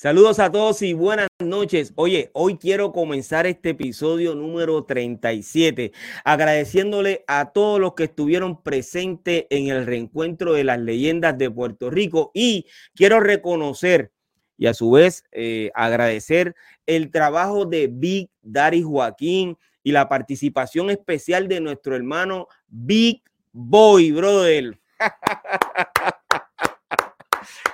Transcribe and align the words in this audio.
Saludos 0.00 0.38
a 0.38 0.50
todos 0.50 0.80
y 0.80 0.94
buenas 0.94 1.28
noches. 1.40 1.92
Oye, 1.94 2.30
hoy 2.32 2.56
quiero 2.56 2.90
comenzar 2.90 3.46
este 3.46 3.68
episodio 3.68 4.34
número 4.34 4.82
37 4.84 5.92
agradeciéndole 6.24 7.22
a 7.26 7.52
todos 7.52 7.78
los 7.78 7.92
que 7.92 8.04
estuvieron 8.04 8.62
presentes 8.62 9.44
en 9.50 9.68
el 9.68 9.84
reencuentro 9.84 10.54
de 10.54 10.64
las 10.64 10.80
leyendas 10.80 11.36
de 11.36 11.50
Puerto 11.50 11.90
Rico 11.90 12.30
y 12.32 12.64
quiero 12.94 13.20
reconocer 13.20 14.10
y 14.56 14.68
a 14.68 14.72
su 14.72 14.90
vez 14.90 15.24
eh, 15.32 15.70
agradecer 15.74 16.54
el 16.86 17.10
trabajo 17.10 17.66
de 17.66 17.90
Big 17.92 18.30
Daddy 18.40 18.80
Joaquín 18.80 19.58
y 19.82 19.92
la 19.92 20.08
participación 20.08 20.88
especial 20.88 21.46
de 21.46 21.60
nuestro 21.60 21.94
hermano 21.94 22.48
Big 22.68 23.22
Boy, 23.52 24.12
brother. 24.12 24.80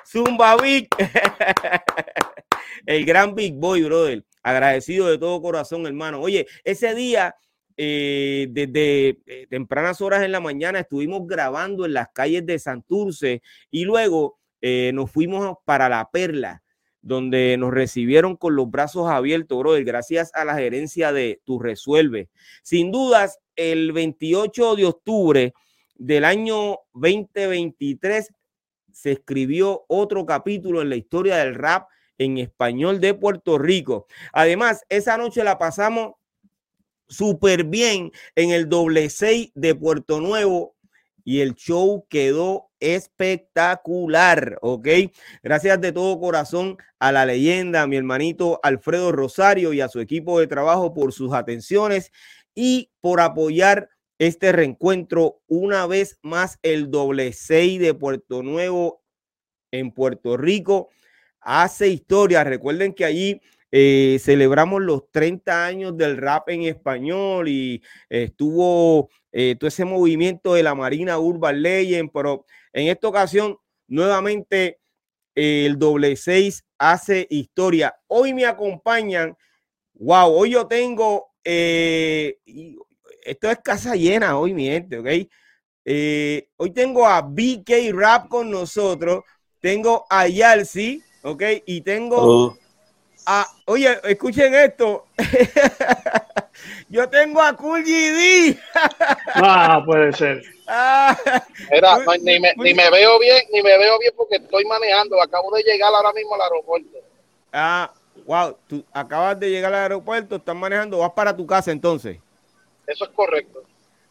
Zumba 0.07 0.57
Big. 0.57 0.89
El 2.87 3.05
gran 3.05 3.35
Big 3.35 3.55
Boy, 3.55 3.83
brother. 3.83 4.25
Agradecido 4.43 5.09
de 5.09 5.19
todo 5.19 5.43
corazón, 5.43 5.87
hermano. 5.87 6.21
Oye, 6.21 6.47
ese 6.63 6.95
día, 6.95 7.35
eh, 7.77 8.47
desde 8.51 9.19
eh, 9.27 9.47
tempranas 9.51 10.01
horas 10.01 10.23
en 10.23 10.33
la 10.33 10.41
mañana, 10.41 10.81
estuvimos 10.81 11.27
grabando 11.27 11.85
en 11.85 11.95
las 11.95 12.09
calles 12.15 12.47
de 12.47 12.59
Santurce 12.59 13.43
y 13.71 13.85
luego 13.85 14.39
eh, 14.61 14.93
nos 14.95 15.11
fuimos 15.11 15.57
para 15.65 15.89
La 15.89 16.09
Perla, 16.11 16.63
donde 17.03 17.57
nos 17.57 17.73
recibieron 17.73 18.37
con 18.37 18.55
los 18.55 18.71
brazos 18.71 19.09
abiertos, 19.11 19.59
brother, 19.59 19.85
gracias 19.85 20.31
a 20.35 20.45
la 20.45 20.55
gerencia 20.55 21.13
de 21.13 21.41
Tu 21.45 21.59
Resuelve. 21.59 22.29
Sin 22.63 22.93
dudas, 22.93 23.41
el 23.57 23.93
28 23.93 24.77
de 24.77 24.85
octubre 24.85 25.55
del 25.97 26.25
año 26.25 26.79
2023 26.95 28.33
se 28.97 29.13
escribió 29.13 29.85
otro 29.89 30.25
capítulo 30.25 30.81
en 30.81 30.89
la 30.89 30.97
historia 30.97 31.37
del 31.37 31.55
rap 31.55 31.87
en 32.17 32.39
español 32.39 32.99
de 32.99 33.13
Puerto 33.13 33.59
Rico. 33.59 34.07
Además, 34.33 34.87
esa 34.89 35.19
noche 35.19 35.45
la 35.45 35.59
pasamos 35.59 36.15
súper 37.07 37.65
bien 37.65 38.11
en 38.35 38.53
el 38.53 38.71
doble 38.71 39.11
6 39.11 39.53
de 39.55 39.75
Puerto 39.75 40.23
Nuevo 40.23 40.77
y 41.25 41.41
el 41.41 41.55
show 41.57 42.07
quedó 42.09 42.71
espectacular, 42.81 44.59
¿ok? 44.63 44.89
Gracias 45.43 45.79
de 45.79 45.93
todo 45.93 46.19
corazón 46.19 46.79
a 46.99 47.13
la 47.13 47.27
leyenda, 47.27 47.87
mi 47.87 47.97
hermanito 47.97 48.61
Alfredo 48.63 49.13
Rosario 49.13 49.75
y 49.75 49.83
a 49.83 49.91
su 49.91 50.01
equipo 50.01 50.41
de 50.41 50.47
trabajo 50.47 50.95
por 50.95 51.13
sus 51.13 51.35
atenciones 51.35 52.13
y 52.55 52.91
por 53.03 53.21
apoyar 53.21 53.91
este 54.19 54.53
reencuentro 54.53 55.41
una 55.47 55.87
vez 55.87 56.19
más 56.23 56.59
el 56.63 56.91
doble 56.91 57.33
6 57.33 57.81
de 57.81 57.95
Puerto 57.95 58.43
Nuevo 58.43 59.03
en 59.71 59.93
Puerto 59.93 60.37
Rico 60.37 60.91
hace 61.41 61.89
historia. 61.89 62.45
Recuerden 62.45 62.93
que 62.93 63.05
allí 63.05 63.41
eh, 63.71 64.19
celebramos 64.21 64.83
los 64.83 65.11
30 65.11 65.67
años 65.67 65.97
del 65.97 66.17
rap 66.17 66.49
en 66.49 66.63
español 66.63 67.49
y 67.49 67.83
estuvo 68.09 69.11
eh, 69.33 69.57
todo 69.59 69.69
ese 69.69 69.85
movimiento 69.85 70.55
de 70.55 70.63
la 70.63 70.75
Marina 70.75 71.19
Urban 71.19 71.61
Legend, 71.63 72.11
pero 72.13 72.45
en 72.73 72.89
esta 72.89 73.09
ocasión 73.09 73.57
nuevamente 73.87 74.79
el 75.35 75.79
doble 75.79 76.17
6 76.17 76.65
hace 76.79 77.27
historia. 77.31 77.95
Hoy 78.07 78.33
me 78.33 78.47
acompañan, 78.47 79.37
wow, 79.95 80.33
hoy 80.33 80.51
yo 80.53 80.67
tengo, 80.67 81.35
eh, 81.45 82.39
esto 83.27 83.51
es 83.51 83.59
casa 83.59 83.95
llena 83.95 84.39
hoy, 84.39 84.55
mi 84.55 84.67
gente, 84.67 84.99
¿ok? 84.99 85.29
hoy 86.57 86.71
tengo 86.71 87.07
a 87.07 87.21
BK 87.21 87.93
Rap 87.95 88.29
con 88.29 88.51
nosotros, 88.51 89.23
tengo 89.61 90.05
a 90.11 90.27
Yalsi, 90.27 91.03
¿ok? 91.23 91.43
Y 91.65 91.81
tengo 91.81 92.17
oh. 92.19 92.57
a, 93.27 93.47
oye, 93.67 93.99
escuchen 94.05 94.55
esto. 94.55 95.07
Yo 96.89 97.09
tengo 97.09 97.43
a 97.43 97.55
Cool 97.57 97.85
GD. 97.85 98.59
ah, 99.35 99.83
puede 99.85 100.13
ser. 100.13 100.43
Ah, 100.69 101.17
ni, 102.23 102.41
me, 102.41 102.53
ni, 102.57 102.75
me, 102.75 102.91
veo 102.91 103.21
bien, 103.21 103.41
ni 103.53 103.63
me 103.63 103.79
veo 103.79 104.01
bien 104.01 104.13
porque 104.17 104.35
estoy 104.35 104.65
manejando. 104.65 105.23
Acabo 105.23 105.55
de 105.55 105.63
llegar 105.63 105.95
ahora 105.95 106.13
mismo 106.13 106.35
al 106.35 106.41
aeropuerto. 106.41 106.99
Ah, 107.53 107.93
wow, 108.27 108.57
tú 108.67 108.85
acabas 108.93 109.39
de 109.39 109.49
llegar 109.49 109.73
al 109.73 109.83
aeropuerto, 109.83 110.35
estás 110.35 110.57
manejando, 110.57 110.99
vas 110.99 111.13
para 111.13 111.37
tu 111.37 111.47
casa 111.47 111.71
entonces. 111.71 112.19
Eso 112.87 113.05
es 113.05 113.11
correcto. 113.11 113.63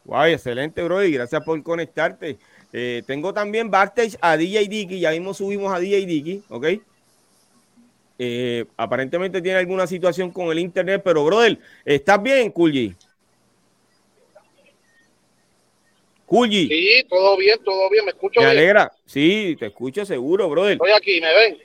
Wow, 0.06 0.26
excelente, 0.26 0.84
bro, 0.84 1.04
y 1.04 1.12
gracias 1.12 1.44
por 1.44 1.62
conectarte. 1.64 2.38
Eh, 2.72 3.02
tengo 3.08 3.34
también 3.34 3.72
backstage 3.72 4.18
a 4.22 4.38
DJ 4.38 4.68
Dicky, 4.68 5.00
ya 5.00 5.12
mismo 5.12 5.34
subimos 5.34 5.74
a 5.74 5.80
DJ 5.80 6.06
Dicky, 6.06 6.44
¿ok? 6.50 6.66
Eh, 8.18 8.66
aparentemente 8.78 9.42
tiene 9.42 9.60
alguna 9.60 9.88
situación 9.88 10.32
con 10.32 10.48
el 10.48 10.60
internet, 10.60 11.02
pero 11.04 11.26
brother, 11.26 11.58
¿estás 11.84 12.22
bien, 12.22 12.52
Kulji? 12.52 12.96
Kulji. 16.26 16.68
Sí, 16.68 17.06
todo 17.10 17.38
bien, 17.38 17.58
todo 17.64 17.90
bien, 17.90 18.06
me 18.06 18.12
escucho 18.12 18.40
Me 18.40 18.48
alegra, 18.48 18.92
sí, 19.06 19.56
te 19.60 19.68
escucho 19.68 20.06
seguro, 20.06 20.50
brother. 20.50 20.74
Estoy 20.74 20.92
aquí, 20.92 21.22
¿me 21.22 21.34
ven? 21.34 21.58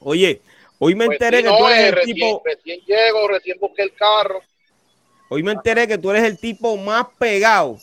Oye, 0.00 0.40
hoy 0.78 0.94
me 0.94 1.06
pues 1.06 1.20
enteré 1.20 1.42
que 1.42 1.48
tú 1.48 1.66
eres 1.66 1.92
el 1.92 2.14
tipo... 2.14 2.42
Recién 2.44 2.80
llego, 2.86 3.28
recién 3.28 3.58
busqué 3.60 3.82
el 3.82 3.94
carro. 3.94 4.40
Hoy 5.28 5.42
me 5.42 5.52
enteré 5.52 5.88
que 5.88 5.98
tú 5.98 6.10
eres 6.10 6.24
el 6.24 6.38
tipo 6.38 6.76
más 6.76 7.06
pegado. 7.18 7.78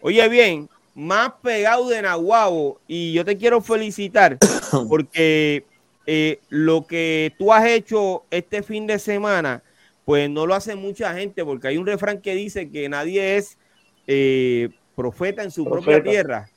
Oye, 0.00 0.28
bien, 0.28 0.68
más 0.94 1.32
pegado 1.42 1.88
de 1.88 2.02
Nahuabo 2.02 2.80
y 2.86 3.12
yo 3.12 3.24
te 3.24 3.36
quiero 3.36 3.60
felicitar 3.60 4.38
porque 4.88 5.64
eh, 6.06 6.40
lo 6.48 6.86
que 6.86 7.34
tú 7.38 7.52
has 7.52 7.66
hecho 7.66 8.24
este 8.30 8.62
fin 8.62 8.86
de 8.86 8.98
semana, 8.98 9.62
pues 10.04 10.30
no 10.30 10.46
lo 10.46 10.54
hace 10.54 10.76
mucha 10.76 11.14
gente 11.14 11.44
porque 11.44 11.68
hay 11.68 11.78
un 11.78 11.86
refrán 11.86 12.20
que 12.20 12.34
dice 12.34 12.70
que 12.70 12.88
nadie 12.88 13.36
es 13.36 13.58
eh, 14.06 14.68
profeta 14.94 15.42
en 15.42 15.50
su 15.50 15.64
propia 15.64 16.02
tierra. 16.02 16.48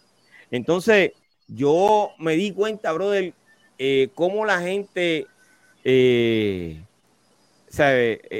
Entonces, 0.52 1.12
yo 1.48 2.12
me 2.20 2.36
di 2.36 2.52
cuenta, 2.52 2.92
brother, 2.92 3.34
eh, 3.78 4.10
cómo 4.14 4.46
la 4.46 4.62
gente 4.62 5.28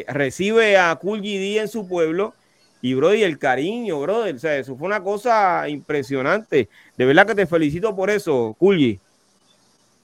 recibe 0.08 0.78
a 0.78 0.96
Cool 0.96 1.22
GD 1.22 1.60
en 1.60 1.68
su 1.68 1.88
pueblo 1.88 2.34
y, 2.82 2.94
bro, 2.94 3.14
y 3.14 3.24
el 3.24 3.38
cariño, 3.38 4.00
brother. 4.02 4.36
Eso 4.36 4.76
fue 4.76 4.88
una 4.88 5.04
cosa 5.04 5.68
impresionante. 5.68 6.70
De 6.96 7.06
verdad 7.06 7.28
que 7.28 7.36
te 7.36 7.46
felicito 7.46 7.96
por 7.96 8.10
eso, 8.10 8.56
Kulji. 8.58 9.00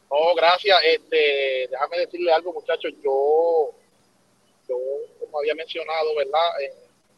Oh, 0.10 0.34
gracias. 0.36 0.78
Este, 0.84 1.68
déjame 1.72 2.00
decirle 2.00 2.34
algo, 2.34 2.54
muchachos. 2.54 2.94
Yo, 3.04 3.72
yo, 4.68 4.78
como 5.20 5.40
había 5.40 5.56
mencionado, 5.56 6.16
¿verdad? 6.16 6.62
En 6.62 6.72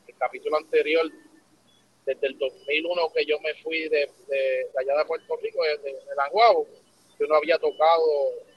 el 0.07 0.15
capítulo 0.17 0.57
anterior, 0.57 1.11
desde 2.05 2.27
el 2.27 2.37
2001 2.37 3.01
que 3.13 3.25
yo 3.25 3.39
me 3.39 3.53
fui 3.55 3.89
de, 3.89 4.03
allá 4.79 4.97
de 4.97 5.05
Puerto 5.05 5.37
Rico, 5.41 5.59
de, 5.63 5.77
de, 5.77 5.95
yo 7.19 7.27
no 7.27 7.35
había 7.35 7.57
tocado 7.57 8.03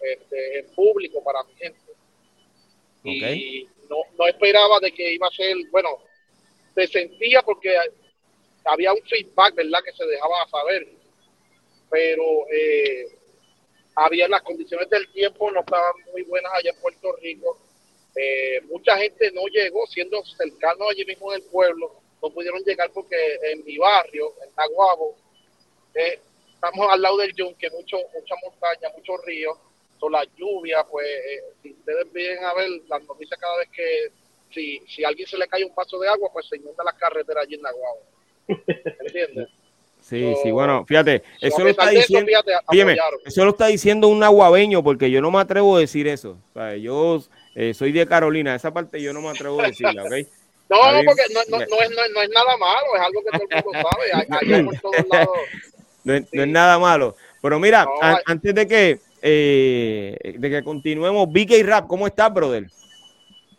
este, 0.00 0.58
en 0.60 0.74
público 0.74 1.22
para 1.22 1.42
mi 1.44 1.54
gente. 1.54 1.80
Y 3.02 3.66
no, 3.88 3.96
no 4.18 4.26
esperaba 4.26 4.78
de 4.80 4.92
que 4.92 5.14
iba 5.14 5.26
a 5.26 5.30
ser, 5.30 5.56
bueno, 5.70 5.88
se 6.74 6.86
sentía 6.86 7.42
porque 7.42 7.74
había 8.64 8.92
un 8.92 9.02
feedback, 9.02 9.54
¿verdad? 9.54 9.80
Que 9.84 9.92
se 9.92 10.06
dejaba 10.06 10.46
saber. 10.48 10.86
Pero 11.90 12.22
eh, 12.52 13.06
había 13.96 14.28
las 14.28 14.42
condiciones 14.42 14.88
del 14.90 15.10
tiempo, 15.12 15.50
no 15.50 15.60
estaban 15.60 15.92
muy 16.12 16.22
buenas 16.22 16.52
allá 16.54 16.70
en 16.70 16.80
Puerto 16.80 17.16
Rico. 17.16 17.58
Eh, 18.14 18.60
mucha 18.62 18.96
gente 18.98 19.30
no 19.32 19.46
llegó, 19.46 19.86
siendo 19.86 20.24
cercano 20.24 20.88
allí 20.88 21.04
mismo 21.04 21.32
en 21.32 21.42
el 21.42 21.48
pueblo, 21.48 22.00
no 22.22 22.30
pudieron 22.30 22.62
llegar 22.64 22.90
porque 22.92 23.16
en 23.44 23.64
mi 23.64 23.78
barrio, 23.78 24.34
en 24.44 24.54
Naguabo, 24.56 25.16
eh, 25.94 26.18
estamos 26.62 26.92
al 26.92 27.00
lado 27.00 27.16
del 27.18 27.34
yunque, 27.34 27.70
mucho, 27.70 27.96
mucha 28.14 28.34
montaña, 28.44 28.92
muchos 28.96 29.24
ríos, 29.24 29.56
son 29.98 30.12
las 30.12 30.26
lluvias, 30.36 30.84
pues 30.90 31.06
si 31.62 31.72
ustedes 31.72 32.12
vienen 32.12 32.44
a 32.44 32.54
ver 32.54 32.68
las 32.88 33.02
noticias 33.04 33.38
cada 33.40 33.56
vez 33.58 33.68
que 33.70 34.10
si, 34.52 34.78
si 34.88 35.04
a 35.04 35.08
alguien 35.08 35.26
se 35.28 35.38
le 35.38 35.46
cae 35.48 35.64
un 35.64 35.74
paso 35.74 35.98
de 35.98 36.08
agua, 36.08 36.28
pues 36.32 36.46
se 36.48 36.56
inunda 36.56 36.82
la 36.84 36.92
carretera 36.92 37.40
allí 37.42 37.54
en 37.54 37.62
Naguabo. 37.62 38.00
¿Entiendes? 39.00 39.48
Sí, 40.02 40.34
sí, 40.42 40.50
bueno, 40.50 40.82
fíjate, 40.86 41.22
So, 41.40 41.46
eso 41.46 41.58
lo 41.62 41.68
está 41.68 41.84
eso, 41.92 42.00
diciendo, 42.00 42.26
fíjate, 42.26 42.54
apoyaron. 42.54 43.20
eso 43.22 43.44
lo 43.44 43.50
está 43.50 43.66
diciendo 43.66 44.08
un 44.08 44.18
nahuabeño, 44.18 44.82
porque 44.82 45.10
yo 45.10 45.20
no 45.20 45.30
me 45.30 45.38
atrevo 45.40 45.76
a 45.76 45.80
decir 45.80 46.08
eso. 46.08 46.38
O 46.50 46.52
sea, 46.54 46.74
yo 46.76 47.22
eh, 47.54 47.74
soy 47.74 47.92
de 47.92 48.06
Carolina, 48.06 48.54
esa 48.54 48.72
parte 48.72 49.00
yo 49.00 49.12
no 49.12 49.20
me 49.20 49.28
atrevo 49.28 49.60
a 49.60 49.66
decirla, 49.66 50.02
¿ok? 50.04 50.10
No, 50.70 50.78
porque 51.04 51.22
no, 51.34 51.40
no, 51.50 51.58
no, 51.58 51.62
es, 51.82 51.90
no, 51.90 52.02
es- 52.04 52.10
no 52.12 52.22
es 52.22 52.30
nada 52.30 52.56
malo, 52.56 52.86
es 52.96 53.00
algo 53.02 53.22
que 53.24 53.30
todo 53.38 53.46
el 53.50 53.64
mundo 53.64 53.88
sabe. 53.90 54.12
Hay- 54.14 54.26
Allá 54.30 54.64
por 54.64 54.80
todos 54.80 55.08
lados. 55.08 55.38
No, 56.04 56.14
es- 56.14 56.22
no 56.32 56.42
es 56.42 56.46
Sí. 56.48 56.52
nada 56.52 56.78
malo. 56.78 57.16
Pero 57.42 57.58
mira, 57.58 57.84
No, 57.84 58.18
antes 58.26 58.54
de 58.54 58.66
que 58.66 58.98
eh, 59.22 60.16
de 60.38 60.50
que 60.50 60.62
continuemos, 60.62 61.30
BK 61.30 61.62
Rap, 61.62 61.86
¿cómo 61.86 62.06
estás, 62.06 62.32
brother? 62.32 62.66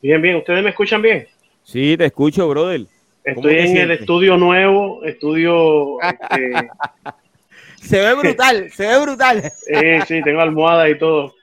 Bien, 0.01 0.19
bien. 0.21 0.38
¿Ustedes 0.38 0.63
me 0.63 0.71
escuchan 0.71 1.01
bien? 1.01 1.27
Sí, 1.63 1.95
te 1.97 2.05
escucho, 2.05 2.47
brother. 2.49 2.81
¿Cómo 3.23 3.47
Estoy 3.47 3.57
en 3.59 3.77
el 3.77 3.91
estudio 3.91 4.38
nuevo, 4.38 5.03
estudio... 5.05 5.97
este, 6.01 6.53
Se 7.81 7.99
ve 7.99 8.13
brutal, 8.15 8.71
se 8.71 8.87
ve 8.87 8.99
brutal. 9.01 9.44
eh, 9.67 9.99
sí, 10.07 10.21
tengo 10.23 10.41
almohada 10.41 10.89
y 10.89 10.97
todo. 10.97 11.35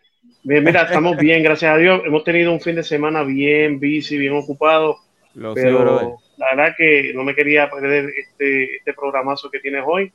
Bien, 0.42 0.64
mira, 0.64 0.82
estamos 0.90 1.16
bien, 1.16 1.42
gracias 1.42 1.72
a 1.72 1.76
Dios. 1.76 2.02
Hemos 2.04 2.24
tenido 2.24 2.52
un 2.52 2.60
fin 2.60 2.74
de 2.76 2.82
semana 2.84 3.22
bien 3.22 3.78
busy, 3.78 4.18
bien 4.18 4.34
ocupado, 4.34 4.98
Lo 5.34 5.54
sé, 5.54 5.62
pero 5.62 6.18
la 6.36 6.46
verdad 6.54 6.74
que 6.76 7.12
no 7.14 7.22
me 7.24 7.34
quería 7.34 7.68
perder 7.70 8.10
este, 8.16 8.76
este 8.76 8.92
programazo 8.94 9.50
que 9.50 9.60
tienes 9.60 9.82
hoy. 9.86 10.12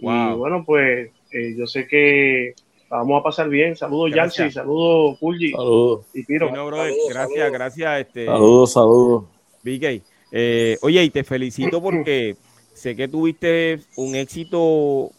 Y 0.00 0.04
Wow. 0.04 0.36
bueno, 0.36 0.64
pues 0.64 1.10
eh, 1.32 1.54
yo 1.58 1.66
sé 1.66 1.86
que 1.86 2.54
vamos 2.88 3.20
a 3.20 3.22
pasar 3.22 3.48
bien. 3.48 3.76
Saludos. 3.76 4.12
Yancy, 4.14 4.50
saludos, 4.50 5.18
Pulgi 5.18 5.50
Saludos, 5.50 6.06
y 6.14 6.22
Piro. 6.24 6.46
No, 6.50 6.70
Saludos, 6.70 6.96
gracias, 7.08 7.30
saludos. 7.38 7.52
gracias, 7.52 8.00
este, 8.00 8.26
saludos, 8.26 8.72
saludos. 8.72 9.24
BK. 9.62 10.02
Eh, 10.30 10.76
oye, 10.82 11.02
y 11.04 11.10
te 11.10 11.24
felicito 11.24 11.82
porque 11.82 12.36
sé 12.74 12.94
que 12.94 13.08
tuviste 13.08 13.80
un 13.96 14.14
éxito 14.14 15.10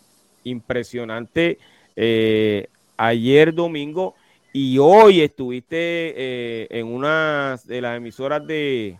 impresionante 0.43 1.57
eh, 1.95 2.67
ayer 2.97 3.53
domingo 3.53 4.15
y 4.53 4.77
hoy 4.77 5.21
estuviste 5.21 5.75
eh, 5.77 6.67
en 6.71 6.87
una 6.87 7.59
de 7.65 7.81
las 7.81 7.97
emisoras 7.97 8.45
de, 8.47 8.97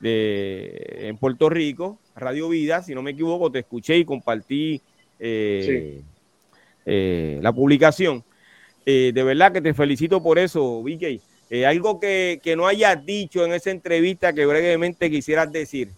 de- 0.00 1.08
en 1.08 1.16
Puerto 1.18 1.48
Rico, 1.50 1.98
Radio 2.14 2.48
Vida, 2.48 2.82
si 2.82 2.94
no 2.94 3.02
me 3.02 3.10
equivoco, 3.10 3.50
te 3.50 3.58
escuché 3.60 3.96
y 3.98 4.04
compartí 4.04 4.80
eh, 5.18 6.00
eh, 6.86 7.38
la 7.42 7.52
publicación. 7.52 8.24
Eh, 8.86 9.12
de 9.12 9.22
verdad 9.22 9.52
que 9.52 9.60
te 9.60 9.74
felicito 9.74 10.22
por 10.22 10.38
eso, 10.38 10.82
BK. 10.82 11.20
Eh, 11.50 11.66
algo 11.66 11.98
que, 11.98 12.40
que 12.42 12.56
no 12.56 12.66
hayas 12.66 13.04
dicho 13.04 13.44
en 13.44 13.52
esa 13.52 13.70
entrevista 13.70 14.32
que 14.32 14.46
brevemente 14.46 15.10
quisieras 15.10 15.50
decir. 15.50 15.88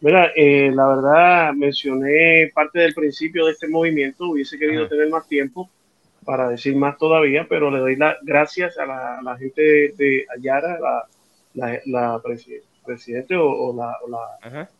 Mira, 0.00 0.32
eh, 0.34 0.70
la 0.74 0.88
verdad 0.88 1.52
mencioné 1.54 2.50
parte 2.52 2.80
del 2.80 2.92
principio 2.94 3.46
de 3.46 3.52
este 3.52 3.68
movimiento, 3.68 4.30
hubiese 4.30 4.58
querido 4.58 4.82
Ajá. 4.82 4.90
tener 4.90 5.08
más 5.08 5.28
tiempo 5.28 5.70
para 6.24 6.48
decir 6.48 6.74
más 6.76 6.98
todavía, 6.98 7.46
pero 7.48 7.70
le 7.70 7.78
doy 7.78 7.96
las 7.96 8.16
gracias 8.22 8.78
a 8.78 8.86
la, 8.86 9.18
a 9.18 9.22
la 9.22 9.36
gente 9.36 9.62
de, 9.62 9.94
de 9.96 10.26
Ayara, 10.36 10.78
la, 10.80 11.06
la, 11.54 11.80
la 11.86 12.22
presi- 12.22 12.62
presidente 12.84 13.36
o, 13.36 13.46
o 13.48 13.76
la, 13.76 13.96
o 14.02 14.08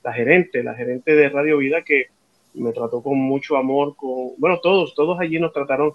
la 0.03 0.13
gerente, 0.13 0.63
la 0.63 0.75
gerente 0.75 1.15
de 1.15 1.29
Radio 1.29 1.59
Vida 1.59 1.83
que 1.83 2.07
me 2.55 2.73
trató 2.73 3.03
con 3.03 3.19
mucho 3.19 3.57
amor, 3.57 3.97
con, 3.97 4.35
bueno, 4.39 4.61
todos, 4.63 4.95
todos 4.95 5.19
allí 5.21 5.39
nos 5.41 5.53
trataron 5.53 5.93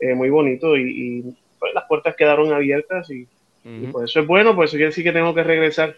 eh, 0.00 0.14
muy 0.14 0.30
bonito 0.30 0.76
y, 0.76 1.20
y, 1.20 1.22
pues, 1.58 1.74
las 1.74 1.84
puertas 1.88 2.14
quedaron 2.16 2.52
abiertas 2.52 3.10
y, 3.10 3.28
y 3.76 3.86
Ujú. 3.86 3.88
por 3.88 4.04
eso 4.04 4.20
es 4.20 4.26
bueno, 4.26 4.54
por 4.54 4.64
eso 4.66 4.72
quiere 4.72 4.86
decir 4.86 5.04
que 5.04 5.12
tengo 5.12 5.34
que 5.34 5.42
regresar. 5.44 5.96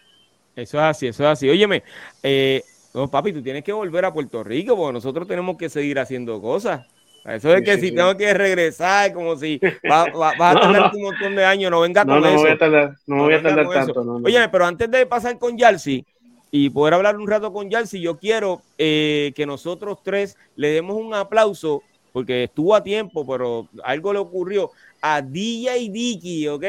Eso 0.54 0.78
es 0.78 0.82
así, 0.84 1.06
eso 1.08 1.22
es 1.24 1.28
así. 1.30 1.48
Óyeme, 1.48 1.84
eh, 2.22 2.66
no, 2.92 3.10
papi, 3.10 3.32
tú 3.32 3.42
tienes 3.42 3.62
que 3.64 3.72
volver 3.72 4.04
a 4.04 4.12
Puerto 4.12 4.42
Rico 4.44 4.76
porque 4.76 4.92
nosotros 4.94 5.26
tenemos 5.28 5.56
que 5.56 5.68
seguir 5.68 5.98
haciendo 5.98 6.40
cosas. 6.40 6.86
Eso 7.24 7.54
es 7.54 7.62
Sí, 7.62 7.64
que 7.64 7.78
sí, 7.78 7.78
si 7.78 7.92
sí. 7.92 7.94
tengo 7.94 8.16
que 8.16 8.32
regresar, 8.34 9.12
como 9.12 9.36
si 9.36 9.62
va- 9.88 10.06
va- 10.08 10.34
vas 10.34 10.54
a 10.56 10.58
No, 10.60 10.72
tardar 10.72 10.82
no. 10.84 10.90
un 10.92 11.02
montón 11.02 11.34
de 11.34 11.44
años, 11.44 11.70
no 11.70 11.80
venga 11.80 12.04
No, 12.04 12.06
con 12.06 12.24
no 12.24 12.26
eso. 12.26 12.46
voy 12.46 12.50
a 12.50 12.58
tardar, 12.58 12.96
no 13.06 13.16
me 13.16 13.22
voy 13.22 13.34
a 13.34 13.42
tardar 13.42 13.70
tanto. 13.70 14.04
no, 14.04 14.18
no. 14.18 14.26
Oye, 14.26 14.48
pero 14.50 14.66
antes 14.66 14.90
de 14.90 15.06
pasar 15.06 15.38
con 15.38 15.56
Yalsi 15.56 16.04
y 16.50 16.70
poder 16.70 16.94
hablar 16.94 17.16
un 17.16 17.28
rato 17.28 17.52
con 17.52 17.70
Yalsi, 17.70 18.00
yo 18.00 18.18
quiero 18.18 18.62
eh, 18.78 19.32
que 19.36 19.46
nosotros 19.46 19.98
tres 20.02 20.36
le 20.56 20.68
demos 20.68 20.96
un 20.96 21.14
aplauso, 21.14 21.82
porque 22.12 22.44
estuvo 22.44 22.74
a 22.74 22.82
tiempo, 22.82 23.26
pero 23.26 23.68
algo 23.84 24.12
le 24.12 24.18
ocurrió 24.18 24.70
a 25.00 25.22
DJ 25.22 25.88
Dicky, 25.90 26.48
¿ok? 26.48 26.64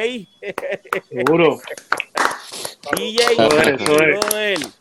Seguro. 1.10 1.58
DJ 2.96 3.24
Dicky, 3.30 4.72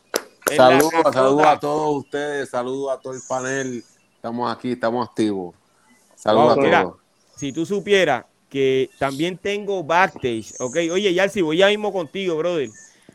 Saludos, 0.55 0.91
saludos 1.13 1.45
a 1.45 1.59
todos 1.59 1.97
ustedes, 2.03 2.49
saludos 2.49 2.91
a 2.91 2.99
todo 2.99 3.13
el 3.13 3.21
panel. 3.27 3.83
Estamos 4.15 4.51
aquí, 4.51 4.73
estamos 4.73 5.07
activos. 5.07 5.55
Saludos 6.15 6.55
Wow, 6.55 6.59
a 6.59 6.65
mira. 6.65 6.83
todos. 6.83 6.95
Si 7.37 7.51
tú 7.53 7.65
supieras 7.65 8.25
que 8.49 8.89
también 8.99 9.37
tengo 9.37 9.83
backstage, 9.83 10.53
¿ok? 10.59 10.75
Oye, 10.91 11.13
Yalsi, 11.13 11.41
voy 11.41 11.57
ya 11.57 11.67
mismo 11.67 11.93
contigo, 11.93 12.35
brother. 12.37 12.69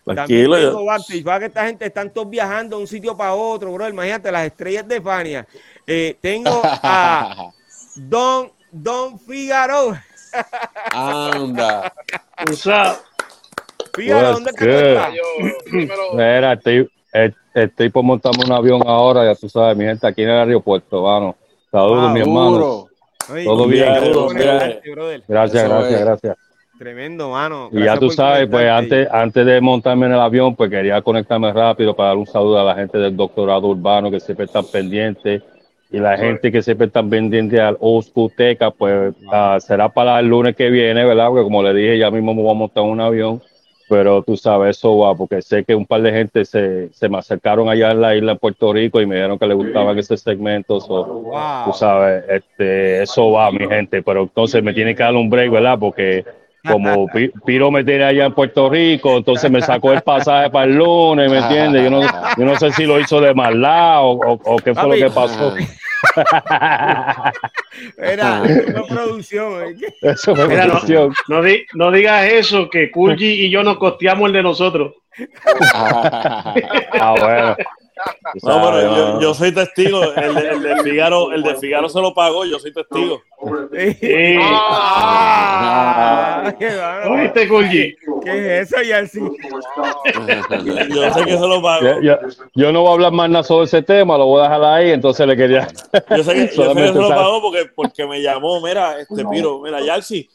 También 0.06 0.26
Tranquilo, 0.28 0.56
tengo 0.56 0.80
yo- 0.80 0.84
backstage, 0.84 1.24
para 1.24 1.38
que 1.40 1.44
esta 1.46 1.66
gente 1.66 1.84
están 1.86 2.10
todos 2.10 2.30
viajando 2.30 2.76
de 2.76 2.82
un 2.82 2.86
sitio 2.86 3.16
para 3.16 3.34
otro, 3.34 3.72
bro. 3.72 3.88
Imagínate 3.88 4.30
las 4.30 4.46
estrellas 4.46 4.86
de 4.86 5.00
Fania. 5.00 5.46
Eh, 5.84 6.16
tengo 6.20 6.62
a 6.64 7.50
Don, 7.96 8.52
Don 8.70 9.18
Figaro. 9.18 9.96
Anda. 10.92 11.92
O 12.48 12.52
sea, 12.52 12.96
Figaro, 13.94 14.20
What's 14.30 14.34
¿dónde 14.34 14.52
te 14.52 14.64
good? 14.64 15.14
Yo, 15.16 15.22
dímelo, 15.72 16.12
Mira, 16.12 16.52
estoy, 16.52 16.88
eh, 17.12 17.32
estoy 17.54 17.88
por 17.90 18.04
montarme 18.04 18.44
un 18.44 18.52
avión 18.52 18.82
ahora, 18.86 19.24
ya 19.24 19.34
tú 19.34 19.48
sabes, 19.48 19.76
mi 19.76 19.84
gente, 19.84 20.06
aquí 20.06 20.22
en 20.22 20.28
el 20.30 20.38
aeropuerto, 20.38 21.02
mano. 21.02 21.34
Saludos, 21.72 22.04
Wow. 22.04 22.10
mi 22.12 22.20
hermano. 22.20 22.88
Ay, 23.28 23.44
Todo 23.44 23.66
bien, 23.66 23.92
bien. 23.92 24.12
brother. 24.12 25.22
Gracias, 25.26 25.64
Eso 25.64 25.68
gracias, 25.74 25.92
es. 25.92 26.00
gracias. 26.06 26.36
Tremendo, 26.78 27.30
mano. 27.30 27.70
Y 27.72 27.84
ya 27.84 27.98
tú 27.98 28.10
sabes, 28.10 28.48
pues 28.48 28.68
antes, 28.68 29.08
antes 29.10 29.46
de 29.46 29.60
montarme 29.60 30.06
en 30.06 30.12
el 30.12 30.20
avión, 30.20 30.54
pues 30.54 30.70
quería 30.70 31.00
conectarme 31.00 31.52
rápido 31.52 31.96
para 31.96 32.10
dar 32.10 32.18
un 32.18 32.26
saludo 32.26 32.60
a 32.60 32.64
la 32.64 32.74
gente 32.74 32.98
del 32.98 33.16
doctorado 33.16 33.68
urbano 33.68 34.10
que 34.10 34.20
siempre 34.20 34.44
están 34.44 34.66
pendientes 34.66 35.42
y 35.90 35.98
la 35.98 36.18
gente 36.18 36.52
que 36.52 36.62
siempre 36.62 36.88
están 36.88 37.08
pendientes 37.08 37.58
al 37.58 37.76
Oscuteca, 37.80 38.70
pues 38.70 39.14
ah, 39.32 39.58
será 39.60 39.88
para 39.88 40.18
el 40.20 40.26
lunes 40.26 40.54
que 40.54 40.68
viene, 40.68 41.04
¿verdad? 41.04 41.28
Porque 41.28 41.44
como 41.44 41.62
le 41.62 41.72
dije, 41.72 41.98
ya 41.98 42.10
mismo 42.10 42.34
me 42.34 42.42
voy 42.42 42.50
a 42.50 42.54
montar 42.54 42.84
en 42.84 42.90
un 42.90 43.00
avión, 43.00 43.40
pero 43.88 44.22
tú 44.22 44.36
sabes, 44.36 44.76
eso 44.76 44.98
va, 44.98 45.14
porque 45.14 45.40
sé 45.40 45.64
que 45.64 45.74
un 45.74 45.86
par 45.86 46.02
de 46.02 46.12
gente 46.12 46.44
se, 46.44 46.90
se 46.92 47.08
me 47.08 47.18
acercaron 47.18 47.68
allá 47.68 47.92
en 47.92 48.00
la 48.00 48.16
isla 48.16 48.32
de 48.32 48.38
Puerto 48.38 48.72
Rico 48.72 49.00
y 49.00 49.06
me 49.06 49.14
dijeron 49.14 49.38
que 49.38 49.46
les 49.46 49.56
gustaban 49.56 49.96
ese 49.98 50.16
segmento, 50.16 50.80
so, 50.80 51.04
Wow. 51.06 51.64
tú 51.66 51.72
sabes, 51.72 52.24
este, 52.28 53.02
eso 53.02 53.30
va, 53.30 53.50
mi 53.50 53.66
gente, 53.66 54.02
pero 54.02 54.24
entonces 54.24 54.62
me 54.62 54.74
tiene 54.74 54.94
que 54.94 55.02
dar 55.04 55.14
un 55.14 55.30
break, 55.30 55.50
¿verdad? 55.50 55.78
Porque 55.78 56.24
como 56.66 57.06
Pi- 57.08 57.30
Piro 57.44 57.70
me 57.70 57.84
tiene 57.84 58.04
allá 58.04 58.26
en 58.26 58.34
Puerto 58.34 58.68
Rico, 58.70 59.16
entonces 59.16 59.50
me 59.50 59.60
sacó 59.62 59.92
el 59.92 60.02
pasaje 60.02 60.50
para 60.50 60.64
el 60.66 60.76
lunes, 60.76 61.30
¿me 61.30 61.38
entiendes? 61.38 61.82
Yo 61.84 61.90
no, 61.90 62.00
yo 62.02 62.44
no 62.44 62.56
sé 62.58 62.72
si 62.72 62.84
lo 62.84 62.98
hizo 63.00 63.20
de 63.20 63.34
maldad 63.34 64.02
o, 64.02 64.10
o, 64.12 64.32
o 64.44 64.56
qué 64.58 64.74
fue 64.74 64.82
Papi. 64.84 65.00
lo 65.00 65.08
que 65.08 65.14
pasó. 65.14 65.54
Era 67.98 68.42
una 68.68 68.82
producción. 68.88 69.62
¿eh? 69.62 69.76
Eso 70.02 70.34
fue 70.36 70.48
Mira, 70.48 70.64
no. 70.66 70.72
producción. 70.72 71.14
no, 71.28 71.42
di- 71.42 71.64
no 71.74 71.90
digas 71.90 72.26
eso, 72.26 72.68
que 72.70 72.90
Kulji 72.90 73.46
y 73.46 73.50
yo 73.50 73.62
nos 73.62 73.78
costeamos 73.78 74.26
el 74.28 74.32
de 74.34 74.42
nosotros. 74.42 74.94
Ah, 75.74 77.14
bueno. 77.18 77.56
No, 78.42 78.70
pero 78.70 79.20
yo, 79.20 79.32
soy 79.34 79.52
testigo. 79.52 80.02
El 80.14 80.34
de, 80.34 80.48
el 80.48 80.62
de 80.62 80.76
Figaro, 80.82 81.32
el 81.32 81.42
de 81.42 81.54
Figaro 81.56 81.88
se 81.88 82.00
lo 82.00 82.12
pagó, 82.12 82.44
yo 82.44 82.58
soy 82.58 82.72
testigo. 82.72 83.22
Sí. 83.72 83.96
Ah, 85.28 86.54
qué 86.58 86.76
bárbaro. 86.76 87.14
¿Oíste, 87.14 87.48
Kulji? 87.48 87.96
¿Qué 88.22 88.60
es 88.60 88.72
eso, 88.72 88.82
Yalsi? 88.82 89.20
Yo 89.20 91.12
sé 91.14 91.24
que 91.24 91.32
se 91.38 91.46
lo 91.46 91.62
pagó. 91.62 91.84
Yo, 91.86 92.00
yo- 92.00 92.18
yo 92.54 92.72
no 92.72 92.80
voy 92.82 92.90
a 92.90 92.92
hablar 92.94 93.12
más 93.12 93.30
nada 93.30 93.44
sobre 93.44 93.64
ese 93.66 93.82
tema, 93.82 94.18
lo 94.18 94.26
voy 94.26 94.40
a 94.40 94.44
dejar 94.44 94.64
ahí, 94.64 94.90
entonces 94.90 95.26
le 95.26 95.36
quería. 95.36 95.66
Yo 95.70 95.70
sé 95.72 95.94
que, 95.94 96.14
yo 96.16 96.24
sé 96.24 96.34
que 96.34 96.48
Solamente 96.54 96.92
se 96.92 96.98
lo 96.98 97.08
pagó 97.08 97.40
porque, 97.42 97.66
porque 97.74 98.06
me 98.06 98.20
llamó, 98.22 98.60
mira, 98.60 99.00
este 99.00 99.24
Piro, 99.26 99.60
mira, 99.60 99.80
Yarsi, 99.80 100.28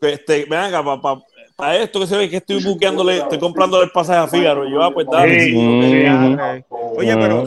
este, 0.00 0.44
ven 0.48 0.60
acá, 0.60 0.82
para 1.56 1.76
esto 1.76 2.00
que 2.00 2.06
se 2.06 2.16
ve 2.16 2.28
que 2.28 2.36
estoy 2.36 2.62
buqueándole, 2.62 3.16
estoy 3.16 3.38
comprándole 3.38 3.84
el 3.84 3.90
pasaje 3.90 4.18
a 4.18 4.28
Figaro. 4.28 4.68
Y 4.68 4.72
yo, 4.72 4.82
ah, 4.82 4.90
pues 4.92 5.06
dale. 5.10 5.40
Sí. 5.40 5.52
sí, 5.52 6.06
ok. 6.06 6.98
Oye, 6.98 7.16
pero 7.16 7.44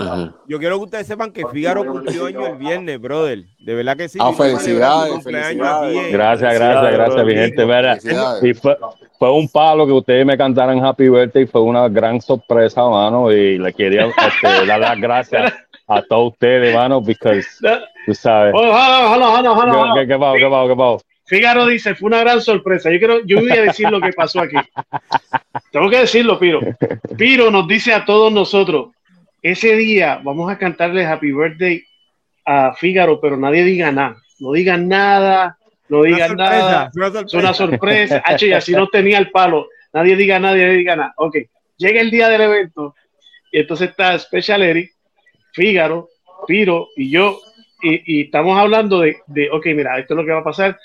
yo 0.48 0.58
quiero 0.58 0.80
que 0.80 0.86
ustedes 0.86 1.08
sepan 1.08 1.32
que 1.32 1.46
Figaro 1.48 1.86
cumplió 1.86 2.26
año 2.26 2.48
el 2.48 2.58
viernes, 2.58 3.00
brother. 3.00 3.44
De 3.60 3.76
verdad 3.76 3.96
que 3.96 4.10
sí. 4.10 4.18
Ah, 4.20 4.30
a 4.30 4.34
felicidades, 4.34 5.24
Gracias, 5.24 6.54
gracias, 6.56 6.94
gracias, 6.94 7.26
mi 7.26 7.34
gente. 7.36 7.66
Mira, 7.66 7.98
y 8.42 8.54
fue, 8.56 8.76
fue 9.20 9.32
un 9.32 9.48
palo 9.48 9.86
que 9.86 9.94
ustedes 9.94 10.26
me 10.26 10.36
cantaran 10.36 10.84
Happy 10.84 11.08
Birthday, 11.08 11.46
fue 11.46 11.62
una 11.62 11.88
gran 11.88 12.20
sorpresa, 12.20 12.82
mano, 12.90 13.32
y 13.32 13.60
le 13.60 13.74
quería 13.74 14.08
este, 14.08 14.66
dar 14.66 14.80
las 14.80 15.00
gracias 15.00 15.54
a 15.88 16.02
todos 16.02 16.34
ustedes, 16.34 16.74
mano, 16.74 17.02
porque 17.04 17.44
tú 18.08 18.14
sabes. 18.16 18.54
Oh, 18.56 18.60
hold 18.60 18.74
on, 18.74 19.12
hold 19.12 19.24
on, 19.24 19.36
hold 19.36 19.46
on, 19.46 19.58
hold 19.58 19.70
on, 19.70 19.76
hold 19.76 19.90
on. 19.90 19.96
¿Qué, 19.96 20.02
qué, 20.02 20.14
qué 20.14 20.20
pasó, 20.20 20.34
qué 20.36 20.50
pasó, 20.50 20.68
qué 20.68 20.76
pasó? 20.76 21.09
Fígaro 21.30 21.68
dice, 21.68 21.94
fue 21.94 22.08
una 22.08 22.22
gran 22.22 22.42
sorpresa. 22.42 22.92
Yo 22.92 22.98
quiero, 22.98 23.24
yo 23.24 23.40
voy 23.40 23.52
a 23.52 23.62
decir 23.62 23.88
lo 23.88 24.02
que 24.02 24.12
pasó 24.14 24.42
aquí. 24.42 24.58
Tengo 25.72 25.88
que 25.88 26.00
decirlo, 26.00 26.40
Piro. 26.40 26.60
Piro 27.16 27.52
nos 27.52 27.68
dice 27.68 27.94
a 27.94 28.04
todos 28.04 28.34
nosotros, 28.34 28.90
ese 29.44 29.76
día 29.76 30.20
vamos 30.24 30.52
a 30.52 30.58
cantarle 30.58 31.06
Happy 31.06 31.32
Birthday 31.32 31.84
a 32.46 32.74
Fígaro, 32.74 33.22
pero 33.22 33.38
nadie 33.38 33.64
diga 33.64 33.92
nada. 33.92 34.18
No 34.40 34.54
digan 34.54 34.88
nada, 34.88 35.56
no 35.88 36.02
digan 36.02 36.36
nada. 36.36 36.90
Es 37.24 37.34
una 37.36 37.54
sorpresa. 37.54 38.24
H, 38.26 38.48
y 38.48 38.54
así 38.54 38.72
no 38.72 38.88
tenía 38.88 39.20
el 39.20 39.30
palo. 39.30 39.68
Nadie 39.94 40.16
diga 40.16 40.40
nada, 40.40 40.56
nadie 40.56 40.78
diga 40.78 40.96
nada. 40.96 41.14
Ok, 41.18 41.38
llega 41.78 42.02
el 42.02 42.10
día 42.10 42.28
del 42.30 42.42
evento 42.42 42.96
y 43.52 43.60
entonces 43.60 43.92
está 43.92 44.18
Special 44.18 44.64
Eric, 44.64 44.94
Fígaro, 45.54 46.10
Piro 46.48 46.88
y 46.96 47.12
yo. 47.12 47.40
Y, 47.84 48.18
y 48.18 48.22
estamos 48.24 48.58
hablando 48.58 49.02
de, 49.02 49.18
de, 49.28 49.52
ok, 49.52 49.68
mira, 49.68 50.00
esto 50.00 50.16
es 50.16 50.18
lo 50.18 50.26
que 50.26 50.32
va 50.32 50.40
a 50.40 50.44
pasar. 50.44 50.76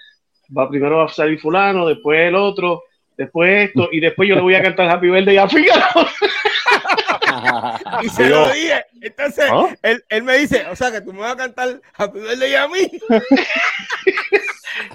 Va, 0.57 0.69
primero 0.69 0.99
va 0.99 1.05
a 1.05 1.09
salir 1.09 1.41
fulano, 1.41 1.87
después 1.87 2.21
el 2.21 2.35
otro, 2.35 2.83
después 3.17 3.69
esto, 3.69 3.89
y 3.93 4.01
después 4.01 4.29
yo 4.29 4.35
le 4.35 4.43
voy 4.43 4.55
a 4.55 4.63
cantar 4.63 4.89
Happy 4.89 5.09
Birthday 5.09 5.37
a 5.37 5.49
Fígaro. 5.49 5.87
y 8.03 8.09
se 8.09 8.29
lo 8.29 8.49
dije. 8.49 8.85
Entonces, 9.01 9.47
¿Ah? 9.51 9.69
él, 9.83 10.05
él 10.09 10.23
me 10.23 10.39
dice, 10.39 10.67
o 10.71 10.77
sea, 10.77 10.91
que 10.91 11.01
tú 11.01 11.13
me 11.13 11.21
vas 11.21 11.33
a 11.33 11.37
cantar 11.37 11.81
Happy 11.97 12.21
Birthday 12.21 12.55
a 12.55 12.69
mí. 12.69 12.91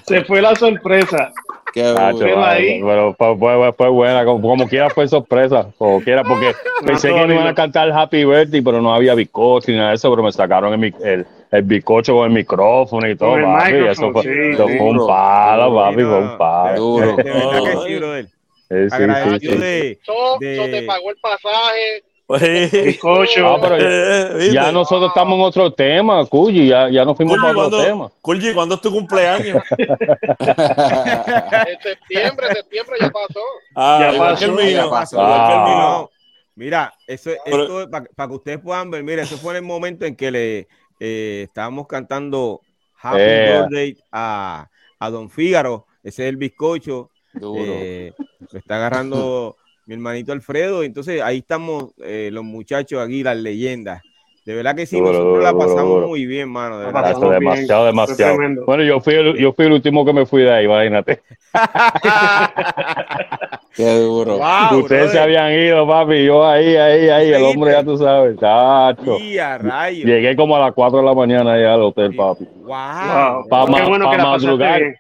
Se 0.06 0.24
fue 0.26 0.42
la 0.42 0.56
sorpresa. 0.56 1.32
Qué 1.74 1.84
Ah, 1.84 2.12
duro. 2.12 2.20
Pero 2.20 2.36
chaval, 2.36 2.58
ahí- 2.58 2.82
pero 2.84 3.14
fue, 3.14 3.38
fue- 3.38 3.74
fue 3.74 3.90
buena, 3.90 4.26
como, 4.26 4.42
como 4.42 4.68
quiera 4.68 4.90
fue 4.90 5.08
sorpresa, 5.08 5.68
como 5.78 6.02
quiera, 6.02 6.24
porque 6.24 6.54
pensé 6.86 7.14
que 7.14 7.28
me 7.28 7.36
iban 7.36 7.48
a 7.48 7.54
cantar 7.54 7.92
Happy 7.92 8.26
Birthday, 8.26 8.62
pero 8.62 8.82
no 8.82 8.94
había 8.94 9.14
bizcocho 9.16 9.72
ni 9.72 9.78
nada 9.78 9.90
de 9.90 9.96
eso, 9.96 10.10
pero 10.10 10.24
me 10.24 10.32
sacaron 10.32 10.74
el, 10.84 10.94
el, 11.04 11.26
el 11.52 11.62
bizcocho 11.64 12.16
con 12.16 12.26
el 12.28 12.32
micrófono 12.34 13.08
y 13.08 13.16
todo, 13.16 13.42
papi, 13.42 13.76
eso 13.76 14.12
fue, 14.12 14.24
sí. 14.24 14.30
eso 14.54 14.68
fue 14.68 14.80
un 14.82 14.94
Duro. 14.98 15.08
palo, 15.08 15.76
papi, 15.76 15.96
Sí, 15.96 16.02
no, 16.02 16.10
fue 16.10 16.20
un 16.20 16.38
palo. 16.38 16.82
Duro. 16.82 17.16
De 17.18 17.24
verdad 17.24 17.64
que 17.64 17.74
No, 17.76 17.82
sí, 17.84 17.96
brother. 17.96 18.26
Sí, 18.26 18.76
sí, 18.84 18.90
sí, 18.90 18.96
Agradecido 18.96 19.40
sí. 19.54 19.58
de, 19.60 20.00
So, 20.04 20.14
de- 20.40 20.56
so 20.58 20.66
te 20.70 20.82
pagó 20.84 21.10
el 21.10 21.18
pasaje. 21.18 22.04
Bizcocho. 22.30 23.48
Ah, 23.48 23.60
pero 23.62 23.78
ya, 24.40 24.52
ya 24.66 24.72
nosotros 24.72 25.08
estamos 25.10 25.36
en 25.40 25.42
otro 25.46 25.74
tema, 25.74 26.24
Cuyi, 26.28 26.68
ya, 26.68 26.88
ya 26.90 27.04
nos 27.04 27.18
fuimos 27.18 27.38
Culli, 27.38 27.48
para 27.48 27.58
otro 27.58 27.70
¿cuándo, 27.78 27.86
tema. 27.86 28.12
Culli, 28.22 28.54
¿cuándo 28.54 28.76
es 28.76 28.82
tu 28.82 28.92
cumpleaños? 28.92 29.64
En 30.40 31.82
septiembre, 31.82 32.48
septiembre 32.54 32.98
ya 33.02 33.10
pasó. 33.10 33.40
Ah, 33.76 33.98
Ya 34.02 34.14
igual 34.14 34.38
que 34.38 34.46
el 34.46 34.52
pasó, 34.52 34.62
mío. 34.64 34.72
ya 34.84 34.90
pasó. 34.90 35.16
Igual 35.18 35.48
que 35.48 35.54
el 35.54 35.60
Ah. 35.60 35.66
mío. 35.66 35.78
No, 35.78 36.10
Mira, 36.56 36.94
eso, 37.08 37.32
Pero- 37.46 37.82
esto 37.84 37.90
para 38.16 38.28
que 38.30 38.36
ustedes 38.36 38.60
puedan 38.60 38.92
ver, 38.92 39.02
mira, 39.04 39.24
eso 39.24 39.38
fue 39.38 39.54
en 39.54 39.58
el 39.58 39.64
momento 39.64 40.06
en 40.06 40.16
que 40.16 40.30
le 40.30 40.68
eh, 41.00 41.44
estábamos 41.48 41.88
cantando 41.88 42.60
Happy 43.02 43.18
Eh. 43.22 43.60
Birthday 43.62 43.98
a, 44.12 44.68
a 45.00 45.10
Don 45.10 45.30
Fígaro, 45.30 45.86
ese 46.04 46.24
es 46.24 46.30
el 46.30 46.36
bizcocho, 46.36 47.10
Duro. 47.32 47.64
eh, 47.66 48.12
lo 48.52 48.60
está 48.60 48.76
agarrando 48.76 49.56
mi 49.90 49.96
hermanito 49.96 50.32
Alfredo, 50.34 50.84
entonces 50.84 51.20
ahí 51.20 51.40
estamos 51.40 51.86
eh, 52.04 52.30
los 52.32 52.44
muchachos 52.44 53.02
aquí, 53.02 53.24
las 53.24 53.36
leyendas. 53.36 54.04
De 54.46 54.54
verdad 54.54 54.76
que 54.76 54.86
sí, 54.86 54.98
Duro, 54.98 55.08
nosotros 55.08 55.32
duro, 55.34 55.42
la 55.44 55.52
duro, 55.52 55.66
pasamos 55.66 55.96
duro. 55.96 56.08
muy 56.10 56.28
bien, 56.28 56.48
mano. 56.48 56.78
De 56.80 56.86
verdad. 56.86 57.10
Eso, 57.12 57.28
demasiado, 57.32 57.86
demasiado. 57.88 58.38
Bueno, 58.68 58.84
yo 58.84 59.00
fui, 59.00 59.16
el, 59.16 59.36
yo 59.38 59.52
fui 59.52 59.66
el 59.66 59.72
último 59.72 60.06
que 60.06 60.14
me 60.14 60.28
fui 60.28 60.44
de 60.44 60.52
ahí, 60.54 60.66
imagínate. 60.66 61.24
Qué 63.76 63.90
duro. 63.96 64.38
Wow, 64.38 64.80
Ustedes 64.82 65.12
se 65.12 65.20
habían 65.20 65.52
ido, 65.54 65.88
papi, 65.88 66.24
yo 66.24 66.46
ahí, 66.46 66.76
ahí, 66.76 67.10
ahí, 67.10 67.34
el 67.34 67.44
hombre 67.46 67.72
ya 67.72 67.84
tú 67.84 67.98
sabes, 67.98 68.38
chacho. 68.40 69.18
Llegué 69.18 70.36
como 70.36 70.56
a 70.56 70.60
las 70.60 70.74
4 70.74 71.00
de 71.00 71.06
la 71.06 71.16
mañana 71.16 71.54
allá 71.54 71.74
al 71.74 71.82
hotel, 71.82 72.16
papi. 72.16 72.46
Wow. 72.58 73.48
Pa' 73.50 73.66
ma- 73.68 73.88
bueno 73.88 74.06
pa' 74.06 74.12
que 74.12 74.18
la 74.18 74.24
pasaste 74.24 74.46
madrugar. 74.46 74.82
bien. 74.82 74.96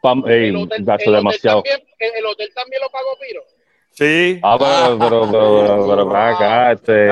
Pam, 0.00 0.22
ey, 0.28 0.48
El 0.50 0.56
hotel, 0.56 0.84
el 0.86 0.90
hotel 0.90 1.12
demasiado. 1.14 1.62
también, 1.64 1.80
el 2.18 2.26
hotel 2.26 2.48
también 2.54 2.80
lo 2.82 2.88
pagó 2.90 3.08
Piro. 3.20 3.40
Sí. 3.98 4.38
Ah, 4.44 4.56
pero, 4.56 4.96
pero, 4.96 5.28
pero, 5.28 5.88
pero, 5.88 6.16
acá, 6.16 6.70
este, 6.70 7.08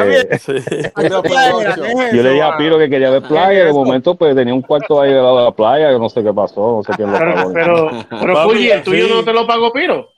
yo 2.12 2.22
le 2.22 2.30
dije 2.30 2.42
a 2.42 2.56
Piro 2.56 2.78
que 2.78 2.88
quería 2.88 3.10
ver 3.10 3.24
playa, 3.24 3.64
de 3.64 3.72
momento 3.72 4.14
pues 4.14 4.36
tenía 4.36 4.54
un 4.54 4.62
cuarto 4.62 5.00
ahí 5.00 5.10
al 5.10 5.16
lado 5.16 5.38
de 5.38 5.44
la 5.46 5.50
playa, 5.50 5.90
yo 5.90 5.98
no 5.98 6.08
sé 6.08 6.22
qué 6.22 6.32
pasó, 6.32 6.76
no 6.76 6.82
sé 6.84 6.92
quién 6.94 7.10
lo 7.10 7.18
Pero, 7.18 7.34
pagó. 7.34 7.52
pero, 7.52 7.90
pero 8.08 8.36
Fulgi, 8.36 8.70
el 8.70 8.84
tuyo 8.84 9.08
sí. 9.08 9.12
no 9.14 9.24
te 9.24 9.32
lo 9.32 9.48
pagó 9.48 9.72
Piro. 9.72 10.15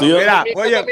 Mira, 0.00 0.42
Mi 0.44 0.52
oye, 0.54 0.84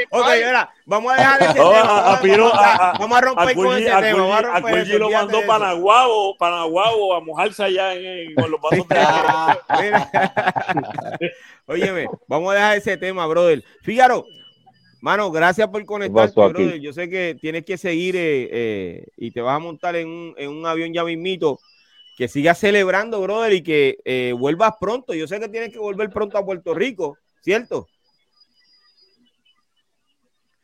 mira, 0.45 0.71
vamos 0.85 1.13
a 1.13 1.17
dejar 1.17 1.43
ese 1.43 1.59
No, 1.59 1.71
tema. 1.71 1.81
a- 1.81 1.99
a 1.99 2.03
vamos, 2.03 2.21
Piro, 2.21 2.55
a, 2.55 2.75
a- 2.91 2.99
vamos 2.99 3.19
a 3.19 3.21
romper 3.23 3.49
A 3.49 3.55
con 3.55 3.77
ese 3.79 3.91
a 3.91 4.01
tema. 4.01 4.27
Vamos 4.27 4.65
a 4.65 4.81
eso, 4.83 4.99
lo 4.99 5.11
mandó 5.11 5.41
para 5.47 5.67
eso. 5.71 5.77
Naguabo, 5.77 6.37
para 6.37 6.57
Naguabo, 6.57 7.15
a 7.15 7.21
mojarse 7.21 7.65
allá 7.65 7.95
en, 7.95 8.05
en- 8.05 8.35
con 8.35 8.51
los 8.51 8.61
vasos 8.61 8.87
de 8.89 8.99
agua. 8.99 9.59
Mira. 9.81 10.11
Óyeme, 11.67 12.07
vamos 12.27 12.53
a 12.53 12.55
dejar 12.57 12.77
ese 12.77 12.97
tema, 12.99 13.27
brother. 13.27 13.63
Fíjaro, 13.83 14.27
mano, 15.01 15.31
gracias 15.31 15.69
por 15.69 15.83
conectarte, 15.87 16.35
brother. 16.35 16.79
Yo 16.81 16.93
sé 16.93 17.09
que 17.09 17.37
tienes 17.41 17.65
que 17.65 17.79
seguir 17.79 18.17
eh, 18.17 18.49
eh, 18.53 19.07
y 19.17 19.31
te 19.31 19.41
vas 19.41 19.57
a 19.57 19.61
montar 19.61 19.97
en 19.97 20.09
un, 20.09 20.35
en 20.37 20.51
un 20.51 20.67
avión 20.67 20.93
ya 20.93 21.05
mismito. 21.05 21.59
Que 22.19 22.29
sigas 22.29 22.59
celebrando, 22.59 23.23
brother, 23.23 23.55
y 23.55 23.63
que 23.63 23.97
eh, 24.05 24.35
vuelvas 24.39 24.75
pronto. 24.79 25.15
Yo 25.15 25.27
sé 25.27 25.41
que 25.41 25.49
tienes 25.49 25.73
que 25.73 25.79
volver 25.79 26.11
pronto 26.11 26.37
a 26.37 26.45
Puerto 26.45 26.75
Rico, 26.75 27.17
¿cierto? 27.41 27.89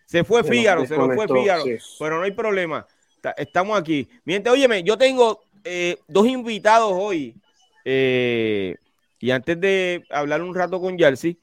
Se 0.09 0.25
fue 0.25 0.43
Se 0.43 0.49
Fígaro, 0.51 0.87
se 0.87 0.97
nos 0.97 1.15
fue 1.15 1.29
Fígaro, 1.29 1.65
sí. 1.65 1.77
pero 1.99 2.17
no 2.17 2.23
hay 2.23 2.31
problema. 2.33 2.87
Ta- 3.21 3.35
Estamos 3.37 3.79
aquí. 3.79 4.09
Mientras, 4.25 4.55
óyeme, 4.55 4.83
yo 4.83 4.97
tengo 4.97 5.43
eh, 5.65 5.99
dos 6.09 6.27
invitados 6.27 6.93
hoy. 6.95 7.35
eh, 7.85 8.75
y 9.21 9.31
antes 9.33 9.61
de 9.61 10.03
hablar 10.09 10.41
un 10.41 10.55
rato 10.55 10.81
con 10.81 10.99
Jersey, 10.99 11.37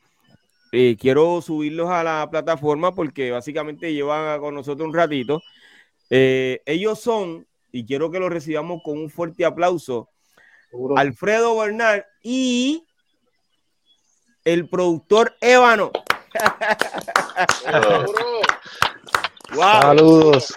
eh, 0.72 0.98
quiero 1.00 1.42
subirlos 1.44 1.92
a 1.92 2.04
la 2.04 2.28
plataforma 2.32 2.96
porque 2.96 3.30
básicamente 3.30 3.94
llevan 3.94 4.40
con 4.40 4.56
nosotros 4.56 4.88
un 4.88 4.96
ratito. 4.96 5.44
Eh, 6.10 6.60
ellos 6.66 7.00
son, 7.00 7.46
y 7.72 7.86
quiero 7.86 8.10
que 8.10 8.20
los 8.20 8.32
recibamos 8.32 8.82
con 8.84 8.98
un 8.98 9.12
fuerte 9.12 9.46
aplauso, 9.46 10.10
Seguro. 10.72 10.98
Alfredo 10.98 11.56
Bernal 11.58 12.04
y 12.24 12.84
el 14.44 14.68
productor 14.70 15.36
Ébano. 15.40 15.92
Wow. 19.56 19.82
Saludos. 19.82 20.54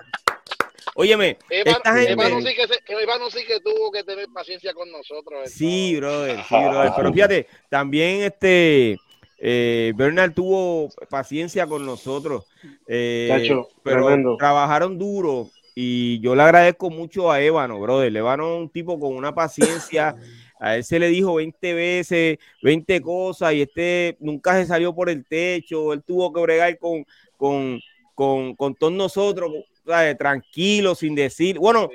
Óyeme, 0.95 1.39
esta 1.49 1.95
gente. 1.97 2.17
Sí 2.43 2.55
que 2.57 2.67
se- 2.67 3.03
Eva 3.03 3.19
no 3.19 3.31
sí 3.31 3.45
que 3.47 3.61
tuvo 3.61 3.93
que 3.93 4.03
tener 4.03 4.27
paciencia 4.35 4.75
con 4.75 4.91
nosotros. 4.91 5.49
Sí, 5.51 5.95
brother, 5.97 6.41
sí, 6.49 6.55
brother. 6.57 6.93
Pero 6.97 7.13
fíjate, 7.13 7.47
también 7.69 8.23
este 8.23 8.99
eh, 9.39 9.93
Bernard 9.95 10.33
tuvo 10.33 10.89
paciencia 11.09 11.67
con 11.69 11.87
nosotros. 11.87 12.47
eh, 12.89 13.29
Chacho, 13.31 13.69
pero 13.85 14.07
tremendo. 14.07 14.37
trabajaron 14.37 14.99
duro 14.99 15.49
y 15.77 16.19
yo 16.21 16.35
le 16.35 16.43
agradezco 16.43 16.91
mucho 16.91 17.31
a 17.31 17.41
Ébano, 17.41 17.79
brother. 17.79 18.15
Ébano 18.17 18.55
es 18.57 18.61
un 18.63 18.69
tipo 18.69 18.99
con 18.99 19.15
una 19.15 19.33
paciencia. 19.33 20.17
A 20.59 20.75
él 20.75 20.83
se 20.83 20.99
le 20.99 21.07
dijo 21.07 21.37
20 21.37 21.73
veces, 21.75 22.39
20 22.63 23.01
cosas 23.01 23.53
y 23.55 23.63
este 23.63 24.17
nunca 24.19 24.57
se 24.57 24.67
salió 24.67 24.93
por 24.93 25.09
el 25.09 25.25
techo. 25.25 25.93
Él 25.93 26.03
tuvo 26.03 26.33
que 26.33 26.41
bregar 26.41 26.77
con, 26.79 27.07
con, 27.37 27.81
con, 28.19 28.57
con 28.57 28.75
todos 28.75 28.93
nosotros, 28.93 29.49
¿sabes? 29.87 30.19
tranquilo, 30.19 30.97
sin 30.97 31.15
decir. 31.15 31.57
Bueno, 31.57 31.89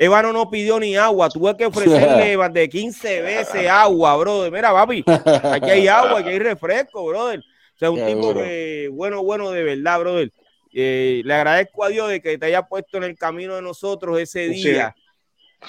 Ébano 0.00 0.32
no 0.32 0.50
pidió 0.50 0.80
ni 0.80 0.96
agua, 0.96 1.28
tuve 1.28 1.56
que 1.56 1.66
ofrecerle 1.66 2.36
más 2.36 2.52
de 2.52 2.68
15 2.68 3.22
veces 3.22 3.68
agua, 3.68 4.16
brother. 4.16 4.50
Mira, 4.50 4.72
papi, 4.72 5.04
aquí 5.06 5.70
hay 5.70 5.86
agua, 5.86 6.18
aquí 6.18 6.30
hay 6.30 6.40
refresco, 6.40 7.04
brother. 7.06 7.38
O 7.38 7.78
sea, 7.78 7.90
un 7.92 8.00
Qué 8.00 8.06
tipo 8.06 8.18
duro. 8.20 8.40
que, 8.40 8.88
bueno, 8.92 9.22
bueno, 9.22 9.52
de 9.52 9.62
verdad, 9.62 10.00
brother. 10.00 10.32
Eh, 10.72 11.22
le 11.24 11.34
agradezco 11.34 11.84
a 11.84 11.88
Dios 11.88 12.08
de 12.08 12.20
que 12.20 12.36
te 12.36 12.46
haya 12.46 12.62
puesto 12.62 12.96
en 12.98 13.04
el 13.04 13.16
camino 13.16 13.54
de 13.54 13.62
nosotros 13.62 14.18
ese 14.18 14.52
Sí. 14.52 14.64
día. 14.64 14.92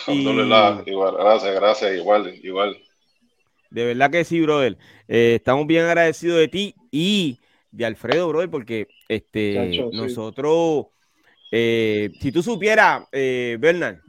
Y- 0.08 0.26
Alhamdulillah, 0.26 0.82
igual, 0.88 1.16
gracias, 1.20 1.54
gracias, 1.56 1.96
igual, 1.96 2.34
igual. 2.42 2.76
De 3.70 3.86
verdad 3.86 4.10
que 4.10 4.24
sí, 4.24 4.42
brother. 4.42 4.78
Eh, 5.08 5.36
estamos 5.36 5.68
bien 5.68 5.84
agradecidos 5.86 6.40
de 6.40 6.48
ti 6.48 6.76
y 6.92 7.38
de 7.72 7.86
Alfredo, 7.86 8.28
brother, 8.28 8.50
porque 8.50 8.88
este, 9.08 9.56
Chacho, 9.56 9.90
sí. 9.92 9.98
nosotros, 9.98 10.88
eh, 11.52 12.12
si 12.20 12.32
tú 12.32 12.44
supieras, 12.44 13.04
eh, 13.12 13.58
Bernard, 13.60 14.00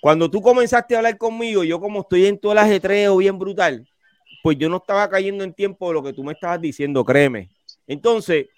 cuando 0.00 0.30
tú 0.30 0.42
comenzaste 0.42 0.94
a 0.94 0.98
hablar 0.98 1.16
conmigo, 1.16 1.64
yo 1.64 1.80
como 1.80 2.02
estoy 2.02 2.26
en 2.26 2.38
todo 2.38 2.52
el 2.52 2.58
ajetreo 2.58 3.16
bien 3.16 3.38
brutal, 3.38 3.88
pues 4.42 4.58
yo 4.58 4.68
no 4.68 4.76
estaba 4.76 5.08
cayendo 5.08 5.42
en 5.44 5.54
tiempo 5.54 5.88
de 5.88 5.94
lo 5.94 6.02
que 6.02 6.12
tú 6.12 6.22
me 6.22 6.34
estabas 6.34 6.60
diciendo, 6.60 7.02
créeme. 7.02 7.48
Entonces, 7.86 8.48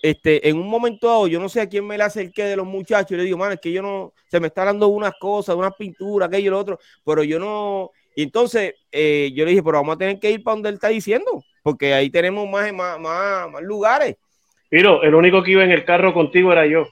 este, 0.00 0.48
en 0.48 0.56
un 0.56 0.68
momento 0.68 1.08
dado, 1.08 1.26
yo 1.26 1.40
no 1.40 1.48
sé 1.48 1.60
a 1.60 1.68
quién 1.68 1.86
me 1.86 1.98
le 1.98 2.04
acerqué 2.04 2.44
de 2.44 2.56
los 2.56 2.66
muchachos 2.66 3.12
y 3.12 3.16
le 3.16 3.24
digo, 3.24 3.38
mano, 3.38 3.54
es 3.54 3.60
que 3.60 3.72
yo 3.72 3.82
no, 3.82 4.12
se 4.28 4.38
me 4.38 4.46
está 4.46 4.64
dando 4.64 4.86
unas 4.88 5.14
cosas, 5.18 5.56
unas 5.56 5.74
pinturas, 5.74 6.28
aquello 6.28 6.46
y 6.46 6.50
lo 6.50 6.58
otro, 6.58 6.78
pero 7.04 7.24
yo 7.24 7.40
no, 7.40 7.90
y 8.14 8.22
entonces 8.22 8.74
eh, 8.92 9.32
yo 9.34 9.44
le 9.44 9.50
dije, 9.50 9.62
pero 9.62 9.78
vamos 9.78 9.96
a 9.96 9.98
tener 9.98 10.20
que 10.20 10.30
ir 10.30 10.44
para 10.44 10.54
donde 10.54 10.68
él 10.68 10.74
está 10.76 10.88
diciendo, 10.88 11.42
porque 11.64 11.94
ahí 11.94 12.10
tenemos 12.10 12.48
más, 12.48 12.70
más, 12.74 13.00
más, 13.00 13.50
más 13.50 13.62
lugares. 13.62 14.16
Piro, 14.68 15.02
el 15.02 15.14
único 15.14 15.42
que 15.42 15.52
iba 15.52 15.64
en 15.64 15.70
el 15.70 15.84
carro 15.84 16.12
contigo 16.12 16.52
era 16.52 16.66
yo. 16.66 16.86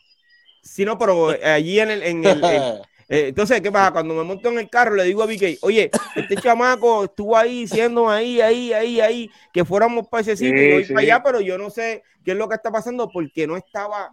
Sí, 0.62 0.84
no, 0.84 0.96
pero 0.98 1.28
allí 1.44 1.78
en 1.78 1.90
el, 1.90 2.02
en 2.02 2.24
el, 2.24 2.44
en- 2.44 2.62
eh, 3.08 3.26
entonces, 3.28 3.60
¿qué 3.60 3.70
pasa? 3.70 3.92
Cuando 3.92 4.14
me 4.14 4.24
monto 4.24 4.48
en 4.48 4.60
el 4.60 4.70
carro, 4.70 4.94
le 4.94 5.04
digo 5.04 5.22
a 5.22 5.26
Vicky, 5.26 5.58
oye, 5.60 5.90
este 6.16 6.36
chamaco 6.38 7.04
estuvo 7.04 7.36
ahí 7.36 7.60
diciendo 7.60 8.08
ahí, 8.08 8.40
ahí, 8.40 8.72
ahí, 8.72 9.00
ahí, 9.00 9.30
que 9.52 9.64
fuéramos 9.64 10.08
para 10.08 10.22
ese 10.22 10.36
sitio, 10.36 10.62
Sí, 10.62 10.68
yo 10.68 10.74
voy 10.74 10.84
sí. 10.84 10.92
para 10.94 11.00
allá, 11.02 11.22
pero 11.22 11.40
yo 11.42 11.58
no 11.58 11.68
sé 11.68 12.02
qué 12.24 12.30
es 12.30 12.36
lo 12.38 12.48
que 12.48 12.54
está 12.54 12.70
pasando 12.72 13.10
porque 13.10 13.46
no 13.46 13.56
estaba 13.58 14.10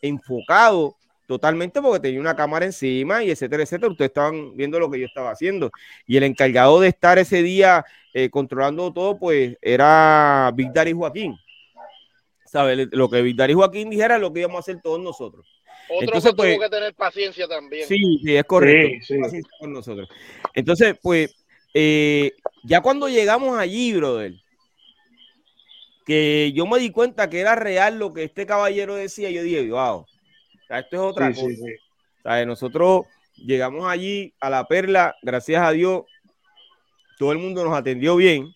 enfocado 0.00 0.94
totalmente 1.26 1.82
porque 1.82 2.00
tenía 2.00 2.20
una 2.20 2.36
cámara 2.36 2.64
encima 2.64 3.22
y 3.22 3.30
etcétera, 3.30 3.62
etcétera. 3.62 3.90
Ustedes 3.90 4.10
estaban 4.10 4.56
viendo 4.56 4.78
lo 4.78 4.90
que 4.90 5.00
yo 5.00 5.06
estaba 5.06 5.30
haciendo. 5.30 5.70
Y 6.06 6.16
el 6.16 6.22
encargado 6.22 6.80
de 6.80 6.88
estar 6.88 7.18
ese 7.18 7.42
día 7.42 7.84
eh, 8.14 8.30
controlando 8.30 8.92
todo, 8.92 9.18
pues 9.18 9.56
era 9.60 10.50
Big 10.54 10.72
Daddy 10.72 10.92
Joaquín. 10.92 11.36
¿Sabes? 12.44 12.88
Lo 12.92 13.10
que 13.10 13.22
Big 13.22 13.36
Daddy 13.36 13.54
Joaquín 13.54 13.90
dijera 13.90 14.16
es 14.16 14.20
lo 14.20 14.32
que 14.32 14.40
íbamos 14.40 14.56
a 14.56 14.60
hacer 14.60 14.80
todos 14.82 15.00
nosotros. 15.00 15.46
Otro 15.88 16.00
Entonces, 16.00 16.30
que 16.30 16.36
pues- 16.36 16.54
tuvo 16.56 16.64
que 16.64 16.70
tener 16.70 16.94
paciencia 16.94 17.46
también. 17.46 17.86
Sí, 17.86 18.20
sí, 18.22 18.36
es 18.36 18.44
correcto. 18.44 19.04
Sí, 19.06 19.14
sí. 19.14 19.20
Así 19.24 19.40
con 19.60 19.72
nosotros. 19.72 20.08
Entonces, 20.54 20.96
pues, 21.02 21.34
eh, 21.74 22.32
ya 22.64 22.80
cuando 22.80 23.08
llegamos 23.08 23.58
allí, 23.58 23.92
brother, 23.92 24.32
que 26.04 26.52
yo 26.54 26.66
me 26.66 26.78
di 26.78 26.90
cuenta 26.90 27.28
que 27.28 27.40
era 27.40 27.56
real 27.56 27.98
lo 27.98 28.12
que 28.12 28.22
este 28.22 28.46
caballero 28.46 28.94
decía, 28.94 29.28
yo 29.30 29.42
dije, 29.42 29.68
wow, 29.70 30.06
sea, 30.66 30.78
esto 30.80 30.96
es 30.96 31.02
otra 31.02 31.32
Sí, 31.32 31.40
cosa. 31.40 31.46
sí, 31.48 31.56
sí. 31.56 31.72
¿Sabes? 32.22 32.46
Nosotros 32.46 33.06
llegamos 33.36 33.86
allí 33.86 34.32
a 34.40 34.50
la 34.50 34.66
perla, 34.66 35.14
gracias 35.22 35.62
a 35.62 35.70
Dios, 35.72 36.02
todo 37.18 37.32
el 37.32 37.38
mundo 37.38 37.64
nos 37.64 37.76
atendió 37.76 38.16
bien. 38.16 38.48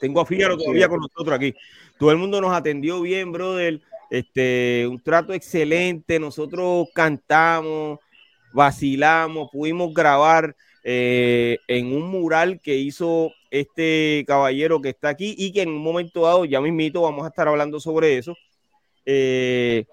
Tengo 0.00 0.20
a 0.20 0.26
Fígaro 0.26 0.56
todavía 0.56 0.88
con 0.88 1.00
nosotros 1.00 1.34
aquí. 1.34 1.54
Todo 1.98 2.10
el 2.10 2.16
mundo 2.16 2.40
nos 2.40 2.52
atendió 2.52 3.00
bien, 3.02 3.32
brother. 3.32 3.80
Este, 4.10 4.86
un 4.88 5.00
trato 5.00 5.32
excelente. 5.34 6.18
Nosotros 6.18 6.88
cantamos, 6.94 7.98
vacilamos, 8.52 9.50
pudimos 9.50 9.92
grabar 9.94 10.56
eh, 10.82 11.58
en 11.68 11.94
un 11.94 12.08
mural 12.08 12.60
que 12.60 12.76
hizo 12.76 13.32
este 13.50 14.24
caballero 14.26 14.80
que 14.80 14.88
está 14.90 15.10
aquí 15.10 15.34
y 15.36 15.52
que 15.52 15.62
en 15.62 15.68
un 15.70 15.82
momento 15.82 16.22
dado, 16.22 16.44
ya 16.44 16.60
mismito, 16.60 17.02
vamos 17.02 17.24
a 17.24 17.28
estar 17.28 17.46
hablando 17.48 17.78
sobre 17.80 18.16
eso. 18.16 18.34
Eh, 19.04 19.84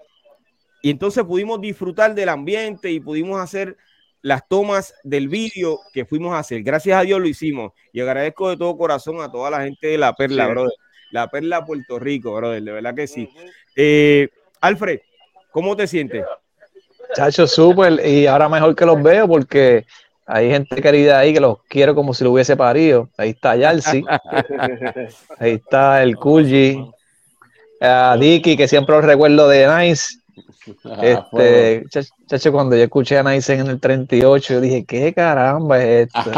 y 0.82 0.90
entonces 0.90 1.24
pudimos 1.24 1.60
disfrutar 1.60 2.14
del 2.14 2.28
ambiente 2.28 2.90
y 2.90 3.00
pudimos 3.00 3.40
hacer 3.40 3.76
las 4.22 4.46
tomas 4.48 4.94
del 5.04 5.28
vídeo 5.28 5.78
que 5.92 6.04
fuimos 6.04 6.34
a 6.34 6.40
hacer. 6.40 6.62
Gracias 6.62 6.98
a 6.98 7.02
Dios 7.02 7.20
lo 7.20 7.26
hicimos. 7.28 7.72
Y 7.92 8.00
agradezco 8.00 8.50
de 8.50 8.56
todo 8.56 8.76
corazón 8.76 9.20
a 9.20 9.30
toda 9.30 9.50
la 9.50 9.62
gente 9.62 9.86
de 9.88 9.98
La 9.98 10.12
Perla, 10.14 10.46
Sí. 10.46 10.50
brother. 10.50 10.72
La 11.10 11.28
Perla 11.28 11.64
Puerto 11.64 11.98
Rico, 11.98 12.34
brother. 12.34 12.62
De 12.62 12.72
verdad 12.72 12.94
que 12.94 13.06
sí. 13.06 13.28
Eh, 13.76 14.28
Alfred, 14.60 15.00
¿cómo 15.52 15.76
te 15.76 15.86
sientes? 15.86 16.24
Chacho, 17.14 17.46
súper. 17.46 18.04
Y 18.06 18.26
ahora 18.26 18.48
mejor 18.48 18.74
que 18.74 18.84
los 18.84 19.02
veo 19.02 19.26
porque 19.28 19.86
hay 20.26 20.50
gente 20.50 20.82
querida 20.82 21.18
ahí 21.20 21.32
que 21.32 21.40
los 21.40 21.62
quiero 21.68 21.94
como 21.94 22.12
si 22.12 22.24
lo 22.24 22.32
hubiese 22.32 22.56
parido. 22.56 23.08
Ahí 23.16 23.30
está 23.30 23.56
Yalsi, 23.56 24.04
ahí 25.38 25.52
está 25.52 26.02
el 26.02 26.16
Kulji, 26.16 26.84
a 27.80 28.16
Dicky, 28.18 28.56
que 28.56 28.68
siempre 28.68 28.94
lo 28.96 29.00
recuerdo 29.00 29.48
de 29.48 29.66
Nice. 29.66 30.18
Ah, 30.84 30.98
Este, 31.02 31.84
chach- 31.86 32.10
chacho, 32.26 32.52
cuando 32.52 32.76
yo 32.76 32.82
escuché 32.82 33.18
a 33.18 33.22
Nice 33.22 33.52
en 33.54 33.66
el 33.68 33.80
38, 33.80 34.54
yo 34.54 34.60
dije, 34.60 34.84
¿qué 34.84 35.12
caramba 35.14 35.82
es 35.82 36.08
esto? 36.08 36.30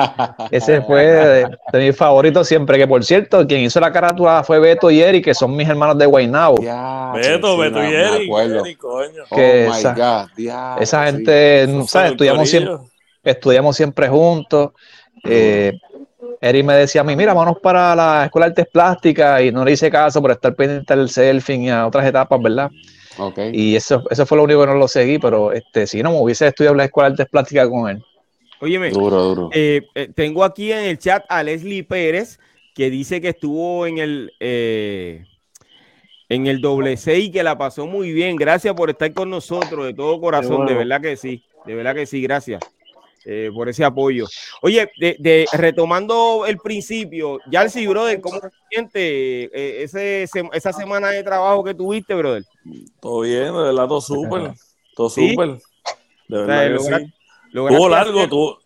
Ese 0.51 0.81
fue 0.83 1.05
de, 1.07 1.47
de 1.73 1.79
mis 1.87 1.97
favoritos 1.97 2.47
siempre. 2.49 2.79
Que 2.79 2.87
por 2.87 3.05
cierto, 3.05 3.47
quien 3.47 3.61
hizo 3.63 3.81
la 3.81 3.93
carátula 3.93 4.43
fue 4.45 4.59
Beto 4.59 4.91
y 4.91 5.01
Eric, 5.01 5.25
que 5.25 5.35
son 5.35 5.55
mis 5.57 5.69
hermanos 5.69 5.99
de 5.99 6.07
Guaynabo. 6.07 6.63
Ya, 6.63 7.13
Beto, 7.15 7.55
sí, 7.55 7.61
Beto 7.61 7.83
y 7.85 7.97
acuerdo. 8.27 8.65
Eric, 8.65 8.79
coño. 8.79 9.23
Oh 9.31 9.37
que 9.37 9.67
my 9.71 9.79
esa- 9.79 9.95
God, 9.95 10.31
diablo, 10.37 10.83
Esa 10.83 11.07
sí. 11.07 11.13
gente, 11.17 11.63
Eso 11.63 11.87
¿sabes? 11.87 12.11
Estudiamos 12.13 12.49
siempre, 12.49 12.75
estudiamos 13.25 13.77
siempre 13.77 14.09
juntos. 14.09 14.71
Eh, 15.25 15.73
Eric 16.43 16.65
me 16.65 16.75
decía 16.75 17.03
a 17.03 17.05
mí, 17.05 17.15
mira, 17.17 17.35
vámonos 17.35 17.61
para 17.63 17.95
la 17.95 18.25
Escuela 18.25 18.47
de 18.47 18.51
Artes 18.53 18.67
Plásticas 18.73 19.43
y 19.43 19.53
no 19.53 19.65
le 19.65 19.73
hice 19.73 19.91
caso 19.91 20.23
por 20.23 20.31
estar 20.31 20.55
pendiente 20.55 20.97
del 20.97 21.09
selfing 21.11 21.63
y 21.65 21.71
a 21.71 21.87
otras 21.87 22.07
etapas, 22.07 22.41
¿verdad? 22.41 22.71
Y 23.53 23.77
eso, 23.77 24.03
eso 24.11 24.27
fue 24.27 24.37
lo 24.39 24.45
único 24.45 24.61
que 24.61 24.67
no 24.67 24.75
lo 24.75 24.89
seguí, 24.89 25.19
pero 25.19 25.53
este, 25.53 25.87
si 25.87 26.03
no 26.03 26.11
me 26.11 26.21
hubiese 26.21 26.47
estudiado 26.47 26.77
la 26.77 26.85
Escuela 26.85 27.09
de 27.09 27.15
Artes 27.15 27.29
Plásticas 27.29 27.69
con 27.69 27.91
él. 27.91 28.03
Óyeme, 28.61 28.91
Duro, 28.91 29.23
duro. 29.23 29.51
eh, 29.53 29.83
eh, 29.95 30.11
tengo 30.15 30.45
aquí 30.45 30.71
en 30.71 30.81
el 30.81 30.99
chat 30.99 31.25
a 31.29 31.43
Leslie 31.43 31.83
Pérez 31.83 32.39
que 32.75 32.91
dice 32.91 33.21
que 33.21 33.31
estuvo 33.31 33.87
en 33.87 33.99
el 33.99 34.33
eh, 34.39 35.25
en 36.29 36.47
el 36.47 36.61
doble 36.61 36.97
C 36.97 37.19
y 37.19 37.31
que 37.31 37.43
la 37.43 37.57
pasó 37.57 37.87
muy 37.87 38.13
bien. 38.13 38.37
Gracias 38.37 38.75
por 38.75 38.91
estar 38.91 39.13
con 39.15 39.31
nosotros 39.31 39.87
de 39.87 39.95
todo 39.95 40.21
corazón, 40.21 40.59
bueno. 40.59 40.71
de 40.71 40.77
verdad 40.77 41.01
que 41.01 41.17
sí, 41.17 41.43
de 41.65 41.75
verdad 41.75 41.95
que 41.95 42.07
sí, 42.07 42.21
gracias 42.23 42.61
eh, 43.25 43.51
por 43.53 43.69
ese 43.69 43.85
apoyo. 43.85 44.27
Oye, 44.63 44.91
de, 44.99 45.17
de- 45.19 45.47
retomando 45.53 46.45
el 46.47 46.57
principio, 46.59 47.39
Yalsi, 47.51 47.87
brother, 47.87 48.21
¿cómo 48.21 48.41
te 48.41 48.49
sientes 48.71 48.93
eh, 49.03 49.83
ese, 49.83 50.27
se- 50.27 50.49
esa 50.53 50.73
semana 50.73 51.09
de 51.11 51.23
trabajo 51.23 51.63
que 51.65 51.75
tuviste, 51.75 52.15
brother? 52.15 52.45
Todo 53.01 53.21
bien, 53.23 53.45
de 53.47 53.53
verdad, 53.53 53.87
todo 53.89 54.01
súper. 54.01 54.53
Todo 54.97 55.09
¿Sí? 55.09 55.31
súper. 55.31 55.49
De 56.29 56.43
O 56.43 56.47
sea, 56.47 56.47
verdad 56.47 56.63
que 56.63 56.71
logra- 56.75 56.99
sí. 56.99 57.13
lograste 57.53 57.77
Tuvo 57.79 57.89
largo, 57.89 58.29
tuvo, 58.29 58.59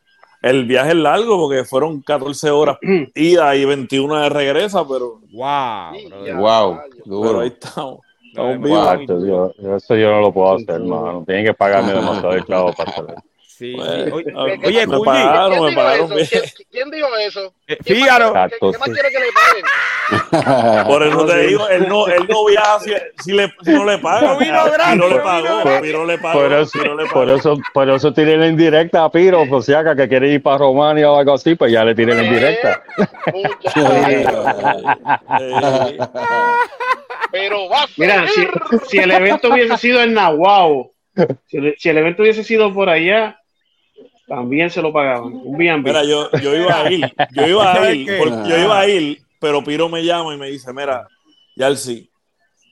el 0.42 0.64
viaje 0.66 0.88
es 0.90 0.96
largo 0.96 1.38
porque 1.38 1.64
fueron 1.64 2.00
14 2.02 2.50
horas 2.50 2.78
ida 3.14 3.54
y 3.56 3.64
21 3.64 4.20
de 4.20 4.28
regresa, 4.30 4.86
pero, 4.86 5.20
Wow, 5.32 6.08
brother. 6.08 6.36
Wow, 6.36 6.74
rayos. 6.76 6.96
pero 7.04 7.16
duro. 7.16 7.40
ahí 7.40 7.48
estamos. 7.48 7.98
No, 8.34 8.50
Estamos 8.50 8.52
es 8.54 8.60
vivos. 8.62 8.78
verdad. 8.88 9.00
Chacho, 9.00 9.26
yo- 9.60 9.76
eso 9.76 9.96
yo 9.96 10.10
no 10.10 10.20
lo 10.22 10.32
puedo 10.32 10.54
hacer, 10.54 10.70
hermano. 10.70 11.22
Tienen 11.26 11.44
que 11.46 11.54
pagarme 11.54 11.92
demasiado 11.92 12.32
el 12.32 12.44
clavo 12.44 12.72
para 12.72 12.90
hacer 12.90 13.04
sí. 13.56 13.72
Bueno, 13.74 14.14
Oye, 14.16 14.58
oye, 14.64 14.86
me 14.86 14.96
Culli, 14.96 15.04
pagaron, 15.04 15.50
¿Quién 15.50 15.62
me 15.62 15.68
dijo 15.70 15.80
pagaron 15.80 16.04
eso? 16.06 16.14
bien. 16.14 16.28
¿Quién, 16.30 16.66
quién 16.70 16.90
dijo 16.90 17.16
eso? 17.16 17.54
eh, 17.66 17.76
¿Quién 17.84 18.00
más 18.00 18.08
Fígaro, 18.08 18.32
¿Qué, 18.32 18.56
qué 18.72 18.78
más 18.78 18.88
quiere 18.90 19.10
que 19.10 19.18
le 19.20 19.26
paguen? 19.32 20.86
Por 20.86 21.02
eso 21.02 21.26
te 21.26 21.38
digo, 21.46 21.68
él 21.68 21.88
no, 21.88 22.06
él 22.08 22.26
no 22.28 22.44
viaja 22.46 22.80
si, 22.80 22.92
si, 23.22 23.32
le, 23.32 23.52
si 23.62 23.70
no 23.70 23.84
le 23.84 23.98
pagan. 23.98 24.36
Gratis, 24.38 24.48
Piro 24.48 24.66
le 24.66 24.96
no 24.96 25.08
vino 25.08 25.22
pagó. 25.22 25.80
Piro 25.80 26.04
le 26.06 26.18
pagó, 26.18 26.40
Por 26.40 26.52
eso, 26.52 26.94
le 26.94 27.06
por 27.06 27.30
eso, 27.30 27.56
por 27.72 27.90
eso 27.90 28.12
tiré 28.12 28.36
la 28.36 28.48
indirecta 28.48 29.04
a 29.04 29.10
Piro, 29.10 29.48
por 29.48 29.62
si 29.62 29.72
acá 29.72 29.96
que 29.96 30.08
quiere 30.08 30.28
ir 30.32 30.42
para 30.42 30.58
Romania 30.58 31.10
o 31.10 31.18
algo 31.18 31.34
así, 31.34 31.54
pues 31.54 31.72
ya 31.72 31.84
le 31.84 31.94
tiré 31.94 32.14
la 32.14 32.22
indirecta. 32.24 32.82
Pero 37.30 37.68
va 37.68 37.82
a 37.82 37.88
Mira, 37.96 38.26
si, 38.28 38.46
si 38.88 38.98
el 38.98 39.10
evento 39.10 39.48
hubiese 39.48 39.76
sido 39.78 40.02
en 40.02 40.16
el, 40.18 41.74
si 41.78 41.88
el 41.88 41.98
evento 41.98 42.22
hubiese 42.22 42.44
sido 42.44 42.72
por 42.72 42.88
allá, 42.88 43.40
también 44.26 44.70
se 44.70 44.80
lo 44.82 44.92
pagaban. 44.92 45.32
Un 45.32 45.56
B&B. 45.56 45.82
Mira, 45.82 46.04
yo, 46.04 46.30
yo 46.32 46.54
iba 46.56 46.80
a 46.80 46.90
ir, 46.92 47.14
yo 47.32 47.46
iba 47.46 47.72
a 47.72 47.74
¿Sabes 47.76 47.96
ir, 47.96 48.18
porque 48.18 48.48
yo 48.48 48.58
iba 48.58 48.78
a 48.80 48.88
ir, 48.88 49.22
pero 49.38 49.62
Piro 49.62 49.88
me 49.88 50.04
llama 50.04 50.34
y 50.34 50.38
me 50.38 50.50
dice, 50.50 50.72
mira, 50.72 51.06
Yalsi, 51.56 52.08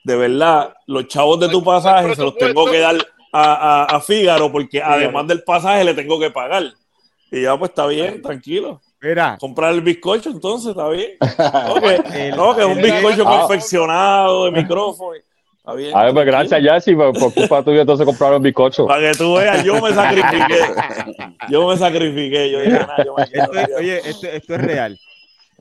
de 0.05 0.17
verdad, 0.17 0.75
los 0.87 1.07
chavos 1.09 1.39
de 1.41 1.49
tu 1.49 1.63
pasaje 1.63 2.15
se 2.15 2.23
los 2.23 2.37
tengo 2.37 2.71
que 2.71 2.79
dar 2.79 2.97
a, 3.33 3.85
a, 3.93 3.97
a 3.97 4.01
Fígaro, 4.01 4.51
porque 4.51 4.83
además 4.83 5.27
del 5.29 5.43
pasaje 5.43 5.85
le 5.85 5.95
tengo 5.95 6.19
que 6.19 6.31
pagar. 6.31 6.65
Y 7.31 7.43
ya, 7.43 7.57
pues 7.59 7.71
está 7.71 7.87
bien, 7.87 8.21
tranquilo. 8.21 8.81
mira, 9.01 9.37
Comprar 9.41 9.73
el 9.73 9.81
bizcocho, 9.81 10.29
entonces 10.31 10.71
está 10.71 10.89
bien. 10.89 11.13
No, 11.39 11.81
que, 11.81 12.29
El- 12.29 12.37
no, 12.37 12.55
que 12.55 12.61
es 12.63 12.67
un 12.67 12.83
bizcocho 12.83 13.25
confeccionado 13.25 14.45
de 14.47 14.51
micrófono. 14.53 15.19
Está 15.65 15.75
bien. 15.75 15.97
A 15.97 16.05
ver, 16.05 16.13
pues 16.13 16.27
gracias, 16.27 16.61
Jessy, 16.61 16.97
por, 16.97 17.13
por 17.17 17.33
culpa 17.33 17.63
tuya 17.63 17.83
entonces 17.83 18.05
compraron 18.05 18.43
bizcocho. 18.43 18.85
Para 18.89 19.13
que 19.13 19.17
tú 19.17 19.35
veas, 19.35 19.65
yo 19.65 19.81
me 19.81 19.93
sacrifiqué. 19.95 20.59
Yo 21.49 21.69
me 21.69 21.77
sacrifiqué. 21.77 22.51
Yo 22.51 22.61
dije, 22.63 22.81
"Nah, 22.81 23.05
yo 23.05 23.15
me 23.15 23.23
esto 23.23 23.51
quedo". 23.53 23.61
es- 23.61 23.69
oye, 23.79 23.99
esto, 24.11 24.27
esto 24.27 24.55
es 24.57 24.61
real. 24.61 24.99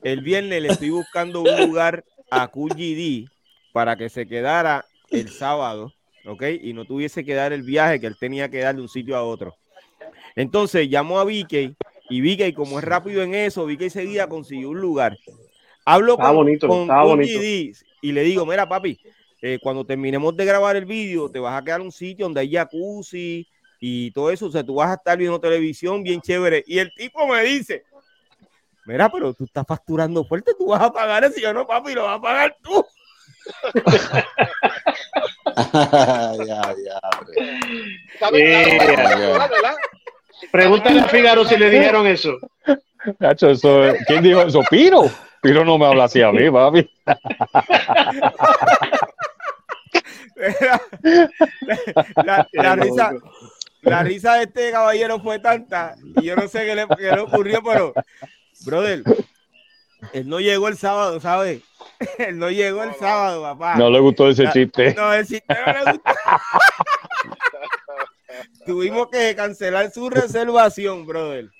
El 0.01 0.21
viernes 0.21 0.59
le 0.59 0.69
estoy 0.69 0.89
buscando 0.89 1.41
un 1.43 1.55
lugar 1.67 2.03
a 2.31 2.47
QGD 2.47 3.29
para 3.73 3.95
que 3.95 4.09
se 4.09 4.27
quedara 4.27 4.85
el 5.11 5.29
sábado, 5.29 5.93
¿ok? 6.25 6.43
Y 6.63 6.73
no 6.73 6.85
tuviese 6.85 7.23
que 7.23 7.35
dar 7.35 7.53
el 7.53 7.61
viaje 7.61 7.99
que 7.99 8.07
él 8.07 8.15
tenía 8.19 8.49
que 8.49 8.59
dar 8.61 8.75
de 8.75 8.81
un 8.81 8.89
sitio 8.89 9.15
a 9.15 9.23
otro. 9.23 9.53
Entonces 10.35 10.89
llamó 10.89 11.19
a 11.19 11.25
Vicky 11.25 11.75
y 12.09 12.21
Vicky, 12.21 12.53
como 12.53 12.79
es 12.79 12.85
rápido 12.85 13.21
en 13.21 13.35
eso, 13.35 13.67
Vicky 13.67 13.91
seguida 13.91 14.27
consiguió 14.27 14.69
un 14.69 14.81
lugar. 14.81 15.15
Hablo 15.85 16.13
Estaba 16.13 16.29
con, 16.29 16.37
bonito, 16.37 16.67
con 16.67 16.87
bonito. 16.87 17.39
Y 18.01 18.11
le 18.11 18.23
digo, 18.23 18.47
mira 18.47 18.67
papi, 18.67 18.99
eh, 19.41 19.58
cuando 19.62 19.84
terminemos 19.84 20.38
de 20.38 20.45
grabar 20.45 20.75
el 20.75 20.86
vídeo, 20.86 21.30
te 21.30 21.39
vas 21.39 21.60
a 21.60 21.63
quedar 21.63 21.80
en 21.80 21.88
un 21.88 21.91
sitio 21.91 22.25
donde 22.25 22.41
hay 22.41 22.51
jacuzzi 22.51 23.47
y 23.80 24.12
todo 24.12 24.30
eso, 24.30 24.45
o 24.45 24.51
sea, 24.51 24.63
tú 24.63 24.75
vas 24.75 24.91
a 24.91 24.93
estar 24.93 25.17
viendo 25.17 25.39
televisión 25.39 26.04
bien 26.04 26.21
chévere. 26.21 26.63
Y 26.67 26.77
el 26.77 26.93
tipo 26.93 27.25
me 27.25 27.41
dice, 27.41 27.84
mira, 28.86 29.10
pero 29.10 29.34
tú 29.34 29.45
estás 29.45 29.65
facturando 29.67 30.23
fuerte, 30.23 30.51
tú 30.58 30.67
vas 30.67 30.84
a 30.84 30.93
pagar 30.93 31.23
eso, 31.23 31.39
y 31.39 31.41
yo 31.41 31.51
no, 31.54 31.65
papi, 31.65 31.93
lo 31.93 32.04
vas 32.04 32.19
a 32.19 32.21
pagar 32.21 32.56
tú. 32.62 32.86
ya, 36.45 36.75
ya. 36.86 36.99
Pregúntale 40.51 40.99
a 40.99 41.08
Fígaro 41.08 41.43
si 41.45 41.58
le 41.58 41.71
dijeron 41.71 42.06
eso. 42.06 42.38
Nacho, 43.17 43.49
eso, 43.49 43.93
¿Quién 44.06 44.21
dijo 44.21 44.43
eso? 44.43 44.62
Piro. 44.69 45.10
Piro 45.41 45.65
no 45.65 45.80
me 45.80 45.88
habla 45.88 46.04
así 46.04 46.21
a 46.21 46.32
mí, 46.32 46.51
papi. 46.51 46.88
la, 52.23 52.47
la 52.51 52.75
risa, 52.75 53.12
la 53.82 54.04
risa 54.04 54.36
de 54.36 54.43
este 54.43 54.71
caballero 54.71 55.19
fue 55.19 55.39
tanta 55.39 55.95
y 56.17 56.25
yo 56.25 56.36
no 56.36 56.47
sé 56.47 56.65
qué 56.65 56.75
le, 56.75 56.88
qué 56.97 57.12
le 57.12 57.19
ocurrió, 57.19 57.62
pero, 57.63 57.93
brother, 58.65 59.04
él 60.13 60.27
no 60.27 60.39
llegó 60.39 60.67
el 60.67 60.77
sábado, 60.77 61.19
¿sabes? 61.19 61.62
Él 62.17 62.39
no 62.39 62.49
llegó 62.49 62.84
el 62.84 62.95
sábado, 62.95 63.43
papá. 63.43 63.75
No 63.75 63.89
le 63.89 63.99
gustó 63.99 64.27
ese 64.27 64.49
chiste. 64.51 64.95
No, 64.95 65.13
el 65.13 65.27
chiste 65.27 65.45
no 65.47 65.73
le 65.73 65.91
gustó. 65.91 66.12
tuvimos 68.65 69.10
que 69.10 69.36
cancelar 69.36 69.91
su 69.91 70.10
reservación, 70.10 71.06
brother. 71.06 71.51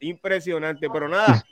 Impresionante, 0.00 0.88
pero 0.92 1.08
nada, 1.08 1.44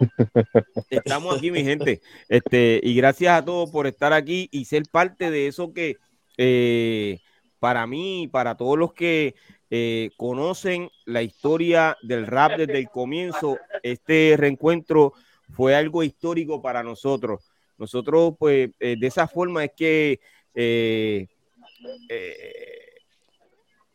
estamos 0.90 1.38
aquí, 1.38 1.52
mi 1.52 1.62
gente. 1.62 2.00
Este, 2.28 2.80
y 2.82 2.96
gracias 2.96 3.38
a 3.38 3.44
todos 3.44 3.70
por 3.70 3.86
estar 3.86 4.12
aquí 4.12 4.48
y 4.50 4.64
ser 4.64 4.82
parte 4.90 5.30
de 5.30 5.46
eso 5.46 5.72
que 5.72 5.96
eh, 6.42 7.18
para 7.58 7.86
mí, 7.86 8.26
para 8.32 8.56
todos 8.56 8.78
los 8.78 8.94
que 8.94 9.34
eh, 9.68 10.08
conocen 10.16 10.90
la 11.04 11.20
historia 11.20 11.98
del 12.00 12.26
rap 12.26 12.56
desde 12.56 12.78
el 12.78 12.88
comienzo, 12.88 13.58
este 13.82 14.36
reencuentro 14.38 15.12
fue 15.50 15.74
algo 15.74 16.02
histórico 16.02 16.62
para 16.62 16.82
nosotros. 16.82 17.42
Nosotros, 17.76 18.36
pues, 18.38 18.70
eh, 18.80 18.96
de 18.98 19.06
esa 19.06 19.28
forma 19.28 19.64
es 19.64 19.72
que 19.76 20.18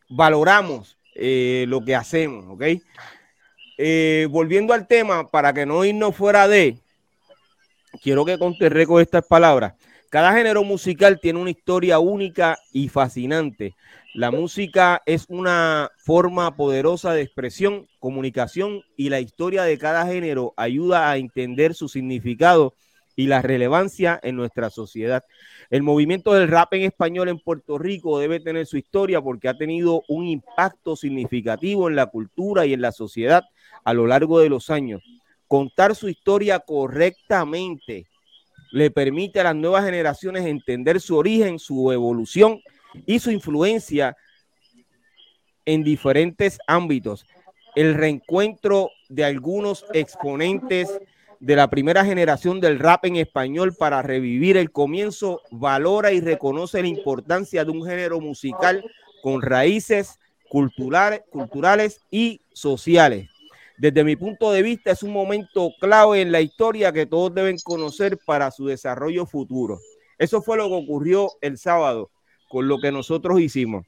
valoramos 0.08 1.00
lo 1.16 1.84
que 1.84 1.96
hacemos, 1.96 2.46
¿ok? 2.48 2.64
Volviendo 4.30 4.72
al 4.72 4.86
tema, 4.86 5.32
para 5.32 5.52
que 5.52 5.66
no 5.66 5.84
irnos 5.84 6.16
fuera 6.16 6.48
de, 6.48 6.78
quiero 8.04 8.24
que 8.24 8.38
conterre 8.38 8.86
con 8.86 9.02
estas 9.02 9.26
palabras. 9.26 9.74
Cada 10.10 10.34
género 10.34 10.64
musical 10.64 11.20
tiene 11.20 11.40
una 11.40 11.50
historia 11.50 12.00
única 12.00 12.58
y 12.72 12.90
fascinante. 12.90 13.76
La 14.14 14.32
música 14.32 15.02
es 15.06 15.26
una 15.28 15.92
forma 15.98 16.56
poderosa 16.56 17.14
de 17.14 17.24
expresión, 17.24 17.88
comunicación 18.00 18.82
y 18.96 19.10
la 19.10 19.20
historia 19.20 19.64
de 19.64 19.78
cada 19.78 20.06
género 20.06 20.54
ayuda 20.58 21.10
a 21.10 21.18
entender 21.18 21.74
su 21.74 21.90
significado 21.90 22.76
y 23.16 23.28
la 23.28 23.42
relevancia 23.42 24.20
en 24.22 24.36
nuestra 24.36 24.70
sociedad. 24.70 25.24
El 25.70 25.84
movimiento 25.84 26.34
del 26.34 26.50
rap 26.50 26.74
en 26.74 26.84
español 26.84 27.28
en 27.28 27.40
Puerto 27.40 27.78
Rico 27.78 28.20
debe 28.20 28.40
tener 28.40 28.68
su 28.68 28.78
historia 28.78 29.22
porque 29.22 29.50
ha 29.50 29.58
tenido 29.58 30.04
un 30.08 30.28
impacto 30.28 30.96
significativo 30.96 31.90
en 31.90 31.96
la 31.96 32.06
cultura 32.06 32.66
y 32.66 32.74
en 32.74 32.82
la 32.82 32.92
sociedad 32.92 33.44
a 33.84 33.94
lo 33.94 34.06
largo 34.06 34.40
de 34.40 34.50
los 34.50 34.70
años. 34.70 35.02
Contar 35.48 35.96
su 35.96 36.10
historia 36.10 36.60
correctamente 36.60 38.08
le 38.72 38.92
permite 38.92 39.40
a 39.40 39.46
las 39.46 39.56
nuevas 39.56 39.86
generaciones 39.86 40.46
entender 40.46 41.00
su 41.00 41.18
origen, 41.18 41.60
su 41.60 41.92
evolución 41.92 42.62
y 43.06 43.20
su 43.20 43.32
influencia 43.32 44.16
en 45.66 45.84
diferentes 45.84 46.60
ámbitos. 46.68 47.26
El 47.76 47.96
reencuentro 47.96 48.90
de 49.10 49.26
algunos 49.26 49.86
exponentes 49.94 51.00
de 51.40 51.56
la 51.56 51.70
primera 51.70 52.06
generación 52.06 52.62
del 52.62 52.80
rap 52.80 53.06
en 53.06 53.18
español 53.18 53.76
para 53.78 54.02
revivir 54.02 54.58
el 54.58 54.72
comienzo 54.72 55.42
valora 55.52 56.12
y 56.12 56.22
reconoce 56.22 56.82
la 56.82 56.88
importancia 56.88 57.66
de 57.66 57.72
un 57.72 57.86
género 57.86 58.20
musical 58.22 58.84
con 59.22 59.42
raíces 59.42 60.20
culturales, 60.50 62.00
y 62.10 62.42
sociales 62.54 63.35
desde 63.78 64.04
mi 64.04 64.16
punto 64.16 64.52
de 64.52 64.62
vista, 64.62 64.92
es 64.92 65.04
un 65.04 65.12
momento 65.12 65.72
clave 65.80 66.22
en 66.22 66.32
la 66.32 66.42
historia 66.42 66.92
que 66.92 67.06
todos 67.06 67.34
deben 67.34 67.58
conocer 67.64 68.18
para 68.26 68.52
su 68.52 68.68
desarrollo 68.68 69.26
futuro. 69.26 69.80
Eso 70.18 70.42
fue 70.42 70.58
lo 70.58 70.68
que 70.70 70.76
ocurrió 70.76 71.32
el 71.42 71.58
sábado 71.58 72.10
con 72.50 72.68
lo 72.68 72.80
que 72.80 72.92
nosotros 72.92 73.40
hicimos. 73.40 73.86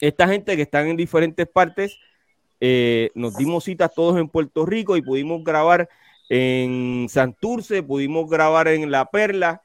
Esta 0.00 0.28
gente 0.28 0.54
que 0.56 0.62
están 0.62 0.88
en 0.88 0.96
diferentes 0.96 1.48
partes, 1.48 1.98
eh, 2.60 3.10
nos 3.14 3.36
dimos 3.36 3.64
citas 3.64 3.92
todos 3.94 4.18
en 4.18 4.28
Puerto 4.28 4.66
Rico 4.66 4.96
y 4.96 5.02
pudimos 5.02 5.42
grabar 5.42 5.88
en 6.28 7.06
Santurce, 7.08 7.82
pudimos 7.82 8.28
grabar 8.28 8.68
en 8.68 8.90
La 8.90 9.06
Perla 9.06 9.62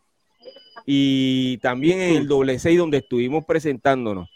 y 0.85 1.57
también 1.57 1.99
en 1.99 2.15
el 2.15 2.27
doble 2.27 2.57
6 2.57 2.77
donde 2.77 2.99
estuvimos 2.99 3.45
presentándonos. 3.45 4.29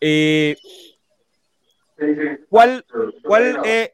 Eh, 0.00 0.56
¿Cuál, 2.48 2.84
cuál 3.24 3.60
es, 3.64 3.90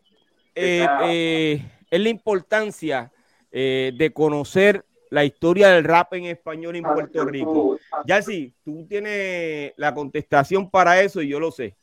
eh, 0.55 0.87
eh, 1.05 1.73
es 1.91 2.01
la 2.01 2.09
importancia 2.09 3.13
eh, 3.51 3.93
de 3.97 4.13
conocer 4.13 4.85
la 5.11 5.25
historia 5.25 5.69
del 5.69 5.85
rap 5.85 6.13
en 6.15 6.27
español 6.27 6.77
en 6.77 6.85
Puerto 6.85 7.25
Rico? 7.25 7.79
Ya 8.07 8.21
sí, 8.23 8.53
tú 8.65 8.87
tienes 8.89 9.73
la 9.77 9.95
contestación 9.95 10.69
para 10.71 11.01
eso 11.01 11.23
y 11.23 11.29
yo 11.29 11.41
lo 11.41 11.51
sé. 11.51 11.77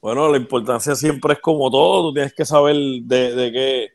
Bueno, 0.00 0.30
la 0.30 0.36
importancia 0.36 0.94
siempre 0.94 1.34
es 1.34 1.40
como 1.40 1.70
todo, 1.70 2.08
tú 2.08 2.14
tienes 2.14 2.32
que 2.32 2.44
saber 2.44 2.76
de, 2.76 3.34
de 3.34 3.52
qué, 3.52 3.88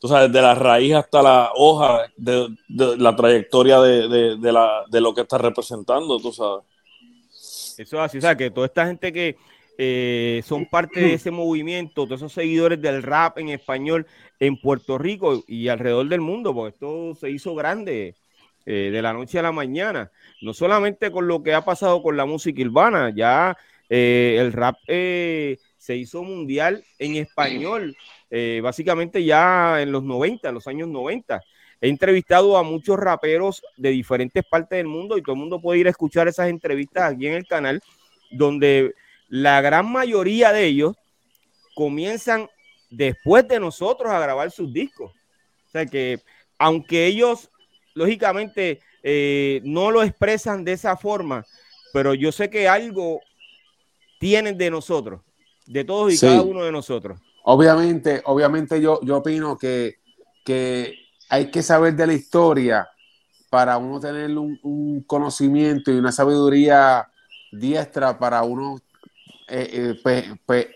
tú 0.00 0.08
sabes, 0.08 0.32
de 0.32 0.40
la 0.40 0.54
raíz 0.54 0.94
hasta 0.94 1.22
la 1.22 1.50
hoja, 1.54 2.06
de, 2.16 2.48
la 2.68 3.14
trayectoria 3.14 3.80
de, 3.80 4.38
la, 4.40 4.84
de 4.90 5.00
lo 5.00 5.14
que 5.14 5.22
estás 5.22 5.40
representando, 5.40 6.18
tú 6.18 6.32
sabes. 6.32 6.64
Eso 7.76 7.96
es 7.96 8.02
así, 8.02 8.18
o 8.18 8.20
sea, 8.20 8.36
que 8.36 8.50
toda 8.50 8.66
esta 8.66 8.86
gente 8.86 9.12
que, 9.12 9.36
eh, 9.82 10.42
son 10.44 10.66
parte 10.66 11.00
de 11.00 11.14
ese 11.14 11.30
movimiento, 11.30 12.04
todos 12.04 12.20
esos 12.20 12.34
seguidores 12.34 12.82
del 12.82 13.02
rap 13.02 13.38
en 13.38 13.48
español 13.48 14.06
en 14.38 14.60
Puerto 14.60 14.98
Rico 14.98 15.42
y 15.48 15.68
alrededor 15.68 16.06
del 16.06 16.20
mundo, 16.20 16.54
porque 16.54 16.74
esto 16.74 17.14
se 17.14 17.30
hizo 17.30 17.54
grande 17.54 18.14
eh, 18.66 18.90
de 18.92 19.00
la 19.00 19.14
noche 19.14 19.38
a 19.38 19.42
la 19.42 19.52
mañana, 19.52 20.12
no 20.42 20.52
solamente 20.52 21.10
con 21.10 21.26
lo 21.26 21.42
que 21.42 21.54
ha 21.54 21.64
pasado 21.64 22.02
con 22.02 22.14
la 22.14 22.26
música 22.26 22.60
urbana, 22.60 23.10
ya 23.16 23.56
eh, 23.88 24.36
el 24.38 24.52
rap 24.52 24.76
se 24.86 25.96
hizo 25.96 26.24
mundial 26.24 26.84
en 26.98 27.16
español, 27.16 27.96
básicamente 28.62 29.24
ya 29.24 29.80
en 29.80 29.92
los 29.92 30.02
90, 30.02 30.46
en 30.46 30.54
los 30.56 30.66
años 30.66 30.88
90. 30.88 31.40
He 31.80 31.88
entrevistado 31.88 32.58
a 32.58 32.62
muchos 32.62 32.98
raperos 32.98 33.62
de 33.78 33.88
diferentes 33.88 34.44
partes 34.44 34.76
del 34.76 34.88
mundo 34.88 35.16
y 35.16 35.22
todo 35.22 35.32
el 35.32 35.40
mundo 35.40 35.58
puede 35.58 35.78
ir 35.78 35.86
a 35.86 35.90
escuchar 35.90 36.28
esas 36.28 36.50
entrevistas 36.50 37.14
aquí 37.14 37.28
en 37.28 37.32
el 37.32 37.46
canal, 37.46 37.80
donde 38.30 38.94
la 39.30 39.60
gran 39.62 39.90
mayoría 39.90 40.52
de 40.52 40.66
ellos 40.66 40.96
comienzan 41.74 42.48
después 42.90 43.46
de 43.46 43.60
nosotros 43.60 44.12
a 44.12 44.18
grabar 44.18 44.50
sus 44.50 44.72
discos. 44.72 45.12
O 45.12 45.70
sea 45.70 45.86
que, 45.86 46.20
aunque 46.58 47.06
ellos, 47.06 47.48
lógicamente, 47.94 48.80
eh, 49.04 49.60
no 49.64 49.92
lo 49.92 50.02
expresan 50.02 50.64
de 50.64 50.72
esa 50.72 50.96
forma, 50.96 51.46
pero 51.92 52.12
yo 52.12 52.32
sé 52.32 52.50
que 52.50 52.68
algo 52.68 53.20
tienen 54.18 54.58
de 54.58 54.68
nosotros, 54.68 55.22
de 55.64 55.84
todos 55.84 56.12
y 56.12 56.18
cada 56.18 56.42
uno 56.42 56.64
de 56.64 56.72
nosotros. 56.72 57.20
Obviamente, 57.44 58.20
obviamente 58.26 58.80
yo, 58.80 59.00
yo 59.02 59.18
opino 59.18 59.56
que, 59.56 60.00
que 60.44 60.94
hay 61.28 61.52
que 61.52 61.62
saber 61.62 61.94
de 61.94 62.08
la 62.08 62.14
historia 62.14 62.88
para 63.48 63.78
uno 63.78 64.00
tener 64.00 64.36
un, 64.36 64.58
un 64.64 65.02
conocimiento 65.04 65.92
y 65.92 65.96
una 65.96 66.10
sabiduría 66.10 67.08
diestra 67.52 68.18
para 68.18 68.42
uno 68.42 68.80
eh, 69.50 69.70
eh, 69.72 70.00
pues, 70.02 70.24
pues, 70.46 70.66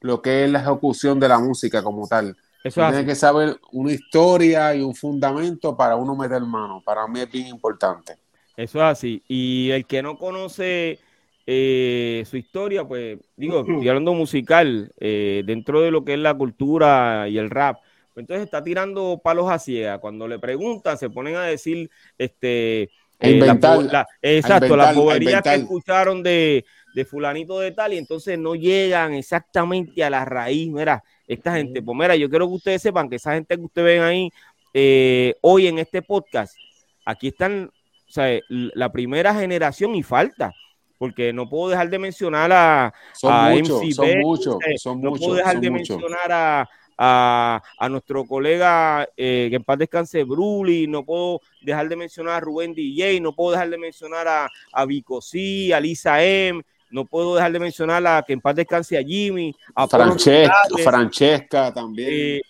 lo 0.00 0.20
que 0.20 0.44
es 0.44 0.50
la 0.50 0.60
ejecución 0.60 1.20
de 1.20 1.28
la 1.28 1.38
música 1.38 1.82
como 1.82 2.06
tal. 2.08 2.36
Eso 2.64 2.80
Tiene 2.88 3.04
que 3.04 3.14
saber 3.14 3.56
una 3.72 3.92
historia 3.92 4.74
y 4.74 4.82
un 4.82 4.94
fundamento 4.94 5.76
para 5.76 5.96
uno 5.96 6.14
meter 6.14 6.40
mano. 6.42 6.80
Para 6.84 7.06
mí 7.06 7.20
es 7.20 7.30
bien 7.30 7.48
importante. 7.48 8.16
Eso 8.56 8.78
es 8.78 8.84
así. 8.84 9.22
Y 9.26 9.70
el 9.70 9.84
que 9.86 10.02
no 10.02 10.16
conoce 10.16 11.00
eh, 11.46 12.24
su 12.28 12.36
historia, 12.36 12.84
pues 12.84 13.18
digo, 13.36 13.60
estoy 13.60 13.88
hablando 13.88 14.14
musical, 14.14 14.92
dentro 14.98 15.80
de 15.80 15.90
lo 15.90 16.04
que 16.04 16.14
es 16.14 16.20
la 16.20 16.34
cultura 16.34 17.28
y 17.28 17.38
el 17.38 17.50
rap, 17.50 17.78
pues 18.14 18.22
entonces 18.22 18.44
está 18.44 18.62
tirando 18.62 19.20
palos 19.22 19.50
a 19.50 19.58
ciega. 19.58 19.98
Cuando 19.98 20.28
le 20.28 20.38
preguntan, 20.38 20.98
se 20.98 21.10
ponen 21.10 21.34
a 21.34 21.42
decir, 21.42 21.90
este, 22.18 22.90
la, 23.18 24.06
exacto, 24.20 24.76
las 24.76 24.94
boberías 24.94 25.42
que 25.42 25.54
escucharon 25.54 26.22
de, 26.22 26.64
de 26.94 27.04
fulanito 27.04 27.58
de 27.58 27.72
tal 27.72 27.94
y 27.94 27.98
entonces 27.98 28.38
no 28.38 28.54
llegan 28.54 29.14
exactamente 29.14 30.04
a 30.04 30.10
la 30.10 30.24
raíz. 30.24 30.70
Mira, 30.70 31.02
esta 31.26 31.54
gente, 31.54 31.82
pues 31.82 31.96
mira, 31.96 32.16
yo 32.16 32.28
quiero 32.28 32.48
que 32.48 32.54
ustedes 32.54 32.82
sepan 32.82 33.08
que 33.08 33.16
esa 33.16 33.34
gente 33.34 33.56
que 33.56 33.62
ustedes 33.62 33.86
ven 33.86 34.02
ahí 34.02 34.30
eh, 34.74 35.34
hoy 35.40 35.66
en 35.66 35.78
este 35.78 36.02
podcast, 36.02 36.56
aquí 37.04 37.28
están, 37.28 37.70
o 38.08 38.12
sea, 38.12 38.38
la 38.48 38.92
primera 38.92 39.34
generación 39.34 39.94
y 39.94 40.02
falta. 40.02 40.52
Porque 40.98 41.32
no 41.32 41.48
puedo 41.48 41.70
dejar 41.70 41.90
de 41.90 41.98
mencionar 41.98 42.52
a, 42.52 42.94
son 43.12 43.50
muchos, 43.50 43.96
son 43.96 44.18
muchos, 44.20 44.56
son 44.76 45.00
no 45.00 45.12
puedo 45.12 45.34
dejar 45.34 45.60
de 45.60 45.68
mencionar 45.68 46.30
a, 46.30 46.70
a, 46.96 47.88
nuestro 47.88 48.24
colega 48.24 49.08
eh, 49.16 49.48
que 49.50 49.56
en 49.56 49.64
paz 49.64 49.78
descanse 49.78 50.22
Bruli, 50.22 50.86
no 50.86 51.04
puedo 51.04 51.40
dejar 51.60 51.88
de 51.88 51.96
mencionar 51.96 52.34
a 52.34 52.40
Rubén 52.40 52.72
DJ, 52.72 53.20
no 53.20 53.34
puedo 53.34 53.50
dejar 53.50 53.70
de 53.70 53.78
mencionar 53.78 54.28
a, 54.28 54.48
a 54.72 54.86
Vico 54.86 55.20
C, 55.20 55.74
a 55.74 55.80
Lisa 55.80 56.22
M, 56.22 56.62
no 56.92 57.06
puedo 57.06 57.34
dejar 57.34 57.50
de 57.50 57.58
mencionar 57.58 58.06
a 58.06 58.22
que 58.22 58.34
en 58.34 58.40
paz 58.40 58.54
descanse 58.54 58.96
a 58.96 59.02
Jimmy, 59.02 59.54
a 59.74 59.88
Francesca, 59.88 60.54
Francesca 60.84 61.72
también. 61.72 62.08
Eh, 62.10 62.42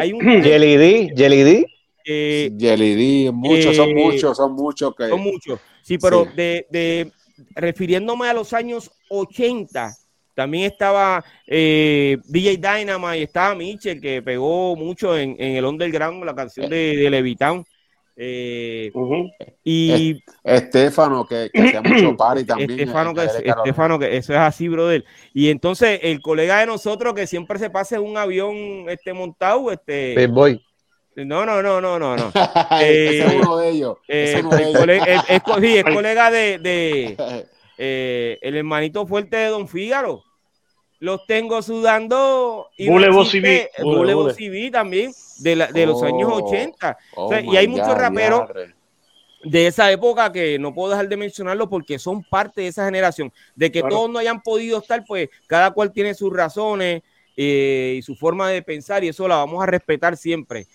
hay 0.00 0.12
un 0.12 0.20
Jelly 0.42 0.76
D, 0.76 1.12
Jelly 1.16 1.42
D. 1.42 1.66
Eh, 2.04 2.50
Jelly 2.58 2.94
D, 2.94 3.32
muchos, 3.32 3.76
son 3.76 3.90
eh, 3.90 3.94
muchos, 3.94 4.36
son 4.36 4.52
muchos 4.52 4.94
que. 4.96 5.08
Son 5.08 5.20
muchos. 5.20 5.60
Sí, 5.82 5.98
pero 5.98 6.24
De, 6.24 6.66
de, 6.70 7.12
refiriéndome 7.54 8.28
a 8.28 8.34
los 8.34 8.52
años 8.52 8.90
80, 9.08 9.92
también 10.34 10.64
estaba 10.64 11.24
eh, 11.46 12.18
DJ 12.24 12.56
Dynamite 12.58 13.18
y 13.18 13.22
estaba 13.22 13.54
Mitchell, 13.54 14.00
que 14.00 14.22
pegó 14.22 14.76
mucho 14.76 15.18
en, 15.18 15.36
en 15.38 15.56
el 15.56 15.64
underground, 15.64 16.24
la 16.24 16.34
canción 16.34 16.70
de, 16.70 16.96
de 16.96 17.10
Levitown. 17.10 17.64
Eh, 18.16 18.92
y 19.64 20.22
Estefano, 20.44 21.26
que, 21.26 21.50
que 21.52 21.62
hacía 21.62 21.82
mucho 21.82 22.16
party 22.18 22.44
también. 22.44 22.70
Estefano 22.72 23.14
que, 23.14 23.24
Estefano, 23.24 23.98
que 23.98 24.16
eso 24.16 24.32
es 24.32 24.38
así, 24.38 24.68
brother. 24.68 25.04
Y 25.32 25.48
entonces 25.50 26.00
el 26.02 26.20
colega 26.20 26.58
de 26.60 26.66
nosotros 26.66 27.14
que 27.14 27.26
siempre 27.26 27.58
se 27.58 27.70
pasa 27.70 27.96
en 27.96 28.02
un 28.02 28.16
avión 28.16 28.56
este 28.88 29.12
montado, 29.12 29.70
este. 29.70 30.14
Big 30.16 30.28
boy. 30.28 30.60
No, 31.16 31.44
no, 31.44 31.62
no, 31.62 31.80
no, 31.80 31.98
no, 31.98 32.16
no. 32.16 32.32
eh, 32.80 33.24
es 33.24 33.34
uno 33.34 33.56
de 33.58 33.68
ellos. 33.70 33.96
Eh, 34.08 34.34
es, 34.36 34.44
uno 34.44 34.56
de 34.56 34.62
ellos. 34.62 34.78
Colega, 34.78 35.04
es, 35.04 35.22
es, 35.28 35.42
sí, 35.60 35.76
es 35.76 35.84
colega 35.84 36.30
de, 36.30 36.58
de 36.58 37.46
eh, 37.78 38.38
el 38.42 38.56
hermanito 38.56 39.06
fuerte 39.06 39.36
de 39.36 39.46
Don 39.46 39.68
Fígaro 39.68 40.24
los 41.00 41.26
tengo 41.26 41.60
sudando. 41.62 42.68
Y. 42.76 42.88
Bulevo 43.82 44.30
CV 44.30 44.70
también, 44.70 45.12
de, 45.38 45.56
la, 45.56 45.66
de 45.66 45.86
los 45.86 46.02
años 46.02 46.30
80. 46.32 46.98
Oh, 47.16 47.26
o 47.26 47.28
sea, 47.28 47.40
y 47.40 47.56
hay 47.56 47.66
muchos 47.66 47.94
raperos 47.94 48.48
de 49.42 49.66
esa 49.66 49.90
época 49.90 50.30
que 50.30 50.58
no 50.58 50.74
puedo 50.74 50.90
dejar 50.90 51.08
de 51.08 51.16
mencionarlo 51.16 51.68
porque 51.68 51.98
son 51.98 52.22
parte 52.22 52.60
de 52.60 52.68
esa 52.68 52.84
generación. 52.84 53.32
De 53.56 53.72
que 53.72 53.82
todos 53.82 54.08
no 54.08 54.18
hayan 54.18 54.42
podido 54.42 54.78
estar, 54.78 55.02
pues 55.06 55.30
cada 55.46 55.72
cual 55.72 55.92
tiene 55.92 56.14
sus 56.14 56.32
razones 56.32 57.02
eh, 57.36 57.96
y 57.98 58.02
su 58.02 58.14
forma 58.14 58.50
de 58.50 58.62
pensar 58.62 59.02
y 59.02 59.08
eso 59.08 59.26
la 59.26 59.36
vamos 59.36 59.62
a 59.62 59.66
respetar 59.66 60.16
siempre. 60.16 60.66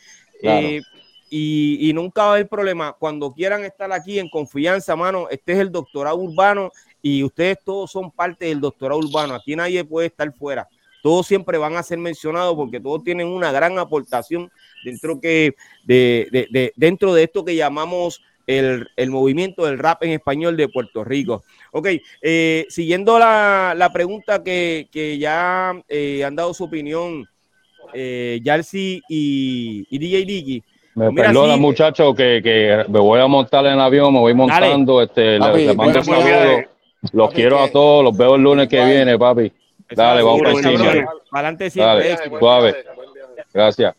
Eh, 0.41 0.81
y, 1.29 1.89
y, 1.89 1.93
nunca 1.93 2.23
va 2.23 2.27
a 2.29 2.33
haber 2.33 2.47
problema. 2.47 2.93
Cuando 2.93 3.33
quieran 3.33 3.63
estar 3.65 3.91
aquí 3.91 4.19
en 4.19 4.29
confianza, 4.29 4.95
mano, 4.95 5.27
este 5.29 5.53
es 5.53 5.59
el 5.59 5.71
doctorado 5.71 6.17
urbano 6.17 6.71
y 7.07 7.21
ustedes 7.21 7.59
todos 7.63 7.91
son 7.91 8.09
parte 8.09 8.45
del 8.45 8.59
doctorado 8.59 8.99
urbano. 8.99 9.35
Aquí 9.35 9.55
nadie 9.55 9.85
puede 9.85 10.07
estar 10.07 10.33
fuera. 10.33 10.67
Todos 11.03 11.27
siempre 11.27 11.59
van 11.59 11.75
a 11.75 11.83
ser 11.83 11.99
mencionados 11.99 12.55
porque 12.55 12.79
todos 12.79 13.03
tienen 13.03 13.27
una 13.27 13.51
gran 13.51 13.77
aportación 13.77 14.49
dentro, 14.83 15.21
que, 15.21 15.53
de, 15.83 16.27
de, 16.31 16.47
de 16.49 16.73
dentro 16.75 17.13
de 17.13 17.25
esto 17.25 17.45
que 17.45 17.55
llamamos 17.55 18.23
el, 18.47 18.87
el, 18.95 19.11
movimiento 19.11 19.67
del 19.67 19.77
rap 19.77 20.01
en 20.01 20.13
español 20.13 20.57
de 20.57 20.67
Puerto 20.67 21.03
Rico. 21.03 21.43
Ok, 21.73 21.89
eh, 22.23 22.65
siguiendo 22.69 23.19
la, 23.19 23.75
la, 23.77 23.93
pregunta 23.93 24.43
que, 24.43 24.87
que 24.91 25.19
ya 25.19 25.79
eh, 25.87 26.23
han 26.23 26.35
dado 26.35 26.55
su 26.55 26.63
opinión 26.63 27.29
eh, 27.93 28.39
Yarsi 28.43 29.03
y, 29.07 29.85
y 29.91 29.97
DJ 29.99 30.25
Diggy. 30.25 30.63
Me 30.95 31.11
pues 31.11 31.27
perdona, 31.27 31.53
sí, 31.53 31.59
muchachos, 31.59 32.15
que, 32.15 32.41
que, 32.41 32.83
me 32.89 32.99
voy 32.99 33.19
a 33.19 33.27
montar 33.27 33.63
en 33.67 33.73
el 33.73 33.81
avión, 33.81 34.11
me 34.11 34.21
voy 34.21 34.33
montando. 34.33 35.03
Este, 35.03 35.37
Papi, 35.37 35.59
le, 35.59 35.67
le 35.67 35.75
mando 35.75 36.03
saludos. 36.03 36.74
Los 37.13 37.31
quiero 37.31 37.59
a 37.59 37.69
todos, 37.69 38.03
los 38.03 38.15
veo 38.15 38.35
el 38.35 38.41
lunes 38.41 38.67
que 38.67 38.83
viene, 38.83 39.17
papi. 39.17 39.51
Dale, 39.89 40.21
vamos 40.23 40.41
para 40.41 40.51
encima. 40.51 41.05
Adelante 41.31 41.69
siempre. 41.69 42.17
Suave. 42.39 42.75
Gracias. 43.53 43.95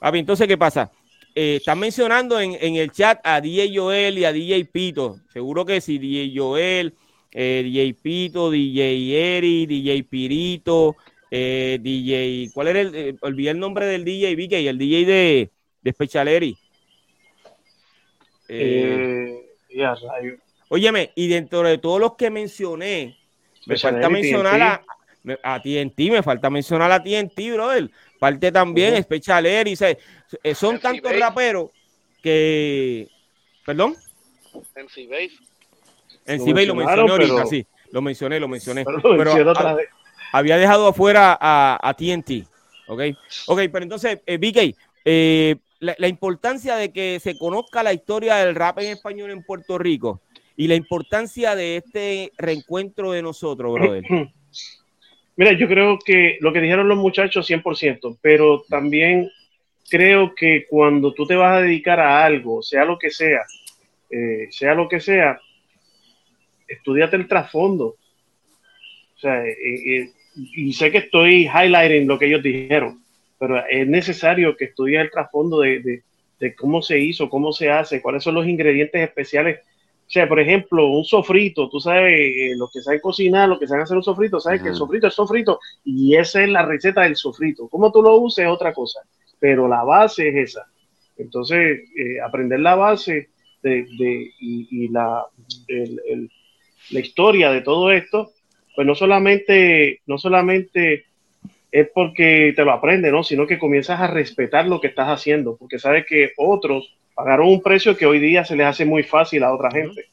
Papi, 0.00 0.18
entonces, 0.18 0.46
¿qué 0.46 0.56
pasa? 0.56 0.90
Eh, 1.34 1.56
están 1.56 1.78
mencionando 1.78 2.40
en, 2.40 2.56
en, 2.60 2.76
el 2.76 2.90
chat 2.90 3.20
a 3.24 3.40
DJ 3.40 3.76
Joel 3.76 4.18
y 4.18 4.24
a 4.24 4.32
DJ 4.32 4.64
Pito. 4.66 5.18
Seguro 5.32 5.64
que 5.64 5.80
sí, 5.80 5.98
DJ 5.98 6.32
Joel, 6.36 6.94
eh, 7.32 7.62
DJ 7.64 7.94
Pito, 7.94 8.50
DJ 8.50 9.36
Eri, 9.36 9.66
DJ 9.66 10.02
Pirito, 10.04 10.96
eh, 11.30 11.78
DJ. 11.80 12.50
¿Cuál 12.54 12.68
era 12.68 12.80
el? 12.80 12.94
Eh, 12.94 13.16
olvidé 13.20 13.50
el 13.50 13.58
nombre 13.58 13.86
del 13.86 14.04
DJ 14.04 14.34
VK, 14.34 14.52
el 14.68 14.78
DJ 14.78 15.04
de, 15.04 15.50
de 15.82 15.92
Special 15.92 16.28
Eri. 16.28 16.56
Eh, 18.48 19.46
ya, 19.70 19.94
Óyeme, 20.68 21.12
y 21.14 21.28
dentro 21.28 21.62
de 21.62 21.78
todos 21.78 22.00
los 22.00 22.14
que 22.16 22.30
mencioné, 22.30 23.18
me 23.66 23.78
falta 23.78 24.08
mencionar 24.10 24.60
a, 24.60 24.82
a, 25.42 25.62
TNT, 25.62 25.98
me 26.10 26.22
falta 26.22 26.50
mencionar 26.50 26.92
a 26.92 27.02
TNT, 27.02 27.52
brother. 27.52 27.90
Parte 28.18 28.52
también, 28.52 28.94
uh 28.94 28.96
-huh. 28.98 29.02
Special 29.02 29.46
Air, 29.46 29.68
y 29.68 29.76
se, 29.76 29.98
son 30.54 30.74
MC 30.74 30.82
tantos 30.82 31.10
Base. 31.10 31.18
raperos 31.18 31.70
que. 32.22 33.08
¿Perdón? 33.64 33.96
MC 34.76 35.08
Base. 35.08 35.38
MC 36.26 36.52
Base 36.52 36.66
lo 36.66 36.74
mencioné 36.74 37.10
ahorita, 37.10 37.34
pero... 37.34 37.46
sí. 37.46 37.66
Lo 37.90 38.02
mencioné, 38.02 38.38
lo 38.40 38.48
mencioné. 38.48 38.84
Pero, 38.84 38.98
lo 38.98 39.16
pero 39.16 39.50
a, 39.52 39.76
había 40.32 40.58
dejado 40.58 40.88
afuera 40.88 41.38
a, 41.40 41.78
a, 41.82 41.94
TNT. 41.94 42.46
¿Ok? 42.86 43.00
Ok, 43.46 43.60
pero 43.72 43.82
entonces, 43.82 44.20
eh, 44.26 44.36
BK, 44.36 44.76
eh, 45.06 45.56
la, 45.80 45.94
la 45.96 46.08
importancia 46.08 46.76
de 46.76 46.92
que 46.92 47.18
se 47.20 47.38
conozca 47.38 47.82
la 47.82 47.94
historia 47.94 48.36
del 48.36 48.54
rap 48.54 48.78
en 48.80 48.90
español 48.90 49.30
en 49.30 49.42
Puerto 49.42 49.78
Rico 49.78 50.20
y 50.58 50.66
la 50.66 50.74
importancia 50.74 51.54
de 51.54 51.76
este 51.76 52.32
reencuentro 52.36 53.12
de 53.12 53.22
nosotros, 53.22 53.72
brother. 53.72 54.02
Mira, 55.36 55.52
yo 55.52 55.68
creo 55.68 56.00
que 56.04 56.36
lo 56.40 56.52
que 56.52 56.60
dijeron 56.60 56.88
los 56.88 56.98
muchachos 56.98 57.48
100%, 57.48 58.18
pero 58.20 58.64
también 58.68 59.30
creo 59.88 60.34
que 60.34 60.66
cuando 60.68 61.14
tú 61.14 61.26
te 61.26 61.36
vas 61.36 61.58
a 61.58 61.60
dedicar 61.60 62.00
a 62.00 62.24
algo, 62.24 62.60
sea 62.60 62.84
lo 62.84 62.98
que 62.98 63.10
sea, 63.10 63.42
eh, 64.10 64.48
sea 64.50 64.74
lo 64.74 64.88
que 64.88 64.98
sea, 64.98 65.38
estudiate 66.66 67.14
el 67.14 67.28
trasfondo. 67.28 67.94
O 69.14 69.18
sea, 69.20 69.46
eh, 69.46 69.54
eh, 69.62 70.10
y 70.34 70.72
sé 70.72 70.90
que 70.90 70.98
estoy 70.98 71.46
highlighting 71.46 72.08
lo 72.08 72.18
que 72.18 72.26
ellos 72.26 72.42
dijeron, 72.42 73.00
pero 73.38 73.64
es 73.64 73.86
necesario 73.86 74.56
que 74.56 74.64
estudies 74.64 75.02
el 75.02 75.10
trasfondo 75.12 75.60
de, 75.60 75.78
de, 75.78 76.02
de 76.40 76.54
cómo 76.56 76.82
se 76.82 76.98
hizo, 76.98 77.30
cómo 77.30 77.52
se 77.52 77.70
hace, 77.70 78.02
cuáles 78.02 78.24
son 78.24 78.34
los 78.34 78.48
ingredientes 78.48 79.00
especiales 79.00 79.60
o 80.08 80.10
sea, 80.10 80.26
por 80.26 80.40
ejemplo, 80.40 80.86
un 80.86 81.04
sofrito, 81.04 81.68
tú 81.68 81.80
sabes, 81.80 82.18
eh, 82.18 82.54
los 82.56 82.72
que 82.72 82.80
saben 82.80 82.98
cocinar, 82.98 83.46
los 83.46 83.58
que 83.58 83.66
saben 83.66 83.82
hacer 83.82 83.98
un 83.98 84.02
sofrito, 84.02 84.40
sabes 84.40 84.62
que 84.62 84.70
el 84.70 84.74
sofrito 84.74 85.06
es 85.06 85.12
sofrito 85.12 85.60
y 85.84 86.16
esa 86.16 86.42
es 86.42 86.48
la 86.48 86.64
receta 86.64 87.02
del 87.02 87.14
sofrito. 87.14 87.68
Cómo 87.68 87.92
tú 87.92 88.00
lo 88.00 88.14
uses 88.14 88.46
es 88.46 88.50
otra 88.50 88.72
cosa, 88.72 89.00
pero 89.38 89.68
la 89.68 89.84
base 89.84 90.28
es 90.28 90.36
esa. 90.36 90.66
Entonces, 91.18 91.80
eh, 91.94 92.20
aprender 92.24 92.60
la 92.60 92.74
base 92.74 93.28
de, 93.62 93.86
de 93.98 94.30
y, 94.40 94.66
y, 94.70 94.88
la, 94.88 95.26
el, 95.66 96.00
el, 96.08 96.30
la 96.88 97.00
historia 97.00 97.50
de 97.50 97.60
todo 97.60 97.92
esto, 97.92 98.30
pues 98.74 98.86
no 98.86 98.94
solamente, 98.94 100.00
no 100.06 100.16
solamente 100.16 101.04
es 101.70 101.88
porque 101.94 102.52
te 102.56 102.64
lo 102.64 102.72
aprendes, 102.72 103.12
¿no? 103.12 103.22
Sino 103.22 103.46
que 103.46 103.58
comienzas 103.58 104.00
a 104.00 104.06
respetar 104.06 104.66
lo 104.66 104.80
que 104.80 104.88
estás 104.88 105.08
haciendo, 105.08 105.56
porque 105.56 105.78
sabes 105.78 106.06
que 106.06 106.32
otros 106.36 106.94
pagaron 107.14 107.48
un 107.48 107.62
precio 107.62 107.96
que 107.96 108.06
hoy 108.06 108.18
día 108.18 108.44
se 108.44 108.56
les 108.56 108.66
hace 108.66 108.84
muy 108.84 109.02
fácil 109.02 109.42
a 109.44 109.52
otra 109.52 109.70
gente. 109.70 110.06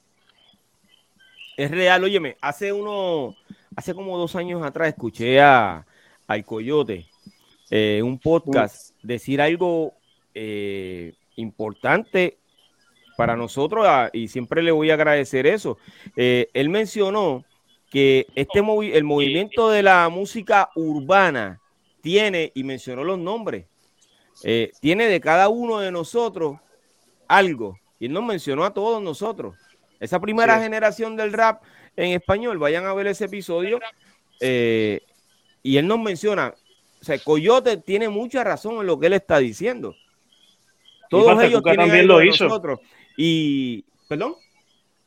Es 1.55 1.71
real, 1.71 2.03
óyeme, 2.03 2.35
hace 2.41 2.73
uno, 2.73 3.35
hace 3.75 3.93
como 3.93 4.17
dos 4.17 4.35
años 4.35 4.65
atrás 4.65 4.89
escuché 4.89 5.39
a, 5.39 5.85
al 6.27 6.43
Coyote 6.43 7.05
eh, 7.71 8.01
un 8.03 8.19
podcast 8.19 8.91
uh. 8.91 9.07
decir 9.07 9.41
algo 9.41 9.93
eh, 10.33 11.13
importante 11.35 12.37
para 13.17 13.35
nosotros 13.35 13.85
ah, 13.87 14.09
y 14.11 14.27
siempre 14.27 14.61
le 14.61 14.71
voy 14.71 14.91
a 14.91 14.95
agradecer 14.95 15.47
eso. 15.47 15.77
Eh, 16.15 16.49
él 16.53 16.69
mencionó 16.69 17.45
que 17.95 18.27
este 18.35 18.61
movi 18.61 18.91
el 18.91 19.05
movimiento 19.05 19.69
de 19.69 19.81
la 19.81 20.09
música 20.09 20.69
urbana 20.75 21.61
tiene, 22.01 22.51
y 22.53 22.65
mencionó 22.65 23.05
los 23.05 23.17
nombres, 23.17 23.67
eh, 24.43 24.73
tiene 24.81 25.07
de 25.07 25.21
cada 25.21 25.47
uno 25.47 25.79
de 25.79 25.93
nosotros 25.93 26.57
algo. 27.25 27.79
Y 27.97 28.07
él 28.07 28.11
nos 28.11 28.25
mencionó 28.25 28.65
a 28.65 28.73
todos 28.73 29.01
nosotros. 29.01 29.55
Esa 29.97 30.19
primera 30.19 30.57
sí. 30.57 30.63
generación 30.63 31.15
del 31.15 31.31
rap 31.31 31.63
en 31.95 32.11
español, 32.11 32.57
vayan 32.57 32.85
a 32.85 32.93
ver 32.93 33.07
ese 33.07 33.25
episodio. 33.25 33.79
Eh, 34.41 34.99
y 35.63 35.77
él 35.77 35.87
nos 35.87 35.99
menciona, 35.99 36.53
o 36.99 37.03
sea, 37.05 37.17
Coyote 37.19 37.77
tiene 37.77 38.09
mucha 38.09 38.43
razón 38.43 38.81
en 38.81 38.87
lo 38.87 38.99
que 38.99 39.07
él 39.07 39.13
está 39.13 39.37
diciendo. 39.37 39.95
Todos 41.09 41.41
ellos 41.41 41.63
tienen 41.63 41.79
también 41.79 42.07
lo 42.09 42.21
hizo. 42.21 42.43
Nosotros. 42.43 42.81
Y, 43.15 43.85
perdón. 44.09 44.35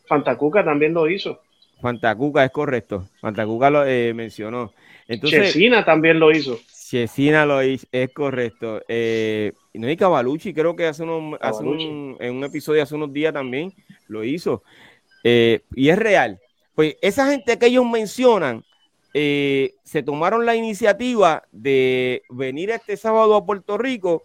Fantacuca 0.07 0.65
también 0.65 0.95
lo 0.95 1.07
hizo. 1.07 1.43
Fantacuca 1.81 2.45
es 2.45 2.51
correcto. 2.51 3.09
Fantacuca 3.21 3.71
lo 3.71 3.87
eh, 3.87 4.13
mencionó. 4.15 4.73
Entonces, 5.07 5.53
Chesina 5.53 5.85
también 5.85 6.19
lo 6.19 6.31
hizo. 6.31 6.59
Chesina 6.89 7.45
lo 7.45 7.63
hizo, 7.63 7.87
es 7.93 8.13
correcto. 8.13 8.83
Eh, 8.89 9.53
no 9.75 9.87
hay 9.87 9.97
Cavalucci, 9.97 10.55
creo 10.55 10.75
que 10.75 10.87
hace, 10.87 11.03
unos, 11.03 11.39
hace 11.41 11.63
un, 11.63 12.17
en 12.19 12.35
un 12.35 12.45
episodio 12.45 12.83
hace 12.83 12.95
unos 12.95 13.13
días 13.13 13.33
también 13.33 13.73
lo 14.07 14.25
hizo. 14.25 14.63
Eh, 15.23 15.61
y 15.75 15.91
es 15.91 15.99
real. 15.99 16.41
Pues 16.75 16.97
esa 17.03 17.31
gente 17.31 17.59
que 17.59 17.67
ellos 17.67 17.85
mencionan 17.85 18.65
eh, 19.15 19.75
se 19.83 20.03
tomaron 20.03 20.47
la 20.47 20.55
iniciativa 20.55 21.43
de 21.53 22.23
venir 22.31 22.71
este 22.71 22.97
sábado 22.97 23.35
a 23.35 23.45
Puerto 23.45 23.77
Rico, 23.79 24.25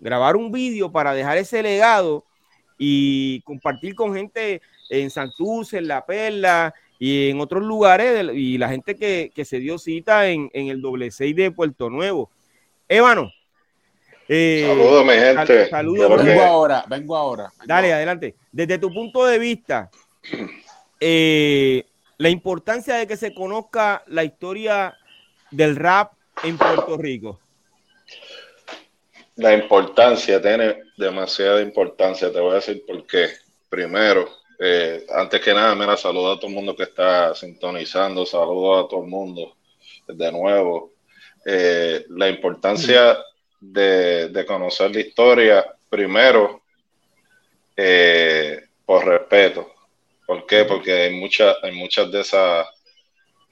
grabar 0.00 0.36
un 0.36 0.52
vídeo 0.52 0.92
para 0.92 1.14
dejar 1.14 1.38
ese 1.38 1.62
legado 1.62 2.24
y 2.78 3.40
compartir 3.42 3.94
con 3.94 4.14
gente 4.14 4.60
en 4.90 5.10
Santurce, 5.10 5.78
en 5.78 5.88
La 5.88 6.04
Perla 6.04 6.74
y 6.98 7.30
en 7.30 7.40
otros 7.40 7.62
lugares, 7.62 8.30
y 8.34 8.58
la 8.58 8.68
gente 8.68 8.96
que, 8.96 9.30
que 9.34 9.44
se 9.44 9.58
dio 9.58 9.78
cita 9.78 10.28
en, 10.28 10.50
en 10.52 10.68
el 10.68 10.80
doble 10.80 11.10
6 11.10 11.34
de 11.36 11.50
Puerto 11.50 11.90
Nuevo. 11.90 12.30
Ébano. 12.88 13.32
Eh, 14.28 14.64
saludos, 14.66 15.04
mi 15.04 15.12
gente. 15.12 15.60
Sal 15.60 15.70
saludos, 15.70 16.08
vengo 16.08 16.16
porque... 16.16 16.40
ahora, 16.40 16.84
vengo 16.88 17.16
ahora. 17.16 17.44
Vengo 17.44 17.64
Dale, 17.66 17.88
ahora. 17.88 17.96
adelante. 17.96 18.34
Desde 18.52 18.78
tu 18.78 18.92
punto 18.92 19.26
de 19.26 19.38
vista, 19.38 19.90
eh, 21.00 21.84
la 22.16 22.30
importancia 22.30 22.96
de 22.96 23.06
que 23.06 23.16
se 23.16 23.34
conozca 23.34 24.02
la 24.06 24.24
historia 24.24 24.96
del 25.50 25.76
rap 25.76 26.12
en 26.42 26.56
Puerto 26.56 26.96
Rico. 26.96 27.40
la 29.36 29.52
importancia, 29.52 30.40
tiene 30.40 30.78
demasiada 30.96 31.60
importancia. 31.60 32.32
Te 32.32 32.40
voy 32.40 32.52
a 32.52 32.54
decir 32.56 32.82
por 32.86 33.06
qué. 33.06 33.28
Primero, 33.68 34.28
eh, 34.66 35.06
antes 35.10 35.40
que 35.42 35.52
nada, 35.52 35.74
mira, 35.74 35.96
saludo 35.96 36.32
a 36.32 36.36
todo 36.36 36.46
el 36.48 36.54
mundo 36.54 36.74
que 36.74 36.84
está 36.84 37.34
sintonizando, 37.34 38.24
saludo 38.24 38.78
a 38.78 38.88
todo 38.88 39.02
el 39.02 39.10
mundo 39.10 39.56
de 40.08 40.32
nuevo. 40.32 40.92
Eh, 41.44 42.06
la 42.08 42.28
importancia 42.28 43.18
de, 43.60 44.44
conocer 44.46 44.94
la 44.94 45.00
historia, 45.00 45.66
primero, 45.88 46.62
eh, 47.76 48.64
por 48.86 49.04
respeto. 49.04 49.72
¿Por 50.26 50.46
qué? 50.46 50.64
Porque 50.64 50.92
hay, 50.92 51.14
muchas 51.14 51.56
hay 51.62 51.72
muchas 51.72 52.10
de, 52.10 52.20
esas, 52.22 52.66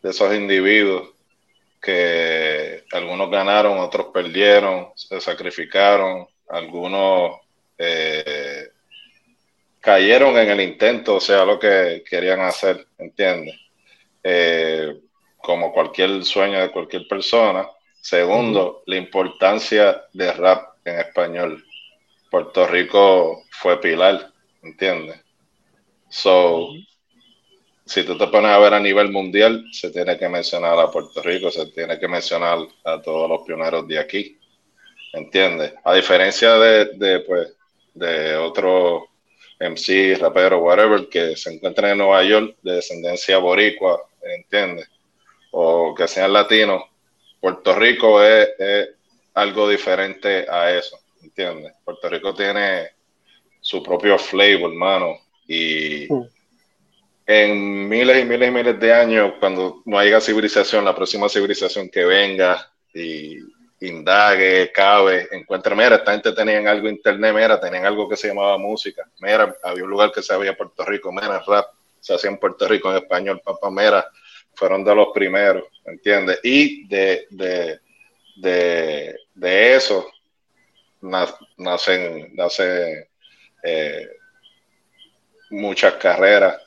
de 0.02 0.10
esos 0.10 0.34
individuos 0.34 1.10
que 1.80 2.84
algunos 2.92 3.30
ganaron, 3.30 3.78
otros 3.78 4.06
perdieron, 4.14 4.92
se 4.94 5.20
sacrificaron, 5.20 6.26
algunos 6.48 7.40
eh, 7.76 8.51
cayeron 9.82 10.38
en 10.38 10.48
el 10.48 10.60
intento, 10.60 11.16
o 11.16 11.20
sea, 11.20 11.44
lo 11.44 11.58
que 11.58 12.04
querían 12.08 12.40
hacer, 12.40 12.86
¿entiendes? 12.98 13.56
Eh, 14.22 14.96
como 15.38 15.72
cualquier 15.72 16.24
sueño 16.24 16.60
de 16.60 16.70
cualquier 16.70 17.08
persona. 17.08 17.68
Segundo, 18.00 18.84
la 18.86 18.96
importancia 18.96 20.04
de 20.12 20.32
rap 20.32 20.76
en 20.84 21.00
español. 21.00 21.64
Puerto 22.30 22.64
Rico 22.66 23.42
fue 23.50 23.80
pilar, 23.80 24.32
¿entiendes? 24.62 25.20
So, 26.08 26.68
si 27.84 28.04
tú 28.04 28.16
te 28.16 28.28
pones 28.28 28.52
a 28.52 28.58
ver 28.58 28.74
a 28.74 28.80
nivel 28.80 29.10
mundial, 29.10 29.64
se 29.72 29.90
tiene 29.90 30.16
que 30.16 30.28
mencionar 30.28 30.78
a 30.78 30.92
Puerto 30.92 31.20
Rico, 31.22 31.50
se 31.50 31.66
tiene 31.72 31.98
que 31.98 32.06
mencionar 32.06 32.58
a 32.84 33.02
todos 33.02 33.28
los 33.28 33.42
pioneros 33.42 33.86
de 33.88 33.98
aquí, 33.98 34.38
¿entiendes? 35.12 35.74
A 35.82 35.92
diferencia 35.92 36.54
de, 36.54 36.84
de 36.94 37.20
pues, 37.20 37.52
de 37.94 38.36
otros 38.36 39.11
MC, 39.70 40.16
rapero, 40.20 40.58
whatever, 40.58 41.08
que 41.08 41.36
se 41.36 41.54
encuentran 41.54 41.92
en 41.92 41.98
Nueva 41.98 42.22
York 42.24 42.56
de 42.62 42.74
descendencia 42.74 43.38
boricua, 43.38 44.02
¿entiendes? 44.22 44.88
O 45.50 45.94
que 45.94 46.08
sean 46.08 46.32
latinos, 46.32 46.82
Puerto 47.40 47.74
Rico 47.74 48.22
es, 48.22 48.50
algo 49.34 49.68
diferente 49.68 50.46
a 50.48 50.70
eso, 50.76 50.98
¿entiendes? 51.22 51.72
Puerto 51.84 52.08
Rico 52.08 52.34
tiene 52.34 52.90
su 53.60 53.82
propio 53.82 54.18
flavor, 54.18 54.70
hermano, 54.70 55.16
y 55.48 56.06
en 57.26 57.88
miles 57.88 58.22
y 58.22 58.26
miles 58.26 58.48
y 58.48 58.52
miles 58.52 58.80
de 58.80 58.92
años, 58.92 59.34
cuando 59.40 59.82
no 59.86 59.98
haya 59.98 60.20
civilización, 60.20 60.84
la 60.84 60.94
próxima 60.94 61.28
civilización 61.28 61.88
que 61.88 62.04
venga 62.04 62.70
y 62.94 63.38
indague, 63.88 64.70
cabe, 64.72 65.28
encuentre, 65.32 65.74
mira, 65.74 65.96
esta 65.96 66.12
gente 66.12 66.32
tenía 66.32 66.58
algo 66.70 66.88
internet, 66.88 67.34
mira, 67.34 67.60
tenían 67.60 67.84
algo 67.84 68.08
que 68.08 68.16
se 68.16 68.28
llamaba 68.28 68.58
música, 68.58 69.08
mira, 69.20 69.54
había 69.62 69.84
un 69.84 69.90
lugar 69.90 70.12
que 70.12 70.22
se 70.22 70.32
había 70.32 70.50
en 70.50 70.56
Puerto 70.56 70.84
Rico, 70.84 71.12
mira, 71.12 71.42
rap, 71.46 71.66
se 72.00 72.14
hacía 72.14 72.30
en 72.30 72.38
Puerto 72.38 72.66
Rico 72.68 72.90
en 72.90 72.98
español, 72.98 73.40
papá, 73.44 73.70
mira, 73.70 74.08
fueron 74.54 74.84
de 74.84 74.94
los 74.94 75.08
primeros, 75.14 75.64
¿entiendes? 75.84 76.40
Y 76.42 76.86
de, 76.86 77.26
de, 77.30 77.80
de, 78.36 79.16
de 79.34 79.74
eso 79.74 80.10
nacen, 81.00 82.34
nacen 82.34 83.08
eh, 83.62 84.08
muchas 85.50 85.94
carreras 85.94 86.60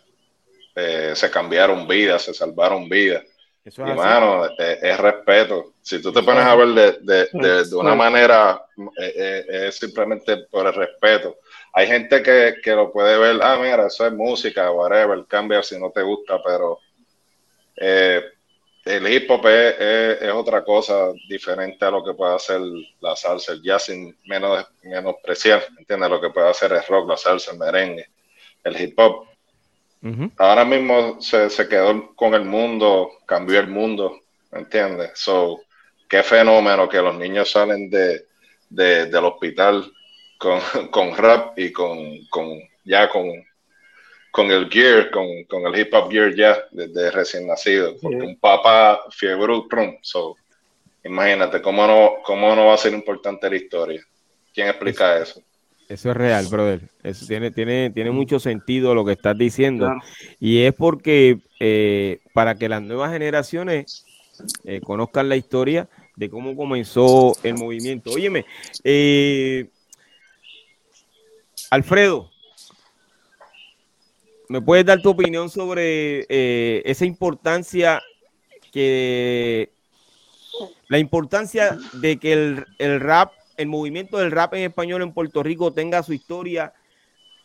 eh, 0.76 1.14
se 1.16 1.32
cambiaron 1.32 1.88
vidas, 1.88 2.24
se 2.24 2.34
salvaron 2.34 2.90
vidas. 2.90 3.24
Y 3.66 3.82
mano, 3.82 4.46
eh, 4.60 4.80
es, 4.82 4.98
respeto. 5.00 5.74
Si 5.82 6.00
tú 6.02 6.12
te 6.12 6.22
pones 6.22 6.44
a 6.44 6.56
ver 6.56 6.68
de, 6.68 7.28
de, 7.34 7.64
de, 7.64 7.76
una 7.76 7.96
manera, 7.96 8.64
eh, 9.02 9.46
es 9.68 9.78
simplemente 9.78 10.38
por 10.52 10.68
el 10.68 10.74
respeto. 10.74 11.38
Hay 11.74 11.88
gente 11.88 12.22
que, 12.22 12.56
que, 12.64 12.72
lo 12.76 12.92
puede 12.92 13.18
ver, 13.18 13.40
ah, 13.42 13.58
mira, 13.60 13.88
eso 13.88 14.06
es 14.06 14.14
música, 14.14 14.72
whatever, 14.72 15.26
cambia 15.28 15.64
si 15.64 15.80
no 15.80 15.90
te 15.90 16.04
gusta, 16.04 16.40
pero 16.44 16.80
el 18.86 19.12
hip 19.12 19.30
hop 19.32 19.48
es, 19.48 20.22
es, 20.22 20.32
otra 20.32 20.64
cosa 20.64 21.12
diferente 21.28 21.84
a 21.84 21.92
lo 21.92 22.04
que 22.04 22.14
puede 22.14 22.36
hacer 22.36 22.62
la 23.02 23.16
salsa, 23.16 23.54
el 23.54 23.64
jazz 23.64 23.86
sin 23.86 24.16
menos 24.26 24.66
menospreciar, 24.84 25.66
¿entiendes? 25.80 26.10
Lo 26.10 26.22
que 26.22 26.30
puede 26.30 26.50
hacer 26.50 26.72
el 26.72 26.84
rock, 26.88 27.10
la 27.10 27.18
salsa, 27.18 27.52
el 27.52 27.58
merengue. 27.58 28.08
El 28.64 28.80
hip 28.80 28.98
hop 28.98 29.35
Ahora 30.38 30.66
mismo 30.66 31.20
se, 31.20 31.50
se, 31.50 31.68
quedó 31.68 32.14
con 32.16 32.36
el 32.36 32.46
mundo, 32.46 33.12
cambió 33.26 33.60
el 33.60 33.68
mundo, 33.68 34.20
¿entiendes? 34.52 35.12
So, 35.16 35.62
qué 36.08 36.22
fenómeno 36.22 36.88
que 36.88 37.02
los 37.02 37.16
niños 37.16 37.50
salen 37.50 37.90
de, 37.90 38.26
del 38.70 39.26
hospital 39.26 39.92
con, 40.38 40.60
con 40.92 41.18
rap 41.18 41.58
y 41.58 41.72
con, 41.72 42.24
con 42.30 42.60
ya 42.84 43.10
con, 43.10 43.32
con 44.30 44.52
el 44.52 44.70
gear, 44.70 45.10
con, 45.10 45.26
con, 45.46 45.66
el 45.66 45.80
hip 45.80 45.92
hop 45.94 46.12
gear 46.12 46.36
ya 46.36 46.64
desde 46.70 47.10
recién 47.10 47.48
nacido. 47.48 47.96
Porque 48.00 48.18
un 48.18 48.38
papá 48.38 49.06
fiebre, 49.10 49.54
so, 50.02 50.38
imagínate 51.04 51.64
cómo 51.64 51.88
no, 51.88 52.18
cómo 52.24 52.56
no 52.56 52.68
va 52.68 52.76
a 52.76 52.78
ser 52.78 52.94
importante 52.94 53.50
la 53.50 53.56
historia. 53.56 54.06
¿Quién 54.54 54.68
explica 54.68 55.18
eso? 55.18 55.42
Eso 55.88 56.10
es 56.10 56.18
real, 56.18 56.48
brother. 56.48 56.82
Eso 57.04 57.26
tiene, 57.28 57.52
tiene, 57.52 57.92
tiene 57.92 58.12
mucho 58.12 58.40
sentido 58.40 58.96
lo 58.96 59.06
que 59.06 59.12
estás 59.12 59.38
diciendo. 59.38 59.94
Y 60.40 60.62
es 60.62 60.74
porque 60.74 61.40
eh, 61.60 62.20
para 62.34 62.56
que 62.56 62.70
las 62.70 62.82
nuevas 62.82 63.12
generaciones 63.12 64.06
eh, 64.64 64.82
conozcan 64.82 65.30
la 65.30 65.36
historia 65.36 65.88
de 66.16 66.30
cómo 66.30 66.56
comenzó 66.56 67.36
el 67.44 67.56
movimiento. 67.56 68.12
Óyeme, 68.12 68.46
eh, 68.84 69.70
Alfredo, 71.70 72.32
¿me 74.50 74.62
puedes 74.62 74.86
dar 74.86 75.02
tu 75.02 75.10
opinión 75.10 75.50
sobre 75.50 76.26
esa 76.90 77.06
importancia 77.06 78.02
que 78.72 79.70
la 80.88 81.00
importancia 81.00 81.78
de 81.94 82.18
que 82.18 82.34
el, 82.34 82.66
el 82.80 83.00
rap 83.00 83.32
el 83.58 83.68
movimiento 83.68 84.18
del 84.18 84.32
rap 84.32 84.54
en 84.54 84.64
español 84.64 85.02
en 85.02 85.14
Puerto 85.14 85.44
Rico 85.44 85.74
tenga 85.74 86.04
su 86.04 86.14
historia 86.14 86.74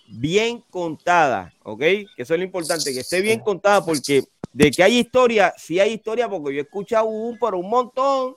bien 0.08 0.62
contada, 0.70 1.52
¿ok? 1.62 1.78
Que 1.78 2.06
eso 2.16 2.34
es 2.34 2.40
lo 2.40 2.44
importante, 2.44 2.92
que 2.92 3.00
esté 3.00 3.20
bien 3.20 3.40
contada, 3.40 3.84
porque 3.84 4.24
de 4.52 4.70
que 4.70 4.82
hay 4.82 4.98
historia, 4.98 5.54
sí 5.56 5.78
hay 5.78 5.92
historia, 5.92 6.28
porque 6.28 6.54
yo 6.54 6.60
he 6.60 6.64
escuchado 6.64 7.06
un, 7.06 7.38
por 7.38 7.54
un 7.54 7.68
montón, 7.68 8.36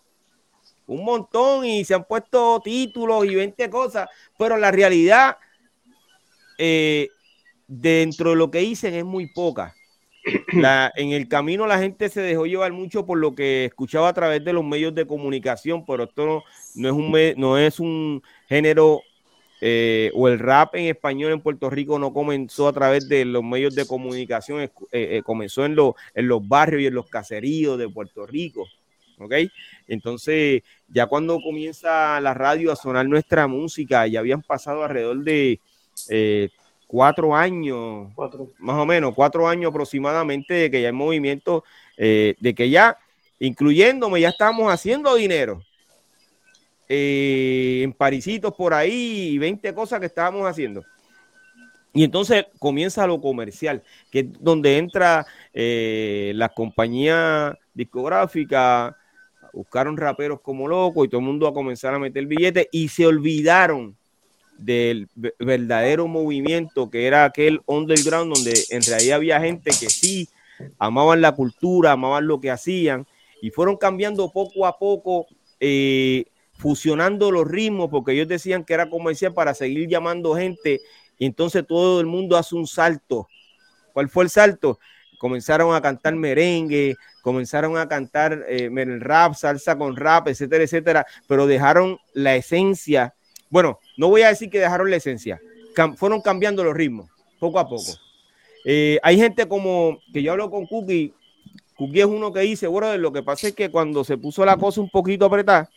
un 0.86 1.04
montón, 1.04 1.66
y 1.66 1.84
se 1.84 1.96
han 1.96 2.06
puesto 2.06 2.62
títulos 2.64 3.26
y 3.26 3.36
20 3.36 3.70
cosas, 3.70 4.08
pero 4.38 4.58
la 4.58 4.72
realidad, 4.72 5.38
eh, 6.58 7.08
dentro 7.68 8.32
de 8.32 8.36
lo 8.36 8.52
que 8.52 8.60
dicen, 8.60 8.94
es 8.94 9.06
muy 9.06 9.28
poca. 9.34 9.74
En 10.96 11.12
el 11.12 11.28
camino 11.28 11.68
la 11.68 11.80
gente 11.80 12.10
se 12.10 12.22
dejó 12.22 12.46
llevar 12.46 12.72
mucho 12.72 13.06
por 13.06 13.18
lo 13.18 13.36
que 13.36 13.66
escuchaba 13.66 14.10
a 14.10 14.14
través 14.14 14.44
de 14.44 14.54
los 14.54 14.64
medios 14.64 14.96
de 14.96 15.06
comunicación, 15.06 15.86
pero 15.86 16.04
esto 16.06 16.26
no, 16.26 16.44
no 16.76 16.90
es, 16.90 16.94
un, 16.94 17.42
no 17.42 17.58
es 17.58 17.80
un 17.80 18.24
género 18.48 19.02
eh, 19.66 20.12
o 20.14 20.28
el 20.28 20.40
rap 20.40 20.76
en 20.76 20.88
español 20.88 21.32
en 21.32 21.40
Puerto 21.40 21.70
Rico 21.70 21.98
no 21.98 22.12
comenzó 22.12 22.68
a 22.68 22.74
través 22.74 23.08
de 23.08 23.24
los 23.24 23.44
medios 23.44 23.74
de 23.74 23.86
comunicación, 23.86 24.60
eh, 24.60 24.70
eh, 24.92 25.22
comenzó 25.24 25.64
en, 25.64 25.78
en 26.16 26.28
los 26.28 26.46
barrios 26.46 26.82
y 26.82 26.88
en 26.88 26.94
los 26.94 27.08
caseríos 27.08 27.78
de 27.78 27.88
Puerto 27.88 28.26
Rico. 28.26 28.67
¿Ok? 29.19 29.34
Entonces, 29.88 30.63
ya 30.90 31.06
cuando 31.06 31.40
comienza 31.40 32.19
la 32.19 32.34
radio 32.34 32.74
a 32.74 32.76
sonar 32.76 33.08
nuestra 33.08 33.48
música, 33.48 34.06
ya 34.06 34.19
habían 34.19 34.42
pasado 34.42 34.84
alrededor 34.84 35.24
de 35.24 35.62
cuatro 36.94 37.35
años, 37.35 38.10
más 38.60 38.75
o 38.75 38.85
menos, 38.85 39.15
cuatro 39.15 39.48
años 39.48 39.71
aproximadamente 39.71 40.54
de 40.54 40.69
que 40.69 40.79
ya 40.79 40.89
hay 40.89 40.94
movimiento, 40.94 41.63
eh, 41.98 42.35
de 42.39 42.54
que 42.54 42.69
ya, 42.69 43.00
incluyéndome, 43.39 44.21
ya 44.21 44.29
estamos 44.29 44.71
haciendo 44.71 45.15
dinero. 45.15 45.60
Eh, 46.87 47.81
en 47.83 47.94
parisitos 47.94 48.54
por 48.54 48.75
ahí, 48.75 49.39
20 49.39 49.73
cosas 49.73 50.00
que 50.00 50.06
estábamos 50.06 50.48
haciendo. 50.48 50.83
Y 51.94 52.04
entonces 52.04 52.46
comienza 52.60 53.08
lo 53.08 53.19
comercial, 53.19 53.81
que 54.12 54.19
es 54.19 54.25
donde 54.39 54.77
entra 54.77 55.25
eh, 55.52 56.31
la 56.35 56.50
compañía 56.50 57.58
discográfica, 57.73 58.96
buscaron 59.52 59.98
raperos 59.98 60.41
como 60.41 60.67
locos 60.67 61.08
y 61.08 61.10
todo 61.10 61.21
el 61.21 61.25
mundo 61.25 61.48
a 61.48 61.54
comenzar 61.56 61.96
a 61.96 61.98
meter 61.98 62.27
billetes 62.27 62.67
y 62.71 62.87
se 62.89 63.08
olvidaron 63.08 63.98
del 64.58 65.10
verdadero 65.39 66.08
movimiento 66.08 66.89
que 66.89 67.08
era 67.08 67.25
aquel 67.25 67.62
underground 67.65 68.33
donde 68.33 68.54
en 68.69 68.81
realidad 68.83 69.17
había 69.17 69.41
gente 69.41 69.71
que 69.71 69.89
sí 69.89 70.29
amaban 70.77 71.21
la 71.21 71.33
cultura, 71.33 71.93
amaban 71.93 72.27
lo 72.27 72.39
que 72.39 72.51
hacían 72.51 73.06
y 73.41 73.49
fueron 73.49 73.77
cambiando 73.77 74.31
poco 74.31 74.65
a 74.65 74.77
poco, 74.77 75.27
eh, 75.60 76.25
fusionando 76.54 77.31
los 77.31 77.47
ritmos 77.47 77.89
porque 77.89 78.13
ellos 78.13 78.27
decían 78.27 78.63
que 78.63 78.73
era 78.73 78.89
comercial 78.89 79.33
para 79.33 79.54
seguir 79.54 79.89
llamando 79.89 80.35
gente 80.35 80.81
y 81.17 81.25
entonces 81.25 81.65
todo 81.67 81.99
el 81.99 82.06
mundo 82.06 82.37
hace 82.37 82.56
un 82.56 82.67
salto. 82.67 83.27
¿Cuál 83.91 84.10
fue 84.10 84.23
el 84.23 84.29
salto? 84.29 84.79
Comenzaron 85.19 85.75
a 85.75 85.81
cantar 85.81 86.15
merengue, 86.15 86.95
comenzaron 87.21 87.77
a 87.77 87.87
cantar 87.87 88.45
eh, 88.47 88.69
rap, 88.99 89.35
salsa 89.35 89.77
con 89.77 89.95
rap, 89.95 90.27
etcétera, 90.27 90.63
etcétera, 90.63 91.06
pero 91.27 91.47
dejaron 91.47 91.97
la 92.13 92.35
esencia 92.35 93.13
bueno, 93.54 93.77
no 93.98 94.10
voy 94.10 94.21
a 94.21 94.29
decir 94.29 94.50
que 94.50 94.60
dejaron 94.60 94.89
la 94.89 94.98
esencia, 94.98 95.39
fueron 95.98 96.21
cambiando 96.21 96.63
los 96.63 96.75
ritmos 96.75 97.10
poco 97.39 97.60
a 97.60 97.67
poco. 97.67 97.91
Eh, 98.65 99.00
hay 99.04 99.17
gente 99.17 99.48
como 99.48 100.00
que 100.13 100.23
yo 100.23 100.31
hablo 100.31 100.50
con 100.50 100.65
Cookie, 100.65 101.13
Cookie 101.75 102.00
es 102.00 102.06
uno 102.06 102.31
que 102.31 102.41
dice, 102.41 102.67
bueno, 102.67 102.96
lo 102.98 103.12
que 103.12 103.23
pasa 103.23 103.48
es 103.48 103.54
que 103.54 103.69
cuando 103.69 104.04
se 104.04 104.17
puso 104.17 104.46
la 104.46 104.56
cosa 104.58 104.79
un 104.79 104.89
poquito 104.89 105.25
apretada, 105.25 105.69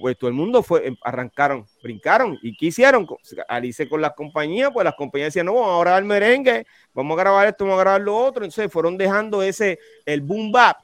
pues 0.00 0.16
todo 0.18 0.28
el 0.28 0.34
mundo 0.34 0.62
fue, 0.62 0.86
em, 0.86 0.96
arrancaron, 1.02 1.66
brincaron 1.82 2.38
y 2.42 2.56
¿qué 2.56 2.66
hicieron? 2.66 3.06
Alice 3.48 3.88
con 3.88 4.00
las 4.00 4.14
compañías, 4.14 4.70
pues 4.72 4.84
las 4.84 4.94
compañías 4.94 5.28
decían, 5.28 5.46
no, 5.46 5.54
vamos 5.54 5.76
a 5.76 5.80
grabar 5.80 6.04
merengue, 6.04 6.66
vamos 6.94 7.16
a 7.18 7.22
grabar 7.22 7.48
esto, 7.48 7.64
vamos 7.64 7.78
a 7.78 7.82
grabar 7.82 8.00
lo 8.00 8.16
otro, 8.16 8.44
entonces 8.44 8.72
fueron 8.72 8.96
dejando 8.96 9.42
ese, 9.42 9.78
el 10.06 10.22
boom 10.22 10.50
bap. 10.50 10.78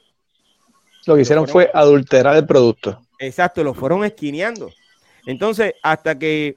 Lo 1.05 1.15
que 1.15 1.21
hicieron 1.21 1.47
fue 1.47 1.69
adulterar 1.73 2.35
el 2.35 2.45
producto. 2.45 3.01
Exacto, 3.19 3.63
lo 3.63 3.73
fueron 3.73 4.05
esquineando. 4.05 4.69
Entonces, 5.27 5.73
hasta 5.83 6.17
que 6.17 6.55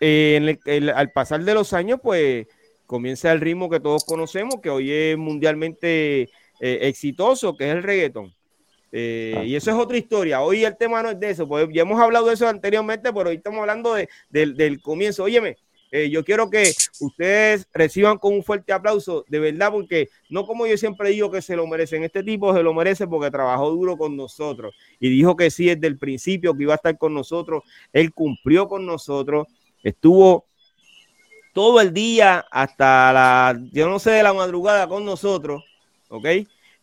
eh, 0.00 0.58
al 0.94 1.12
pasar 1.12 1.44
de 1.44 1.54
los 1.54 1.72
años, 1.72 2.00
pues 2.02 2.46
comienza 2.84 3.30
el 3.30 3.40
ritmo 3.40 3.70
que 3.70 3.78
todos 3.78 4.04
conocemos, 4.04 4.56
que 4.60 4.68
hoy 4.68 4.90
es 4.90 5.16
mundialmente 5.16 6.22
eh, 6.22 6.28
exitoso, 6.58 7.56
que 7.56 7.70
es 7.70 7.76
el 7.76 7.84
reggaeton. 7.84 8.34
Eh, 8.90 9.44
y 9.46 9.54
eso 9.54 9.70
es 9.70 9.76
otra 9.76 9.96
historia. 9.96 10.40
Hoy 10.42 10.64
el 10.64 10.76
tema 10.76 11.00
no 11.04 11.10
es 11.10 11.20
de 11.20 11.30
eso, 11.30 11.46
pues 11.46 11.68
ya 11.72 11.82
hemos 11.82 12.00
hablado 12.00 12.26
de 12.26 12.34
eso 12.34 12.48
anteriormente, 12.48 13.12
pero 13.12 13.30
hoy 13.30 13.36
estamos 13.36 13.60
hablando 13.60 13.94
de, 13.94 14.08
del 14.28 14.80
comienzo. 14.82 15.22
Óyeme, 15.22 15.56
yo 15.90 16.24
quiero 16.24 16.50
que 16.50 16.72
ustedes 17.00 17.66
reciban 17.72 18.18
con 18.18 18.34
un 18.34 18.44
fuerte 18.44 18.72
aplauso, 18.72 19.24
de 19.28 19.40
verdad, 19.40 19.72
porque 19.72 20.08
no 20.28 20.46
como 20.46 20.66
yo 20.66 20.76
siempre 20.76 21.10
digo 21.10 21.30
que 21.30 21.42
se 21.42 21.56
lo 21.56 21.66
merecen, 21.66 22.04
este 22.04 22.22
tipo 22.22 22.54
se 22.54 22.62
lo 22.62 22.72
merece 22.72 23.08
porque 23.08 23.30
trabajó 23.30 23.70
duro 23.70 23.96
con 23.96 24.16
nosotros 24.16 24.74
y 25.00 25.08
dijo 25.08 25.36
que 25.36 25.50
sí 25.50 25.66
desde 25.66 25.88
el 25.88 25.98
principio 25.98 26.54
que 26.54 26.62
iba 26.62 26.74
a 26.74 26.76
estar 26.76 26.96
con 26.96 27.12
nosotros, 27.12 27.64
él 27.92 28.12
cumplió 28.12 28.68
con 28.68 28.86
nosotros, 28.86 29.48
estuvo 29.82 30.46
todo 31.52 31.80
el 31.80 31.92
día 31.92 32.46
hasta 32.50 33.12
la, 33.12 33.60
yo 33.72 33.88
no 33.88 33.98
sé, 33.98 34.12
de 34.12 34.22
la 34.22 34.32
madrugada 34.32 34.88
con 34.88 35.04
nosotros, 35.04 35.64
¿ok? 36.08 36.26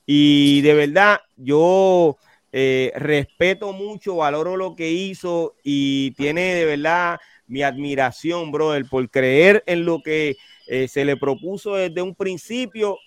Y 0.05 0.61
de 0.61 0.73
verdad, 0.73 1.21
yo 1.35 2.17
eh, 2.51 2.91
respeto 2.95 3.73
mucho, 3.73 4.17
valoro 4.17 4.57
lo 4.57 4.75
que 4.75 4.91
hizo 4.91 5.55
y 5.63 6.11
tiene 6.11 6.55
de 6.55 6.65
verdad 6.65 7.19
mi 7.47 7.63
admiración, 7.63 8.51
brother, 8.51 8.85
por 8.85 9.09
creer 9.09 9.63
en 9.65 9.85
lo 9.85 10.01
que 10.01 10.37
eh, 10.67 10.87
se 10.87 11.05
le 11.05 11.17
propuso 11.17 11.75
desde 11.75 12.01
un 12.01 12.13
principio. 12.13 12.97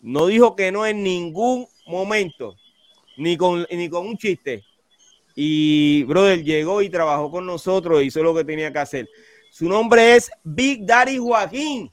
No 0.00 0.26
dijo 0.26 0.54
que 0.54 0.70
no 0.72 0.86
en 0.86 1.02
ningún 1.02 1.66
momento, 1.86 2.54
ni 3.16 3.36
con, 3.36 3.66
ni 3.70 3.88
con 3.88 4.06
un 4.06 4.16
chiste. 4.16 4.64
Y, 5.34 6.04
brother, 6.04 6.42
llegó 6.42 6.82
y 6.82 6.88
trabajó 6.88 7.30
con 7.30 7.46
nosotros, 7.46 8.02
hizo 8.02 8.22
lo 8.22 8.34
que 8.34 8.44
tenía 8.44 8.72
que 8.72 8.78
hacer. 8.78 9.08
Su 9.50 9.68
nombre 9.68 10.16
es 10.16 10.30
Big 10.44 10.84
Daddy 10.86 11.18
Joaquín. 11.18 11.90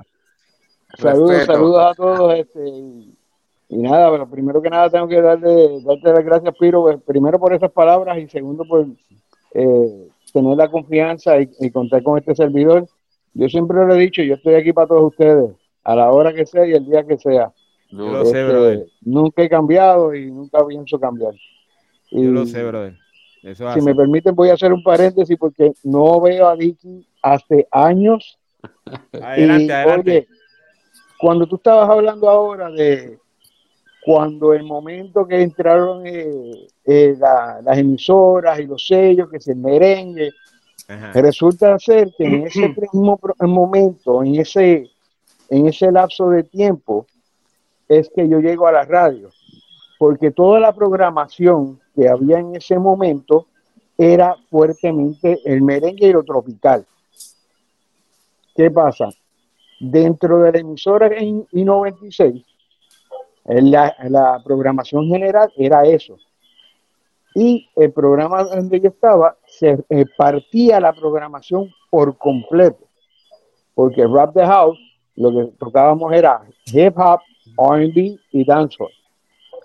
saludos, 0.99 1.45
saludos 1.45 1.85
a 1.85 1.95
todos. 1.95 2.35
Este, 2.35 2.69
y, 2.69 3.77
nada, 3.77 4.11
pero 4.11 4.29
primero 4.29 4.61
que 4.63 4.71
nada 4.71 4.91
tengo 4.91 5.09
que 5.09 5.21
darle, 5.21 5.81
darte 5.83 6.13
las 6.13 6.25
gracias, 6.25 6.55
Piro, 6.59 6.83
pues, 6.83 6.99
primero 7.07 7.39
por 7.39 7.55
esas 7.55 7.71
palabras 7.71 8.19
y 8.19 8.29
segundo 8.29 8.65
por 8.65 8.87
eh, 9.55 10.09
tener 10.33 10.57
la 10.57 10.69
confianza 10.71 11.41
y 11.41 11.71
contar 11.71 12.03
con 12.03 12.19
este 12.19 12.35
servidor 12.35 12.89
yo 13.39 13.49
siempre 13.49 13.77
lo 13.87 13.95
he 13.95 13.99
dicho, 13.99 14.21
yo 14.23 14.35
estoy 14.35 14.55
aquí 14.55 14.73
para 14.73 14.89
todos 14.89 15.13
ustedes, 15.13 15.55
a 15.85 15.95
la 15.95 16.11
hora 16.11 16.33
que 16.33 16.45
sea 16.45 16.67
y 16.67 16.73
el 16.73 16.85
día 16.85 17.05
que 17.05 17.17
sea. 17.19 17.53
Yo 17.91 18.11
lo 18.11 18.25
sé, 18.25 18.41
este, 18.41 18.45
brother. 18.45 18.87
Nunca 19.03 19.43
he 19.45 19.49
cambiado 19.49 20.13
y 20.13 20.31
nunca 20.31 20.67
pienso 20.67 20.99
cambiar. 20.99 21.35
yo 22.11 22.31
lo 22.33 22.47
sé, 22.47 22.65
brother. 22.65 22.97
si 23.43 23.81
me 23.81 23.95
permiten, 23.95 24.35
voy 24.35 24.49
a 24.49 24.55
hacer 24.55 24.73
un 24.73 24.83
paréntesis 24.83 25.37
porque 25.39 25.73
no 25.85 26.21
veo 26.21 26.49
a 26.49 26.57
Dicky 26.57 27.07
hace 27.23 27.69
años. 27.71 28.39
Adelante, 29.23 29.73
adelante. 29.73 30.29
cuando 31.19 31.47
tú 31.47 31.57
estabas 31.57 31.89
hablando 31.89 32.29
ahora 32.29 32.71
de 32.71 33.19
cuando 34.05 34.55
el 34.55 34.65
momento 34.65 35.27
que 35.27 35.43
entraron 35.43 36.07
eh, 36.07 36.67
eh, 36.85 37.17
las 37.19 37.79
emisoras 37.79 38.59
y 38.59 38.67
los 38.67 38.87
sellos, 38.87 39.29
que 39.31 39.41
se 39.41 39.55
merengue, 39.55 40.31
Resulta 41.13 41.79
ser 41.79 42.15
que 42.17 42.25
en 42.25 42.47
ese 42.47 42.69
mismo 42.93 43.21
momento, 43.41 44.23
en 44.23 44.37
ese, 44.37 44.91
en 45.51 45.67
ese 45.67 45.93
lapso 45.93 46.31
de 46.31 46.45
tiempo, 46.45 47.07
es 47.89 48.11
que 48.15 48.29
yo 48.29 48.41
llego 48.41 48.67
a 48.67 48.73
la 48.73 48.85
radio, 48.85 49.31
porque 49.99 50.31
toda 50.31 50.61
la 50.61 50.73
programación 50.75 51.79
que 51.95 52.09
había 52.09 52.39
en 52.39 52.57
ese 52.57 52.79
momento 52.79 53.47
era 53.99 54.37
fuertemente 54.49 55.41
el 55.45 55.61
merengue 55.63 56.07
y 56.07 56.13
lo 56.13 56.23
tropical. 56.23 56.87
¿Qué 58.59 58.73
pasa? 58.73 59.09
Dentro 59.79 60.41
de 60.41 60.51
la 60.51 60.59
emisora 60.59 61.07
I-96, 61.17 62.45
la, 63.45 63.95
la 64.09 64.43
programación 64.45 65.07
general 65.07 65.53
era 65.57 65.85
eso. 65.85 66.17
Y 67.37 67.69
el 67.77 67.93
programa 67.93 68.43
donde 68.43 68.81
yo 68.81 68.89
estaba 68.89 69.37
se 69.47 69.79
eh, 69.91 70.05
partía 70.17 70.81
la 70.81 70.93
programación 70.93 71.71
por 71.89 72.19
completo, 72.19 72.85
porque 73.77 74.05
Rap 74.05 74.35
the 74.35 74.45
House 74.45 74.79
lo 75.15 75.31
que 75.31 75.53
tocábamos 75.57 76.13
era 76.13 76.43
hip 76.67 76.99
hop, 76.99 77.21
R&B 77.57 78.19
y 78.33 78.45
dancehall. 78.45 78.91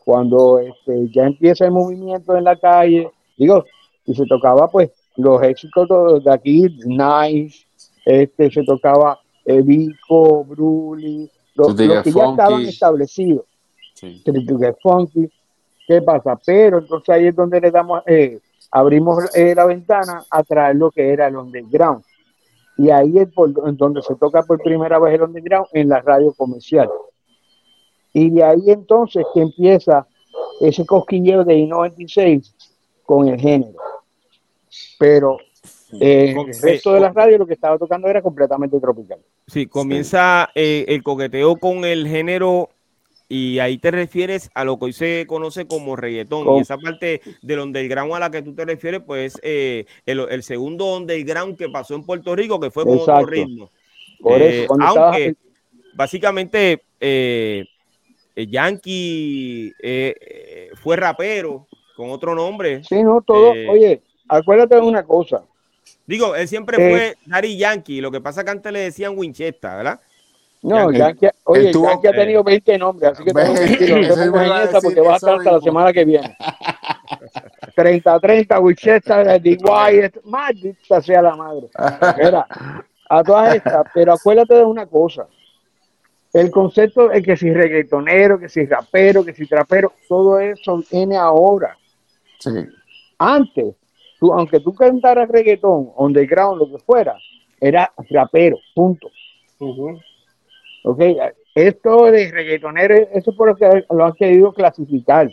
Cuando 0.06 0.60
este, 0.60 1.10
ya 1.12 1.24
empieza 1.24 1.66
el 1.66 1.72
movimiento 1.72 2.38
en 2.38 2.44
la 2.44 2.56
calle, 2.56 3.10
digo, 3.38 3.66
y 4.06 4.14
se 4.14 4.28
tocaba 4.28 4.68
pues 4.68 4.92
los 5.18 5.42
éxitos 5.42 6.24
de 6.24 6.32
aquí, 6.32 6.68
Nice, 6.86 7.66
este, 8.06 8.52
se 8.52 8.64
tocaba 8.64 9.20
eh, 9.46 9.62
Vico, 9.62 10.44
Bruli, 10.44 11.30
los, 11.56 11.76
que 11.76 11.88
ya 11.88 12.30
estaban 12.30 12.62
establecidos. 12.62 13.46
Sí. 13.94 14.24
Funky. 14.82 15.30
¿Qué 15.88 16.02
pasa? 16.02 16.40
Pero 16.46 16.80
entonces 16.80 17.10
ahí 17.10 17.28
es 17.28 17.36
donde 17.36 17.60
le 17.60 17.70
damos, 17.70 18.02
eh, 18.06 18.40
abrimos 18.72 19.36
eh, 19.36 19.54
la 19.54 19.66
ventana 19.66 20.24
a 20.30 20.44
traer 20.44 20.76
lo 20.78 20.92
que 20.92 21.10
era 21.10 21.28
el 21.28 21.36
underground. 21.36 22.04
Y 22.78 22.90
ahí 22.90 23.20
es 23.20 23.32
por, 23.32 23.54
donde 23.78 24.02
se 24.02 24.16
toca 24.16 24.42
por 24.44 24.62
primera 24.62 24.98
vez 24.98 25.14
el 25.14 25.24
underground 25.24 25.68
en 25.74 25.90
la 25.90 26.02
radio 26.02 26.34
comercial. 26.34 26.90
Y 28.14 28.30
de 28.30 28.44
ahí 28.44 28.64
entonces 28.68 29.26
que 29.34 29.42
empieza 29.42 30.08
ese 30.62 30.86
cosquilleo 30.86 31.44
de 31.44 31.56
I-96 31.56 32.54
con 33.06 33.28
el 33.28 33.40
género. 33.40 33.78
Pero 34.98 35.38
eh, 36.00 36.36
el 36.38 36.62
resto 36.62 36.94
de 36.94 37.00
la 37.00 37.12
radio 37.12 37.38
lo 37.38 37.46
que 37.46 37.54
estaba 37.54 37.78
tocando 37.78 38.08
era 38.08 38.22
completamente 38.22 38.80
tropical. 38.80 39.20
Sí, 39.48 39.68
comienza 39.68 40.50
eh, 40.56 40.86
el 40.88 41.04
coqueteo 41.04 41.58
con 41.58 41.86
el 41.86 42.08
género 42.08 42.70
y 43.34 43.58
ahí 43.58 43.80
te 43.80 43.90
refieres 43.90 44.52
a 44.54 44.64
lo 44.64 44.78
que 44.78 44.86
hoy 44.86 44.94
se 44.94 45.26
conoce 45.28 45.66
como 45.66 45.96
reggaetón. 45.96 46.56
Y 46.56 46.60
esa 46.60 46.78
parte 46.78 47.22
del 47.42 47.62
underground 47.62 48.14
a 48.14 48.20
la 48.20 48.30
que 48.30 48.44
tú 48.44 48.54
te 48.54 48.64
refieres, 48.64 49.02
pues 49.02 49.40
eh, 49.42 49.86
el, 50.06 50.44
segundo 50.44 50.96
underground 50.96 51.58
que 51.58 51.68
pasó 51.70 51.96
en 51.96 52.06
Puerto 52.06 52.36
Rico, 52.36 52.60
que 52.60 52.70
fue 52.70 52.84
con 52.84 53.00
otro 53.00 53.26
ritmo. 53.26 53.72
Eh, 54.30 54.68
aunque 54.80 55.36
básicamente 55.96 56.84
eh, 57.00 57.66
Yankee 58.36 59.74
fue 60.76 60.96
rapero 60.96 61.68
con 61.96 62.12
otro 62.12 62.36
nombre. 62.36 62.84
Sí, 62.84 63.02
no, 63.02 63.22
todo. 63.22 63.50
oye, 63.50 64.04
acuérdate 64.28 64.76
de 64.76 64.82
una 64.82 65.04
cosa. 65.04 65.44
Digo, 66.06 66.36
él 66.36 66.48
siempre 66.48 66.76
fue 66.78 67.16
Harry 67.32 67.58
Yankee, 67.58 68.02
lo 68.02 68.12
que 68.12 68.22
pasa 68.22 68.44
que 68.44 68.52
antes 68.52 68.72
le 68.72 68.80
decían 68.80 69.18
Winchester, 69.18 69.72
¿verdad? 69.72 70.00
No, 70.62 70.92
Yankee, 70.92 71.28
oye, 71.44 71.74
Yankee 71.74 72.08
ha 72.08 72.12
tenido 72.12 72.44
20 72.44 72.78
nombres, 72.78 73.12
así 73.12 73.24
que 73.24 73.34
tengo 73.34 73.54
que 73.54 73.64
esa 74.64 74.80
porque 74.82 75.02
va 75.02 75.14
a 75.14 75.16
estar 75.16 75.36
hasta 75.36 75.52
la 75.52 75.60
semana 75.60 75.94
que 75.94 76.06
viene. 76.06 76.38
30-30, 77.76 78.62
Winchester, 78.62 79.42
DY, 79.42 79.58
maldita 80.26 81.02
sea 81.02 81.22
la 81.22 81.36
madre. 81.36 81.68
Mira, 82.18 82.48
a 83.10 83.24
todas 83.24 83.56
estas, 83.56 83.86
pero 83.94 84.14
acuérdate 84.14 84.56
de 84.56 84.64
una 84.64 84.86
cosa. 84.86 85.28
El 86.32 86.50
concepto 86.50 87.12
es 87.12 87.24
que 87.24 87.38
si 87.38 87.54
reggaetonero, 87.54 88.40
que 88.40 88.50
si 88.50 88.66
rapero, 88.66 89.24
que 89.24 89.34
si 89.34 89.46
trapero, 89.46 89.94
todo 90.08 90.40
eso 90.40 90.84
tiene 90.90 91.16
ahora. 91.16 91.78
Sí. 92.40 92.50
Antes, 93.20 93.76
tú, 94.24 94.32
aunque 94.32 94.62
tú 94.62 94.74
cantaras 94.74 95.28
reggaetón, 95.28 95.92
underground, 95.98 96.58
lo 96.58 96.72
que 96.72 96.82
fuera, 96.86 97.18
era 97.60 97.92
rapero, 98.10 98.58
punto. 98.74 99.10
Ok, 100.86 101.02
esto 101.56 102.06
de 102.06 102.32
reggaetonero, 102.32 102.96
eso 103.12 103.32
es 103.32 103.36
por 103.36 103.50
lo 103.50 103.56
que 103.58 103.84
lo 103.90 104.06
han 104.06 104.14
querido 104.14 104.54
clasificar. 104.54 105.30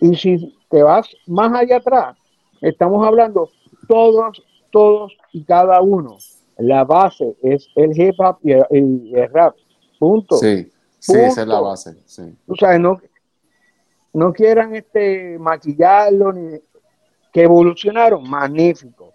Y 0.00 0.16
si 0.16 0.52
te 0.68 0.82
vas 0.82 1.06
más 1.28 1.52
allá 1.54 1.76
atrás, 1.76 2.16
estamos 2.60 3.06
hablando 3.06 3.50
todos, 3.86 4.42
todos 4.72 5.16
y 5.32 5.44
cada 5.44 5.80
uno 5.80 6.18
la 6.58 6.82
base 6.82 7.36
es 7.40 7.68
el 7.76 7.96
hip 7.96 8.16
hop 8.18 8.38
y 8.42 8.50
el, 8.50 9.30
rap. 9.32 9.54
Punto. 10.00 10.38
Sí, 10.38 10.68
sí, 10.98 11.12
esa 11.18 11.42
es 11.42 11.46
la 11.46 11.60
base. 11.60 12.02
Sí. 12.04 12.36
Tú 12.48 12.56
sabes, 12.56 12.80
no, 12.80 13.00
no 14.12 14.32
quieran 14.32 14.74
este, 14.74 15.38
maquillarlo, 15.38 16.32
ni, 16.32 16.58
que 17.34 17.42
evolucionaron, 17.42 18.30
magnífico, 18.30 19.12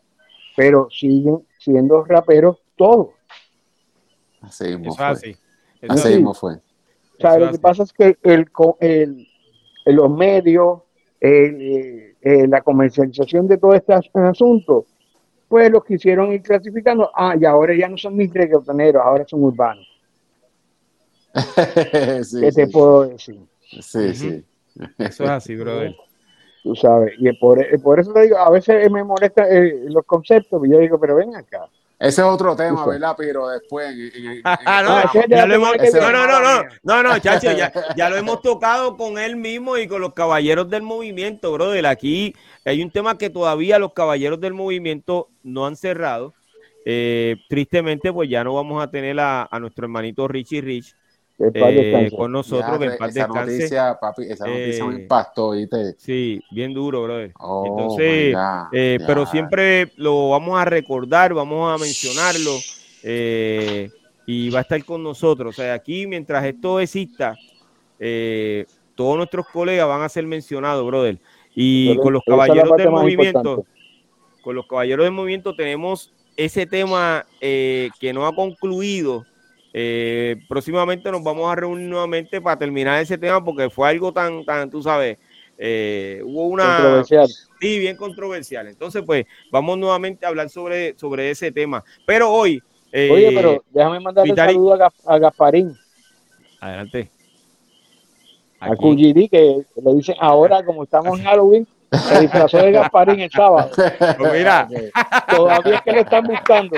pero 0.57 0.89
siguen 0.91 1.39
siendo 1.57 2.03
raperos 2.03 2.57
todos. 2.75 3.11
Así 4.41 4.77
mismo 4.77 4.93
fue. 4.93 5.37
Así, 5.87 6.09
mismo 6.09 6.33
fue. 6.33 6.55
O 6.55 7.21
sea, 7.21 7.39
lo 7.39 7.49
que 7.49 7.59
pasa 7.59 7.83
es 7.83 7.93
que 7.93 8.17
el, 8.23 8.45
el, 8.81 9.27
los 9.85 10.11
medios, 10.11 10.81
eh, 11.21 12.13
la 12.21 12.61
comercialización 12.61 13.47
de 13.47 13.57
todo 13.57 13.73
este 13.73 13.93
asunto, 13.93 14.85
pues 15.47 15.71
los 15.71 15.85
quisieron 15.85 16.33
ir 16.33 16.41
clasificando. 16.41 17.09
Ah, 17.15 17.37
y 17.39 17.45
ahora 17.45 17.73
ya 17.73 17.87
no 17.87 17.97
son 17.97 18.17
mis 18.17 18.33
reggaetoneros, 18.33 19.01
ahora 19.01 19.25
son 19.25 19.43
urbanos. 19.45 19.87
¿Qué 21.55 22.51
te 22.53 22.67
puedo 22.67 23.07
decir? 23.07 23.39
Sí, 23.79 24.13
sí. 24.13 24.45
Eso 24.97 25.23
es 25.23 25.29
así, 25.29 25.55
brother. 25.55 25.95
Tú 26.63 26.75
sabes, 26.75 27.13
y 27.17 27.31
por, 27.33 27.65
por 27.81 27.99
eso 27.99 28.11
te 28.11 28.23
digo, 28.23 28.37
a 28.37 28.49
veces 28.49 28.91
me 28.91 29.03
molesta 29.03 29.47
eh, 29.49 29.85
los 29.87 30.05
conceptos, 30.05 30.61
y 30.65 30.71
yo 30.71 30.79
digo, 30.79 30.99
pero 30.99 31.15
ven 31.15 31.35
acá. 31.35 31.69
Ese 31.99 32.21
es 32.21 32.27
otro 32.27 32.55
tema, 32.55 32.87
¿verdad? 32.87 33.13
Pero 33.17 33.49
después. 33.49 33.93
no, 34.43 34.51
no, 36.11 36.27
no, 36.27 36.41
no, 36.41 36.63
no, 36.83 37.03
no, 37.03 37.19
chacho, 37.19 37.51
ya, 37.51 37.73
ya, 37.97 38.09
lo 38.09 38.15
hemos 38.15 38.41
tocado 38.41 38.95
con 38.95 39.17
él 39.17 39.35
mismo 39.35 39.77
y 39.77 39.85
con 39.85 39.99
los 39.99 40.13
caballeros 40.13 40.69
del 40.69 40.81
movimiento, 40.81 41.51
brother. 41.51 41.85
Aquí 41.87 42.33
hay 42.63 42.81
un 42.81 42.89
tema 42.89 43.17
que 43.17 43.29
todavía 43.29 43.79
los 43.79 43.91
caballeros 43.91 44.39
del 44.39 44.53
movimiento 44.53 45.27
no 45.43 45.65
han 45.65 45.75
cerrado. 45.75 46.33
Eh, 46.85 47.35
tristemente, 47.49 48.13
pues 48.13 48.29
ya 48.29 48.45
no 48.45 48.53
vamos 48.53 48.81
a 48.81 48.89
tener 48.89 49.19
a, 49.19 49.49
a 49.51 49.59
nuestro 49.59 49.83
hermanito 49.83 50.25
Richie 50.29 50.61
Rich, 50.61 50.95
eh, 51.41 52.11
con 52.15 52.33
nosotros, 52.33 52.77
que 52.79 53.05
esa 53.07 53.27
Noticia, 53.27 53.97
papi, 53.99 54.23
esa 54.23 54.45
noticia 54.45 54.85
me 54.85 54.95
eh, 54.95 55.01
impactó, 55.03 55.51
¿viste? 55.51 55.95
Sí, 55.97 56.41
bien 56.51 56.73
duro, 56.73 57.03
brother. 57.03 57.31
Oh, 57.39 57.65
Entonces, 57.65 58.35
eh, 58.73 58.99
pero 59.07 59.25
siempre 59.25 59.93
lo 59.95 60.31
vamos 60.31 60.59
a 60.59 60.65
recordar, 60.65 61.33
vamos 61.33 61.73
a 61.73 61.81
mencionarlo 61.81 62.51
y 64.25 64.49
va 64.49 64.59
a 64.59 64.61
estar 64.63 64.83
con 64.83 65.01
nosotros. 65.01 65.57
O 65.57 65.61
sea, 65.61 65.73
aquí 65.73 66.05
mientras 66.07 66.43
esto 66.43 66.79
exista, 66.81 67.35
todos 68.95 69.17
nuestros 69.17 69.47
colegas 69.47 69.87
van 69.87 70.01
a 70.01 70.09
ser 70.09 70.25
mencionados, 70.25 70.85
brother. 70.85 71.19
Y 71.55 71.95
con 71.97 72.11
los 72.13 72.23
caballeros 72.25 72.75
del 72.75 72.89
movimiento, 72.89 73.65
con 74.41 74.55
los 74.55 74.67
caballeros 74.67 75.05
del 75.05 75.13
movimiento 75.13 75.55
tenemos 75.55 76.13
ese 76.35 76.65
tema 76.65 77.25
que 77.39 78.11
no 78.13 78.27
ha 78.27 78.35
concluido 78.35 79.25
eh, 79.73 80.37
próximamente 80.47 81.11
nos 81.11 81.23
vamos 81.23 81.51
a 81.51 81.55
reunir 81.55 81.87
nuevamente 81.87 82.41
para 82.41 82.57
terminar 82.57 83.01
ese 83.01 83.17
tema 83.17 83.43
porque 83.43 83.69
fue 83.69 83.89
algo 83.89 84.11
tan, 84.11 84.43
tan, 84.43 84.69
tú 84.69 84.81
sabes, 84.81 85.17
eh, 85.61 86.21
hubo 86.23 86.47
una... 86.47 86.77
Controversial. 86.77 87.27
Sí, 87.59 87.79
bien 87.79 87.97
controversial. 87.97 88.67
Entonces, 88.67 89.03
pues, 89.05 89.25
vamos 89.51 89.77
nuevamente 89.77 90.25
a 90.25 90.29
hablar 90.29 90.49
sobre, 90.49 90.97
sobre 90.97 91.29
ese 91.29 91.51
tema. 91.51 91.83
Pero 92.05 92.31
hoy... 92.31 92.63
Eh, 92.91 93.09
Oye, 93.11 93.31
pero 93.35 93.63
déjame 93.69 93.99
mandarle 93.99 94.31
un 94.31 94.37
saludo 94.37 94.91
a, 95.05 95.19
Gasparín. 95.19 95.77
Adelante. 96.59 97.11
A 98.59 98.75
QGD, 98.75 99.29
que 99.29 99.61
le 99.83 99.93
dicen 99.93 100.15
ahora, 100.19 100.63
como 100.65 100.83
estamos 100.83 101.19
en 101.19 101.25
Halloween, 101.25 101.67
se 101.91 102.21
disfrazó 102.21 102.57
de 102.57 102.71
Gasparín 102.71 103.19
el 103.19 103.29
sábado. 103.29 103.69
Pues 104.17 104.33
mira. 104.33 104.67
Todavía 105.29 105.75
es 105.75 105.81
que 105.81 105.91
lo 105.91 105.99
están 105.99 106.23
buscando. 106.23 106.77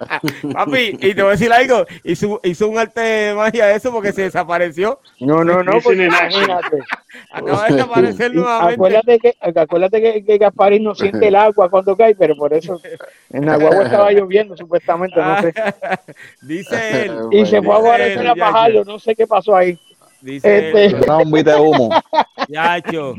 Papi, 0.52 0.96
y 1.00 1.14
te 1.14 1.22
voy 1.22 1.28
a 1.28 1.32
decir 1.32 1.52
algo, 1.52 1.84
hizo, 2.04 2.40
hizo 2.42 2.68
un 2.68 2.78
arte 2.78 3.00
de 3.00 3.34
magia 3.34 3.66
de 3.66 3.74
eso 3.74 3.92
porque 3.92 4.12
se 4.12 4.22
desapareció. 4.22 5.00
No, 5.20 5.44
no, 5.44 5.62
no, 5.62 5.72
pues 5.82 5.98
imagínate. 5.98 6.78
Acaba 7.30 7.66
de 7.66 7.74
desaparecer 7.74 8.34
nuevamente. 8.34 8.74
Acuérdate 8.74 9.18
que, 9.18 9.36
acuérdate 9.40 10.02
que, 10.02 10.24
que, 10.24 10.38
Gasparín 10.38 10.84
no 10.84 10.94
siente 10.94 11.28
el 11.28 11.34
agua 11.34 11.68
cuando 11.68 11.96
cae, 11.96 12.14
pero 12.14 12.34
por 12.36 12.54
eso 12.54 12.80
en 13.30 13.48
Agua 13.48 13.84
estaba 13.84 14.12
lloviendo 14.12 14.56
supuestamente, 14.56 15.20
no 15.20 15.42
sé. 15.42 15.54
Dice 16.40 17.04
él. 17.04 17.18
Y 17.30 17.46
se 17.46 17.62
fue 17.62 17.74
a 17.74 17.78
guardar 17.78 18.24
la 18.24 18.34
pajarlo, 18.34 18.84
no 18.84 18.98
sé 18.98 19.14
qué 19.14 19.26
pasó 19.26 19.54
ahí. 19.54 19.78
Dice 20.20 20.68
este... 20.68 20.84
él. 20.86 20.94
Una 21.04 21.16
bombita 21.16 21.54
de 21.54 21.60
humo. 21.60 21.90
Yacho. 22.48 23.14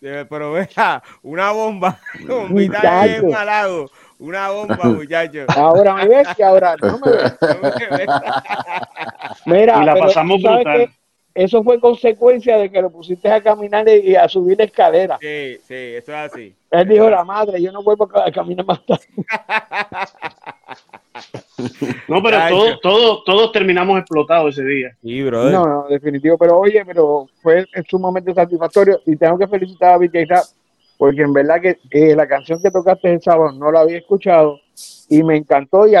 Pero 0.00 0.52
vea, 0.52 1.02
una 1.22 1.52
bomba, 1.52 1.98
bombita 2.26 3.06
de 3.06 3.20
un 3.22 3.34
halago. 3.34 3.90
Una 4.18 4.50
bomba, 4.50 4.78
muchachos. 4.84 5.46
Ahora 5.56 5.94
me 5.94 6.08
ves 6.08 6.28
y 6.38 6.42
ahora 6.42 6.76
no 6.80 6.98
me 6.98 7.12
ves. 7.12 7.36
Mira, 9.46 9.82
y 9.82 9.84
la 9.84 9.96
pasamos 9.96 10.42
brutal. 10.42 10.90
Eso 11.34 11.62
fue 11.62 11.78
consecuencia 11.78 12.56
de 12.56 12.70
que 12.70 12.80
lo 12.80 12.88
pusiste 12.88 13.30
a 13.30 13.42
caminar 13.42 13.86
y 13.86 14.16
a 14.16 14.26
subir 14.26 14.56
la 14.56 14.64
escalera. 14.64 15.18
Sí, 15.20 15.58
sí, 15.68 15.74
eso 15.74 16.12
es 16.12 16.32
así. 16.32 16.54
Él 16.70 16.88
dijo, 16.88 17.10
la 17.10 17.24
madre, 17.24 17.60
yo 17.60 17.70
no 17.72 17.82
vuelvo 17.82 18.08
a 18.14 18.32
caminar 18.32 18.64
más 18.64 18.80
tarde. 18.86 19.04
No, 22.08 22.22
pero 22.22 22.38
todos, 22.50 22.80
todos, 22.82 23.24
todos 23.24 23.52
terminamos 23.52 23.98
explotados 23.98 24.58
ese 24.58 24.68
día. 24.68 24.94
Sí, 25.00 25.22
brother. 25.22 25.52
No, 25.52 25.64
no, 25.64 25.86
definitivo. 25.88 26.36
Pero 26.36 26.58
oye, 26.58 26.84
pero 26.84 27.26
fue 27.40 27.64
sumamente 27.88 28.34
satisfactorio 28.34 29.00
y 29.06 29.16
tengo 29.16 29.38
que 29.38 29.48
felicitar 29.48 29.94
a 29.94 29.96
BK 29.96 30.28
porque 30.98 31.22
en 31.22 31.32
verdad 31.32 31.60
que 31.60 32.16
la 32.16 32.26
canción 32.26 32.60
que 32.62 32.70
tocaste 32.70 33.12
el 33.12 33.22
sábado 33.22 33.52
no 33.52 33.70
la 33.70 33.80
había 33.80 33.98
escuchado 33.98 34.60
y 35.08 35.22
me 35.22 35.36
encantó 35.36 35.86
y, 35.86 35.94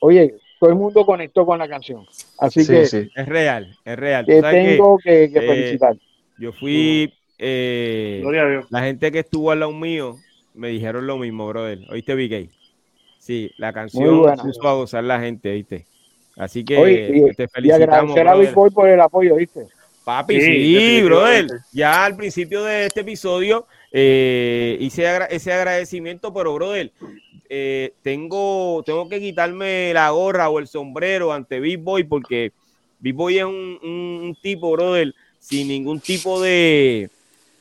oye, 0.00 0.34
todo 0.60 0.70
el 0.70 0.76
mundo 0.76 1.04
conectó 1.04 1.44
con 1.44 1.58
la 1.58 1.68
canción. 1.68 2.04
Así 2.38 2.66
que 2.66 2.86
sí. 2.86 3.10
es 3.14 3.26
real, 3.26 3.76
es 3.84 3.96
real. 3.96 4.26
Te 4.26 4.42
tengo 4.42 4.98
que, 4.98 5.24
eh, 5.24 5.30
felicitar. 5.30 5.96
Yo 6.38 6.52
fui, 6.52 7.12
eh, 7.38 8.22
la 8.70 8.80
gente 8.82 9.10
que 9.10 9.20
estuvo 9.20 9.50
al 9.50 9.60
lado 9.60 9.72
mío 9.72 10.16
me 10.54 10.68
dijeron 10.68 11.06
lo 11.06 11.18
mismo, 11.18 11.46
brother. 11.48 11.78
¿Oíste, 11.90 12.14
BK? 12.14 12.50
Sí, 13.18 13.50
la 13.58 13.72
canción 13.72 14.22
puso 14.36 14.68
a 14.68 14.74
gozar 14.74 15.04
la 15.04 15.20
gente, 15.20 15.52
¿viste? 15.52 15.86
Así 16.36 16.64
que 16.64 16.76
te 17.36 17.48
felicitamos. 17.48 18.16
Y 18.16 18.18
agradecer 18.18 18.28
a 18.28 18.34
Big 18.34 18.52
por 18.52 18.88
el 18.88 19.00
apoyo, 19.00 19.36
¿viste? 19.36 19.66
Papi, 20.04 20.40
sí, 20.40 21.02
brother. 21.02 21.46
Ya 21.72 22.04
al 22.04 22.16
principio 22.16 22.62
de 22.62 22.86
este 22.86 23.00
episodio 23.00 23.66
eh, 23.92 24.76
hice 24.80 25.06
ese 25.30 25.52
agradecimiento, 25.52 26.32
pero 26.32 26.54
brother, 26.54 26.92
eh, 27.48 27.92
tengo, 28.02 28.82
tengo 28.84 29.08
que 29.08 29.20
quitarme 29.20 29.92
la 29.94 30.10
gorra 30.10 30.48
o 30.48 30.58
el 30.58 30.66
sombrero 30.66 31.32
ante 31.32 31.60
Big 31.60 31.78
Boy 31.78 32.04
porque 32.04 32.52
Big 32.98 33.14
Boy 33.14 33.38
es 33.38 33.44
un, 33.44 34.36
tipo, 34.42 34.72
brother, 34.72 35.14
sin 35.38 35.68
ningún 35.68 36.00
tipo 36.00 36.40
de, 36.40 37.10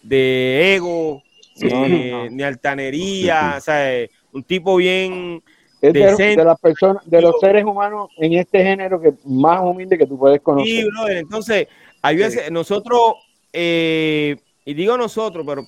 de 0.02 0.76
ego, 0.76 1.22
eh, 1.62 2.28
ni 2.32 2.44
altanería, 2.44 3.56
o 3.58 3.62
sea, 3.62 4.08
un 4.32 4.44
tipo 4.44 4.76
bien... 4.78 5.44
de, 5.82 6.36
las 6.44 6.60
personas, 6.60 7.08
de 7.08 7.22
los 7.22 7.40
seres 7.40 7.64
humanos 7.64 8.10
en 8.18 8.34
este 8.34 8.64
género 8.64 9.00
que 9.00 9.14
más 9.24 9.62
humilde 9.62 9.98
que 10.00 10.08
tú 10.08 10.18
puedes 10.18 10.42
conocer. 10.42 10.68
Sí, 10.68 10.84
brother, 10.86 11.18
entonces, 11.18 11.68
hay 12.02 12.18
veces, 12.18 12.52
nosotros, 12.52 13.14
y 13.54 14.74
digo 14.74 14.98
nosotros, 14.98 15.46
pero 15.48 15.64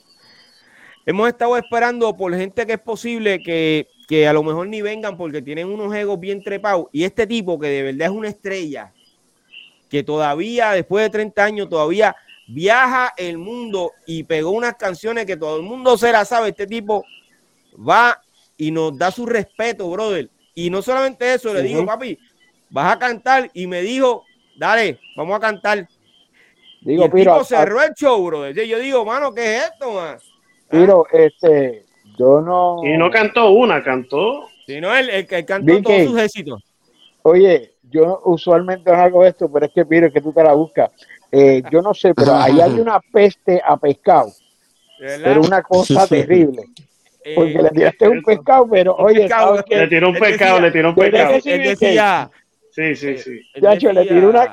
Hemos 1.08 1.30
estado 1.30 1.56
esperando 1.56 2.18
por 2.18 2.36
gente 2.36 2.66
que 2.66 2.74
es 2.74 2.80
posible 2.80 3.42
que, 3.42 4.28
a 4.28 4.34
lo 4.34 4.44
mejor 4.44 4.68
ni 4.68 4.82
vengan 4.82 5.16
porque 5.16 5.42
tienen 5.42 5.70
unos 5.70 5.96
egos 5.96 6.20
bien 6.20 6.44
trepados. 6.44 6.88
Y 6.92 7.06
este 7.06 7.26
tipo 7.26 7.58
que 7.58 7.68
de 7.68 7.84
verdad 7.84 8.10
es 8.10 8.14
una 8.14 8.28
estrella, 8.28 8.92
que 9.90 10.04
todavía, 10.04 10.72
después 10.72 11.06
de 11.06 11.10
30 11.12 11.46
años, 11.46 11.70
todavía 11.70 12.14
viaja 12.46 13.14
el 13.16 13.38
mundo 13.38 13.94
y 14.06 14.24
pegó 14.24 14.52
unas 14.52 14.76
canciones 14.76 15.26
que 15.26 15.38
todo 15.38 15.56
el 15.56 15.64
mundo 15.64 15.98
se 15.98 16.12
las 16.12 16.28
sabe. 16.28 16.50
Este 16.50 16.68
tipo 16.68 17.06
va 17.74 18.22
y 18.58 18.70
nos 18.70 18.98
da 18.98 19.10
su 19.10 19.26
respeto, 19.26 19.90
brother. 19.90 20.30
Y 20.56 20.70
no 20.70 20.82
solamente 20.82 21.36
eso, 21.36 21.54
le 21.54 21.64
digo, 21.64 21.86
papi, 21.86 22.20
vas 22.70 22.94
a 22.94 23.00
cantar. 23.00 23.50
Y 23.54 23.66
me 23.66 23.82
dijo, 23.82 24.26
dale, 24.58 25.00
vamos 25.16 25.38
a 25.38 25.40
cantar. 25.40 25.88
Digo, 26.82 27.04
y 27.04 27.06
el 27.06 27.12
tipo 27.14 27.46
cerró 27.46 27.82
el 27.82 27.94
show, 27.94 28.22
brother. 28.26 28.68
Yo 28.68 28.78
digo, 28.78 29.06
mano, 29.06 29.34
¿qué 29.34 29.56
es 29.56 29.64
esto, 29.72 29.94
man? 29.94 30.18
Pero 30.70 31.06
este, 31.12 31.86
yo 32.18 32.42
no. 32.42 32.82
Y 32.84 32.98
no 32.98 33.10
cantó 33.10 33.52
una, 33.52 33.84
cantó. 33.84 34.48
Sí, 34.66 34.82
no, 34.82 34.96
él, 34.96 35.10
el, 35.10 35.26
cantó 35.46 35.82
todos 35.82 36.04
sus 36.04 36.20
éxitos. 36.20 36.64
Oye, 37.24 37.74
yo 37.90 38.22
usualmente 38.26 38.92
no 38.92 38.98
hago 38.98 39.26
esto, 39.26 39.52
pero 39.52 39.66
es 39.66 39.72
que, 39.74 39.86
Piro, 39.86 40.12
que 40.12 40.22
tú 40.22 40.34
te 40.34 40.44
la 40.44 40.54
buscas. 40.54 40.92
Eh, 41.32 41.62
yo 41.72 41.82
no 41.82 41.94
sé, 41.94 42.14
pero 42.14 42.36
ahí 42.36 42.60
hay 42.60 42.80
una 42.80 43.00
peste 43.00 43.62
a 43.64 43.78
pescado. 43.78 44.32
Pero 45.00 45.42
una 45.42 45.62
cosa 45.62 46.08
terrible. 46.08 46.64
Eh, 47.24 47.36
Porque 47.36 47.62
le 47.62 47.70
tiraste 47.70 48.08
un 48.08 48.24
pescado, 48.24 48.68
pero 48.70 48.96
oye, 48.96 49.28
le 49.70 49.88
tiró 49.88 50.10
un 50.10 50.18
pescado, 50.18 50.60
le 50.62 50.72
tiró 50.72 50.90
un 50.90 50.96
pescado. 50.96 51.36
Él 51.44 51.64
decía, 51.64 52.32
Sí, 52.78 52.96
sí, 52.96 53.18
sí. 53.18 53.42
Chacho, 53.60 53.92
le 53.92 54.06
tiró 54.06 54.30
una, 54.30 54.52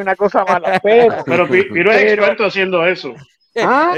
una 0.00 0.14
cosa 0.14 0.44
mala. 0.44 0.78
Pero, 0.84 1.16
pero 1.26 1.48
Piro 1.48 1.90
es 1.90 2.02
experto 2.02 2.44
haciendo 2.44 2.86
eso. 2.86 3.12
Ah, 3.58 3.96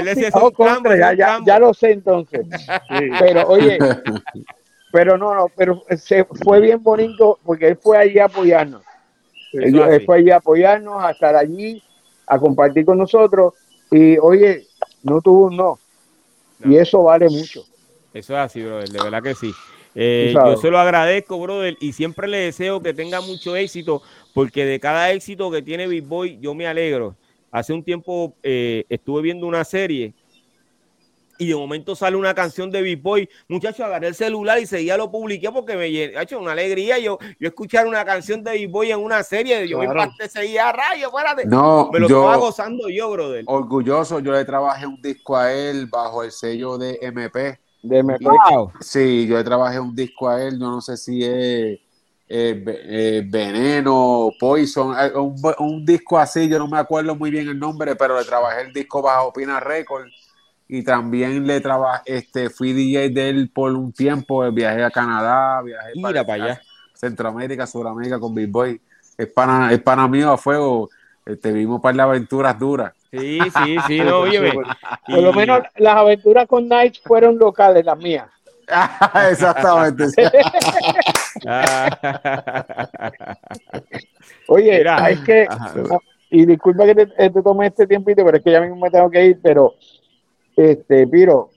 ya, 1.45 1.59
lo 1.59 1.73
sé 1.73 1.91
entonces. 1.91 2.45
Pero 3.19 3.47
oye, 3.47 3.77
pero 4.91 5.17
no, 5.17 5.35
no, 5.35 5.51
pero 5.55 5.83
se 5.97 6.25
fue 6.25 6.59
bien 6.59 6.81
bonito 6.81 7.37
porque 7.43 7.67
él 7.67 7.77
fue 7.77 7.97
allí 7.97 8.17
a 8.17 8.25
apoyarnos. 8.25 8.81
Él, 9.53 10.03
fue 10.05 10.17
allí 10.17 10.31
a 10.31 10.37
apoyarnos, 10.37 11.03
a 11.03 11.11
estar 11.11 11.35
allí, 11.35 11.81
a 12.25 12.39
compartir 12.39 12.85
con 12.85 12.97
nosotros. 12.97 13.53
Y 13.91 14.17
oye, 14.17 14.65
no 15.03 15.21
tuvo 15.21 15.45
un 15.45 15.57
no. 15.57 15.79
Y 16.65 16.75
eso 16.75 17.03
vale 17.03 17.29
mucho. 17.29 17.63
Eso 18.13 18.33
es 18.33 18.39
así, 18.39 18.63
brother, 18.63 18.89
de 18.89 19.03
verdad 19.03 19.21
que 19.21 19.35
sí. 19.35 19.53
Eh, 19.95 20.33
yo 20.33 20.57
se 20.57 20.69
lo 20.69 20.79
agradezco, 20.79 21.39
brother, 21.39 21.77
y 21.79 21.93
siempre 21.93 22.27
le 22.27 22.37
deseo 22.37 22.81
que 22.81 22.93
tenga 22.93 23.21
mucho 23.21 23.55
éxito, 23.55 24.01
porque 24.33 24.65
de 24.65 24.79
cada 24.79 25.11
éxito 25.11 25.51
que 25.51 25.61
tiene 25.61 25.87
Big 25.87 26.03
Boy, 26.03 26.39
yo 26.39 26.53
me 26.53 26.67
alegro. 26.67 27.15
Hace 27.51 27.73
un 27.73 27.83
tiempo 27.83 28.35
eh, 28.43 28.85
estuve 28.89 29.21
viendo 29.21 29.47
una 29.47 29.63
serie 29.63 30.13
y 31.39 31.47
de 31.47 31.55
momento 31.55 31.95
sale 31.95 32.17
una 32.17 32.35
canción 32.35 32.69
de 32.69 32.81
Big 32.81 33.01
Boy. 33.01 33.27
Muchachos, 33.47 33.79
agarré 33.79 34.07
el 34.07 34.15
celular 34.15 34.59
y 34.59 34.67
seguía 34.67 34.97
lo 34.97 35.09
publiqué 35.09 35.49
porque 35.49 35.75
me 35.75 36.17
ha 36.17 36.21
hecho 36.21 36.37
una 36.37 36.51
alegría 36.51 36.99
yo, 36.99 37.17
yo 37.39 37.47
escuchar 37.47 37.87
una 37.87 38.03
canción 38.03 38.43
de 38.43 38.51
Big 38.51 38.69
Boy 38.69 38.91
en 38.91 38.99
una 38.99 39.23
serie. 39.23 39.67
Yo 39.67 39.79
claro. 39.79 40.11
me 40.19 40.27
seguía 40.27 40.67
a 40.67 40.73
rayo, 40.73 41.07
espérate. 41.07 41.45
No, 41.45 41.89
me 41.91 41.99
lo 41.99 42.07
estaba 42.07 42.35
gozando 42.35 42.89
yo, 42.89 43.09
brother. 43.09 43.45
Orgulloso, 43.47 44.19
yo 44.19 44.33
le 44.33 44.43
trabajé 44.43 44.85
un 44.85 45.01
disco 45.01 45.37
a 45.37 45.51
él 45.51 45.87
bajo 45.87 46.23
el 46.23 46.31
sello 46.31 46.77
de 46.77 46.99
MP. 47.01 47.57
De 47.81 47.99
MP. 47.99 48.25
Sí, 48.81 49.25
yo 49.25 49.37
le 49.37 49.43
trabajé 49.45 49.79
un 49.79 49.95
disco 49.95 50.27
a 50.27 50.43
él, 50.43 50.59
yo 50.59 50.69
no 50.69 50.81
sé 50.81 50.97
si 50.97 51.23
es 51.23 51.79
eh, 52.31 52.63
eh, 52.67 53.23
Veneno, 53.25 54.29
Poison, 54.39 54.95
eh, 54.99 55.11
un, 55.17 55.35
un, 55.57 55.83
disco 55.83 56.19
así, 56.19 56.47
yo 56.47 56.59
no 56.59 56.67
me 56.67 56.77
acuerdo 56.77 57.15
muy 57.15 57.31
bien 57.31 57.49
el 57.49 57.57
nombre, 57.57 57.95
pero 57.95 58.19
le 58.19 58.23
trabajé 58.23 58.61
el 58.61 58.71
disco 58.71 59.01
bajo 59.01 59.33
Pina 59.33 59.59
Records 59.59 60.13
y 60.67 60.83
también 60.83 61.47
le 61.47 61.59
trabajé, 61.59 62.03
este, 62.05 62.51
fui 62.51 62.73
DJ 62.73 63.09
de 63.09 63.29
él 63.29 63.49
por 63.51 63.71
un 63.71 63.91
tiempo, 63.91 64.49
viajé 64.51 64.83
a 64.83 64.91
Canadá, 64.91 65.63
viajé 65.63 65.93
Mira 65.95 66.23
para, 66.23 66.43
allá. 66.43 66.61
Centroamérica, 66.93 67.65
Sudamérica 67.65 68.19
con 68.19 68.35
Big 68.35 68.49
Boy. 68.49 68.79
Es 69.17 69.27
pana, 69.27 69.73
es 69.73 69.81
pana 69.81 70.07
mío 70.07 70.31
a 70.31 70.37
fuego, 70.37 70.89
este, 71.25 71.51
vimos 71.51 71.81
para 71.81 71.97
las 71.97 72.03
aventuras 72.05 72.59
duras. 72.59 72.93
Sí, 73.09 73.39
sí, 73.39 73.77
sí, 73.87 73.99
no, 74.01 74.19
oye, 74.19 74.53
Por 75.07 75.23
lo 75.23 75.33
menos 75.33 75.61
las 75.77 75.95
aventuras 75.95 76.47
con 76.47 76.67
Knights 76.67 77.01
fueron 77.03 77.39
locales, 77.39 77.83
las 77.83 77.97
mías. 77.97 78.27
Exactamente. 79.31 80.05
Oye, 84.47 84.81
es 85.09 85.19
que, 85.21 85.47
y 86.29 86.45
disculpa 86.45 86.85
que 86.85 86.95
te, 86.95 87.07
te, 87.07 87.41
tome 87.41 87.67
este 87.67 87.87
tiempito, 87.87 88.23
pero 88.23 88.37
es 88.37 88.43
que 88.43 88.51
ya 88.51 88.61
mismo 88.61 88.75
me 88.77 88.89
tengo 88.89 89.09
que 89.09 89.25
ir, 89.25 89.39
pero 89.41 89.73
este, 90.55 91.07
Piro, 91.07 91.49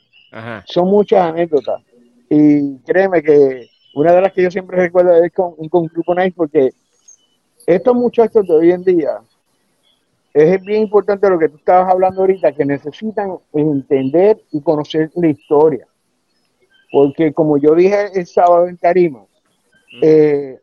son 0.64 0.88
muchas 0.88 1.28
anécdotas. 1.30 1.82
Y 2.30 2.78
créeme 2.78 3.22
que 3.22 3.68
una 3.94 4.12
de 4.12 4.22
las 4.22 4.32
que 4.32 4.42
yo 4.42 4.50
siempre 4.50 4.78
recuerdo 4.78 5.12
es 5.22 5.32
con, 5.32 5.54
con 5.68 5.86
Grupo 5.86 6.14
Nice, 6.14 6.32
porque 6.34 6.72
estos 7.66 7.94
muchachos 7.94 8.46
de 8.46 8.54
hoy 8.54 8.72
en 8.72 8.82
día, 8.84 9.18
es 10.32 10.64
bien 10.64 10.82
importante 10.82 11.28
lo 11.28 11.38
que 11.38 11.50
tú 11.50 11.56
estabas 11.56 11.92
hablando 11.92 12.22
ahorita, 12.22 12.52
que 12.52 12.64
necesitan 12.64 13.36
entender 13.52 14.40
y 14.50 14.62
conocer 14.62 15.10
la 15.14 15.28
historia. 15.28 15.86
Porque 16.90 17.32
como 17.32 17.58
yo 17.58 17.74
dije 17.74 18.18
el 18.18 18.26
sábado 18.26 18.66
en 18.66 18.78
Tarima, 18.78 19.24
eh, 20.00 20.58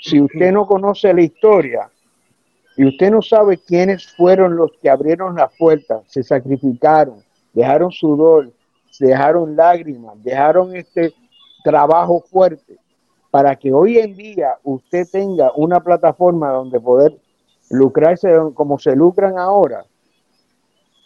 si 0.00 0.20
usted 0.20 0.52
no 0.52 0.66
conoce 0.66 1.12
la 1.12 1.22
historia 1.22 1.90
y 2.76 2.86
usted 2.86 3.10
no 3.10 3.20
sabe 3.20 3.58
quiénes 3.58 4.14
fueron 4.14 4.56
los 4.56 4.70
que 4.80 4.88
abrieron 4.88 5.36
las 5.36 5.52
puertas, 5.58 6.02
se 6.06 6.22
sacrificaron, 6.22 7.22
dejaron 7.52 7.90
sudor, 7.90 8.52
dejaron 8.98 9.56
lágrimas, 9.56 10.22
dejaron 10.22 10.74
este 10.74 11.12
trabajo 11.62 12.24
fuerte 12.30 12.78
para 13.30 13.54
que 13.56 13.72
hoy 13.72 13.98
en 13.98 14.16
día 14.16 14.58
usted 14.64 15.06
tenga 15.10 15.52
una 15.54 15.80
plataforma 15.80 16.50
donde 16.50 16.80
poder 16.80 17.16
lucrarse 17.70 18.28
como 18.54 18.78
se 18.78 18.96
lucran 18.96 19.38
ahora, 19.38 19.84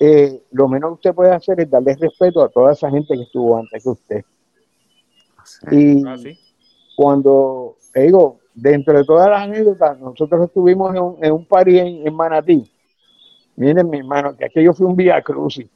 eh, 0.01 0.43
lo 0.51 0.69
menos 0.69 0.91
que 0.91 0.95
usted 0.95 1.15
puede 1.15 1.33
hacer 1.33 1.61
es 1.61 1.71
darle 1.71 1.95
respeto 1.95 2.43
a 2.43 2.49
toda 2.49 2.73
esa 2.73 2.91
gente 2.91 3.15
que 3.15 3.23
estuvo 3.23 3.57
antes 3.57 3.83
que 3.83 3.89
usted. 3.91 4.25
Y 5.71 6.07
ah, 6.07 6.17
cuando, 6.97 7.77
digo, 7.95 8.39
dentro 8.55 8.97
de 8.97 9.05
todas 9.05 9.29
las 9.29 9.43
anécdotas, 9.43 9.99
nosotros 9.99 10.47
estuvimos 10.47 10.95
en 10.95 11.03
un, 11.03 11.25
en 11.25 11.33
un 11.33 11.47
party 11.47 11.79
en, 11.79 12.07
en, 12.07 12.15
Manatí. 12.15 12.71
Miren, 13.57 13.89
mi 13.89 13.99
hermano, 13.99 14.37
que 14.37 14.47
aquello 14.47 14.73
fue 14.73 14.87
un 14.87 14.97
Vía 14.97 15.21
Crucis. 15.23 15.67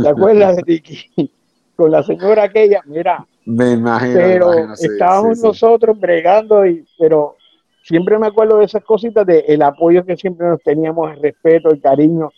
¿Te 0.00 0.08
acuerdas 0.08 0.56
de 0.56 0.62
Tiki? 0.62 1.30
Con 1.76 1.90
la 1.90 2.02
señora 2.02 2.44
aquella, 2.44 2.82
mira. 2.84 3.26
Me 3.44 3.72
imagino. 3.72 4.14
Pero 4.14 4.72
estábamos 4.74 5.42
nosotros 5.42 5.98
bregando, 5.98 6.66
y, 6.66 6.86
pero 6.98 7.36
siempre 7.82 8.18
me 8.18 8.26
acuerdo 8.26 8.58
de 8.58 8.66
esas 8.66 8.84
cositas, 8.84 9.26
de 9.26 9.40
el 9.48 9.62
apoyo 9.62 10.04
que 10.04 10.16
siempre 10.16 10.46
nos 10.46 10.62
teníamos, 10.62 11.12
el 11.12 11.22
respeto, 11.22 11.70
el 11.70 11.80
cariño. 11.80 12.30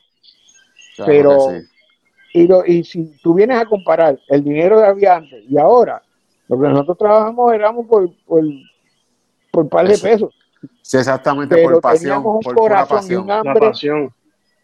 pero, 1.05 1.51
y, 2.33 2.47
lo, 2.47 2.65
y 2.65 2.85
si 2.85 3.17
tú 3.23 3.35
vienes 3.35 3.59
a 3.59 3.67
comparar 3.67 4.19
el 4.29 4.45
dinero 4.45 4.79
de 4.81 4.87
había 4.87 5.17
antes 5.17 5.45
y 5.49 5.59
ahora, 5.59 6.03
lo 6.49 6.61
que 6.61 6.69
nosotros 6.69 6.99
trabajamos 6.99 7.53
éramos 7.53 7.87
por, 7.87 8.11
por, 8.25 8.45
por 9.51 9.69
par 9.69 9.89
de 9.89 9.99
pesos. 9.99 10.35
Sí, 10.83 10.99
exactamente, 10.99 11.63
por 11.63 11.81
pasión. 11.81 12.01
Teníamos 12.01 12.37
un 12.37 12.43
por 12.43 12.55
corazón 12.55 13.05
y 13.09 13.15
un 13.15 13.31
hambre. 13.31 13.73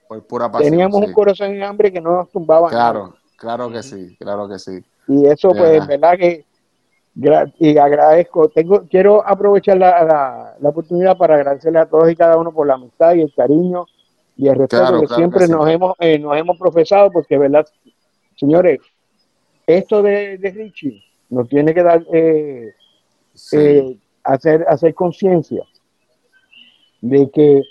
Por 0.09 0.27
pura 0.27 0.51
pasión, 0.51 0.71
teníamos 0.71 1.07
un 1.07 1.13
corazón 1.13 1.55
y 1.55 1.63
hambre 1.63 1.93
que 1.93 2.01
no 2.01 2.17
nos 2.17 2.31
tumbaba. 2.31 2.69
Claro, 2.69 3.15
claro 3.37 3.71
que 3.71 3.83
sí, 3.83 4.17
claro 4.19 4.49
que 4.49 4.59
sí. 4.59 4.85
Y 5.07 5.27
eso, 5.27 5.51
pues, 5.51 5.81
en 5.81 5.87
verdad 5.87 6.17
que 6.19 6.45
y 7.59 7.77
agradezco, 7.77 8.49
tengo, 8.49 8.87
quiero 8.89 9.27
aprovechar 9.27 9.77
la, 9.77 10.05
la, 10.05 10.57
la, 10.59 10.69
oportunidad 10.69 11.17
para 11.17 11.35
agradecerle 11.35 11.81
a 11.81 11.87
todos 11.87 12.11
y 12.11 12.17
cada 12.17 12.37
uno 12.37 12.53
por 12.53 12.67
la 12.67 12.75
amistad 12.75 13.15
y 13.15 13.23
el 13.23 13.35
cariño 13.35 13.85
y 14.37 14.49
el 14.49 14.57
respeto 14.57 14.83
claro, 14.83 15.01
que 15.01 15.07
claro 15.07 15.19
siempre 15.19 15.47
que 15.47 15.53
nos, 15.53 15.69
hemos, 15.69 15.97
eh, 15.99 16.19
nos 16.19 16.37
hemos 16.37 16.57
profesado, 16.57 17.11
porque, 17.11 17.37
¿verdad? 17.37 17.67
Señores, 18.37 18.79
esto 19.67 20.03
de, 20.03 20.39
de 20.39 20.51
Richie 20.51 21.03
nos 21.31 21.49
tiene 21.49 21.73
que 21.73 21.83
dar, 21.83 22.05
eh, 22.13 22.75
sí. 23.35 23.57
eh, 23.57 23.99
hacer, 24.25 24.67
hacer 24.69 24.95
conciencia 24.95 25.65
de 27.01 27.31
que 27.31 27.63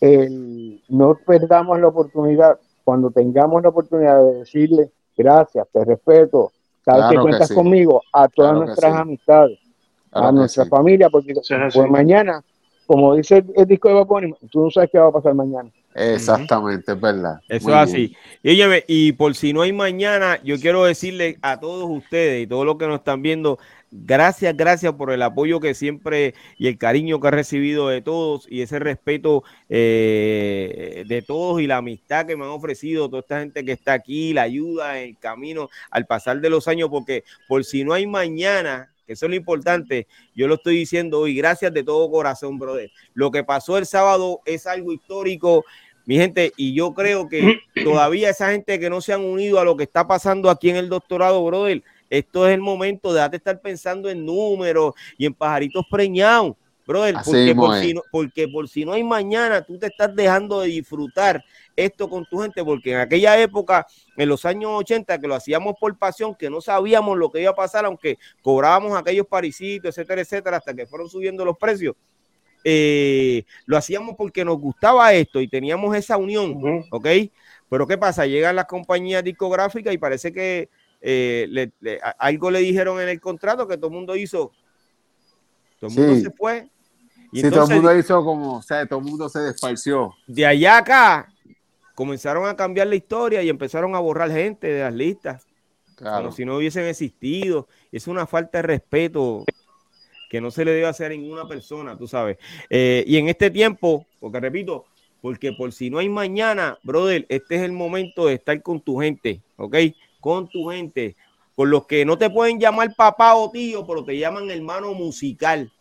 el, 0.00 0.82
no 0.88 1.16
perdamos 1.26 1.78
la 1.80 1.88
oportunidad, 1.88 2.58
cuando 2.82 3.10
tengamos 3.10 3.62
la 3.62 3.68
oportunidad 3.68 4.22
de 4.22 4.38
decirle 4.40 4.90
gracias, 5.16 5.66
te 5.72 5.84
respeto, 5.84 6.52
sabes 6.84 7.00
claro 7.00 7.10
que 7.10 7.22
cuentas 7.22 7.48
que 7.48 7.54
sí. 7.54 7.54
conmigo, 7.54 8.02
a 8.12 8.28
todas 8.28 8.52
claro 8.52 8.66
nuestras 8.66 8.92
sí. 8.92 8.98
amistades, 9.00 9.58
claro 10.10 10.28
a 10.28 10.32
nuestra 10.32 10.66
familia, 10.66 11.08
porque 11.08 11.34
pues 11.34 11.90
mañana, 11.90 12.42
como 12.86 13.14
dice 13.14 13.38
el, 13.38 13.52
el 13.54 13.66
disco 13.66 13.88
de 13.88 13.94
Vaponi, 13.94 14.34
tú 14.50 14.64
no 14.64 14.70
sabes 14.70 14.90
qué 14.90 14.98
va 14.98 15.08
a 15.08 15.12
pasar 15.12 15.34
mañana. 15.34 15.70
Exactamente, 15.94 16.92
es 16.92 17.00
verdad. 17.00 17.40
Eso 17.48 17.68
es 17.68 17.74
así. 17.76 18.16
Y, 18.42 18.60
y 18.88 19.12
por 19.12 19.34
si 19.36 19.52
no 19.52 19.62
hay 19.62 19.72
mañana, 19.72 20.40
yo 20.42 20.58
quiero 20.58 20.84
decirle 20.84 21.38
a 21.40 21.60
todos 21.60 21.88
ustedes 21.88 22.42
y 22.42 22.46
todos 22.48 22.66
los 22.66 22.76
que 22.78 22.88
nos 22.88 22.98
están 22.98 23.22
viendo, 23.22 23.60
gracias, 23.92 24.56
gracias 24.56 24.92
por 24.94 25.12
el 25.12 25.22
apoyo 25.22 25.60
que 25.60 25.72
siempre 25.72 26.34
y 26.58 26.66
el 26.66 26.78
cariño 26.78 27.20
que 27.20 27.28
ha 27.28 27.30
recibido 27.30 27.88
de 27.88 28.02
todos 28.02 28.46
y 28.50 28.62
ese 28.62 28.80
respeto 28.80 29.44
eh, 29.68 31.04
de 31.06 31.22
todos 31.22 31.60
y 31.60 31.68
la 31.68 31.76
amistad 31.76 32.26
que 32.26 32.36
me 32.36 32.44
han 32.44 32.50
ofrecido 32.50 33.08
toda 33.08 33.20
esta 33.20 33.38
gente 33.38 33.64
que 33.64 33.72
está 33.72 33.92
aquí, 33.92 34.32
la 34.32 34.42
ayuda 34.42 34.98
en 34.98 35.10
el 35.10 35.18
camino 35.18 35.70
al 35.92 36.06
pasar 36.06 36.40
de 36.40 36.50
los 36.50 36.66
años, 36.66 36.88
porque 36.90 37.22
por 37.46 37.64
si 37.64 37.84
no 37.84 37.92
hay 37.92 38.08
mañana, 38.08 38.93
que 39.06 39.14
eso 39.14 39.26
es 39.26 39.30
lo 39.30 39.36
importante, 39.36 40.06
yo 40.34 40.48
lo 40.48 40.54
estoy 40.54 40.76
diciendo 40.76 41.20
hoy, 41.20 41.34
gracias 41.34 41.72
de 41.72 41.82
todo 41.82 42.10
corazón, 42.10 42.58
brother. 42.58 42.90
Lo 43.14 43.30
que 43.30 43.44
pasó 43.44 43.78
el 43.78 43.86
sábado 43.86 44.40
es 44.44 44.66
algo 44.66 44.92
histórico, 44.92 45.64
mi 46.06 46.16
gente, 46.16 46.52
y 46.56 46.74
yo 46.74 46.92
creo 46.94 47.28
que 47.28 47.60
todavía 47.84 48.30
esa 48.30 48.50
gente 48.50 48.78
que 48.78 48.90
no 48.90 49.00
se 49.00 49.12
han 49.12 49.22
unido 49.22 49.58
a 49.60 49.64
lo 49.64 49.76
que 49.76 49.84
está 49.84 50.06
pasando 50.06 50.50
aquí 50.50 50.70
en 50.70 50.76
el 50.76 50.88
doctorado, 50.88 51.44
brother, 51.44 51.82
esto 52.10 52.46
es 52.46 52.54
el 52.54 52.60
momento 52.60 53.12
de 53.12 53.28
estar 53.32 53.60
pensando 53.60 54.08
en 54.08 54.24
números 54.24 54.94
y 55.16 55.26
en 55.26 55.34
pajaritos 55.34 55.84
preñados, 55.90 56.54
brother, 56.86 57.16
porque 57.24 57.54
por, 57.54 57.80
si 57.80 57.94
no, 57.94 58.02
porque 58.10 58.48
por 58.48 58.68
si 58.68 58.84
no 58.84 58.92
hay 58.92 59.02
mañana, 59.02 59.62
tú 59.62 59.78
te 59.78 59.86
estás 59.86 60.14
dejando 60.14 60.60
de 60.60 60.68
disfrutar 60.68 61.44
esto 61.76 62.08
con 62.08 62.24
tu 62.26 62.38
gente, 62.38 62.64
porque 62.64 62.92
en 62.92 62.98
aquella 62.98 63.40
época, 63.40 63.86
en 64.16 64.28
los 64.28 64.44
años 64.44 64.70
80, 64.74 65.20
que 65.20 65.28
lo 65.28 65.34
hacíamos 65.34 65.74
por 65.78 65.96
pasión, 65.98 66.34
que 66.34 66.50
no 66.50 66.60
sabíamos 66.60 67.16
lo 67.18 67.30
que 67.30 67.40
iba 67.40 67.50
a 67.50 67.54
pasar, 67.54 67.84
aunque 67.84 68.18
cobrábamos 68.42 68.96
aquellos 68.96 69.26
parisitos, 69.26 69.88
etcétera, 69.88 70.22
etcétera, 70.22 70.56
hasta 70.58 70.74
que 70.74 70.86
fueron 70.86 71.08
subiendo 71.08 71.44
los 71.44 71.56
precios. 71.58 71.94
Eh, 72.66 73.44
lo 73.66 73.76
hacíamos 73.76 74.14
porque 74.16 74.44
nos 74.44 74.58
gustaba 74.58 75.12
esto 75.12 75.40
y 75.40 75.48
teníamos 75.48 75.94
esa 75.96 76.16
unión, 76.16 76.52
uh 76.52 76.62
-huh. 76.62 76.86
¿ok? 76.90 77.06
Pero 77.68 77.86
¿qué 77.86 77.98
pasa? 77.98 78.26
Llegan 78.26 78.56
las 78.56 78.66
compañías 78.66 79.22
discográficas 79.22 79.92
y 79.92 79.98
parece 79.98 80.32
que 80.32 80.70
eh, 81.00 81.46
le, 81.50 81.72
le, 81.80 82.00
algo 82.18 82.50
le 82.50 82.60
dijeron 82.60 83.00
en 83.00 83.08
el 83.08 83.20
contrato 83.20 83.68
que 83.68 83.76
todo 83.76 83.88
el 83.88 83.94
mundo 83.94 84.16
hizo. 84.16 84.52
Todo 85.78 85.90
el 85.90 85.96
mundo 85.96 86.14
sí. 86.14 86.22
se 86.22 86.30
fue. 86.30 86.70
Y 87.32 87.40
sí, 87.40 87.46
entonces, 87.46 87.52
todo 87.52 87.64
el 87.64 87.82
mundo 87.82 87.98
hizo 87.98 88.24
como, 88.24 88.56
o 88.58 88.62
sea, 88.62 88.86
todo 88.86 89.00
el 89.00 89.04
mundo 89.04 89.28
se 89.28 89.40
desparció. 89.40 90.14
De 90.26 90.46
allá 90.46 90.78
acá 90.78 91.33
comenzaron 91.94 92.46
a 92.46 92.56
cambiar 92.56 92.88
la 92.88 92.96
historia 92.96 93.42
y 93.42 93.48
empezaron 93.48 93.94
a 93.94 93.98
borrar 93.98 94.30
gente 94.30 94.66
de 94.66 94.82
las 94.82 94.94
listas. 94.94 95.46
como 95.96 96.32
si 96.32 96.44
no 96.44 96.56
hubiesen 96.56 96.84
existido. 96.84 97.68
Es 97.92 98.08
una 98.08 98.26
falta 98.26 98.58
de 98.58 98.62
respeto 98.62 99.44
que 100.28 100.40
no 100.40 100.50
se 100.50 100.64
le 100.64 100.72
debe 100.72 100.86
hacer 100.86 101.12
a 101.12 101.14
ninguna 101.14 101.46
persona, 101.46 101.96
tú 101.96 102.08
sabes. 102.08 102.38
Eh, 102.68 103.04
y 103.06 103.16
en 103.18 103.28
este 103.28 103.50
tiempo, 103.50 104.06
porque 104.18 104.40
repito, 104.40 104.86
porque 105.20 105.52
por 105.52 105.72
si 105.72 105.90
no 105.90 105.98
hay 105.98 106.08
mañana, 106.08 106.76
brother, 106.82 107.24
este 107.28 107.54
es 107.54 107.62
el 107.62 107.72
momento 107.72 108.26
de 108.26 108.34
estar 108.34 108.60
con 108.60 108.80
tu 108.80 108.98
gente, 108.98 109.40
¿ok? 109.56 109.76
Con 110.20 110.48
tu 110.48 110.68
gente, 110.68 111.14
con 111.54 111.70
los 111.70 111.86
que 111.86 112.04
no 112.04 112.18
te 112.18 112.28
pueden 112.30 112.58
llamar 112.58 112.94
papá 112.96 113.34
o 113.36 113.50
tío, 113.50 113.86
pero 113.86 114.04
te 114.04 114.18
llaman 114.18 114.50
hermano 114.50 114.92
musical, 114.92 115.72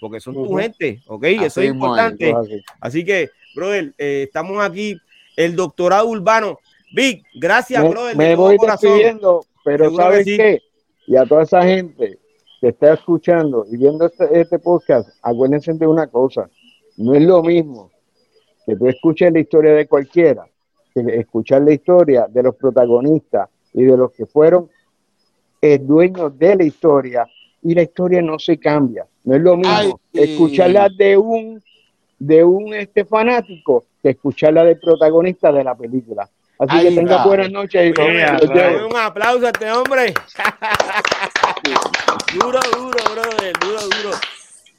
porque 0.00 0.20
son 0.20 0.34
tu 0.34 0.54
gente, 0.54 1.00
¿ok? 1.06 1.24
Eso 1.24 1.62
es 1.62 1.70
importante. 1.70 2.34
así. 2.78 3.04
que, 3.04 3.30
brother, 3.54 3.94
eh, 3.96 4.24
estamos 4.26 4.62
aquí, 4.62 4.96
el 5.36 5.56
doctorado 5.56 6.08
urbano. 6.08 6.58
Vic, 6.94 7.24
gracias, 7.34 7.88
brother. 7.88 8.16
Me 8.16 8.36
voy 8.36 8.56
despidiendo, 8.60 9.44
pero 9.64 9.94
¿sabes 9.94 10.24
qué? 10.24 10.62
Y 11.06 11.16
a 11.16 11.26
toda 11.26 11.42
esa 11.42 11.62
gente 11.62 12.18
que 12.60 12.68
está 12.68 12.94
escuchando 12.94 13.66
y 13.70 13.76
viendo 13.76 14.06
este, 14.06 14.40
este 14.40 14.58
podcast, 14.58 15.08
acuérdense 15.22 15.72
de 15.74 15.86
una 15.86 16.06
cosa, 16.06 16.48
no 16.96 17.14
es 17.14 17.22
lo 17.22 17.42
mismo 17.42 17.90
que 18.66 18.76
tú 18.76 18.88
escuches 18.88 19.32
la 19.32 19.40
historia 19.40 19.74
de 19.74 19.86
cualquiera, 19.86 20.46
que 20.94 21.00
escuchar 21.18 21.62
la 21.62 21.72
historia 21.72 22.26
de 22.28 22.42
los 22.42 22.54
protagonistas 22.56 23.48
y 23.74 23.82
de 23.82 23.96
los 23.96 24.12
que 24.12 24.26
fueron 24.26 24.70
el 25.60 25.86
dueños 25.86 26.38
de 26.38 26.56
la 26.56 26.64
historia 26.64 27.26
y 27.62 27.74
la 27.74 27.82
historia 27.82 28.22
no 28.22 28.38
se 28.38 28.58
cambia. 28.58 29.06
No 29.24 29.34
es 29.34 29.42
lo 29.42 29.56
mismo 29.56 30.00
escucharla 30.12 30.88
de 30.88 31.16
un 31.16 31.62
de 32.18 32.44
un 32.44 32.72
este 32.74 33.04
fanático 33.04 33.84
que 34.04 34.10
escucharla 34.10 34.64
del 34.64 34.78
protagonista 34.78 35.50
de 35.50 35.64
la 35.64 35.74
película. 35.74 36.28
Así 36.58 36.82
que 36.82 36.94
tenga 36.94 37.24
buenas 37.24 37.50
noches. 37.50 37.94
Y 37.96 38.82
un 38.82 38.96
aplauso 38.96 39.46
a 39.46 39.48
este 39.48 39.72
hombre. 39.72 40.12
duro, 42.34 42.60
duro, 42.76 42.98
brother, 43.14 43.58
duro, 43.58 43.80
duro. 43.80 44.16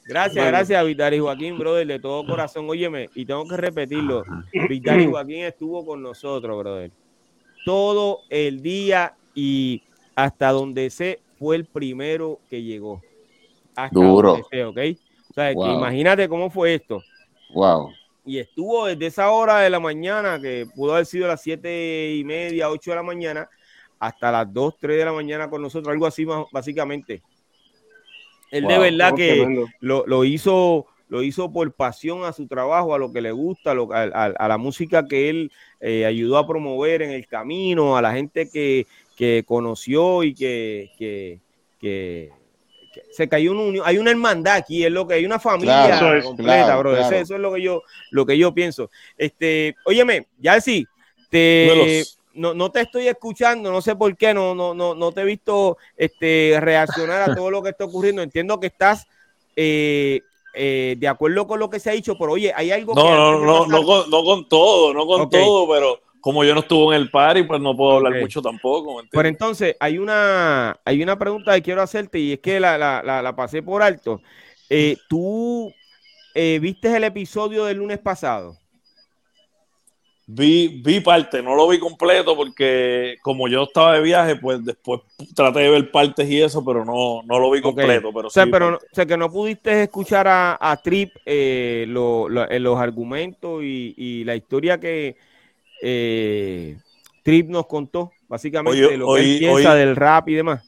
Gracias, 0.04 0.46
gracias, 0.46 0.86
Vital 0.86 1.14
y 1.14 1.18
Joaquín, 1.18 1.58
brother, 1.58 1.88
de 1.88 1.98
todo 1.98 2.24
corazón. 2.24 2.70
Óyeme, 2.70 3.10
y 3.16 3.26
tengo 3.26 3.44
que 3.48 3.56
repetirlo. 3.56 4.22
Vital 4.68 5.00
y 5.00 5.06
Joaquín 5.10 5.42
estuvo 5.42 5.84
con 5.84 6.02
nosotros, 6.02 6.56
brother. 6.56 6.92
Todo 7.64 8.20
el 8.30 8.62
día 8.62 9.14
y 9.34 9.82
hasta 10.14 10.52
donde 10.52 10.88
sé 10.88 11.18
fue 11.36 11.56
el 11.56 11.64
primero 11.64 12.38
que 12.48 12.62
llegó. 12.62 13.02
Hasta 13.74 13.98
Duro. 13.98 14.38
Donde 14.52 14.64
¿ok? 14.64 14.98
O 15.30 15.34
sea, 15.34 15.50
imagínate 15.50 16.28
cómo 16.28 16.48
fue 16.48 16.74
esto. 16.74 17.02
Wow. 17.52 17.90
Y 18.26 18.38
estuvo 18.38 18.86
desde 18.86 19.06
esa 19.06 19.30
hora 19.30 19.60
de 19.60 19.70
la 19.70 19.78
mañana, 19.78 20.40
que 20.40 20.66
pudo 20.74 20.94
haber 20.94 21.06
sido 21.06 21.28
las 21.28 21.40
siete 21.40 22.14
y 22.16 22.24
media, 22.24 22.68
ocho 22.68 22.90
de 22.90 22.96
la 22.96 23.04
mañana, 23.04 23.48
hasta 24.00 24.32
las 24.32 24.52
dos, 24.52 24.74
tres 24.78 24.98
de 24.98 25.04
la 25.04 25.12
mañana 25.12 25.48
con 25.48 25.62
nosotros, 25.62 25.92
algo 25.92 26.06
así 26.06 26.26
básicamente. 26.50 27.22
Él 28.50 28.66
de 28.66 28.78
verdad 28.78 29.14
que 29.14 29.64
lo, 29.80 30.24
hizo 30.24 30.86
lo 31.08 31.22
hizo 31.22 31.52
por 31.52 31.72
pasión 31.72 32.24
a 32.24 32.32
su 32.32 32.46
trabajo, 32.46 32.94
a 32.94 32.98
lo 32.98 33.12
que 33.12 33.20
le 33.20 33.30
gusta, 33.30 33.72
a, 33.72 34.48
la 34.48 34.58
música 34.58 35.06
que 35.06 35.30
él 35.30 35.52
eh, 35.80 36.04
ayudó 36.04 36.38
a 36.38 36.46
promover 36.46 37.02
en 37.02 37.10
el 37.10 37.26
camino, 37.26 37.96
a 37.96 38.02
la 38.02 38.12
gente 38.12 38.50
que, 38.50 38.86
que 39.16 39.44
conoció 39.46 40.24
y 40.24 40.34
que, 40.34 40.90
que, 40.98 41.40
que, 41.78 42.32
se 43.12 43.28
cayó 43.28 43.52
una 43.52 43.62
unión, 43.62 43.84
hay 43.86 43.98
una 43.98 44.10
hermandad 44.10 44.56
aquí, 44.56 44.84
es 44.84 44.92
lo 44.92 45.06
que 45.06 45.14
hay 45.14 45.26
una 45.26 45.38
familia 45.38 46.22
completa, 46.22 46.76
bro. 46.76 46.96
Eso, 46.96 47.34
es 47.34 47.40
lo 47.40 47.54
que 47.54 47.62
yo, 47.62 47.82
lo 48.10 48.26
que 48.26 48.38
yo 48.38 48.52
pienso. 48.52 48.90
Este, 49.16 49.74
óyeme, 49.84 50.26
ya 50.38 50.60
sí, 50.60 50.86
te 51.30 52.04
no, 52.36 52.52
no, 52.54 52.70
te 52.70 52.82
estoy 52.82 53.08
escuchando, 53.08 53.72
no 53.72 53.80
sé 53.80 53.96
por 53.96 54.14
qué, 54.16 54.34
no, 54.34 54.54
no, 54.54 54.74
no, 54.74 54.94
no 54.94 55.12
te 55.12 55.22
he 55.22 55.24
visto 55.24 55.78
este, 55.96 56.58
reaccionar 56.60 57.30
a 57.30 57.34
todo 57.34 57.50
lo 57.50 57.62
que 57.62 57.70
está 57.70 57.84
ocurriendo. 57.86 58.22
Entiendo 58.22 58.60
que 58.60 58.66
estás 58.66 59.06
eh, 59.56 60.20
eh, 60.54 60.96
de 60.98 61.08
acuerdo 61.08 61.46
con 61.46 61.58
lo 61.58 61.70
que 61.70 61.80
se 61.80 61.90
ha 61.90 61.94
dicho, 61.94 62.16
pero 62.18 62.32
oye, 62.32 62.52
hay 62.54 62.70
algo 62.70 62.94
no, 62.94 63.04
No, 63.04 63.38
no, 63.38 63.66
no, 63.66 63.84
con, 63.84 64.10
no 64.10 64.22
con 64.22 64.48
todo, 64.48 64.92
no 64.92 65.06
con 65.06 65.30
todo, 65.30 65.68
pero 65.68 66.00
como 66.26 66.42
yo 66.42 66.54
no 66.54 66.60
estuve 66.62 66.96
en 66.96 67.02
el 67.02 67.08
party, 67.08 67.44
pues 67.44 67.60
no 67.60 67.76
puedo 67.76 67.98
hablar 67.98 68.20
mucho 68.20 68.42
tampoco. 68.42 69.00
Pero 69.12 69.28
entonces, 69.28 69.76
hay 69.78 69.96
una, 69.96 70.76
hay 70.84 71.00
una 71.00 71.16
pregunta 71.16 71.54
que 71.54 71.62
quiero 71.62 71.82
hacerte 71.82 72.18
y 72.18 72.32
es 72.32 72.40
que 72.40 72.58
la, 72.58 72.76
la, 72.76 73.22
la, 73.22 73.36
pasé 73.36 73.62
por 73.62 73.80
alto. 73.80 74.20
Eh, 74.68 74.96
¿Tú 75.08 75.72
eh, 76.34 76.58
viste 76.60 76.96
el 76.96 77.04
episodio 77.04 77.64
del 77.64 77.76
lunes 77.76 78.00
pasado? 78.00 78.56
Vi, 80.26 80.82
vi 80.84 80.98
parte, 80.98 81.40
no 81.44 81.54
lo 81.54 81.68
vi 81.68 81.78
completo 81.78 82.34
porque 82.34 83.18
como 83.22 83.46
yo 83.46 83.62
estaba 83.62 83.94
de 83.94 84.00
viaje, 84.00 84.34
pues 84.34 84.64
después 84.64 85.02
traté 85.32 85.60
de 85.60 85.70
ver 85.70 85.92
partes 85.92 86.28
y 86.28 86.42
eso, 86.42 86.64
pero 86.64 86.84
no, 86.84 87.22
no 87.22 87.38
lo 87.38 87.52
vi 87.52 87.62
completo. 87.62 88.10
Pero 88.12 88.26
o 88.26 88.30
sea, 88.30 88.48
pero 88.50 88.74
o 88.74 88.80
sea, 88.90 89.06
que 89.06 89.16
no 89.16 89.30
pudiste 89.30 89.84
escuchar 89.84 90.26
a, 90.28 90.80
Trip 90.82 91.12
eh, 91.24 91.84
los 91.86 92.80
argumentos 92.80 93.62
y, 93.62 93.94
y 93.96 94.24
la 94.24 94.34
historia 94.34 94.80
que, 94.80 95.14
eh, 95.82 96.78
Trip 97.22 97.48
nos 97.48 97.66
contó 97.66 98.12
básicamente 98.28 98.96
lo 98.96 99.14
que 99.14 99.20
él 99.20 99.38
piensa 99.38 99.74
del 99.74 99.96
rap 99.96 100.28
y 100.28 100.34
demás. 100.34 100.62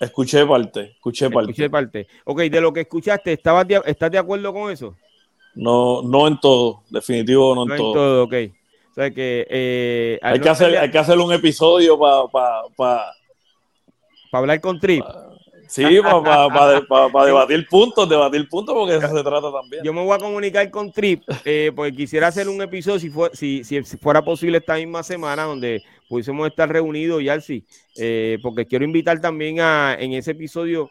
Escuché 0.00 0.44
parte, 0.44 0.92
escuché 0.96 1.30
parte. 1.30 1.52
Escuché 1.52 1.70
parte. 1.70 2.06
Ok, 2.24 2.40
de 2.42 2.60
lo 2.60 2.72
que 2.72 2.80
escuchaste, 2.80 3.32
¿estabas 3.32 3.66
¿estás 3.86 4.10
de 4.10 4.18
acuerdo 4.18 4.52
con 4.52 4.70
eso? 4.70 4.96
No, 5.54 6.02
no 6.02 6.26
en 6.26 6.40
todo, 6.40 6.82
definitivo 6.90 7.54
no, 7.54 7.62
en 7.62 7.76
todo. 7.78 7.92
todo. 7.92 8.24
ok. 8.24 8.34
O 8.90 8.94
sea 8.94 9.10
que 9.10 9.46
eh, 9.48 10.18
hay, 10.20 10.40
que 10.40 10.48
hacer, 10.48 10.76
hay 10.76 10.90
que 10.90 10.98
hacer 10.98 11.18
un 11.18 11.32
episodio 11.32 11.98
para 11.98 12.62
para 12.76 13.12
hablar 14.32 14.60
con 14.60 14.80
Trip. 14.80 15.04
Sí, 15.72 15.84
para 16.02 17.24
debatir 17.24 17.66
puntos, 17.66 18.06
debatir 18.06 18.46
puntos, 18.46 18.74
porque 18.74 18.96
eso 18.96 19.08
se 19.08 19.22
trata 19.22 19.50
también. 19.50 19.82
Yo 19.82 19.94
me 19.94 20.04
voy 20.04 20.14
a 20.14 20.18
comunicar 20.18 20.70
con 20.70 20.92
Trip, 20.92 21.22
eh, 21.46 21.72
porque 21.74 21.92
quisiera 21.92 22.26
hacer 22.26 22.46
un 22.46 22.60
episodio, 22.60 22.98
si, 22.98 23.08
fue, 23.08 23.30
si, 23.32 23.64
si, 23.64 23.82
fuera 23.96 24.22
posible, 24.22 24.58
esta 24.58 24.74
misma 24.74 25.02
semana, 25.02 25.44
donde 25.44 25.82
pudiésemos 26.10 26.46
estar 26.46 26.70
reunidos, 26.70 27.22
y 27.22 27.30
así, 27.30 27.64
eh, 27.96 28.38
porque 28.42 28.66
quiero 28.66 28.84
invitar 28.84 29.18
también 29.22 29.60
a, 29.60 29.96
en 29.98 30.12
ese 30.12 30.32
episodio, 30.32 30.90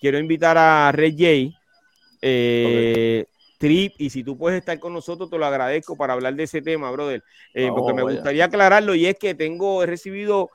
quiero 0.00 0.16
invitar 0.20 0.56
a 0.58 0.92
Red 0.92 1.14
J, 1.14 1.58
eh, 2.22 3.24
Trip, 3.58 3.94
y 3.98 4.10
si 4.10 4.22
tú 4.22 4.38
puedes 4.38 4.60
estar 4.60 4.78
con 4.78 4.92
nosotros, 4.92 5.28
te 5.28 5.38
lo 5.38 5.46
agradezco 5.46 5.96
para 5.96 6.12
hablar 6.12 6.36
de 6.36 6.44
ese 6.44 6.62
tema, 6.62 6.88
brother, 6.92 7.24
eh, 7.52 7.68
porque 7.74 7.92
me 7.92 8.02
gustaría 8.04 8.44
aclararlo, 8.44 8.94
y 8.94 9.06
es 9.06 9.18
que 9.18 9.34
tengo, 9.34 9.82
he 9.82 9.86
recibido 9.86 10.50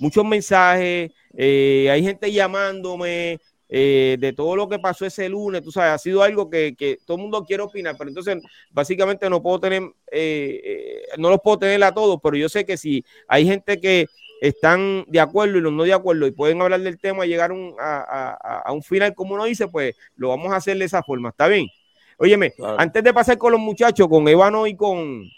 muchos 0.00 0.24
mensajes, 0.24 1.12
eh, 1.40 1.88
hay 1.88 2.02
gente 2.02 2.32
llamándome 2.32 3.38
eh, 3.68 4.16
de 4.18 4.32
todo 4.32 4.56
lo 4.56 4.68
que 4.68 4.80
pasó 4.80 5.06
ese 5.06 5.28
lunes, 5.28 5.62
tú 5.62 5.70
sabes, 5.70 5.92
ha 5.92 5.98
sido 5.98 6.24
algo 6.24 6.50
que, 6.50 6.98
todo 7.06 7.16
el 7.16 7.22
mundo 7.22 7.44
quiere 7.44 7.62
opinar, 7.62 7.94
pero 7.96 8.10
entonces 8.10 8.38
básicamente 8.72 9.30
no 9.30 9.40
puedo 9.40 9.60
tener, 9.60 9.84
eh, 10.10 11.04
no 11.16 11.30
los 11.30 11.38
puedo 11.40 11.60
tener 11.60 11.84
a 11.84 11.94
todos, 11.94 12.18
pero 12.20 12.36
yo 12.36 12.48
sé 12.48 12.66
que 12.66 12.76
si 12.76 13.04
hay 13.28 13.46
gente 13.46 13.80
que 13.80 14.06
están 14.40 15.04
de 15.06 15.20
acuerdo 15.20 15.58
y 15.58 15.60
los 15.60 15.72
no 15.72 15.84
de 15.84 15.92
acuerdo 15.92 16.26
y 16.26 16.32
pueden 16.32 16.60
hablar 16.60 16.80
del 16.80 16.98
tema 16.98 17.24
y 17.24 17.28
llegar 17.28 17.52
a, 17.52 18.72
un 18.72 18.82
final 18.82 19.14
como 19.14 19.34
uno 19.34 19.44
dice, 19.44 19.68
pues 19.68 19.94
lo 20.16 20.30
vamos 20.30 20.52
a 20.52 20.56
hacer 20.56 20.76
de 20.76 20.86
esa 20.86 21.04
forma, 21.04 21.28
¿está 21.28 21.46
bien? 21.46 21.68
Óyeme, 22.16 22.52
antes 22.78 23.04
de 23.04 23.14
pasar 23.14 23.38
con 23.38 23.52
los 23.52 23.60
muchachos, 23.60 24.08
con 24.08 24.26
Evano 24.26 24.66
y 24.66 24.74
con 24.74 25.30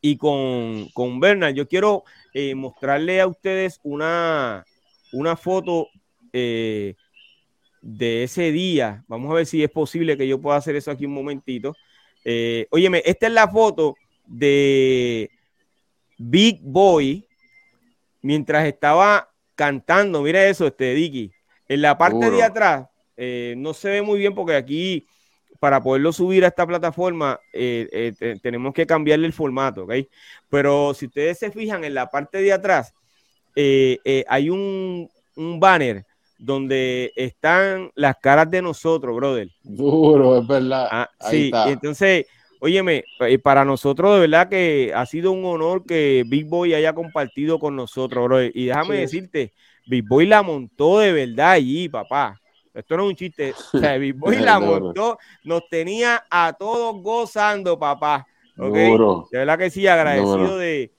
y 0.00 0.16
con, 0.16 0.88
con 0.88 1.20
Bernard, 1.20 1.54
yo 1.54 1.68
quiero 1.68 2.02
mostrarle 2.56 3.20
a 3.20 3.28
ustedes 3.28 3.78
una, 3.84 4.64
una 5.14 5.36
foto 5.36 5.88
eh, 6.32 6.94
de 7.80 8.24
ese 8.24 8.52
día. 8.52 9.04
Vamos 9.08 9.30
a 9.30 9.34
ver 9.34 9.46
si 9.46 9.62
es 9.62 9.70
posible 9.70 10.16
que 10.16 10.26
yo 10.26 10.40
pueda 10.40 10.56
hacer 10.56 10.76
eso 10.76 10.90
aquí 10.90 11.06
un 11.06 11.14
momentito. 11.14 11.74
Eh, 12.24 12.66
óyeme, 12.70 13.02
esta 13.04 13.26
es 13.26 13.32
la 13.32 13.48
foto 13.48 13.94
de 14.26 15.30
Big 16.18 16.60
Boy 16.62 17.26
mientras 18.22 18.66
estaba 18.66 19.30
cantando. 19.54 20.22
Mira 20.22 20.44
eso, 20.46 20.66
este 20.66 20.94
Dicky. 20.94 21.32
En 21.68 21.82
la 21.82 21.96
parte 21.96 22.30
de 22.30 22.42
atrás, 22.42 22.88
eh, 23.16 23.54
no 23.56 23.72
se 23.72 23.88
ve 23.88 24.02
muy 24.02 24.18
bien 24.18 24.34
porque 24.34 24.56
aquí, 24.56 25.06
para 25.60 25.82
poderlo 25.82 26.12
subir 26.12 26.44
a 26.44 26.48
esta 26.48 26.66
plataforma, 26.66 27.38
tenemos 28.42 28.74
que 28.74 28.86
cambiarle 28.86 29.26
el 29.26 29.32
formato, 29.32 29.84
¿ok? 29.84 29.94
Pero 30.50 30.92
si 30.94 31.06
ustedes 31.06 31.38
se 31.38 31.50
fijan 31.50 31.84
en 31.84 31.94
la 31.94 32.10
parte 32.10 32.42
de 32.42 32.52
atrás, 32.52 32.92
eh, 33.54 33.98
eh, 34.04 34.24
hay 34.28 34.50
un, 34.50 35.08
banner 35.36 36.04
donde 36.38 37.12
están 37.16 37.90
las 37.94 38.16
caras 38.16 38.50
de 38.50 38.62
nosotros, 38.62 39.14
brother. 39.16 39.48
Duro, 39.62 40.38
es 40.38 40.46
verdad. 40.46 40.88
Ah, 40.90 41.10
sí, 41.30 41.50
entonces, 41.66 42.26
óyeme, 42.60 43.04
eh, 43.20 43.38
para 43.38 43.64
nosotros 43.64 44.14
de 44.14 44.20
verdad 44.20 44.48
que 44.48 44.92
ha 44.94 45.06
sido 45.06 45.32
un 45.32 45.44
honor 45.44 45.84
que 45.84 46.24
Big 46.26 46.46
Boy 46.46 46.74
haya 46.74 46.92
compartido 46.92 47.58
con 47.58 47.76
nosotros, 47.76 48.24
brother. 48.24 48.52
Y 48.54 48.66
déjame 48.66 48.98
decirte, 48.98 49.52
Big 49.86 50.06
Boy 50.06 50.26
la 50.26 50.42
montó 50.42 50.98
de 50.98 51.12
verdad 51.12 51.52
allí, 51.52 51.88
papá. 51.88 52.40
Esto 52.74 52.96
no 52.96 53.04
es 53.04 53.08
un 53.10 53.16
chiste. 53.16 53.54
O 53.72 53.78
sea, 53.78 53.96
Big 53.96 54.14
Boy 54.14 54.36
la 54.36 54.58
montó, 54.58 55.18
nos 55.44 55.68
tenía 55.68 56.24
a 56.28 56.52
todos 56.52 57.00
gozando, 57.02 57.78
papá. 57.78 58.26
¿okay? 58.58 58.96
De 59.30 59.38
verdad 59.38 59.58
que 59.58 59.70
sí, 59.70 59.86
agradecido 59.86 60.58
de, 60.58 60.92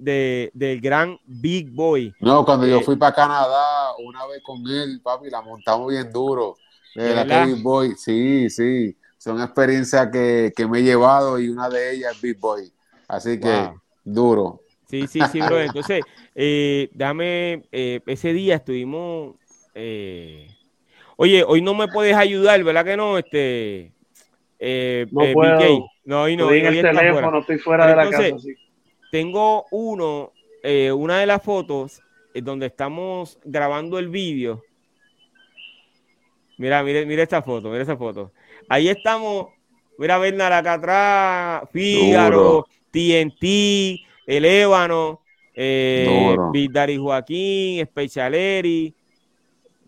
de, 0.00 0.50
del 0.54 0.80
gran 0.80 1.18
Big 1.26 1.70
Boy. 1.70 2.14
No, 2.18 2.44
cuando 2.44 2.66
yo 2.66 2.80
Eh, 2.80 2.82
fui 2.82 2.96
para 2.96 3.14
Canadá 3.14 3.96
una 3.98 4.26
vez 4.26 4.42
con 4.42 4.66
él, 4.68 5.00
papi, 5.02 5.30
la 5.30 5.40
montamos 5.40 5.88
bien 5.90 6.12
duro. 6.12 6.60
De 6.94 7.14
¿De 7.14 7.14
la 7.14 7.24
que? 7.26 7.40
Big 7.40 7.62
Boy, 7.62 7.94
sí, 7.96 8.50
sí. 8.50 8.96
Son 9.16 9.40
experiencias 9.40 10.10
que, 10.12 10.52
que 10.54 10.66
me 10.66 10.80
he 10.80 10.82
llevado 10.82 11.38
y 11.38 11.48
una 11.48 11.68
de 11.70 11.92
ellas 11.94 12.14
es 12.14 12.20
Big 12.20 12.38
Boy. 12.38 12.70
Así 13.08 13.40
que 13.40 13.72
Wow. 13.72 13.80
duro. 14.04 14.60
Sí, 14.88 15.06
sí, 15.06 15.26
sí, 15.26 15.42
bro. 15.42 15.60
Entonces, 15.60 16.06
eh, 16.34 16.90
dame, 16.92 17.64
eh, 17.72 18.00
ese 18.06 18.32
día 18.32 18.56
estuvimos. 18.56 19.36
eh, 19.74 20.56
Oye, 21.16 21.44
hoy 21.46 21.62
no 21.62 21.74
me 21.74 21.88
puedes 21.88 22.16
ayudar, 22.16 22.62
¿verdad 22.64 22.84
que 22.84 22.96
no? 22.96 23.18
Este. 23.18 23.94
eh, 24.58 25.08
No 25.10 25.30
eh, 25.32 25.36
puedo. 25.36 25.84
BK. 25.84 25.90
No, 26.04 26.22
hoy 26.22 26.36
no. 26.36 26.52
Estoy 26.52 26.60
en 26.60 26.66
el 26.66 26.78
teléfono, 26.80 27.06
fuera. 27.06 27.40
estoy 27.40 27.58
fuera 27.58 27.86
Pero 27.86 27.90
de 27.90 27.96
la 27.96 28.08
entonces, 28.08 28.10
casa. 28.10 28.40
sí. 28.42 28.54
Tengo 29.10 29.66
uno, 29.70 30.32
eh, 30.62 30.92
una 30.92 31.18
de 31.20 31.26
las 31.26 31.42
fotos 31.42 32.00
eh, 32.34 32.40
donde 32.42 32.66
estamos 32.66 33.38
grabando 33.44 33.98
el 33.98 34.08
vídeo. 34.08 34.62
Mira, 36.58 36.82
mire, 36.82 37.06
mira 37.06 37.22
esta 37.22 37.42
foto, 37.42 37.70
mira 37.70 37.82
esa 37.82 37.96
foto. 37.96 38.32
Ahí 38.68 38.88
estamos. 38.88 39.48
Mira 39.98 40.14
a 40.16 40.18
Bernard 40.18 40.52
acá 40.52 40.72
atrás, 40.74 41.62
Fígaro, 41.72 42.36
Duro. 42.38 42.66
TNT, 42.90 44.00
el 44.26 44.44
Ébano, 44.46 45.20
eh, 45.54 46.36
Daddy 46.70 46.96
Joaquín, 46.96 47.84
Specialeri, 47.84 48.94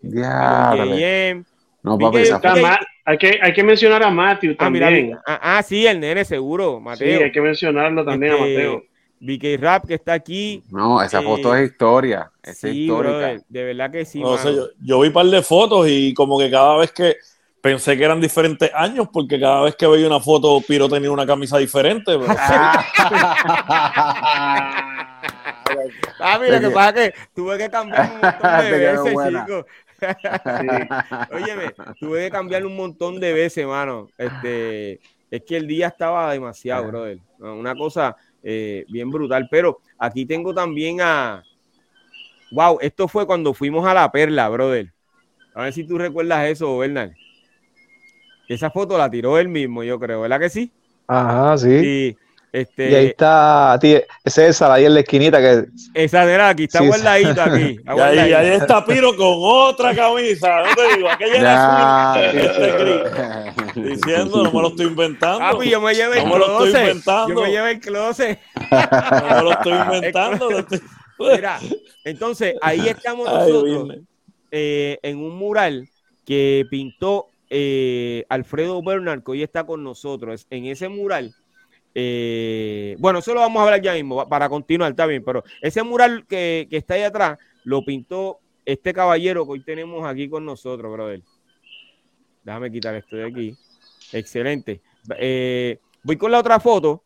Diablo. 0.01 0.95
JM. 0.95 1.43
No, 1.81 1.97
papi, 1.97 2.17
esa 2.19 2.39
hay, 3.05 3.17
que, 3.17 3.39
hay 3.41 3.53
que 3.53 3.63
mencionar 3.63 4.03
a 4.03 4.09
Matthew 4.09 4.55
Ah, 4.59 4.69
mira, 4.69 4.85
también. 4.87 5.17
ah, 5.25 5.57
ah, 5.57 5.63
sí, 5.63 5.85
el 5.85 5.99
nene 5.99 6.23
seguro, 6.23 6.77
sí, 6.77 6.83
Mateo. 6.83 7.23
hay 7.25 7.31
que 7.31 7.41
mencionarlo 7.41 8.05
también 8.05 8.33
Este, 8.33 8.43
a 8.43 8.47
Mateo. 8.47 8.83
BK 9.25 9.57
Rap 9.59 9.85
que 9.87 9.93
está 9.95 10.13
aquí. 10.13 10.61
No, 10.69 11.01
esa 11.01 11.21
Eh, 11.21 11.23
foto 11.23 11.55
es 11.55 11.71
historia. 11.71 12.29
Esa 12.41 12.51
es 12.51 12.73
Sí, 12.73 12.81
histórica. 12.83 13.09
brother, 13.17 13.41
de 13.47 13.63
verdad 13.63 13.91
que 13.91 14.05
sí. 14.05 14.19
No 14.21 14.37
sé, 14.37 14.49
mano. 14.49 14.57
yo, 14.57 14.67
yo 14.81 14.99
vi 14.99 15.07
un 15.07 15.13
par 15.13 15.25
de 15.25 15.41
fotos 15.41 15.87
y 15.89 16.13
como 16.13 16.37
que 16.37 16.51
cada 16.51 16.77
vez 16.77 16.91
que 16.91 17.15
pensé 17.61 17.97
que 17.97 18.03
eran 18.03 18.19
diferentes 18.19 18.69
años, 18.75 19.07
porque 19.13 19.39
cada 19.39 19.61
vez 19.61 19.75
que 19.77 19.87
veía 19.87 20.05
una 20.07 20.19
foto, 20.19 20.59
Piro 20.67 20.89
tenía 20.89 21.09
una 21.09 21.25
camisa 21.25 21.57
diferente. 21.57 22.17
pero- 22.19 22.25
Ah, 26.19 26.37
mira, 26.41 26.59
Te 26.59 26.67
que 26.67 26.73
pasa 26.73 26.93
que 26.93 27.13
tuve 27.33 27.57
que 27.57 27.69
cambiar 27.69 28.11
un 28.13 28.19
montón 28.21 28.61
de 28.61 28.71
veces, 28.77 29.15
chico. 29.29 29.65
Óyeme, 31.31 31.71
tuve 31.99 32.23
que 32.25 32.29
cambiarlo 32.31 32.67
un 32.67 32.75
montón 32.75 33.19
de 33.19 33.33
veces, 33.33 33.65
mano. 33.65 34.07
Este, 34.17 34.99
es 35.31 35.41
que 35.47 35.57
el 35.57 35.67
día 35.67 35.87
estaba 35.87 36.31
demasiado, 36.33 36.87
brother. 36.87 37.19
No, 37.39 37.55
Una 37.55 37.75
cosa 37.75 38.15
eh, 38.43 38.85
bien 38.89 39.09
brutal. 39.09 39.47
Pero 39.49 39.79
aquí 39.97 40.25
tengo 40.25 40.53
también 40.53 41.01
a. 41.01 41.43
Wow, 42.51 42.77
esto 42.81 43.07
fue 43.07 43.25
cuando 43.25 43.53
fuimos 43.53 43.85
a 43.87 43.93
la 43.93 44.11
perla, 44.11 44.47
brother. 44.49 44.93
A 45.55 45.63
ver 45.63 45.73
si 45.73 45.83
tú 45.83 45.97
recuerdas 45.97 46.47
eso, 46.47 46.77
Bernard. 46.77 47.11
Esa 48.47 48.69
foto 48.69 48.97
la 48.97 49.09
tiró 49.09 49.39
él 49.39 49.47
mismo, 49.47 49.83
yo 49.83 49.99
creo, 49.99 50.21
¿verdad 50.21 50.39
que 50.39 50.49
sí? 50.49 50.71
Ajá, 51.07 51.57
sí. 51.57 51.69
Y 51.69 52.17
este, 52.53 52.91
Y 52.91 52.95
ahí 52.95 53.05
está, 53.07 53.77
tí- 53.81 53.99
ese 54.23 54.47
es 54.47 54.61
el 54.61 54.71
ahí 54.71 54.85
en 54.85 54.93
la 54.93 54.99
esquinita 54.99 55.41
que 55.41 55.65
esa 55.95 56.23
de 56.23 56.35
aquí 56.39 56.65
está 56.65 56.79
Sí, 56.79 56.85
guardadito 56.87 57.41
aquí. 57.41 57.77
está 57.79 57.95
Y 58.15 58.19
ahí, 58.19 58.33
ahí 58.33 58.47
está 58.49 58.85
Piro 58.85 59.15
con 59.17 59.33
otra 59.39 59.95
camisa. 59.95 60.61
No 60.61 60.75
te 60.75 60.95
digo, 60.95 61.09
aquella 61.09 61.35
era 61.39 62.11
azul, 62.13 62.39
este 62.39 62.71
gris. 62.77 63.95
Diciendo, 63.95 64.43
no 64.43 64.51
me 64.51 64.61
lo 64.61 64.67
estoy 64.67 64.85
inventando. 64.85 65.39
Papi, 65.39 65.69
yo 65.69 65.81
me 65.81 65.95
llevé 65.95 66.19
el 66.19 66.25
No 66.25 66.33
me 66.33 66.37
lo 66.39 66.45
estoy 66.45 66.71
closet. 66.71 66.81
inventando. 66.87 67.33
Yo 67.33 67.41
me 67.41 67.51
llevé 67.51 67.71
el 67.71 67.79
closet. 67.79 68.39
No 68.71 69.35
me 69.35 69.41
lo 69.43 69.51
estoy 69.51 69.73
inventando. 69.85 70.49
Mira, 71.19 71.59
entonces 72.03 72.55
ahí 72.61 72.87
estamos 72.87 73.27
nosotros 73.27 73.95
eh, 74.51 74.99
en 75.01 75.17
un 75.17 75.35
mural 75.37 75.87
que 76.25 76.65
pintó 76.69 77.27
eh, 77.49 78.25
Alfredo 78.29 78.81
Bernard, 78.83 79.23
que 79.23 79.31
hoy 79.31 79.41
está 79.43 79.63
con 79.65 79.83
nosotros. 79.83 80.45
En 80.51 80.65
ese 80.65 80.87
mural, 80.89 81.33
eh, 81.95 82.95
bueno, 82.99 83.19
eso 83.19 83.33
lo 83.33 83.41
vamos 83.41 83.59
a 83.59 83.65
hablar 83.65 83.81
ya 83.81 83.93
mismo 83.93 84.27
para 84.27 84.49
continuar, 84.49 84.91
está 84.91 85.05
bien, 85.05 85.23
pero 85.23 85.43
ese 85.61 85.83
mural 85.83 86.25
que, 86.27 86.67
que 86.69 86.77
está 86.77 86.95
ahí 86.95 87.03
atrás 87.03 87.37
lo 87.63 87.83
pintó 87.83 88.39
este 88.65 88.93
caballero 88.93 89.45
que 89.45 89.51
hoy 89.51 89.63
tenemos 89.63 90.05
aquí 90.05 90.29
con 90.29 90.45
nosotros, 90.45 90.91
brother. 90.91 91.21
Déjame 92.43 92.71
quitar 92.71 92.95
esto 92.95 93.15
de 93.15 93.25
aquí. 93.25 93.55
Excelente. 94.11 94.81
Eh, 95.17 95.79
voy 96.03 96.17
con 96.17 96.31
la 96.31 96.39
otra 96.39 96.59
foto. 96.59 97.03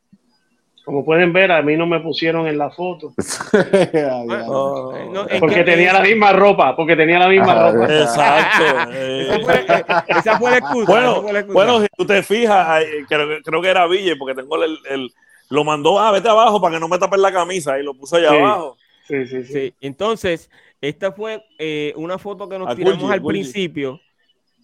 Como 0.87 1.03
pueden 1.03 1.33
ver, 1.33 1.51
a 1.51 1.61
mí 1.61 1.75
no 1.75 1.85
me 1.85 1.99
pusieron 1.99 2.47
en 2.47 2.57
la 2.57 2.69
foto. 2.69 3.11
Oh, 4.47 4.93
Eh, 4.95 5.09
no, 5.11 5.25
Porque 5.37 5.55
que- 5.55 5.63
tenía 5.65 5.91
la 5.91 5.99
misma 6.01 6.31
ropa, 6.31 6.77
porque 6.77 6.95
tenía 6.95 7.19
la 7.19 7.27
misma 7.27 7.51
Ah, 7.51 7.71
ropa. 7.73 7.85
Exacto. 8.01 8.63
eh. 8.93 9.27
Esa 9.27 9.39
fue, 9.43 9.55
eh, 9.55 9.83
esa 10.07 10.39
fue 10.39 10.51
la 10.51 10.57
excusa. 10.59 10.91
Bueno, 10.91 11.11
esa 11.11 11.21
fue 11.21 11.33
la 11.33 11.39
excusa. 11.39 11.53
bueno, 11.53 11.81
si 11.81 11.87
tú 11.97 12.05
te 12.05 12.23
fijas, 12.23 12.67
ahí, 12.69 12.85
creo, 13.05 13.27
que- 13.27 13.41
creo 13.43 13.61
que 13.61 13.67
era 13.67 13.85
Ville, 13.85 14.15
porque 14.15 14.33
tengo 14.41 14.63
el, 14.63 14.77
el- 14.89 15.11
lo 15.49 15.63
mandó, 15.65 15.99
ah, 15.99 16.11
vete 16.13 16.29
abajo 16.29 16.61
para 16.61 16.75
que 16.75 16.79
no 16.79 16.87
me 16.87 16.97
tapen 16.97 17.21
la 17.21 17.33
camisa 17.33 17.77
y 17.77 17.83
lo 17.83 17.93
puso 17.93 18.15
allá 18.15 18.29
Sí. 18.29 18.35
abajo. 18.37 18.77
Sí, 19.07 19.27
sí, 19.27 19.43
sí. 19.43 19.53
Sí, 19.53 19.73
entonces, 19.81 20.49
esta 20.79 21.11
fue 21.11 21.43
eh, 21.59 21.91
una 21.97 22.17
foto 22.17 22.47
que 22.47 22.57
nos 22.57 22.69
A 22.69 22.75
tiramos 22.75 22.99
Gulli, 22.99 23.13
al 23.13 23.19
Gulli. 23.19 23.39
principio, 23.41 23.99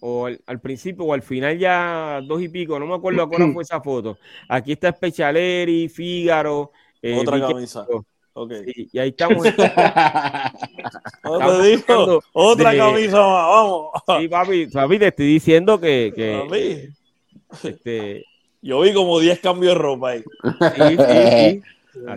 o 0.06 0.26
al, 0.26 0.38
al 0.44 0.60
principio, 0.60 1.06
o 1.06 1.14
al 1.14 1.22
final 1.22 1.58
ya 1.58 2.20
dos 2.22 2.42
y 2.42 2.50
pico, 2.50 2.78
no 2.78 2.86
me 2.86 2.94
acuerdo 2.94 3.22
a 3.22 3.24
hora 3.24 3.50
fue 3.50 3.62
esa 3.68 3.80
foto. 3.80 4.18
Aquí 4.46 4.72
está 4.72 4.92
Specialeri, 4.92 5.88
Fígaro. 5.88 6.72
eh, 7.00 7.16
Otra 7.18 7.40
camisa. 7.40 7.86
Ok. 8.34 8.52
Sí, 8.66 8.90
y 8.92 8.98
ahí 8.98 9.08
estamos. 9.08 9.44
Digo, 11.62 12.22
otra 12.34 12.72
de- 12.72 12.78
camisa 12.78 13.16
más, 13.16 13.48
vamos. 13.48 13.90
sí, 14.18 14.28
papi, 14.28 14.66
papi, 14.66 14.98
te 14.98 15.06
estoy 15.08 15.26
diciendo 15.26 15.80
que, 15.80 16.12
que, 16.14 16.90
este, 17.62 18.26
Yo 18.60 18.80
vi 18.80 18.92
como 18.92 19.18
10 19.18 19.40
cambios 19.40 19.72
de 19.72 19.78
ropa 19.78 20.10
ahí. 20.10 20.22
sí, 20.76 20.98
sí, 20.98 21.62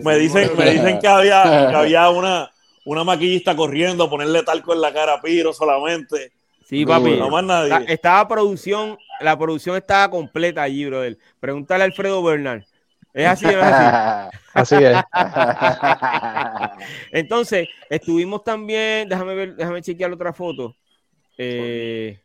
Me 0.04 0.18
dicen, 0.18 0.50
me 0.58 0.72
dicen 0.72 0.98
que 0.98 1.08
había, 1.08 1.42
que 1.70 1.76
había 1.76 2.10
una, 2.10 2.50
una 2.84 3.02
maquillista 3.02 3.56
corriendo 3.56 4.04
a 4.04 4.10
ponerle 4.10 4.42
talco 4.42 4.74
en 4.74 4.82
la 4.82 4.92
cara 4.92 5.14
a 5.14 5.22
Piro 5.22 5.54
solamente. 5.54 6.32
Sí, 6.68 6.84
papi. 6.84 7.16
No 7.16 7.30
más 7.30 7.44
nadie. 7.44 7.86
Estaba 7.88 8.28
producción, 8.28 8.98
la 9.20 9.38
producción 9.38 9.74
estaba 9.76 10.10
completa 10.10 10.62
allí, 10.62 10.84
brother. 10.84 11.16
Pregúntale 11.40 11.82
a 11.82 11.86
Alfredo 11.86 12.22
Bernal. 12.22 12.66
¿Es 13.14 13.26
así 13.26 13.46
o 13.46 13.52
no 13.52 13.58
es 13.60 13.72
así? 13.72 14.38
así 14.52 14.74
es. 14.76 14.98
Entonces, 17.10 17.68
estuvimos 17.88 18.44
también, 18.44 19.08
déjame 19.08 19.34
ver, 19.34 19.56
déjame 19.56 19.80
chequear 19.80 20.12
otra 20.12 20.34
foto. 20.34 20.76
Eh, 21.38 22.20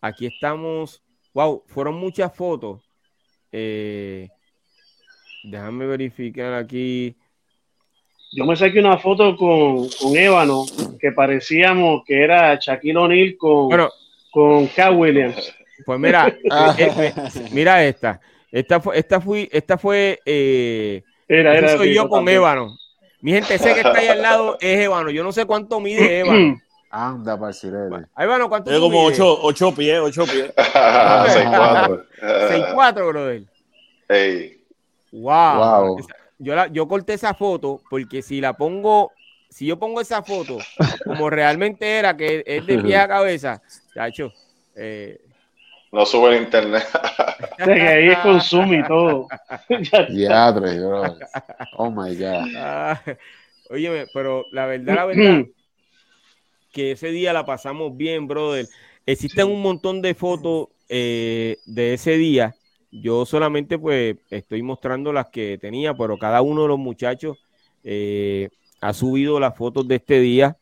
aquí 0.00 0.26
estamos. 0.26 1.00
Wow, 1.32 1.62
fueron 1.68 1.94
muchas 1.94 2.34
fotos. 2.34 2.82
Eh, 3.52 4.28
déjame 5.44 5.86
verificar 5.86 6.54
aquí. 6.54 7.16
Yo 8.32 8.44
me 8.44 8.56
saqué 8.56 8.78
una 8.80 8.98
foto 8.98 9.36
con, 9.36 9.88
con 9.88 10.16
Ébano, 10.16 10.64
que 11.00 11.12
parecíamos 11.12 12.02
que 12.06 12.22
era 12.22 12.56
Shaquille 12.60 12.96
O'Neal 12.98 13.36
con, 13.38 13.68
Bueno, 13.68 13.90
con 14.30 14.66
Cat 14.68 14.92
Williams. 14.94 15.54
pues 15.86 15.98
mira, 15.98 16.28
eh, 16.78 16.92
eh, 16.98 17.12
mira 17.52 17.84
esta. 17.84 18.20
Esta 18.50 18.80
fue, 18.80 18.98
esta 18.98 19.20
fui, 19.20 19.48
esta 19.52 19.76
fue 19.78 20.20
eh, 20.24 21.02
Era, 21.26 21.56
era 21.56 21.76
soy 21.76 21.94
yo 21.94 22.08
con 22.08 22.20
también. 22.20 22.38
Ébano. 22.38 22.76
Mi 23.20 23.32
gente, 23.32 23.54
ese 23.54 23.74
que 23.74 23.80
está 23.80 23.98
ahí 23.98 24.08
al 24.08 24.22
lado 24.22 24.56
es 24.60 24.78
Ébano. 24.80 25.10
Yo 25.10 25.22
no 25.24 25.32
sé 25.32 25.44
cuánto 25.44 25.80
mide 25.80 26.20
Ébano. 26.20 26.60
Anda, 26.90 27.38
parcirele. 27.38 28.06
Ébano, 28.16 28.48
¿cuánto 28.48 28.70
tú 28.70 28.80
como 28.80 29.04
mides? 29.06 29.20
8, 29.20 29.38
8 29.42 29.74
pies, 29.74 29.98
8 30.00 30.24
pies. 30.24 30.54
6'4". 30.56 32.04
6'4", 32.22 33.08
brother. 33.08 33.42
Ey, 34.08 34.54
Wow. 35.12 35.56
Wow. 35.58 35.98
Esa- 35.98 36.14
Yo, 36.38 36.54
la, 36.54 36.68
yo 36.68 36.86
corté 36.86 37.14
esa 37.14 37.34
foto 37.34 37.80
porque 37.90 38.22
si 38.22 38.40
la 38.40 38.56
pongo, 38.56 39.12
si 39.48 39.66
yo 39.66 39.78
pongo 39.78 40.00
esa 40.00 40.22
foto 40.22 40.58
como 41.04 41.30
realmente 41.30 41.98
era, 41.98 42.16
que 42.16 42.42
es 42.46 42.66
de 42.66 42.78
pie 42.78 42.96
a 42.96 43.08
cabeza, 43.08 43.60
chacho, 43.94 44.32
eh, 44.76 45.20
no 45.90 46.04
sube 46.04 46.36
en 46.36 46.44
internet. 46.44 46.84
Que 47.64 47.72
ahí 47.72 48.08
es 48.08 48.18
consumo 48.18 48.74
y 48.74 48.84
todo. 48.84 49.26
Diadre, 50.10 50.78
bro. 50.78 51.16
Oh 51.76 51.90
my 51.90 52.14
God. 52.16 52.46
ah, 52.56 53.00
óyeme, 53.70 54.06
pero 54.12 54.44
la 54.52 54.66
verdad, 54.66 54.94
la 54.94 55.04
verdad, 55.06 55.44
que 56.72 56.92
ese 56.92 57.08
día 57.08 57.32
la 57.32 57.44
pasamos 57.44 57.96
bien, 57.96 58.26
brother. 58.28 58.66
Existen 59.06 59.48
un 59.48 59.62
montón 59.62 60.02
de 60.02 60.14
fotos 60.14 60.68
eh, 60.88 61.56
de 61.66 61.94
ese 61.94 62.16
día. 62.16 62.54
Yo 62.90 63.26
solamente 63.26 63.78
pues 63.78 64.16
estoy 64.30 64.62
mostrando 64.62 65.12
las 65.12 65.28
que 65.28 65.58
tenía, 65.60 65.94
pero 65.94 66.16
cada 66.16 66.42
uno 66.42 66.62
de 66.62 66.68
los 66.68 66.78
muchachos 66.78 67.38
eh, 67.84 68.48
ha 68.80 68.92
subido 68.92 69.38
las 69.40 69.56
fotos 69.56 69.86
de 69.86 69.96
este 69.96 70.20
día 70.20 70.56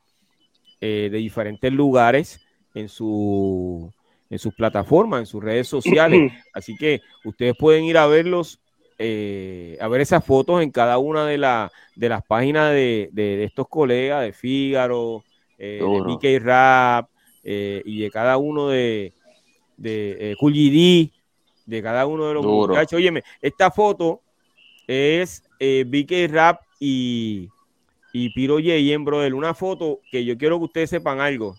eh, 0.80 1.08
de 1.10 1.18
diferentes 1.18 1.72
lugares 1.72 2.40
en 2.74 2.88
su 2.88 3.92
en 4.28 4.40
sus 4.40 4.54
plataformas, 4.54 5.20
en 5.20 5.26
sus 5.26 5.42
redes 5.42 5.68
sociales. 5.68 6.32
Así 6.52 6.76
que 6.76 7.00
ustedes 7.24 7.54
pueden 7.56 7.84
ir 7.84 7.96
a 7.96 8.06
verlos 8.06 8.60
eh, 8.98 9.76
a 9.80 9.88
ver 9.88 10.00
esas 10.00 10.24
fotos 10.24 10.62
en 10.62 10.70
cada 10.70 10.98
una 10.98 11.26
de, 11.26 11.36
la, 11.38 11.70
de 11.94 12.08
las 12.08 12.24
páginas 12.24 12.72
de, 12.72 13.10
de, 13.12 13.44
estos 13.44 13.68
colegas, 13.68 14.22
de 14.22 14.32
Fígaro, 14.32 15.22
eh, 15.58 15.80
de 15.82 16.00
BK 16.00 16.42
Rap 16.42 17.08
eh, 17.44 17.82
y 17.84 18.00
de 18.00 18.10
cada 18.10 18.38
uno 18.38 18.68
de, 18.68 19.12
de 19.76 20.32
eh, 20.32 20.36
de 21.66 21.82
cada 21.82 22.06
uno 22.06 22.28
de 22.28 22.34
los 22.34 22.46
muchachos. 22.46 22.96
Óyeme, 22.96 23.22
esta 23.42 23.70
foto 23.70 24.22
es 24.86 25.42
BK 25.60 26.30
Rap 26.30 26.62
y, 26.80 27.48
y 28.12 28.30
Piro 28.30 28.58
Yeyen, 28.60 29.04
brother. 29.04 29.34
Una 29.34 29.52
foto 29.52 30.00
que 30.10 30.24
yo 30.24 30.38
quiero 30.38 30.58
que 30.58 30.64
ustedes 30.64 30.90
sepan 30.90 31.20
algo. 31.20 31.56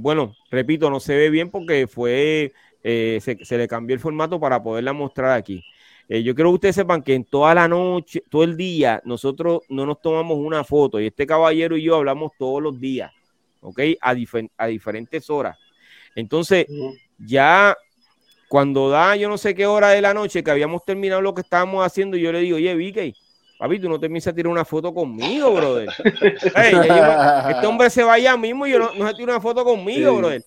bueno, 0.00 0.34
repito, 0.50 0.88
no 0.88 1.00
se 1.00 1.16
ve 1.16 1.30
bien 1.30 1.50
porque 1.50 1.86
fue, 1.86 2.52
se, 2.82 3.38
se 3.42 3.58
le 3.58 3.68
cambió 3.68 3.94
el 3.94 4.00
formato 4.00 4.38
para 4.38 4.62
poderla 4.62 4.92
mostrar 4.92 5.32
aquí. 5.32 5.62
Eh, 6.08 6.22
yo 6.22 6.34
quiero 6.34 6.50
que 6.50 6.54
ustedes 6.54 6.76
sepan 6.76 7.02
que 7.02 7.14
en 7.14 7.24
toda 7.24 7.54
la 7.54 7.68
noche, 7.68 8.22
todo 8.30 8.42
el 8.42 8.56
día, 8.56 9.02
nosotros 9.04 9.60
no 9.68 9.84
nos 9.84 10.00
tomamos 10.00 10.38
una 10.38 10.64
foto 10.64 10.98
y 10.98 11.06
este 11.06 11.26
caballero 11.26 11.76
y 11.76 11.82
yo 11.82 11.96
hablamos 11.96 12.32
todos 12.38 12.62
los 12.62 12.80
días, 12.80 13.12
¿ok? 13.60 13.80
A, 14.00 14.14
a 14.56 14.66
diferentes 14.66 15.28
horas. 15.28 15.58
Entonces, 16.14 16.66
ya 17.18 17.76
cuando 18.48 18.88
da 18.88 19.14
yo 19.16 19.28
no 19.28 19.38
sé 19.38 19.54
qué 19.54 19.66
hora 19.66 19.90
de 19.90 20.00
la 20.00 20.14
noche 20.14 20.42
que 20.42 20.50
habíamos 20.50 20.84
terminado 20.84 21.20
lo 21.20 21.34
que 21.34 21.42
estábamos 21.42 21.84
haciendo, 21.84 22.16
yo 22.16 22.32
le 22.32 22.40
digo, 22.40 22.56
oye, 22.56 22.74
Vicky, 22.74 23.14
papi, 23.58 23.78
tú 23.78 23.88
no 23.88 24.00
te 24.00 24.06
empiezas 24.06 24.32
a 24.32 24.36
tirar 24.36 24.50
una 24.50 24.64
foto 24.64 24.92
conmigo, 24.92 25.52
brother. 25.52 25.88
este 26.04 27.66
hombre 27.66 27.90
se 27.90 28.02
vaya 28.02 28.36
mismo 28.36 28.66
y 28.66 28.72
yo 28.72 28.78
no, 28.78 28.94
no 28.94 29.06
se 29.08 29.14
tira 29.14 29.32
una 29.32 29.40
foto 29.40 29.64
conmigo, 29.64 30.16
brother 30.16 30.44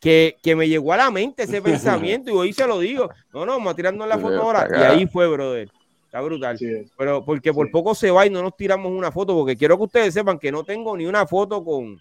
que, 0.00 0.54
me 0.56 0.68
llegó 0.68 0.92
a 0.92 0.96
la 0.96 1.10
mente 1.10 1.42
ese 1.42 1.60
pensamiento 1.60 2.30
y 2.30 2.34
hoy 2.34 2.52
se 2.52 2.66
lo 2.66 2.78
digo. 2.78 3.10
No, 3.32 3.44
no, 3.44 3.52
vamos 3.52 3.72
a 3.72 3.76
tirarnos 3.76 4.08
la 4.08 4.18
foto 4.18 4.42
ahora. 4.42 4.68
Y 4.70 4.82
ahí 4.82 5.06
fue, 5.06 5.28
brother. 5.28 5.68
Está 6.06 6.20
brutal. 6.22 6.58
Pero 6.96 7.24
porque 7.24 7.52
por 7.52 7.70
poco 7.70 7.94
se 7.94 8.10
va 8.10 8.26
y 8.26 8.30
no 8.30 8.42
nos 8.42 8.56
tiramos 8.56 8.90
una 8.90 9.12
foto, 9.12 9.34
porque 9.34 9.56
quiero 9.56 9.76
que 9.76 9.84
ustedes 9.84 10.14
sepan 10.14 10.38
que 10.38 10.50
no 10.50 10.64
tengo 10.64 10.96
ni 10.96 11.06
una 11.06 11.26
foto 11.26 11.62
con, 11.62 12.00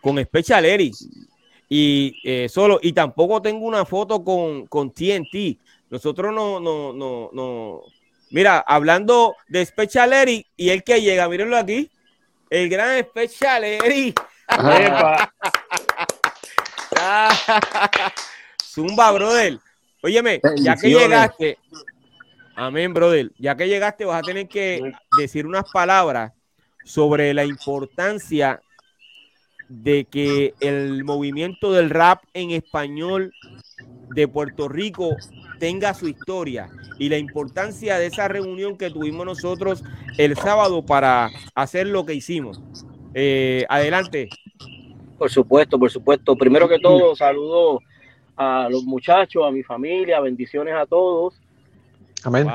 con 0.00 0.22
Special 0.22 0.64
Eric. 0.64 0.94
Y 1.68 2.16
eh, 2.24 2.48
solo, 2.48 2.78
y 2.80 2.92
tampoco 2.92 3.42
tengo 3.42 3.66
una 3.66 3.84
foto 3.84 4.22
con, 4.22 4.66
con 4.66 4.92
TNT. 4.92 5.58
Nosotros 5.90 6.32
no, 6.34 6.60
no, 6.60 6.92
no, 6.92 7.30
no. 7.32 7.82
Mira, 8.30 8.58
hablando 8.58 9.34
de 9.48 9.64
Special 9.66 10.12
Eric 10.12 10.46
y 10.56 10.70
el 10.70 10.82
que 10.84 11.00
llega, 11.00 11.28
mírenlo 11.28 11.56
aquí. 11.56 11.90
El 12.50 12.68
gran 12.68 13.02
Special 13.04 13.64
Eric. 13.64 14.20
Zumba, 18.62 19.10
brother. 19.12 19.58
Óyeme, 20.02 20.40
ya 20.58 20.76
que 20.76 20.88
llegaste, 20.90 21.58
amén, 22.54 22.94
brother, 22.94 23.32
ya 23.38 23.56
que 23.56 23.66
llegaste 23.66 24.04
vas 24.04 24.20
a 24.20 24.22
tener 24.22 24.46
que 24.46 24.92
decir 25.18 25.46
unas 25.46 25.64
palabras 25.72 26.32
sobre 26.84 27.34
la 27.34 27.44
importancia 27.44 28.60
de 29.68 30.04
que 30.04 30.54
el 30.60 31.04
movimiento 31.04 31.72
del 31.72 31.90
rap 31.90 32.22
en 32.34 32.50
español 32.50 33.32
de 34.14 34.28
Puerto 34.28 34.68
Rico 34.68 35.16
tenga 35.58 35.94
su 35.94 36.08
historia 36.08 36.68
y 36.98 37.08
la 37.08 37.18
importancia 37.18 37.98
de 37.98 38.06
esa 38.06 38.28
reunión 38.28 38.76
que 38.76 38.90
tuvimos 38.90 39.26
nosotros 39.26 39.82
el 40.18 40.36
sábado 40.36 40.84
para 40.84 41.30
hacer 41.54 41.86
lo 41.86 42.06
que 42.06 42.14
hicimos. 42.14 42.62
Eh, 43.14 43.64
adelante. 43.68 44.28
Por 45.18 45.30
supuesto, 45.30 45.78
por 45.78 45.90
supuesto. 45.90 46.36
Primero 46.36 46.68
que 46.68 46.78
todo, 46.78 47.16
saludo 47.16 47.80
a 48.36 48.68
los 48.70 48.84
muchachos, 48.84 49.44
a 49.46 49.50
mi 49.50 49.62
familia, 49.62 50.20
bendiciones 50.20 50.74
a 50.74 50.86
todos. 50.86 51.40
Amén. 52.24 52.46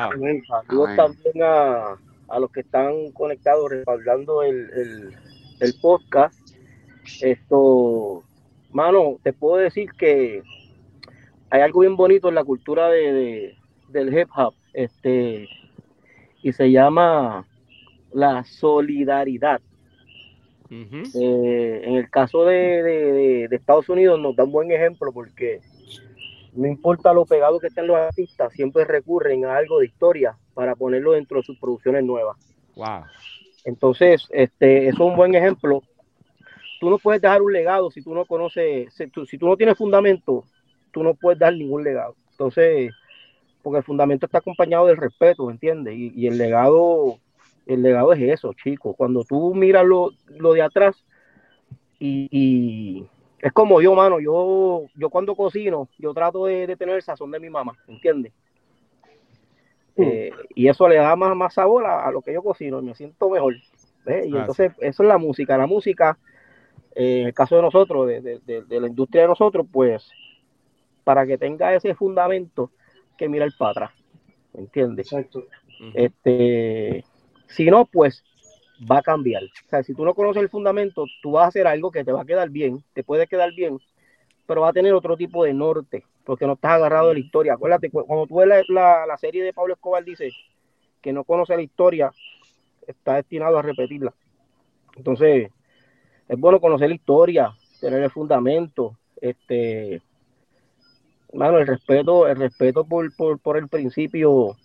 Saludos 0.48 0.96
también 0.96 1.44
a, 1.44 1.98
los 2.40 2.52
que 2.52 2.62
están 2.62 3.12
conectados 3.12 3.70
respaldando 3.70 4.44
el, 4.44 5.14
podcast. 5.82 6.41
Esto, 7.22 8.24
mano, 8.72 9.18
te 9.24 9.34
puedo 9.34 9.58
decir 9.58 9.92
que 9.94 10.44
hay 11.50 11.62
algo 11.62 11.82
bien 11.82 11.96
bonito 11.96 12.30
en 12.30 12.36
la 12.36 12.44
cultura 12.44 12.90
de, 12.90 13.56
del 13.90 14.18
hip 14.18 14.30
hop, 14.36 14.54
este, 14.74 15.48
y 16.42 16.52
se 16.54 16.72
llama 16.72 17.46
la 18.14 18.44
solidaridad. 18.44 19.62
Eh, 20.74 21.82
en 21.84 21.96
el 21.96 22.10
caso 22.10 22.46
de, 22.46 23.50
Estados 23.52 23.90
Unidos 23.90 24.18
nos 24.22 24.38
da 24.38 24.46
un 24.46 24.54
buen 24.54 24.72
ejemplo 24.72 25.12
porque 25.12 25.60
no 26.54 26.66
importa 26.66 27.12
lo 27.12 27.26
pegado 27.26 27.60
que 27.60 27.68
estén 27.68 27.88
los 27.88 27.98
artistas, 27.98 28.54
siempre 28.54 28.86
recurren 28.86 29.44
a 29.44 29.58
algo 29.58 29.80
de 29.80 29.88
historia 29.88 30.38
para 30.54 30.76
ponerlo 30.76 31.12
dentro 31.12 31.38
de 31.38 31.44
sus 31.44 31.60
producciones 31.60 32.06
nuevas. 32.06 32.38
Wow. 32.76 33.04
Entonces, 33.66 34.28
este, 34.32 34.88
eso 34.88 35.04
es 35.04 35.10
un 35.12 35.16
buen 35.18 35.36
ejemplo. 35.36 35.84
Tú 36.82 36.90
no 36.90 36.98
puedes 36.98 37.22
dejar 37.22 37.42
un 37.42 37.54
legado 37.54 37.90
si 37.92 38.02
tú 38.02 38.14
no 38.14 38.26
conoces, 38.26 38.94
si 38.94 39.08
tú, 39.08 39.26
si 39.26 39.38
tú 39.38 39.48
no 39.48 39.56
tienes 39.56 39.78
fundamento, 39.78 40.44
tú 40.92 41.02
no 41.02 41.14
puedes 41.14 41.40
dar 41.40 41.54
ningún 41.54 41.86
legado. 41.86 42.16
Entonces, 42.32 42.92
porque 43.62 43.78
el 43.78 43.84
fundamento 43.86 44.26
está 44.26 44.40
acompañado 44.40 44.88
del 44.88 44.98
respeto, 44.98 45.50
¿entiendes? 45.50 45.96
Y, 45.96 46.12
y 46.14 46.28
el 46.28 46.38
legado 46.38 47.20
el 47.66 47.82
legado 47.82 48.14
es 48.14 48.22
eso, 48.22 48.54
chicos. 48.54 48.96
Cuando 48.98 49.24
tú 49.24 49.54
miras 49.54 49.86
lo, 49.86 50.12
de 50.28 50.62
atrás 50.62 51.04
y, 52.00 53.06
es 53.40 53.52
como 53.54 53.82
yo, 53.82 53.96
mano, 53.96 54.20
yo, 54.20 54.86
yo 54.96 55.10
cuando 55.10 55.36
cocino, 55.36 55.88
yo 55.98 56.14
trato 56.14 56.46
de, 56.46 56.76
tener 56.78 56.96
el 56.96 57.02
sazón 57.02 57.32
de 57.32 57.40
mi 57.40 57.50
mamá, 57.50 57.74
¿entiendes? 57.88 58.34
Eh, 59.98 60.32
y 60.56 60.68
eso 60.68 60.88
le 60.88 60.96
da 60.96 61.16
más, 61.16 61.36
más 61.36 61.54
sabor 61.54 61.86
a, 61.86 62.10
lo 62.12 62.22
que 62.22 62.34
yo 62.34 62.42
cocino, 62.42 62.82
me 62.82 62.96
siento 62.96 63.30
mejor. 63.30 63.56
Y 63.56 64.36
entonces, 64.36 64.74
eso 64.80 65.04
es 65.04 65.10
la 65.10 65.18
música. 65.18 65.58
La 65.58 65.68
música, 65.68 66.18
eh, 66.96 67.22
en 67.22 67.28
el 67.28 67.34
caso 67.34 67.56
de 67.56 67.62
nosotros, 67.62 68.08
de, 68.08 68.40
de, 68.46 68.80
la 68.80 68.88
industria 68.88 69.24
de 69.24 69.28
nosotros, 69.30 69.66
pues, 69.72 70.10
para 71.04 71.26
que 71.26 71.38
tenga 71.38 71.74
ese 71.74 71.96
fundamento, 71.96 72.72
que 73.18 73.30
mira 73.30 73.46
el 73.46 73.54
para 73.54 73.72
atrás, 73.72 73.92
¿entiendes? 74.54 75.12
Exacto. 75.12 75.46
Este, 75.94 77.04
si 77.48 77.70
no, 77.70 77.86
pues 77.86 78.24
va 78.90 79.00
a 79.00 79.02
cambiar. 79.02 79.44
O 79.44 79.70
sea, 79.70 79.84
si 79.84 79.94
tú 79.94 80.06
no 80.06 80.14
conoces 80.14 80.42
el 80.42 80.50
fundamento, 80.50 81.06
tú 81.22 81.32
vas 81.32 81.46
a 81.46 81.48
hacer 81.48 81.68
algo 81.68 81.92
que 81.92 82.04
te 82.04 82.12
va 82.12 82.22
a 82.22 82.26
quedar 82.26 82.50
bien, 82.50 82.84
te 82.94 83.04
puede 83.04 83.28
quedar 83.28 83.54
bien, 83.54 83.80
pero 84.46 84.62
va 84.62 84.70
a 84.70 84.74
tener 84.74 84.94
otro 84.94 85.18
tipo 85.18 85.44
de 85.44 85.54
norte, 85.54 86.04
porque 86.24 86.46
no 86.46 86.54
estás 86.54 86.74
agarrado 86.74 87.10
de 87.10 87.16
la 87.16 87.20
historia. 87.20 87.54
Acuérdate, 87.54 87.90
cuando 87.90 88.28
tú 88.28 88.38
ves 88.38 88.66
la, 88.68 89.06
la, 89.06 89.18
serie 89.18 89.44
de 89.44 89.54
Pablo 89.54 89.74
Escobar, 89.74 90.04
dice 90.04 90.32
que 91.02 91.14
no 91.14 91.24
conoce 91.24 91.56
la 91.56 91.62
historia, 91.62 92.12
está 92.86 93.16
destinado 93.16 93.58
a 93.58 93.62
repetirla. 93.62 94.14
Entonces, 94.96 95.52
es 96.32 96.40
bueno 96.40 96.62
conocer 96.62 96.88
la 96.88 96.96
historia, 96.96 97.52
tener 97.82 98.02
el 98.02 98.10
fundamento, 98.10 98.98
este, 99.20 100.02
bueno, 101.34 101.58
el 101.58 101.68
respeto, 101.68 102.26
el 102.26 102.38
respeto 102.38 102.86
por, 102.86 103.14
por, 103.18 103.38
por 103.40 103.58
el 103.58 103.68
principio 103.68 104.56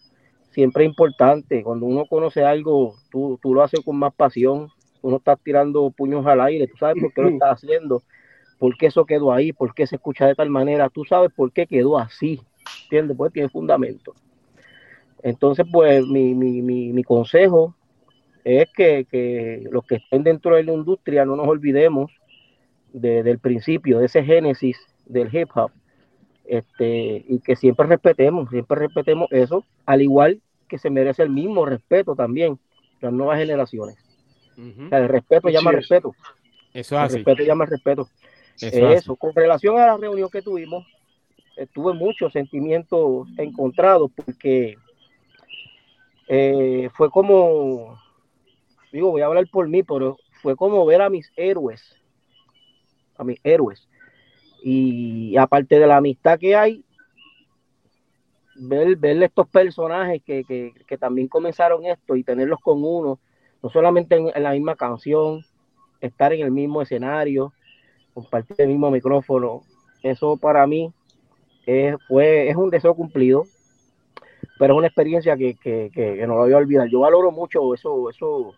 siempre 0.53 0.85
es 0.85 0.91
importante. 0.91 1.65
Cuando 1.65 1.87
uno 1.87 2.07
conoce 2.07 2.45
algo, 2.45 2.95
tú, 3.11 3.39
lo 3.43 3.63
haces 3.63 3.81
con 3.85 3.97
más 3.97 4.15
pasión. 4.15 4.69
Uno 5.03 5.17
está 5.17 5.35
tirando 5.35 5.91
puños 5.91 6.25
al 6.25 6.41
aire, 6.41 6.69
tú 6.69 6.77
sabes 6.77 7.03
por 7.03 7.13
qué 7.13 7.23
lo 7.23 7.29
estás 7.31 7.63
haciendo, 7.63 8.03
por 8.59 8.77
qué 8.77 8.87
eso 8.87 9.05
quedó 9.05 9.33
ahí, 9.33 9.53
por 9.53 9.75
qué 9.75 9.89
se 9.89 9.97
escucha 9.97 10.27
de 10.27 10.35
tal 10.37 10.51
manera, 10.51 10.89
tú 10.89 11.05
sabes 11.05 11.33
por 11.35 11.53
qué 11.53 11.67
quedó 11.67 11.99
así, 11.99 12.41
¿entiendes? 12.85 13.17
Pues 13.17 13.33
tiene 13.33 13.49
fundamento. 13.49 14.15
Entonces, 15.23 15.67
pues 15.71 16.07
mi, 16.07 16.35
mi, 16.35 16.63
mi, 16.63 17.05
consejo 17.05 17.75
es 18.47 18.69
que, 18.73 19.67
los 19.73 19.85
que 19.85 19.97
estén 19.97 20.23
dentro 20.23 20.55
de 20.55 20.63
la 20.63 20.73
industria 20.73 21.25
no 21.25 21.35
nos 21.35 21.49
olvidemos 21.49 22.13
del 22.93 23.41
principio, 23.41 23.99
de 23.99 24.07
ese 24.07 24.23
génesis 24.23 24.79
del 25.05 25.35
hip 25.35 25.51
hop, 25.55 25.73
este, 26.45 27.25
y 27.29 27.41
que 27.41 27.57
siempre 27.57 27.87
respetemos, 27.89 28.49
siempre 28.51 28.79
respetemos 28.79 29.27
eso, 29.33 29.65
al 29.85 30.01
igual 30.01 30.41
que 30.69 30.79
se 30.79 30.91
merece 30.91 31.25
el 31.25 31.31
mismo 31.31 31.67
respeto 31.67 32.15
también 32.15 32.59
las 33.01 33.13
nuevas 33.13 33.39
generaciones. 33.39 33.97
el 34.57 35.09
respeto 35.09 35.49
llama 35.49 35.73
respeto. 35.73 36.15
Eso 36.73 37.03
es 37.03 37.11
El 37.11 37.17
respeto 37.17 37.43
llama 37.43 37.67
respeto. 37.67 38.09
Eso, 38.61 39.17
con 39.17 39.35
relación 39.35 39.77
a 39.79 39.87
la 39.87 39.97
reunión 39.97 40.31
que 40.31 40.41
tuvimos, 40.41 40.87
tuve 41.73 41.95
muchos 41.95 42.33
sentimientos 42.33 43.27
encontrados 43.39 44.11
porque 44.15 44.77
eh, 46.29 46.89
fue 46.95 47.11
como, 47.11 47.99
digo, 48.97 49.11
voy 49.11 49.23
a 49.23 49.27
hablar 49.27 49.47
por 49.51 49.69
mí, 49.69 49.83
pero 49.83 50.17
fue 50.43 50.57
como 50.57 50.85
ver 50.87 51.03
a 51.03 51.11
mis 51.11 51.31
héroes, 51.37 51.83
a 53.17 53.25
mis 53.25 53.39
héroes. 53.45 53.89
Y 54.63 55.37
aparte 55.37 55.79
de 55.79 55.87
la 55.87 55.99
amistad 55.99 56.39
que 56.39 56.57
hay, 56.57 56.85
ver, 58.57 58.97
ver 58.97 59.23
estos 59.23 59.47
personajes 59.49 60.23
que, 60.25 60.73
también 60.99 61.29
comenzaron 61.29 61.85
esto 61.85 62.17
y 62.17 62.25
tenerlos 62.25 62.61
con 62.61 62.83
uno, 62.83 63.19
no 63.63 63.71
solamente 63.71 64.17
en, 64.17 64.43
la 64.43 64.53
misma 64.53 64.75
canción, 64.77 65.45
estar 66.01 66.33
en 66.33 66.41
el 66.41 66.51
mismo 66.51 66.83
escenario, 66.83 67.53
compartir 68.15 68.57
el 68.59 68.69
mismo 68.69 68.91
micrófono, 68.91 69.63
eso 70.03 70.37
para 70.37 70.67
mí 70.67 70.93
es, 71.67 71.97
fue, 72.09 72.49
es 72.49 72.57
un 72.57 72.71
deseo 72.71 72.95
cumplido. 72.95 73.45
pero 74.59 74.75
es 74.75 74.79
una 74.79 74.87
experiencia 74.87 75.37
que, 75.37 75.55
que, 75.55 75.91
que, 75.93 76.27
no 76.27 76.35
la 76.35 76.41
voy 76.43 76.53
a 76.53 76.59
olvidar. 76.59 76.89
Yo 76.89 77.01
valoro 77.01 77.31
mucho 77.31 77.75
eso, 77.75 78.09
eso, 78.11 78.55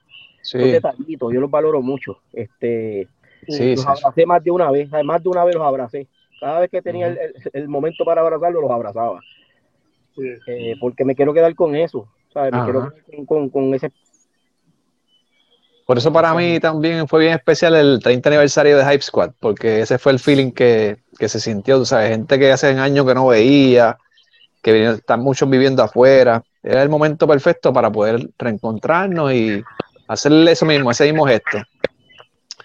detallitos, 0.52 1.32
yo 1.32 1.40
los 1.40 1.50
valoro 1.50 1.82
mucho. 1.82 2.18
Este, 2.32 3.08
los 3.46 3.86
abracé 3.86 4.26
más 4.26 4.42
de 4.42 4.50
una 4.50 4.70
vez, 4.70 4.88
más 5.04 5.22
de 5.22 5.28
una 5.28 5.44
vez 5.44 5.54
los 5.54 5.64
abracé. 5.64 6.06
Cada 6.40 6.60
vez 6.60 6.70
que 6.70 6.82
tenía 6.82 7.16
el, 7.52 7.68
momento 7.68 8.04
para 8.04 8.20
abrazarlos, 8.20 8.62
los 8.62 8.70
abrazaba. 8.70 9.20
Eh, 10.46 10.76
porque 10.80 11.04
me 11.04 11.14
quiero 11.14 11.34
quedar 11.34 11.54
con 11.54 11.74
eso, 11.76 12.08
¿sabes? 12.32 12.52
Me 12.52 12.64
quiero 12.64 12.90
quedar 12.90 13.26
con, 13.26 13.48
con, 13.48 13.74
ese 13.74 13.90
por 15.88 15.96
eso 15.96 16.12
para 16.12 16.34
mí 16.34 16.60
también 16.60 17.08
fue 17.08 17.20
bien 17.20 17.32
especial 17.32 17.74
el 17.74 18.00
30 18.02 18.28
aniversario 18.28 18.76
de 18.76 18.84
Hype 18.84 19.00
Squad, 19.00 19.30
porque 19.40 19.80
ese 19.80 19.98
fue 19.98 20.12
el 20.12 20.18
feeling 20.18 20.50
que, 20.50 20.98
que 21.18 21.30
se 21.30 21.40
sintió, 21.40 21.82
¿sabes? 21.86 22.10
Gente 22.10 22.38
que 22.38 22.52
hace 22.52 22.66
años 22.78 23.06
que 23.06 23.14
no 23.14 23.28
veía, 23.28 23.96
que 24.62 24.90
están 24.90 25.20
muchos 25.20 25.48
viviendo 25.48 25.82
afuera. 25.82 26.42
Era 26.62 26.82
el 26.82 26.90
momento 26.90 27.26
perfecto 27.26 27.72
para 27.72 27.90
poder 27.90 28.28
reencontrarnos 28.38 29.32
y 29.32 29.64
hacerle 30.08 30.52
eso 30.52 30.66
mismo, 30.66 30.90
ese 30.90 31.04
mismo 31.04 31.26
gesto. 31.26 31.58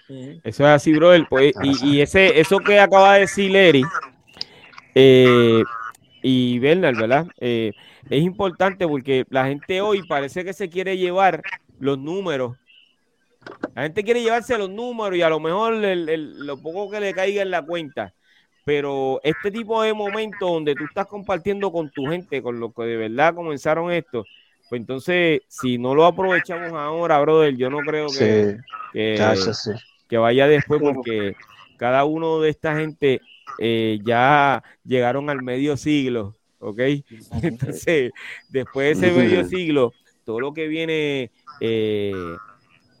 Eso 0.08 0.64
es 0.64 0.70
así, 0.70 0.92
bro. 0.92 1.12
Pues, 1.28 1.54
y, 1.62 2.00
ese, 2.00 2.40
eso 2.40 2.58
que 2.58 2.78
acaba 2.80 3.14
de 3.14 3.20
decir 3.20 3.54
Eri 3.54 3.82
eh, 4.94 5.62
y 6.22 6.58
Bernard, 6.58 6.96
¿verdad? 6.96 7.26
Eh, 7.40 7.72
es 8.10 8.22
importante 8.22 8.86
porque 8.86 9.24
la 9.30 9.46
gente 9.46 9.80
hoy 9.80 10.02
parece 10.06 10.44
que 10.44 10.52
se 10.52 10.68
quiere 10.68 10.96
llevar 10.98 11.42
los 11.78 11.98
números. 11.98 12.56
La 13.74 13.82
gente 13.82 14.04
quiere 14.04 14.22
llevarse 14.22 14.58
los 14.58 14.70
números 14.70 15.16
y 15.16 15.22
a 15.22 15.28
lo 15.28 15.40
mejor 15.40 15.74
lo 15.74 16.56
poco 16.62 16.90
que 16.90 17.00
le 17.00 17.14
caiga 17.14 17.42
en 17.42 17.50
la 17.50 17.62
cuenta. 17.62 18.14
Pero 18.64 19.20
este 19.22 19.50
tipo 19.50 19.82
de 19.82 19.92
momentos 19.92 20.50
donde 20.50 20.74
tú 20.74 20.84
estás 20.84 21.06
compartiendo 21.06 21.70
con 21.70 21.90
tu 21.90 22.06
gente, 22.06 22.42
con 22.42 22.58
los 22.58 22.74
que 22.74 22.84
de 22.84 22.96
verdad 22.96 23.34
comenzaron 23.34 23.92
esto, 23.92 24.24
pues 24.68 24.80
entonces, 24.80 25.42
si 25.48 25.78
no 25.78 25.94
lo 25.94 26.06
aprovechamos 26.06 26.72
ahora, 26.72 27.20
brother, 27.20 27.54
yo 27.56 27.70
no 27.70 27.78
creo 27.78 28.06
que, 28.08 28.56
que, 28.92 30.18
vaya 30.18 30.46
después, 30.46 30.80
porque 30.82 31.36
cada 31.76 32.04
uno 32.04 32.40
de 32.40 32.50
esta 32.50 32.76
gente 32.76 33.20
eh, 33.58 33.98
ya 34.04 34.62
llegaron 34.84 35.28
al 35.28 35.42
medio 35.42 35.76
siglo, 35.76 36.34
¿ok? 36.58 36.80
Entonces, 37.42 38.12
después 38.48 39.00
de 39.00 39.08
ese 39.08 39.16
medio 39.16 39.44
siglo, 39.44 39.92
todo 40.24 40.40
lo 40.40 40.54
que 40.54 40.66
viene 40.66 41.30
eh, 41.60 42.12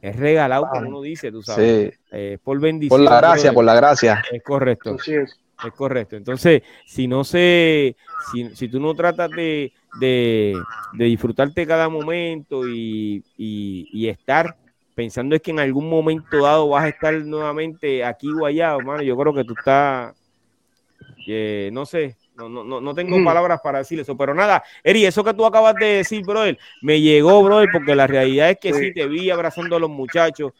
es 0.02 0.16
regalado, 0.16 0.68
como 0.70 0.88
uno 0.88 1.00
dice, 1.00 1.32
tú 1.32 1.42
sabes. 1.42 1.98
Eh, 2.12 2.38
por 2.44 2.60
bendición. 2.60 3.00
Por 3.00 3.10
la 3.10 3.16
gracia, 3.16 3.52
por 3.52 3.64
la 3.64 3.74
gracia. 3.74 4.22
Es 4.30 4.42
correcto. 4.42 4.96
es. 5.06 5.40
Es 5.62 5.72
correcto. 5.72 6.16
Entonces, 6.16 6.62
si 6.86 7.06
no 7.06 7.24
se, 7.24 7.96
si, 8.32 8.54
si 8.56 8.68
tú 8.68 8.80
no 8.80 8.94
tratas 8.94 9.30
de, 9.30 9.72
de, 10.00 10.62
disfrutarte 10.92 11.66
cada 11.66 11.88
momento 11.88 12.66
y, 12.66 13.22
estar 14.08 14.56
pensando 14.94 15.34
es 15.34 15.42
que 15.42 15.50
en 15.50 15.58
algún 15.58 15.88
momento 15.88 16.42
dado 16.42 16.68
vas 16.68 16.84
a 16.84 16.88
estar 16.88 17.14
nuevamente 17.14 18.04
aquí 18.04 18.30
o 18.32 18.46
allá, 18.46 18.76
hermano, 18.76 19.02
yo 19.02 19.16
creo 19.16 19.34
que 19.34 19.44
tú 19.44 19.54
estás, 19.58 20.14
eh, 21.26 21.70
no 21.72 21.84
sé, 21.84 22.16
no, 22.36 22.48
no, 22.48 22.80
no 22.80 22.94
tengo 22.94 23.18
mm. 23.18 23.24
palabras 23.24 23.60
para 23.60 23.78
decir 23.78 23.98
eso, 23.98 24.16
pero 24.16 24.34
nada, 24.34 24.62
Eri, 24.84 25.04
eso 25.04 25.24
que 25.24 25.34
tú 25.34 25.44
acabas 25.44 25.74
de 25.74 25.86
decir, 25.86 26.24
brother, 26.24 26.58
me 26.80 27.00
llegó, 27.00 27.42
brother, 27.42 27.68
porque 27.72 27.94
la 27.96 28.06
realidad 28.06 28.50
es 28.50 28.58
que 28.60 28.72
sí, 28.72 28.92
te 28.92 29.06
vi 29.06 29.30
abrazando 29.30 29.76
a 29.76 29.80
los 29.80 29.90
muchachos, 29.90 30.52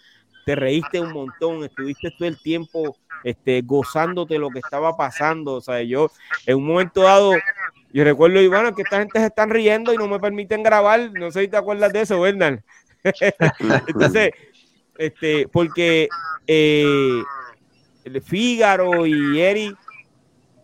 te 0.44 0.54
reíste 0.54 1.00
un 1.00 1.12
montón, 1.12 1.64
estuviste 1.64 2.10
todo 2.10 2.28
el 2.28 2.40
tiempo 2.40 2.96
este, 3.24 3.62
gozándote 3.62 4.38
lo 4.38 4.50
que 4.50 4.58
estaba 4.58 4.96
pasando. 4.96 5.54
O 5.54 5.60
sea, 5.60 5.82
yo 5.82 6.10
en 6.46 6.56
un 6.56 6.66
momento 6.66 7.02
dado, 7.02 7.32
yo 7.92 8.04
recuerdo, 8.04 8.46
bueno, 8.48 8.74
que 8.74 8.82
esta 8.82 8.98
gente 8.98 9.18
se 9.18 9.26
están 9.26 9.50
riendo 9.50 9.92
y 9.92 9.96
no 9.96 10.06
me 10.06 10.20
permiten 10.20 10.62
grabar. 10.62 11.10
No 11.12 11.30
sé 11.30 11.42
si 11.42 11.48
te 11.48 11.56
acuerdas 11.56 11.92
de 11.92 12.02
eso, 12.02 12.20
¿verdad? 12.20 12.62
Entonces, 13.88 14.30
este, 14.98 15.48
porque 15.48 16.08
eh, 16.46 17.22
Fígaro 18.24 19.06
y 19.06 19.40
Eri 19.40 19.74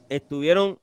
estuvieron 0.09 0.79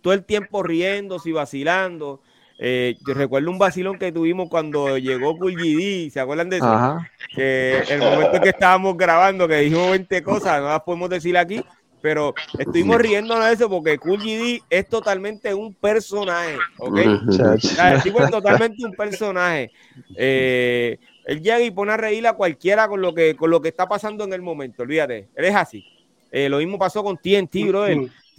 todo 0.00 0.14
el 0.14 0.24
tiempo 0.24 0.62
riéndose 0.62 1.30
y 1.30 1.32
vacilando. 1.32 2.22
Eh, 2.62 2.98
yo 3.06 3.14
recuerdo 3.14 3.50
un 3.50 3.58
vacilón 3.58 3.98
que 3.98 4.12
tuvimos 4.12 4.50
cuando 4.50 4.98
llegó 4.98 5.34
Cool 5.38 6.10
¿se 6.10 6.20
acuerdan 6.20 6.50
de 6.50 6.58
eso? 6.58 6.98
Que 7.34 7.82
el 7.88 8.00
momento 8.00 8.38
que 8.38 8.50
estábamos 8.50 8.98
grabando, 8.98 9.48
que 9.48 9.56
dijimos 9.60 9.92
20 9.92 10.22
cosas, 10.22 10.60
no 10.60 10.68
las 10.68 10.82
podemos 10.82 11.08
decir 11.08 11.38
aquí, 11.38 11.64
pero 12.02 12.34
estuvimos 12.58 12.98
riéndonos 12.98 13.46
de 13.46 13.54
eso 13.54 13.70
porque 13.70 13.96
Cool 13.96 14.20
es 14.68 14.88
totalmente 14.90 15.54
un 15.54 15.72
personaje, 15.72 16.58
¿ok? 16.76 16.98
el 16.98 18.02
tipo 18.02 18.22
es 18.22 18.30
totalmente 18.30 18.84
un 18.84 18.92
personaje. 18.92 19.70
Eh, 20.14 20.98
él 21.24 21.40
llega 21.40 21.62
y 21.62 21.70
pone 21.70 21.92
a 21.92 21.96
reír 21.96 22.26
a 22.26 22.34
cualquiera 22.34 22.88
con 22.88 23.00
lo 23.00 23.14
que, 23.14 23.36
con 23.36 23.48
lo 23.48 23.62
que 23.62 23.68
está 23.68 23.88
pasando 23.88 24.24
en 24.24 24.34
el 24.34 24.42
momento, 24.42 24.82
olvídate, 24.82 25.28
él 25.34 25.44
es 25.46 25.54
así. 25.54 25.82
Eh, 26.30 26.50
lo 26.50 26.58
mismo 26.58 26.78
pasó 26.78 27.02
con 27.02 27.16
TNT, 27.16 27.68
bro. 27.68 27.86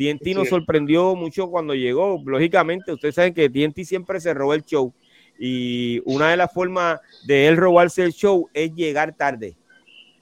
TNT 0.02 0.36
nos 0.36 0.49
sorprendió 0.49 1.16
mucho 1.16 1.49
cuando 1.49 1.76
llegó. 1.76 2.22
Lógicamente, 2.26 2.91
ustedes 2.91 3.16
saben 3.16 3.34
que 3.34 3.49
TNT 3.49 3.84
siempre 3.84 4.20
se 4.20 4.34
robó 4.34 4.54
el 4.54 4.64
show. 4.64 4.93
Y 5.38 6.02
una 6.06 6.30
de 6.30 6.38
las 6.38 6.52
formas 6.52 6.99
de 7.26 7.47
él 7.47 7.58
robarse 7.58 8.04
el 8.04 8.14
show 8.14 8.49
es 8.54 8.74
llegar 8.74 9.14
tarde. 9.14 9.56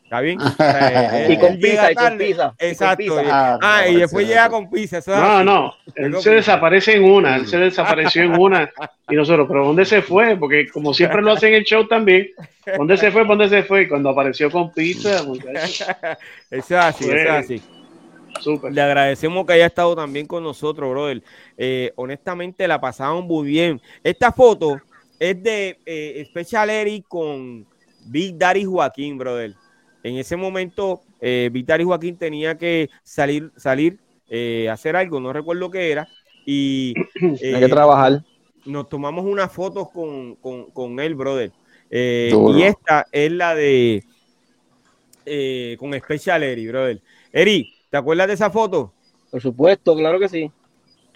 ¿Está 0.04 0.22
bien? 0.22 0.40
y 1.30 1.38
con 1.38 1.60
pizza, 1.60 1.92
y 1.92 1.96
con 1.96 2.18
pizza. 2.18 2.56
Exacto. 2.58 3.22
Ah, 3.30 3.84
y 3.88 3.98
después 3.98 4.28
llega 4.28 4.50
con 4.50 4.70
pizza. 4.70 5.00
no, 5.08 5.44
no. 5.44 5.74
Él 5.96 6.16
se 6.20 6.32
desaparece 6.32 6.96
en 6.96 7.04
una. 7.04 7.36
Él 7.36 7.48
se 7.48 7.58
desapareció 7.60 8.24
en 8.24 8.40
una. 8.40 8.72
Y 9.08 9.16
nosotros, 9.16 9.48
¿pero 9.48 9.68
dónde 9.68 9.86
se 9.86 10.02
fue? 10.02 10.36
Porque 10.36 10.68
como 10.70 10.94
siempre 10.94 11.22
lo 11.22 11.34
hacen 11.34 11.50
en 11.50 11.56
el 11.56 11.64
show 11.64 11.88
también. 11.88 12.30
¿Dónde 12.78 12.98
se 12.98 13.12
fue? 13.12 13.24
¿Dónde 13.24 13.50
se 13.50 13.64
fue? 13.64 13.84
Y 13.84 13.88
cuando 13.88 14.10
apareció 14.10 14.50
con 14.50 14.74
pizza, 14.74 15.18
Eso 15.22 16.18
es 16.50 16.72
así, 16.72 17.04
eso 17.06 17.16
es 17.16 17.30
así. 17.30 17.62
Le 18.72 18.82
agradecemos 18.82 19.46
que 19.46 19.54
haya 19.54 19.66
estado 19.66 19.96
también 19.96 20.26
con 20.26 20.44
nosotros, 20.44 20.90
brother. 20.90 21.24
Eh, 21.58 21.92
honestamente, 21.96 22.68
la 22.68 22.80
pasamos 22.80 23.24
muy 23.26 23.48
bien. 23.48 23.82
Esta 24.04 24.32
foto 24.32 24.82
es 25.20 25.44
de 25.44 25.78
eh, 25.86 26.26
Special 26.30 26.70
Eric 26.70 27.06
con 27.08 27.66
Big 28.06 28.38
Daddy 28.38 28.64
Joaquín, 28.64 29.18
brother. 29.18 29.54
En 30.02 30.16
ese 30.16 30.38
momento, 30.38 31.02
eh, 31.20 31.50
Big 31.52 31.66
Daddy 31.66 31.84
Joaquín 31.84 32.18
tenía 32.18 32.58
que 32.58 32.90
salir, 33.04 33.52
salir, 33.58 34.00
eh, 34.30 34.70
hacer 34.72 34.96
algo, 34.96 35.20
no 35.20 35.34
recuerdo 35.34 35.70
qué 35.70 35.92
era. 35.92 36.08
Y 36.46 36.94
hay 37.22 37.60
que 37.60 37.68
trabajar. 37.68 38.24
Nos 38.66 38.88
tomamos 38.88 39.26
unas 39.26 39.52
fotos 39.52 39.90
con, 39.92 40.36
con, 40.36 41.00
él, 41.00 41.16
brother. 41.16 41.52
y 41.92 42.62
esta 42.62 43.06
es 43.12 43.32
la 43.32 43.56
de 43.56 44.04
con 45.78 45.94
Special 45.94 46.44
Eric, 46.44 46.70
brother. 46.70 47.02
Eric, 47.32 47.68
¿Te 47.90 47.98
acuerdas 47.98 48.28
de 48.28 48.34
esa 48.34 48.50
foto? 48.50 48.94
Por 49.32 49.42
supuesto, 49.42 49.96
claro 49.96 50.20
que 50.20 50.30
sí. 50.30 50.52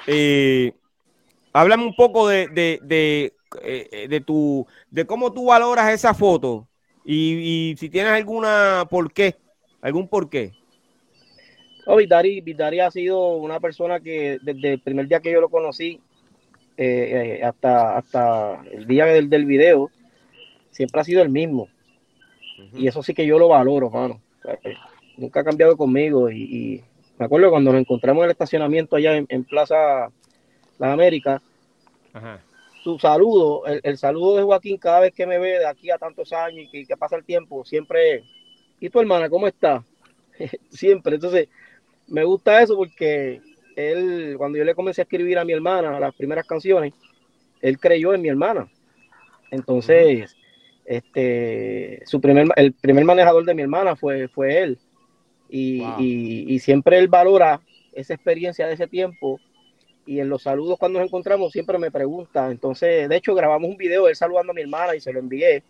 Eh, 0.07 0.73
háblame 1.51 1.85
un 1.85 1.95
poco 1.95 2.27
de, 2.27 2.47
de, 2.47 3.33
eh, 3.61 4.07
de, 4.09 4.21
tu, 4.21 4.65
de 4.89 5.05
cómo 5.05 5.31
tú 5.31 5.45
valoras 5.45 5.93
esa 5.93 6.13
foto 6.13 6.67
y, 7.05 7.75
si 7.77 7.89
tienes 7.89 8.11
alguna 8.11 8.87
por 8.89 9.11
qué, 9.13 9.35
algún 9.81 10.07
por 10.07 10.29
qué. 10.29 10.51
Oh, 11.85 11.97
Vitari, 11.97 12.79
ha 12.79 12.91
sido 12.91 13.35
una 13.35 13.59
persona 13.59 13.99
que 13.99 14.39
desde 14.41 14.73
el 14.73 14.79
primer 14.79 15.07
día 15.07 15.19
que 15.19 15.31
yo 15.31 15.41
lo 15.41 15.49
conocí 15.49 15.99
eh, 16.77 17.41
hasta, 17.43 17.97
hasta 17.97 18.63
el 18.71 18.87
día 18.87 19.05
del, 19.05 19.29
del 19.29 19.45
video, 19.45 19.91
siempre 20.71 21.01
ha 21.01 21.03
sido 21.03 21.21
el 21.21 21.29
mismo. 21.29 21.67
Y 22.73 22.87
eso 22.87 23.03
sí 23.03 23.13
que 23.13 23.25
yo 23.25 23.37
lo 23.37 23.49
valoro, 23.49 23.89
mano 23.89 24.21
nunca 25.17 25.41
ha 25.41 25.43
cambiado 25.43 25.77
conmigo 25.77 26.29
y, 26.29 26.83
me 27.17 27.25
acuerdo 27.25 27.51
cuando 27.51 27.71
nos 27.71 27.79
encontramos 27.79 28.21
en 28.21 28.25
el 28.25 28.31
estacionamiento 28.31 28.95
allá 28.95 29.15
en, 29.15 29.43
Plaza 29.43 30.09
Las 30.79 30.93
Américas, 30.93 31.41
su 32.83 32.97
saludo, 32.97 33.65
el, 33.65 33.97
saludo 33.97 34.37
de 34.37 34.43
Joaquín 34.43 34.77
cada 34.77 34.99
vez 34.99 35.13
que 35.13 35.27
me 35.27 35.37
ve 35.37 35.59
de 35.59 35.67
aquí 35.67 35.91
a 35.91 35.97
tantos 35.97 36.33
años 36.33 36.67
y 36.73 36.85
que, 36.85 36.97
pasa 36.97 37.15
el 37.15 37.23
tiempo, 37.23 37.63
siempre, 37.63 38.23
¿y 38.79 38.89
tu 38.89 38.99
hermana 38.99 39.29
cómo 39.29 39.47
está? 39.47 39.83
siempre, 40.69 41.15
entonces 41.15 41.47
me 42.07 42.23
gusta 42.23 42.61
eso 42.61 42.75
porque 42.75 43.41
él, 43.75 44.35
cuando 44.37 44.57
yo 44.57 44.63
le 44.63 44.75
comencé 44.75 45.01
a 45.01 45.03
escribir 45.03 45.37
a 45.37 45.45
mi 45.45 45.53
hermana 45.53 45.99
las 45.99 46.15
primeras 46.15 46.45
canciones, 46.45 46.93
él 47.61 47.79
creyó 47.79 48.13
en 48.13 48.21
mi 48.21 48.29
hermana. 48.29 48.67
Entonces, 49.51 50.35
este, 50.83 52.01
su 52.05 52.19
primer, 52.19 52.47
el 52.55 52.73
primer 52.73 53.05
manejador 53.05 53.45
de 53.45 53.53
mi 53.53 53.61
hermana 53.61 53.95
fue, 53.95 54.27
fue 54.27 54.59
él. 54.61 54.79
Y, 55.53 56.59
siempre 56.59 56.97
él 56.97 57.07
valora 57.07 57.61
esa 57.93 58.13
experiencia 58.13 58.67
de 58.67 58.73
ese 58.73 58.87
tiempo. 58.87 59.39
Y 60.05 60.19
en 60.19 60.27
los 60.27 60.43
saludos 60.43 60.77
cuando 60.79 60.99
nos 60.99 61.07
encontramos 61.07 61.51
siempre 61.51 61.77
me 61.77 61.91
pregunta. 61.91 62.49
Entonces, 62.51 63.07
de 63.07 63.15
hecho, 63.15 63.35
grabamos 63.35 63.69
un 63.69 63.77
video 63.77 64.07
él 64.07 64.15
saludando 64.15 64.51
a 64.51 64.55
mi 64.55 64.61
hermana 64.61 64.95
y 64.95 64.99
se 64.99 65.13
lo 65.13 65.19
envié. 65.19 65.63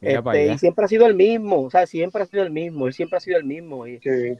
Este, 0.00 0.52
y 0.52 0.58
siempre 0.58 0.84
ha 0.84 0.88
sido 0.88 1.06
el 1.06 1.14
mismo, 1.14 1.62
o 1.62 1.70
sea, 1.70 1.86
siempre 1.86 2.22
ha 2.22 2.26
sido 2.26 2.42
el 2.42 2.50
mismo, 2.50 2.86
él 2.86 2.92
siempre 2.92 3.16
ha 3.16 3.20
sido 3.20 3.38
el 3.38 3.44
mismo. 3.44 3.86
Y, 3.86 3.98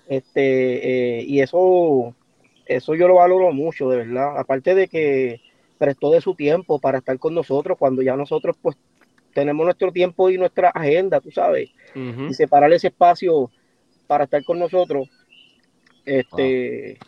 este, 0.09 1.19
eh, 1.19 1.23
y 1.23 1.41
eso, 1.41 2.15
eso 2.67 2.95
yo 2.95 3.09
lo 3.09 3.17
valoro 3.17 3.53
mucho, 3.53 3.89
de 3.89 3.99
verdad. 3.99 4.39
Aparte 4.39 4.75
de 4.75 4.89
que 4.89 5.41
prestó 5.79 6.11
de 6.11 6.21
su 6.21 6.35
tiempo 6.35 6.79
para 6.79 6.99
estar 6.99 7.19
con 7.19 7.35
nosotros 7.35 7.77
cuando 7.79 8.03
ya 8.03 8.17
nosotros 8.17 8.57
pues 8.61 8.77
tenemos 9.35 9.65
nuestro 9.65 9.93
tiempo 9.93 10.31
y 10.31 10.39
nuestra 10.39 10.71
agenda, 10.71 11.21
tú 11.21 11.31
sabes, 11.31 11.71
y 11.95 12.33
separar 12.33 12.73
ese 12.73 12.87
espacio 12.89 13.51
para 14.07 14.25
estar 14.25 14.43
con 14.45 14.59
nosotros. 14.59 15.09
Este, 16.05 16.99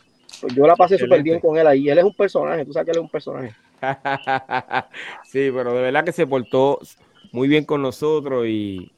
pues 0.41 0.55
yo 0.55 0.67
la 0.67 0.77
pasé 0.77 0.99
súper 0.99 1.23
bien 1.23 1.41
con 1.41 1.57
él 1.57 1.67
ahí. 1.67 1.89
Él 1.89 1.99
es 1.99 2.05
un 2.05 2.15
personaje, 2.15 2.65
tú 2.65 2.73
sabes 2.73 2.87
que 2.87 2.91
él 2.93 2.99
es 2.99 3.03
un 3.03 3.11
personaje. 3.11 3.55
sí, 5.25 5.51
pero 5.55 5.73
de 5.75 5.83
verdad 5.83 6.05
que 6.05 6.13
se 6.13 6.27
portó 6.27 6.81
muy 7.33 7.49
bien 7.49 7.65
con 7.65 7.83
nosotros 7.83 8.47
y, 8.47 8.91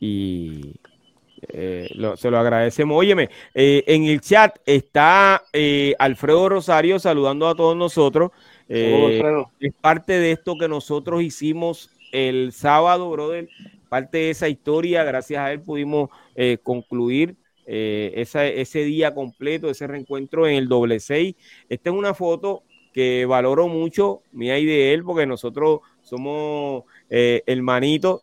eh, 0.00 1.88
se 2.16 2.30
lo 2.30 2.38
agradecemos. 2.38 2.98
Óyeme, 2.98 3.30
eh, 3.54 3.84
en 3.86 4.04
el 4.04 4.20
chat 4.20 4.56
está 4.66 5.44
eh, 5.52 5.94
Alfredo 5.98 6.48
Rosario 6.48 6.98
saludando 6.98 7.48
a 7.48 7.54
todos 7.54 7.76
nosotros. 7.76 8.32
es 8.68 9.22
parte 9.80 10.14
de 10.14 10.32
esto 10.32 10.56
que 10.58 10.68
nosotros 10.68 11.22
hicimos 11.22 11.90
el 12.12 12.52
sábado, 12.52 13.10
brother. 13.10 13.48
Parte 13.88 14.18
de 14.18 14.30
esa 14.30 14.48
historia, 14.48 15.04
gracias 15.04 15.40
a 15.40 15.52
él 15.52 15.60
pudimos 15.60 16.10
concluir 16.62 17.36
ese 17.66 18.84
día 18.84 19.14
completo, 19.14 19.70
ese 19.70 19.86
reencuentro 19.86 20.46
en 20.46 20.56
el 20.56 20.68
doble 20.68 21.00
seis. 21.00 21.34
Esta 21.68 21.90
es 21.90 21.96
una 21.96 22.14
foto 22.14 22.62
que 22.92 23.26
valoro 23.26 23.68
mucho, 23.68 24.22
mía 24.32 24.58
y 24.58 24.66
de 24.66 24.92
él, 24.94 25.04
porque 25.04 25.26
nosotros 25.26 25.80
somos 26.02 26.84
hermanitos 27.08 28.22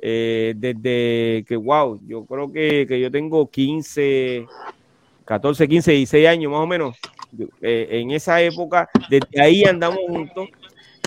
eh, 0.00 0.54
desde 0.56 1.44
que, 1.44 1.56
wow, 1.56 2.00
yo 2.06 2.24
creo 2.24 2.52
que, 2.52 3.00
yo 3.00 3.10
tengo 3.10 3.50
15, 3.50 4.46
14, 5.24 5.68
15, 5.68 5.92
16 5.92 6.28
años 6.28 6.52
más 6.52 6.60
o 6.60 6.66
menos. 6.66 6.96
Eh, 7.60 7.88
en 7.90 8.12
esa 8.12 8.40
época, 8.40 8.88
desde 9.10 9.40
ahí 9.40 9.64
andamos 9.64 9.98
juntos 10.06 10.48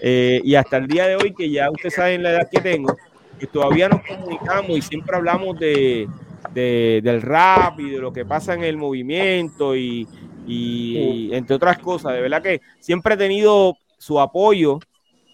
eh, 0.02 0.42
y 0.44 0.56
hasta 0.56 0.78
el 0.78 0.88
día 0.88 1.08
de 1.08 1.16
hoy, 1.16 1.34
que 1.34 1.50
ya 1.50 1.72
ustedes 1.72 1.96
saben 1.96 2.24
la 2.24 2.32
edad 2.32 2.50
que 2.52 2.60
tengo, 2.60 2.96
que 3.42 3.48
todavía 3.48 3.90
nos 3.90 4.02
comunicamos 4.02 4.78
y 4.78 4.82
siempre 4.82 5.16
hablamos 5.16 5.60
de, 5.60 6.08
del 6.54 7.22
rap 7.22 7.80
y 7.80 7.90
de 7.90 8.00
lo 8.00 8.14
que 8.14 8.24
pasa 8.24 8.54
en 8.54 8.64
el 8.64 8.78
movimiento 8.78 9.76
y, 9.76 10.08
y 10.48 11.30
entre 11.34 11.56
otras 11.56 11.80
cosas. 11.80 12.14
De 12.14 12.22
verdad 12.22 12.42
que 12.42 12.62
siempre 12.80 13.16
he 13.16 13.18
tenido 13.18 13.76
su 13.98 14.20
apoyo 14.20 14.80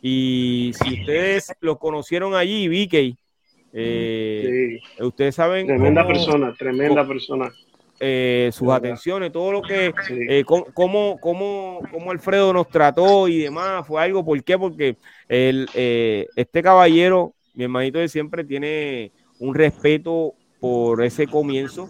y 0.01 0.71
si 0.81 1.01
ustedes 1.01 1.53
lo 1.59 1.77
conocieron 1.77 2.34
allí, 2.34 2.67
Vicky, 2.67 3.17
eh, 3.73 4.79
Ustedes 4.99 5.35
saben. 5.35 5.67
Tremenda 5.67 6.07
persona, 6.07 6.53
tremenda 6.57 7.07
persona. 7.07 7.51
Eh, 7.99 8.49
sus 8.53 8.69
atenciones, 8.69 9.31
todo 9.31 9.51
lo 9.51 9.61
que, 9.61 9.91
eh, 10.09 10.43
cómo, 10.45 11.19
cómo, 11.19 11.81
cómo, 11.91 12.11
Alfredo 12.11 12.53
nos 12.53 12.69
trató 12.69 13.27
y 13.27 13.39
demás, 13.39 13.88
fue 13.88 14.01
algo, 14.01 14.23
¿por 14.23 14.43
qué? 14.43 14.57
Porque 14.57 14.97
el, 15.27 15.67
este 15.73 16.61
caballero, 16.61 17.34
mi 17.57 17.63
hermanito 17.63 17.97
de 17.97 18.07
siempre, 18.07 18.43
tiene 18.43 19.11
un 19.39 19.55
respeto 19.55 20.35
por 20.59 21.03
ese 21.03 21.25
comienzo 21.25 21.89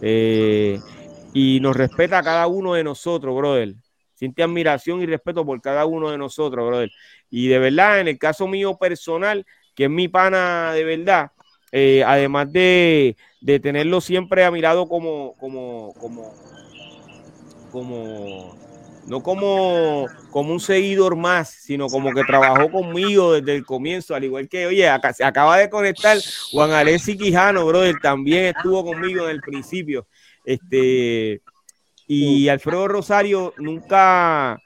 y 0.00 1.58
nos 1.60 1.76
respeta 1.76 2.18
a 2.18 2.22
cada 2.22 2.46
uno 2.46 2.74
de 2.74 2.84
nosotros, 2.84 3.34
brother. 3.34 3.74
Siente 4.14 4.44
admiración 4.44 5.02
y 5.02 5.06
respeto 5.06 5.44
por 5.44 5.60
cada 5.60 5.84
uno 5.84 6.10
de 6.10 6.16
nosotros, 6.16 6.64
brother. 6.64 6.92
Y 7.28 7.48
de 7.48 7.58
verdad, 7.58 8.00
en 8.00 8.06
el 8.06 8.18
caso 8.18 8.46
mío 8.46 8.76
personal, 8.78 9.44
que 9.74 9.84
es 9.84 9.90
mi 9.90 10.06
pana 10.06 10.72
de 10.72 10.84
verdad, 10.84 11.32
eh, 11.72 12.04
además 12.06 12.52
de, 12.52 13.16
tenerlo 13.60 14.00
siempre 14.00 14.44
a 14.44 14.52
mi 14.52 14.60
lado 14.60 14.86
como, 14.86 15.34
como, 15.40 15.92
como, 15.94 16.32
como, 17.72 18.56
no 19.06 19.22
como, 19.22 20.06
como 20.30 20.52
un 20.52 20.60
seguidor 20.60 21.16
más, 21.16 21.50
sino 21.50 21.88
como 21.88 22.12
que 22.12 22.24
trabajó 22.24 22.70
conmigo 22.70 23.32
desde 23.32 23.54
el 23.54 23.64
comienzo, 23.64 24.14
al 24.14 24.24
igual 24.24 24.48
que, 24.48 24.66
oye, 24.66 24.88
acá, 24.88 25.12
se 25.12 25.24
acaba 25.24 25.58
de 25.58 25.68
conectar 25.68 26.18
Juan 26.52 26.70
Alessi 26.70 27.16
Quijano, 27.16 27.66
brother, 27.66 27.96
también 28.00 28.46
estuvo 28.46 28.84
conmigo 28.84 29.24
en 29.24 29.30
el 29.30 29.40
principio. 29.40 30.06
Este, 30.44 31.42
y 32.06 32.48
Alfredo 32.48 32.88
Rosario 32.88 33.54
nunca, 33.58 34.58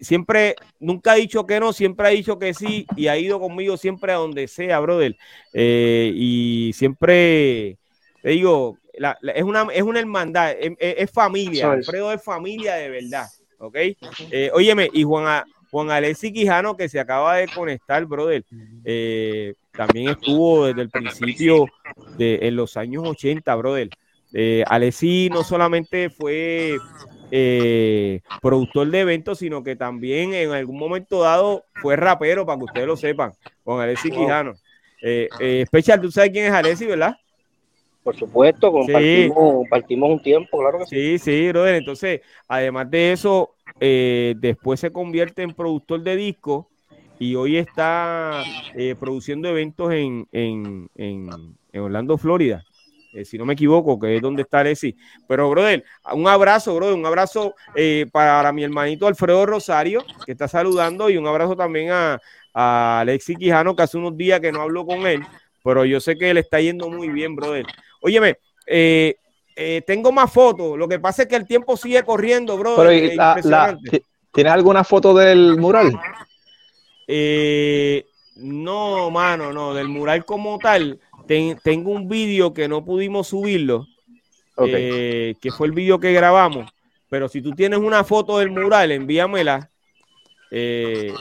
siempre, 0.00 0.56
nunca 0.78 1.12
ha 1.12 1.16
dicho 1.16 1.46
que 1.46 1.60
no, 1.60 1.72
siempre 1.72 2.06
ha 2.06 2.10
dicho 2.10 2.38
que 2.38 2.54
sí 2.54 2.86
y 2.96 3.08
ha 3.08 3.18
ido 3.18 3.40
conmigo 3.40 3.76
siempre 3.76 4.12
a 4.12 4.16
donde 4.16 4.48
sea, 4.48 4.80
brother. 4.80 5.16
Eh, 5.52 6.12
y 6.14 6.72
siempre, 6.72 7.78
te 8.22 8.30
digo, 8.30 8.78
es, 9.34 9.42
una, 9.42 9.66
es 9.72 9.82
una 9.82 10.00
hermandad, 10.00 10.54
es, 10.58 11.10
familia, 11.10 11.72
Alfredo 11.72 12.12
es 12.12 12.22
familia 12.22 12.74
de 12.76 12.88
verdad, 12.90 13.26
¿ok? 13.58 13.76
Eh, 14.30 14.50
óyeme, 14.52 14.88
y 14.92 15.04
Juan, 15.04 15.44
Juan 15.70 15.90
Alessi 15.90 16.32
Quijano, 16.32 16.76
que 16.76 16.88
se 16.88 17.00
acaba 17.00 17.36
de 17.36 17.48
conectar, 17.48 18.04
brother, 18.06 18.44
eh, 18.84 19.54
también 19.72 20.10
estuvo 20.10 20.66
desde 20.66 20.82
el 20.82 20.90
principio 20.90 21.66
de 22.16 22.40
en 22.42 22.56
los 22.56 22.76
años 22.76 23.04
80, 23.06 23.54
brother. 23.56 23.90
Eh, 24.32 24.64
Alessi 24.66 25.28
no 25.30 25.44
solamente 25.44 26.10
fue 26.10 26.78
eh, 27.30 28.20
productor 28.40 28.90
de 28.90 29.00
eventos, 29.00 29.38
sino 29.38 29.62
que 29.62 29.76
también 29.76 30.34
en 30.34 30.52
algún 30.52 30.78
momento 30.78 31.22
dado 31.22 31.64
fue 31.80 31.96
rapero, 31.96 32.46
para 32.46 32.58
que 32.58 32.64
ustedes 32.64 32.86
lo 32.86 32.96
sepan, 32.96 33.32
con 33.64 33.80
Alessi 33.80 34.10
Quijano. 34.10 34.54
Eh, 35.02 35.28
eh, 35.40 35.64
Special, 35.66 36.00
tú 36.00 36.10
sabes 36.10 36.30
quién 36.30 36.46
es 36.46 36.52
Alessi, 36.52 36.86
¿verdad? 36.86 37.16
Por 38.06 38.16
supuesto, 38.16 38.70
compartimos, 38.70 40.10
un 40.10 40.22
tiempo, 40.22 40.60
claro 40.60 40.78
que 40.78 40.86
sí. 40.86 41.18
Sí, 41.18 41.18
sí, 41.18 41.48
brother. 41.48 41.74
Entonces, 41.74 42.20
además 42.46 42.88
de 42.88 43.10
eso, 43.12 43.56
eh, 43.80 44.34
después 44.38 44.78
se 44.78 44.92
convierte 44.92 45.42
en 45.42 45.52
productor 45.52 46.02
de 46.02 46.14
discos 46.14 46.66
y 47.18 47.34
hoy 47.34 47.56
está 47.56 48.44
produciendo 49.00 49.48
eventos 49.48 49.92
en, 49.92 50.28
en, 50.30 50.88
en 50.94 51.28
Orlando, 51.74 52.16
Florida. 52.16 52.64
Eh, 53.16 53.24
si 53.24 53.38
no 53.38 53.46
me 53.46 53.54
equivoco, 53.54 53.98
que 53.98 54.16
es 54.16 54.22
donde 54.22 54.42
está 54.42 54.60
Alexi. 54.60 54.94
Pero, 55.26 55.48
brother, 55.48 55.82
un 56.12 56.28
abrazo, 56.28 56.76
brother, 56.76 56.94
un 56.94 57.06
abrazo 57.06 57.54
eh, 57.74 58.06
para 58.12 58.52
mi 58.52 58.62
hermanito 58.62 59.06
Alfredo 59.06 59.46
Rosario, 59.46 60.04
que 60.24 60.32
está 60.32 60.46
saludando, 60.46 61.08
y 61.08 61.16
un 61.16 61.26
abrazo 61.26 61.56
también 61.56 61.90
a, 61.90 62.20
a 62.52 63.00
Alexi 63.00 63.34
Quijano, 63.34 63.74
que 63.74 63.82
hace 63.82 63.96
unos 63.96 64.16
días 64.16 64.38
que 64.40 64.52
no 64.52 64.60
hablo 64.60 64.84
con 64.84 65.06
él, 65.06 65.22
pero 65.66 65.84
yo 65.84 66.00
sé 66.00 66.16
que 66.16 66.32
le 66.32 66.40
está 66.40 66.60
yendo 66.60 66.88
muy 66.88 67.08
bien, 67.08 67.36
brother. 67.36 67.66
Óyeme, 68.00 68.38
eh, 68.66 69.16
tengo 69.86 70.12
más 70.12 70.32
fotos, 70.32 70.78
lo 70.78 70.88
que 70.88 70.98
pasa 70.98 71.22
es 71.22 71.28
que 71.28 71.36
el 71.36 71.46
tiempo 71.46 71.76
sigue 71.76 72.02
corriendo, 72.04 72.56
brother. 72.56 73.12
¿Tienes 74.32 74.52
alguna 74.52 74.84
foto 74.84 75.14
del 75.14 75.58
mural? 75.58 75.92
no, 78.36 79.10
mano, 79.10 79.52
no, 79.52 79.74
del 79.74 79.88
mural 79.88 80.24
como 80.24 80.58
tal 80.58 81.00
tengo 81.26 81.90
un 81.90 82.08
vídeo 82.08 82.54
que 82.54 82.68
no 82.68 82.84
pudimos 82.84 83.28
subirlo, 83.28 83.86
eh, 84.58 85.34
que 85.40 85.50
fue 85.50 85.66
el 85.66 85.72
vídeo 85.72 85.98
que 85.98 86.12
grabamos. 86.12 86.70
Pero 87.08 87.28
si 87.28 87.40
tú 87.42 87.52
tienes 87.52 87.78
una 87.78 88.04
foto 88.04 88.38
del 88.38 88.50
mural, 88.50 88.92
envíamela. 88.92 89.70
Eh, 90.50 91.12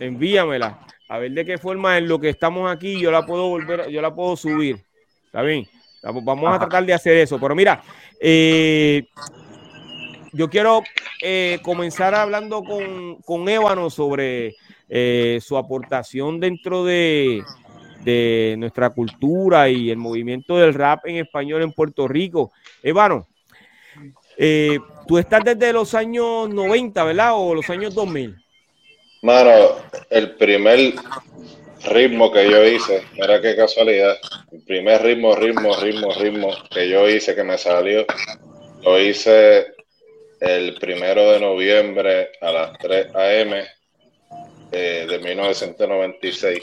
envíamela. 0.00 0.78
A 1.14 1.18
ver 1.18 1.30
de 1.32 1.44
qué 1.44 1.58
forma 1.58 1.96
en 1.96 2.08
lo 2.08 2.18
que 2.18 2.28
estamos 2.28 2.70
aquí 2.70 2.98
yo 3.00 3.12
la 3.12 3.24
puedo 3.24 3.48
volver, 3.48 3.88
yo 3.88 4.02
la 4.02 4.14
puedo 4.14 4.36
subir. 4.36 4.78
¿Está 5.26 5.42
bien? 5.42 5.66
Vamos 6.02 6.52
a 6.52 6.58
tratar 6.58 6.84
de 6.84 6.92
hacer 6.92 7.16
eso. 7.18 7.38
Pero 7.38 7.54
mira, 7.54 7.82
eh, 8.20 9.06
yo 10.32 10.50
quiero 10.50 10.82
comenzar 11.62 12.14
hablando 12.14 12.62
con, 12.64 13.22
con 13.22 13.48
Ébano 13.48 13.90
sobre 13.90 14.56
su 15.40 15.56
aportación 15.56 16.40
dentro 16.40 16.84
de, 16.84 17.42
de 18.04 18.56
nuestra 18.58 18.90
cultura 18.90 19.68
y 19.68 19.90
el 19.90 19.96
movimiento 19.96 20.56
del 20.56 20.74
rap 20.74 21.06
en 21.06 21.16
español 21.16 21.62
en 21.62 21.72
Puerto 21.72 22.06
Rico. 22.06 22.52
Evano, 22.82 23.26
eh, 24.36 24.78
tú 25.06 25.18
estás 25.18 25.44
desde 25.44 25.72
los 25.72 25.94
años 25.94 26.48
90, 26.48 27.04
¿verdad? 27.04 27.32
O 27.34 27.54
los 27.54 27.68
años 27.70 27.94
2000. 27.94 28.43
Mano, 29.24 29.76
el 30.10 30.32
primer 30.36 30.92
ritmo 31.86 32.30
que 32.30 32.50
yo 32.50 32.62
hice, 32.66 33.04
mira 33.14 33.40
qué 33.40 33.56
casualidad, 33.56 34.18
el 34.52 34.60
primer 34.64 35.00
ritmo, 35.00 35.34
ritmo, 35.34 35.74
ritmo, 35.76 36.12
ritmo 36.12 36.50
que 36.70 36.90
yo 36.90 37.08
hice, 37.08 37.34
que 37.34 37.42
me 37.42 37.56
salió, 37.56 38.04
lo 38.82 39.00
hice 39.00 39.68
el 40.40 40.74
primero 40.74 41.32
de 41.32 41.40
noviembre 41.40 42.32
a 42.42 42.52
las 42.52 42.78
3 42.78 43.14
a.m. 43.14 43.64
Eh, 44.72 45.06
de 45.08 45.18
1996. 45.18 46.58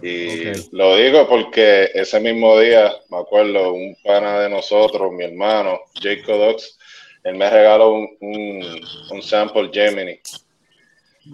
Y 0.00 0.76
lo 0.76 0.94
digo 0.94 1.28
porque 1.28 1.90
ese 1.92 2.20
mismo 2.20 2.56
día, 2.60 2.92
me 3.10 3.18
acuerdo, 3.18 3.72
un 3.72 3.96
pana 4.04 4.38
de 4.38 4.48
nosotros, 4.48 5.10
mi 5.10 5.24
hermano, 5.24 5.80
Jacob 6.00 6.38
Dox, 6.38 6.78
él 7.24 7.34
me 7.34 7.50
regaló 7.50 7.94
un, 7.94 8.80
un, 9.10 9.22
sample 9.22 9.70
Gemini. 9.72 10.20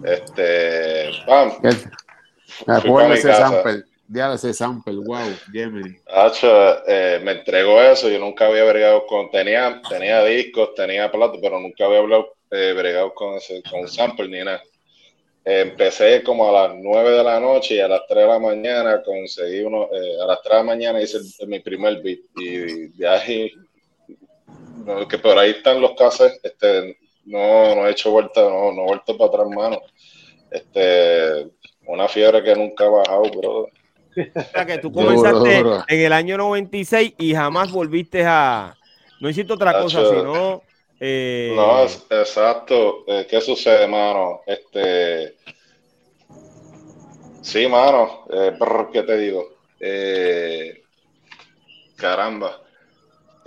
Este, 0.03 1.11
pam. 1.25 1.53
Me 2.65 2.73
acuerdo 2.75 3.13
ese 3.13 3.33
sample. 3.33 3.83
Ya 4.11 4.33
ese 4.33 4.53
sample, 4.55 4.95
wow, 5.05 5.35
Gemini. 5.51 5.95
eh, 6.87 7.19
me 7.23 7.33
entregó 7.33 7.79
eso, 7.79 8.09
yo 8.09 8.17
nunca 8.17 8.47
había 8.47 8.63
bregado 8.63 9.05
con, 9.05 9.29
tenía, 9.29 9.79
tenía 9.87 10.23
discos, 10.23 10.73
tenía 10.73 11.11
plato, 11.11 11.37
pero 11.39 11.59
nunca 11.59 11.85
había 11.85 11.99
hablado, 11.99 12.33
eh, 12.49 12.73
bregado 12.75 13.13
con 13.13 13.35
ese, 13.35 13.61
con 13.69 13.87
sample 13.87 14.27
ni 14.27 14.43
nada. 14.43 14.63
empecé 15.45 16.23
como 16.23 16.49
a 16.49 16.69
las 16.69 16.75
9 16.75 17.11
de 17.11 17.23
la 17.23 17.39
noche 17.39 17.75
y 17.75 17.79
a 17.81 17.87
las 17.87 18.01
3 18.07 18.23
de 18.23 18.27
la 18.27 18.39
mañana 18.39 19.03
conseguí 19.03 19.59
uno, 19.61 19.87
eh, 19.93 20.17
a 20.23 20.25
las 20.25 20.41
3 20.41 20.53
de 20.53 20.57
la 20.57 20.63
mañana 20.63 21.01
hice 21.01 21.19
mi 21.45 21.59
primer 21.59 22.01
beat 22.01 22.19
y 22.35 22.87
de 22.97 23.07
ahí, 23.07 23.51
que 25.07 25.17
por 25.19 25.37
ahí 25.37 25.51
están 25.51 25.79
los 25.81 25.93
casos, 25.93 26.31
este, 26.41 26.97
no, 27.29 27.75
no 27.75 27.87
he 27.87 27.91
hecho 27.91 28.11
vuelta, 28.11 28.41
no, 28.41 28.71
no 28.71 28.81
he 28.81 28.85
vuelto 28.85 29.15
para 29.17 29.29
atrás, 29.29 29.47
mano. 29.49 29.81
Este, 30.49 31.47
una 31.85 32.07
fiebre 32.07 32.43
que 32.43 32.55
nunca 32.55 32.85
ha 32.85 32.89
bajado, 32.89 33.23
bro. 33.31 33.59
O 33.61 34.41
sea, 34.51 34.65
que 34.65 34.79
tú 34.79 34.91
comenzaste 34.91 35.59
en 35.87 36.01
el 36.01 36.11
año 36.11 36.37
96 36.37 37.13
y 37.19 37.33
jamás 37.33 37.71
volviste 37.71 38.25
a. 38.25 38.75
No 39.21 39.29
hiciste 39.29 39.53
otra 39.53 39.79
cosa, 39.79 40.09
sino. 40.09 40.63
Eh... 40.99 41.53
No, 41.55 41.83
exacto. 41.83 43.05
Eh, 43.07 43.27
¿Qué 43.29 43.39
sucede, 43.39 43.87
mano? 43.87 44.41
Este. 44.47 45.35
Sí, 47.41 47.67
mano. 47.67 48.25
Eh, 48.31 48.57
¿Qué 48.91 49.03
te 49.03 49.17
digo? 49.17 49.47
Eh, 49.79 50.81
caramba. 51.95 52.61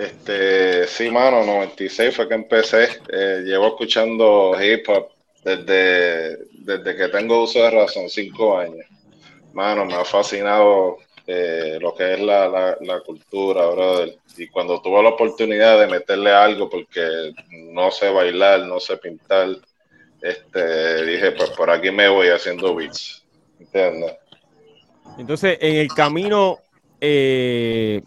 Este, 0.03 0.89
sí, 0.89 1.11
mano, 1.13 1.45
96 1.45 2.17
fue 2.17 2.29
que 2.29 2.35
empecé. 2.35 2.89
Eh, 3.09 3.43
llevo 3.45 3.69
escuchando 3.69 4.53
hip 4.61 4.89
hop 4.89 5.11
desde, 5.45 6.39
desde 6.51 6.97
que 6.97 7.09
tengo 7.09 7.45
uso 7.45 7.61
de 7.61 7.71
razón, 7.71 8.09
cinco 8.09 8.59
años. 8.59 8.85
Mano, 9.53 9.85
me 9.85 9.95
ha 9.95 10.05
fascinado 10.05 10.97
eh, 11.25 11.79
lo 11.81 11.95
que 11.95 12.15
es 12.15 12.21
la, 12.21 12.77
cultura, 13.07 13.67
brother. 13.69 14.19
Y 14.37 14.49
cuando 14.49 14.83
tuve 14.83 15.05
la 15.05 15.11
oportunidad 15.11 15.79
de 15.79 15.87
meterle 15.87 16.33
algo, 16.33 16.69
porque 16.69 17.33
no 17.51 17.93
sé 17.93 18.11
bailar, 18.11 18.67
no 18.67 18.81
sé 18.81 18.97
pintar, 18.97 19.51
este, 20.21 21.07
dije, 21.07 21.31
pues 21.31 21.51
por 21.51 21.71
aquí 21.71 21.93
me 21.93 22.09
voy 22.09 22.27
haciendo 22.27 22.75
beats. 22.75 23.25
¿Entiendes? 23.61 24.17
Entonces, 25.17 25.59
en 25.61 25.77
el 25.77 25.89
camino, 25.89 26.59
eh, 27.01 28.03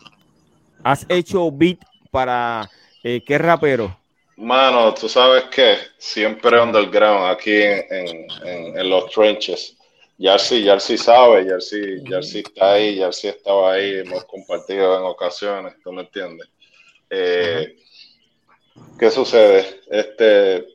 ¿has 0.85 1.03
hecho 1.09 1.51
beat 1.51 1.79
para 2.11 2.69
eh, 3.03 3.23
qué 3.25 3.39
rapero? 3.39 3.97
Mano, 4.37 4.93
tú 4.93 5.09
sabes 5.09 5.45
que 5.45 5.77
siempre 5.97 6.61
underground 6.61 7.31
aquí 7.31 7.55
en, 7.55 8.27
en, 8.43 8.89
los 8.89 9.09
trenches. 9.09 9.77
Yarsi, 10.17 10.63
Yarsi 10.63 10.97
sabe, 10.97 11.45
Yarsi, 11.45 12.03
Yarsi 12.07 12.39
está 12.39 12.73
ahí, 12.73 12.97
Yarsi 12.97 13.29
estaba 13.29 13.73
ahí, 13.73 13.99
hemos 13.99 14.25
compartido 14.25 14.97
en 14.97 15.05
ocasiones, 15.05 15.73
¿tú 15.83 15.91
me 15.91 16.03
entiendes? 16.03 16.47
Eh, 17.09 17.75
¿Qué 18.99 19.09
sucede? 19.09 19.81
Este, 19.89 20.65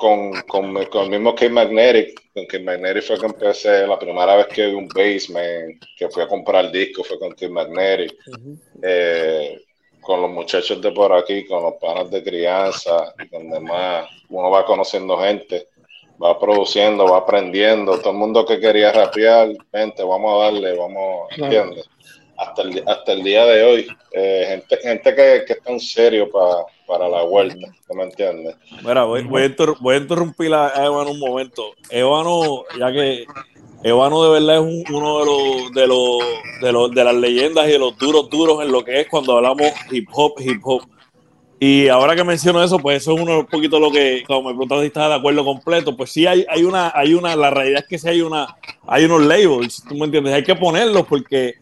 con, 0.00 0.32
con, 0.48 0.84
con, 0.86 1.04
el 1.04 1.10
mismo 1.10 1.34
Kate 1.34 1.50
Magnetic, 1.50 2.32
con 2.32 2.46
Kate 2.46 2.64
Magnetic 2.64 3.04
fue 3.04 3.20
que 3.20 3.26
empecé, 3.26 3.86
la 3.86 3.98
primera 3.98 4.34
vez 4.34 4.46
que 4.46 4.66
vi 4.66 4.72
un 4.72 4.88
basement, 4.88 5.84
que 5.96 6.08
fui 6.08 6.22
a 6.22 6.26
comprar 6.26 6.72
disco 6.72 7.04
fue 7.04 7.18
con 7.18 7.30
Kate 7.30 7.50
Magnetic 7.50 8.16
con 10.00 10.22
los 10.22 10.30
muchachos 10.30 10.80
de 10.80 10.90
por 10.92 11.12
aquí, 11.12 11.46
con 11.46 11.62
los 11.62 11.74
panas 11.74 12.10
de 12.10 12.22
crianza, 12.22 13.14
donde 13.30 13.60
más 13.60 14.08
uno 14.30 14.50
va 14.50 14.64
conociendo 14.64 15.18
gente, 15.18 15.68
va 16.20 16.38
produciendo, 16.38 17.04
va 17.04 17.18
aprendiendo. 17.18 17.98
Todo 17.98 18.12
el 18.12 18.18
mundo 18.18 18.44
que 18.44 18.58
quería 18.58 18.92
rapear, 18.92 19.52
gente, 19.72 20.02
vamos 20.02 20.32
a 20.32 20.44
darle, 20.44 20.76
vamos, 20.76 21.28
¿entiendes? 21.36 21.88
Hasta 22.40 22.62
el, 22.62 22.82
hasta 22.86 23.12
el 23.12 23.22
día 23.22 23.44
de 23.44 23.62
hoy, 23.62 23.86
eh, 24.12 24.44
gente, 24.48 24.76
gente 24.78 25.14
que, 25.14 25.44
que 25.46 25.52
está 25.52 25.72
en 25.72 25.80
serio 25.80 26.30
para 26.86 27.08
la 27.08 27.22
vuelta, 27.22 27.68
me 27.94 28.04
entiendes? 28.04 28.56
Mira, 28.82 29.04
voy, 29.04 29.24
voy, 29.24 29.42
a 29.42 29.54
voy, 29.78 29.94
a 29.94 29.98
interrumpir 29.98 30.54
a 30.54 30.72
Evan 30.86 31.08
un 31.08 31.18
momento. 31.18 31.74
Evano, 31.90 32.64
ya 32.78 32.90
que 32.92 33.26
Evano 33.82 34.24
de 34.24 34.40
verdad 34.40 34.56
es 34.56 34.84
uno 34.90 35.18
de 35.18 35.26
los, 35.26 35.72
de 35.72 35.86
los, 35.86 36.18
de 36.62 36.72
los 36.72 36.90
de 36.92 37.04
las 37.04 37.14
leyendas 37.14 37.68
y 37.68 37.72
de 37.72 37.78
los 37.78 37.96
duros 37.98 38.30
duros 38.30 38.62
en 38.62 38.72
lo 38.72 38.84
que 38.84 39.00
es 39.00 39.08
cuando 39.08 39.36
hablamos 39.36 39.68
hip 39.90 40.08
hop, 40.12 40.34
hip 40.38 40.60
hop. 40.64 40.82
Y 41.62 41.88
ahora 41.88 42.16
que 42.16 42.24
menciono 42.24 42.62
eso, 42.64 42.78
pues 42.78 43.02
eso 43.02 43.14
es 43.14 43.20
uno 43.20 43.40
un 43.40 43.46
poquito 43.46 43.78
lo 43.78 43.90
que, 43.90 44.24
como 44.26 44.48
me 44.48 44.54
preguntaste 44.54 44.80
si 44.80 44.86
estás 44.86 45.10
de 45.10 45.14
acuerdo 45.16 45.44
completo, 45.44 45.94
pues 45.94 46.10
sí 46.10 46.26
hay, 46.26 46.46
hay 46.48 46.64
una, 46.64 46.90
hay 46.94 47.12
una, 47.12 47.36
la 47.36 47.50
realidad 47.50 47.82
es 47.82 47.86
que 47.86 47.98
sí 47.98 48.08
hay 48.08 48.22
una, 48.22 48.56
hay 48.86 49.04
unos 49.04 49.20
labels, 49.26 49.84
tú 49.86 49.94
me 49.94 50.06
entiendes, 50.06 50.32
hay 50.32 50.42
que 50.42 50.54
ponerlos 50.54 51.06
porque 51.06 51.56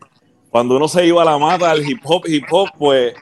cuando 0.51 0.77
uno 0.77 0.89
se 0.89 1.07
iba 1.07 1.23
a 1.23 1.25
la 1.25 1.39
mata 1.39 1.75
del 1.75 1.89
hip 1.89 2.01
hop, 2.05 2.23
hip 2.27 2.45
hop, 2.51 2.71
pues 2.79 3.15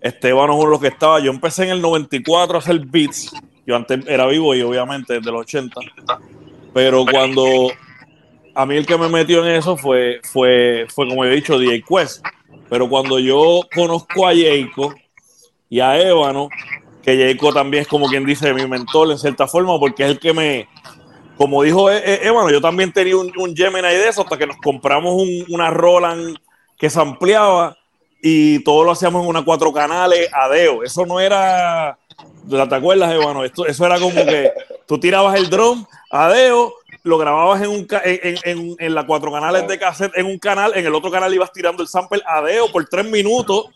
Esteban 0.00 0.50
es 0.50 0.56
uno 0.56 0.64
de 0.64 0.70
los 0.70 0.80
que 0.80 0.88
estaba. 0.88 1.20
Yo 1.20 1.30
empecé 1.30 1.64
en 1.64 1.70
el 1.70 1.82
94 1.82 2.56
a 2.56 2.58
hacer 2.58 2.80
beats. 2.86 3.30
Yo 3.66 3.76
antes 3.76 4.00
era 4.06 4.26
vivo 4.26 4.54
y 4.54 4.62
obviamente 4.62 5.14
desde 5.14 5.30
los 5.30 5.42
80. 5.42 5.80
Pero 6.72 7.04
cuando 7.04 7.70
a 8.54 8.66
mí 8.66 8.76
el 8.76 8.86
que 8.86 8.96
me 8.96 9.08
metió 9.08 9.44
en 9.46 9.54
eso 9.54 9.76
fue, 9.76 10.20
fue, 10.24 10.86
fue 10.88 11.08
como 11.08 11.24
he 11.24 11.30
dicho, 11.30 11.58
DJ 11.58 11.82
Quest. 11.82 12.24
Pero 12.68 12.88
cuando 12.88 13.18
yo 13.18 13.60
conozco 13.74 14.26
a 14.26 14.32
Jacob 14.34 14.94
y 15.68 15.80
a 15.80 16.00
Ébano, 16.00 16.48
que 17.02 17.34
Jacob 17.34 17.52
también 17.52 17.82
es 17.82 17.88
como 17.88 18.06
quien 18.06 18.24
dice 18.24 18.54
mi 18.54 18.66
mentor 18.66 19.10
en 19.10 19.18
cierta 19.18 19.46
forma, 19.46 19.78
porque 19.78 20.04
es 20.04 20.10
el 20.10 20.18
que 20.18 20.32
me, 20.32 20.68
como 21.36 21.62
dijo 21.62 21.90
Ébano, 21.90 22.50
yo 22.50 22.60
también 22.60 22.92
tenía 22.92 23.16
un, 23.16 23.32
un 23.36 23.54
Gemini 23.54 23.88
de 23.88 24.08
eso 24.08 24.22
hasta 24.22 24.38
que 24.38 24.46
nos 24.46 24.56
compramos 24.58 25.22
una 25.48 25.70
Roland 25.70 26.36
que 26.80 26.88
se 26.88 26.98
ampliaba 26.98 27.76
y 28.22 28.64
todo 28.64 28.84
lo 28.84 28.92
hacíamos 28.92 29.22
en 29.22 29.28
una 29.28 29.44
cuatro 29.44 29.70
canales, 29.70 30.28
adeo. 30.32 30.82
Eso 30.82 31.04
no 31.04 31.20
era, 31.20 31.98
¿te 32.48 32.74
acuerdas, 32.74 33.12
Ébano? 33.12 33.44
Esto, 33.44 33.66
eso 33.66 33.84
era 33.84 34.00
como 34.00 34.24
que 34.24 34.50
tú 34.86 34.98
tirabas 34.98 35.38
el 35.38 35.50
drum, 35.50 35.84
adeo, 36.10 36.72
lo 37.02 37.18
grababas 37.18 37.62
en, 37.62 37.68
un, 37.68 37.86
en, 38.04 38.38
en, 38.44 38.76
en 38.78 38.94
las 38.94 39.04
cuatro 39.04 39.30
canales 39.30 39.68
de 39.68 39.78
cassette 39.78 40.16
en 40.16 40.26
un 40.26 40.38
canal, 40.38 40.72
en 40.74 40.86
el 40.86 40.94
otro 40.94 41.10
canal 41.10 41.32
ibas 41.32 41.52
tirando 41.52 41.82
el 41.82 41.88
sample 41.88 42.22
a 42.26 42.42
deo 42.42 42.72
por 42.72 42.86
tres 42.86 43.04
minutos 43.06 43.66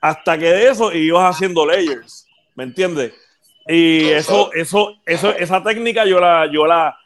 hasta 0.00 0.36
que 0.36 0.46
de 0.46 0.68
eso 0.68 0.92
ibas 0.92 1.34
haciendo 1.34 1.64
layers, 1.64 2.26
¿me 2.56 2.64
entiendes? 2.64 3.12
Y 3.66 4.08
eso, 4.08 4.50
eso, 4.52 4.94
eso, 5.06 5.30
esa 5.30 5.62
técnica 5.62 6.04
yo 6.06 6.18
la, 6.20 6.50
yo 6.50 6.66
la, 6.66 6.96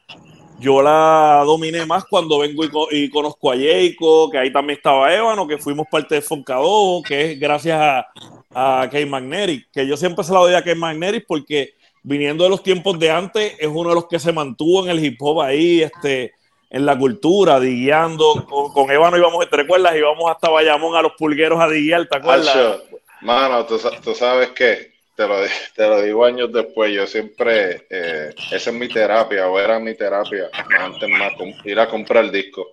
yo 0.58 0.82
la 0.82 1.42
dominé 1.44 1.84
más 1.86 2.04
cuando 2.04 2.38
vengo 2.38 2.64
y, 2.90 3.10
conozco 3.10 3.52
a 3.52 3.56
Jacob, 3.56 4.30
que 4.30 4.38
ahí 4.38 4.52
también 4.52 4.76
estaba 4.76 5.14
Ébano, 5.14 5.46
que 5.46 5.58
fuimos 5.58 5.86
parte 5.90 6.16
de 6.16 6.22
Foncado, 6.22 7.02
que 7.06 7.32
es 7.32 7.40
gracias 7.40 7.78
a, 7.80 8.06
a 8.54 8.88
Kate 8.90 9.66
que 9.72 9.86
yo 9.86 9.96
siempre 9.96 10.24
se 10.24 10.32
la 10.32 10.40
doy 10.40 10.54
a 10.54 10.62
Kate 10.62 10.74
Magnetic 10.74 11.24
porque 11.26 11.74
viniendo 12.02 12.44
de 12.44 12.50
los 12.50 12.62
tiempos 12.62 12.98
de 12.98 13.10
antes, 13.10 13.54
es 13.58 13.68
uno 13.68 13.90
de 13.90 13.94
los 13.94 14.06
que 14.06 14.18
se 14.18 14.32
mantuvo 14.32 14.84
en 14.84 14.90
el 14.90 15.04
hip 15.04 15.16
hop 15.20 15.40
ahí, 15.40 15.82
este, 15.82 16.34
en 16.70 16.86
la 16.86 16.98
cultura, 16.98 17.60
diguiando. 17.60 18.46
Con, 18.48 18.72
con 18.72 18.90
Ébano 18.90 19.16
íbamos, 19.16 19.48
¿te 19.48 19.56
recuerdas? 19.56 19.96
Íbamos 19.96 20.30
hasta 20.30 20.50
Bayamón 20.50 20.96
a 20.96 21.02
los 21.02 21.12
pulgueros 21.12 21.60
a 21.60 21.68
diguiar, 21.68 22.06
¿te 22.06 22.16
acuerdas? 22.16 22.82
Mano, 23.20 23.64
¿tú, 23.66 23.78
sabes 24.14 24.48
qué, 24.50 24.91
te 25.22 25.28
lo, 25.28 25.36
te 25.76 25.88
lo 25.88 26.02
digo 26.02 26.24
años 26.24 26.52
después, 26.52 26.92
yo 26.92 27.06
siempre, 27.06 27.86
eh, 27.88 28.34
esa 28.50 28.70
es 28.70 28.76
mi 28.76 28.88
terapia, 28.88 29.48
o 29.48 29.58
era 29.58 29.78
mi 29.78 29.94
terapia, 29.94 30.50
antes 30.78 31.08
más, 31.08 31.32
ir 31.64 31.78
a 31.78 31.88
comprar 31.88 32.30
disco, 32.30 32.70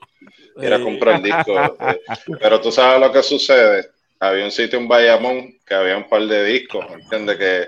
ir 0.61 0.73
a 0.73 0.81
comprar 0.81 1.21
disco. 1.21 1.59
Eh, 1.59 1.99
pero 2.39 2.59
tú 2.59 2.71
sabes 2.71 2.99
lo 2.99 3.11
que 3.11 3.23
sucede, 3.23 3.89
había 4.19 4.45
un 4.45 4.51
sitio 4.51 4.79
en 4.79 4.87
Bayamón 4.87 5.59
que 5.65 5.73
había 5.73 5.97
un 5.97 6.09
par 6.09 6.23
de 6.23 6.43
discos, 6.45 6.85
¿entiendes? 6.91 7.37
Que 7.37 7.67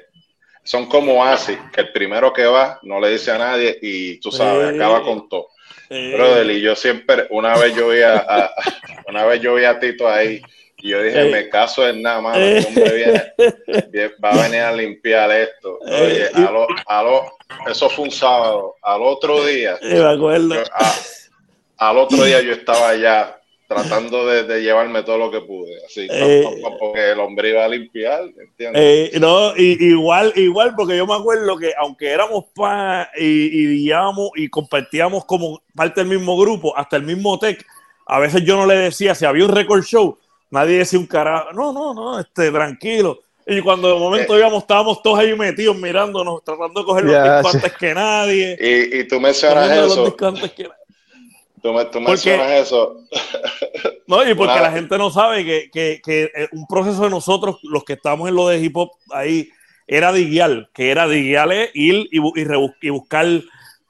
son 0.64 0.88
como 0.88 1.24
así, 1.24 1.58
que 1.74 1.82
el 1.82 1.92
primero 1.92 2.34
que 2.34 2.46
va 2.46 2.80
no 2.84 3.00
le 3.00 3.12
dice 3.12 3.32
a 3.32 3.38
nadie 3.38 3.78
y 3.82 4.20
tú 4.20 4.32
sabes, 4.32 4.76
acaba 4.76 5.02
con 5.04 5.30
todo. 5.30 5.50
Brother, 5.90 6.50
y 6.50 6.62
yo 6.62 6.74
siempre, 6.76 7.28
una 7.32 7.58
vez 7.58 7.76
yo 7.76 7.90
vi 7.90 8.02
a, 8.02 8.52
una 9.08 9.26
vez 9.26 9.42
yo 9.42 9.56
vi 9.56 9.66
a 9.66 9.78
Tito 9.78 10.08
ahí 10.08 10.42
y 10.82 10.90
yo 10.90 11.02
dije, 11.04 11.26
me 11.32 11.50
caso 11.50 11.88
en 11.88 12.02
nada 12.02 12.22
más, 12.22 12.38
hombre 12.38 12.96
viene, 13.94 14.12
va 14.24 14.32
a 14.32 14.44
venir 14.44 14.62
a 14.62 14.74
limpiar 14.74 15.32
esto. 15.32 15.80
Oye, 15.82 16.30
a 16.88 17.04
lo, 17.04 17.24
eso 17.70 17.90
fue 17.90 18.06
un 18.06 18.12
sábado, 18.12 18.76
al 18.82 19.02
otro 19.02 19.46
día, 19.46 19.78
al 21.78 21.98
otro 21.98 22.24
día 22.24 22.42
yo 22.42 22.54
estaba 22.54 22.90
allá 22.90 23.38
tratando 23.68 24.26
de, 24.28 24.62
llevarme 24.62 25.02
todo 25.04 25.18
lo 25.18 25.32
que 25.32 25.40
pude, 25.42 25.78
así, 25.86 26.06
eh, 26.12 26.44
porque 26.78 27.12
el 27.12 27.20
hombre 27.20 27.52
iba 27.52 27.64
a 27.64 27.70
limpiar, 27.70 28.24
¿entiendes? 28.38 29.14
Eh, 29.14 29.20
no, 29.20 29.56
igual, 29.56 30.34
igual, 30.36 30.76
porque 30.76 30.98
yo 30.98 31.08
me 31.08 31.16
acuerdo 31.16 31.58
que 31.58 31.72
aunque 31.78 32.10
éramos 32.10 32.46
pa 32.54 33.10
y, 33.18 33.86
y 33.86 33.92
y 34.36 34.50
compartíamos 34.50 35.24
como 35.24 35.62
parte 35.74 36.02
del 36.02 36.10
mismo 36.10 36.38
grupo, 36.38 36.76
hasta 36.76 36.98
el 36.98 37.04
mismo 37.04 37.40
tech, 37.40 37.66
a 38.08 38.20
veces 38.20 38.44
yo 38.44 38.58
no 38.58 38.66
le 38.66 38.76
decía, 38.76 39.16
si 39.16 39.24
había 39.24 39.46
un 39.46 39.56
record 39.56 39.84
show, 39.84 40.18
nadie 40.52 40.78
decía 40.78 41.00
un 41.00 41.08
carajo, 41.08 41.52
no, 41.54 41.74
no, 41.74 41.94
no, 41.94 42.20
este, 42.20 42.52
tranquilo. 42.52 43.22
Y 43.48 43.60
cuando 43.62 43.92
de 43.92 44.00
momento 44.00 44.36
eh. 44.36 44.40
íbamos, 44.40 44.62
estábamos 44.62 45.02
todos 45.02 45.20
ahí 45.20 45.36
metidos 45.36 45.76
mirándonos, 45.76 46.44
tratando 46.44 46.82
de 46.82 46.86
coger 46.86 47.06
los 47.06 47.24
discos 47.24 47.56
antes 47.56 47.74
que 47.74 47.94
nadie. 47.94 48.58
Y, 48.60 49.00
y 49.00 49.08
tú 49.08 49.20
mencionas 49.20 49.72
eso. 49.72 50.16
tú, 51.62 51.74
me, 51.74 51.86
tú 51.86 52.00
mencionas 52.00 52.52
eso. 52.52 53.02
no, 54.08 54.30
y 54.30 54.36
porque 54.36 54.60
la 54.60 54.72
gente 54.72 54.98
no 54.98 55.10
sabe 55.10 55.44
que, 55.44 55.70
que, 55.72 56.02
que, 56.04 56.32
eh, 56.36 56.48
un 56.52 56.68
proceso 56.68 57.04
de 57.04 57.10
nosotros, 57.10 57.58
los 57.64 57.84
que 57.84 57.94
estamos 57.94 58.30
en 58.30 58.36
lo 58.36 58.48
de 58.48 58.60
hip 58.60 58.78
hop, 58.78 58.92
ahí 59.10 59.50
era 59.88 60.14
diguial, 60.14 60.70
que 60.74 60.92
era 60.92 61.08
diguial 61.08 61.52
ir 61.74 62.08
y, 62.12 62.18
y, 62.18 62.90
buscar 62.90 63.28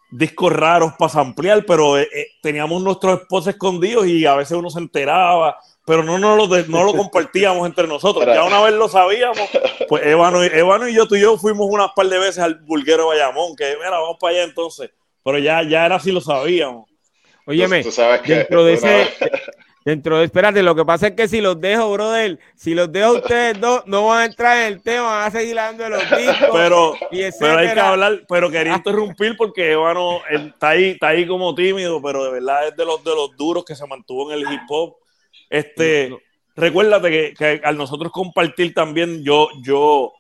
discos 0.10 0.52
raros 0.52 0.94
para 0.98 1.22
ampliar, 1.22 1.66
pero 1.66 1.98
eh, 2.00 2.08
eh, 2.14 2.28
teníamos 2.42 2.82
nuestros 2.82 3.22
esposos 3.22 3.54
escondidos 3.54 4.08
y 4.08 4.26
a 4.26 4.36
veces 4.36 4.58
uno 4.58 4.70
se 4.70 4.80
enteraba, 4.80 5.58
pero 5.86 6.04
no, 6.04 6.18
no, 6.18 6.36
lo, 6.36 6.48
no 6.48 6.84
lo 6.84 6.94
compartíamos 6.98 7.66
entre 7.68 7.88
nosotros. 7.88 8.26
Ya 8.26 8.44
una 8.44 8.62
vez 8.62 8.74
lo 8.74 8.88
sabíamos, 8.88 9.50
pues 9.88 10.06
Evano, 10.06 10.88
y 10.88 10.94
yo, 10.94 11.08
tú 11.08 11.16
y 11.16 11.22
yo 11.22 11.38
fuimos 11.38 11.68
unas 11.70 11.92
par 11.96 12.08
de 12.08 12.20
veces 12.20 12.40
al 12.40 12.56
Bulguero 12.56 13.08
Bayamón, 13.08 13.56
que 13.56 13.76
mira, 13.78 13.92
vamos 13.92 14.18
para 14.20 14.36
allá 14.36 14.44
entonces, 14.44 14.92
pero 15.24 15.38
ya, 15.38 15.64
ya 15.64 15.86
era 15.86 15.96
así 15.96 16.12
lo 16.12 16.22
sabíamos. 16.22 16.90
Óyeme, 17.46 17.84
dentro 18.24 18.64
de 18.64 18.74
ese, 18.74 19.08
Dentro 19.84 20.20
de, 20.20 20.26
espérate, 20.26 20.62
lo 20.62 20.76
que 20.76 20.86
pasa 20.86 21.08
es 21.08 21.16
que 21.16 21.28
si 21.28 21.42
los 21.42 21.60
dejo, 21.60 21.92
brother, 21.92 22.38
si 22.56 22.76
los 22.76 22.92
dejo 22.92 23.14
ustedes 23.14 23.60
dos, 23.60 23.82
no 23.88 24.06
van 24.06 24.20
a 24.20 24.26
entrar 24.26 24.58
en 24.58 24.74
el 24.74 24.84
tema, 24.84 25.04
van 25.10 25.28
a 25.28 25.32
seguir 25.32 25.58
hablando 25.58 25.84
de 25.84 25.90
los 25.90 26.02
discos. 26.02 26.50
Pero, 26.54 26.94
pero 27.40 27.58
hay 27.58 27.74
que 27.74 27.80
hablar, 27.80 28.22
pero 28.30 28.52
quería 28.52 28.76
interrumpir 28.76 29.36
porque, 29.36 29.76
bueno, 29.76 30.20
está 30.30 30.70
ahí, 30.70 30.92
está 30.92 31.08
ahí 31.08 31.26
como 31.26 31.56
tímido, 31.56 32.00
pero 32.00 32.24
de 32.26 32.32
verdad 32.32 32.68
es 32.68 32.76
de 32.76 32.86
los 32.86 33.04
de 33.04 33.16
los 33.16 33.36
duros 33.36 33.66
que 33.66 33.76
se 33.76 33.88
mantuvo 33.88 34.32
en 34.32 34.38
el 34.38 34.54
hip 34.54 34.62
hop. 34.70 34.98
Este, 35.52 36.18
recuérdate 36.56 37.34
que, 37.34 37.62
al 37.64 37.78
nosotros 37.78 38.12
compartir 38.12 38.74
también, 38.74 39.22
yo, 39.22 39.50
yo, 39.62 40.14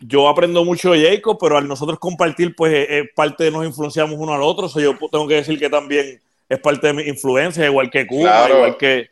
yo 0.00 0.28
aprendo 0.28 0.64
mucho 0.64 0.92
de 0.92 1.10
Jacob, 1.10 1.38
pero 1.40 1.56
al 1.56 1.66
nosotros 1.66 1.98
compartir, 1.98 2.54
pues 2.54 2.86
es 2.88 3.06
parte 3.14 3.44
de 3.44 3.50
nos 3.50 3.64
influenciamos 3.64 4.16
uno 4.18 4.34
al 4.34 4.42
otro. 4.42 4.66
O 4.66 4.80
yo 4.80 4.96
tengo 5.10 5.26
que 5.26 5.36
decir 5.36 5.58
que 5.58 5.70
también 5.70 6.20
es 6.48 6.58
parte 6.60 6.88
de 6.88 6.92
mi 6.92 7.02
influencia, 7.04 7.64
igual 7.64 7.90
que 7.90 8.06
Cuba, 8.06 8.48
igual 8.50 8.76
que 8.76 9.08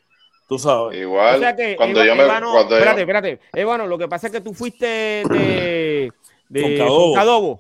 tú 0.46 0.58
sabes. 0.58 1.00
Igual. 1.00 1.40
cuando 1.76 2.04
yo 2.04 2.14
me. 2.14 2.26
cuando 2.26 2.60
espérate, 2.60 3.00
espérate. 3.00 3.40
bueno, 3.64 3.86
lo 3.86 3.96
que 3.96 4.06
pasa 4.06 4.26
es 4.26 4.32
que 4.34 4.40
tú 4.42 4.52
fuiste 4.52 5.24
de. 5.28 6.12
de 6.50 6.60
Foncadobo. 6.60 7.58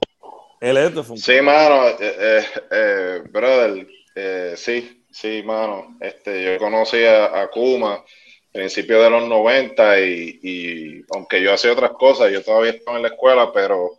Él 0.60 0.76
es 0.76 0.94
de 0.94 1.16
Sí, 1.16 1.40
mano. 1.42 1.88
Eh, 1.88 1.96
eh, 2.00 2.44
eh, 2.70 3.22
brother. 3.30 3.86
Eh, 4.14 4.54
sí, 4.56 5.03
sí, 5.14 5.42
mano. 5.44 5.96
Este, 6.00 6.44
yo 6.44 6.58
conocí 6.58 7.04
a, 7.04 7.40
a 7.40 7.48
Kuma 7.48 8.04
principios 8.52 9.02
de 9.02 9.10
los 9.10 9.28
90 9.28 10.00
y, 10.00 10.40
y 10.42 11.04
aunque 11.12 11.42
yo 11.42 11.52
hacía 11.52 11.72
otras 11.72 11.90
cosas, 11.92 12.30
yo 12.30 12.42
todavía 12.42 12.70
estaba 12.70 12.98
en 12.98 13.02
la 13.02 13.08
escuela, 13.08 13.52
pero 13.52 13.98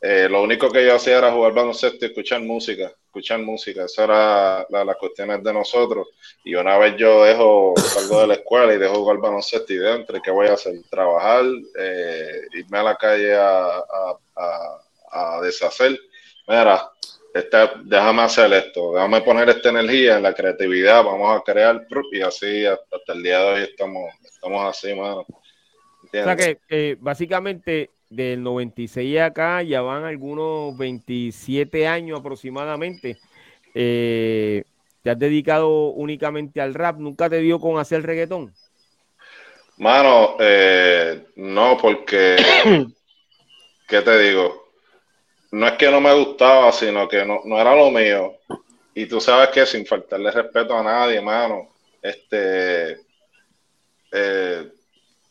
eh, 0.00 0.28
lo 0.28 0.42
único 0.42 0.70
que 0.70 0.84
yo 0.84 0.94
hacía 0.94 1.18
era 1.18 1.32
jugar 1.32 1.54
baloncesto 1.54 2.04
y 2.04 2.08
escuchar 2.08 2.42
música, 2.42 2.92
escuchar 3.06 3.40
música, 3.40 3.86
esa 3.86 4.04
era 4.04 4.66
la, 4.68 4.84
las 4.84 4.96
cuestiones 4.96 5.42
de 5.42 5.52
nosotros. 5.52 6.08
Y 6.44 6.54
una 6.54 6.76
vez 6.76 6.96
yo 6.98 7.24
dejo, 7.24 7.74
salgo 7.76 8.20
de 8.20 8.26
la 8.26 8.34
escuela 8.34 8.74
y 8.74 8.78
dejo 8.78 8.96
jugar 8.96 9.16
baloncesto 9.16 9.72
y 9.72 9.78
dentro, 9.78 10.20
¿qué 10.22 10.30
voy 10.30 10.48
a 10.48 10.52
hacer? 10.52 10.74
Trabajar, 10.90 11.44
eh, 11.78 12.42
irme 12.52 12.78
a 12.78 12.82
la 12.82 12.96
calle 12.96 13.34
a, 13.34 13.82
a, 14.36 15.40
deshacer. 15.40 15.98
Mira, 16.46 16.90
este, 17.36 17.58
déjame 17.84 18.22
hacer 18.22 18.52
esto, 18.52 18.94
déjame 18.94 19.20
poner 19.20 19.48
esta 19.48 19.70
energía 19.70 20.16
en 20.16 20.22
la 20.22 20.32
creatividad, 20.32 21.04
vamos 21.04 21.36
a 21.36 21.42
crear 21.42 21.86
y 22.12 22.22
así 22.22 22.64
hasta, 22.64 23.12
el 23.12 23.22
día 23.22 23.38
de 23.40 23.52
hoy 23.52 23.62
estamos, 23.62 24.10
estamos 24.24 24.64
así, 24.64 24.94
mano. 24.94 25.26
O 25.28 26.08
sea 26.10 26.36
que 26.36 26.58
eh, 26.68 26.96
básicamente 26.98 27.90
del 28.08 28.42
96 28.42 29.20
acá 29.20 29.62
ya 29.62 29.82
van 29.82 30.04
algunos 30.04 30.76
27 30.78 31.86
años 31.86 32.20
aproximadamente. 32.20 33.18
Eh, 33.74 34.64
¿Te 35.02 35.10
has 35.10 35.18
dedicado 35.18 35.88
únicamente 35.88 36.60
al 36.60 36.74
rap? 36.74 36.98
¿Nunca 36.98 37.28
te 37.28 37.40
dio 37.40 37.60
con 37.60 37.78
hacer 37.78 38.02
reggaetón? 38.02 38.52
Mano, 39.78 40.36
eh, 40.40 41.26
no, 41.36 41.76
porque, 41.76 42.36
¿qué 43.88 44.00
te 44.00 44.18
digo? 44.20 44.65
No 45.56 45.66
es 45.66 45.72
que 45.72 45.90
no 45.90 46.02
me 46.02 46.12
gustaba, 46.12 46.70
sino 46.70 47.08
que 47.08 47.24
no, 47.24 47.40
no 47.46 47.58
era 47.58 47.74
lo 47.74 47.90
mío. 47.90 48.34
Y 48.94 49.06
tú 49.06 49.22
sabes 49.22 49.48
que 49.48 49.64
sin 49.64 49.86
faltarle 49.86 50.30
respeto 50.30 50.76
a 50.76 50.82
nadie, 50.82 51.18
mano, 51.22 51.70
este, 52.02 52.98
eh, 54.12 54.68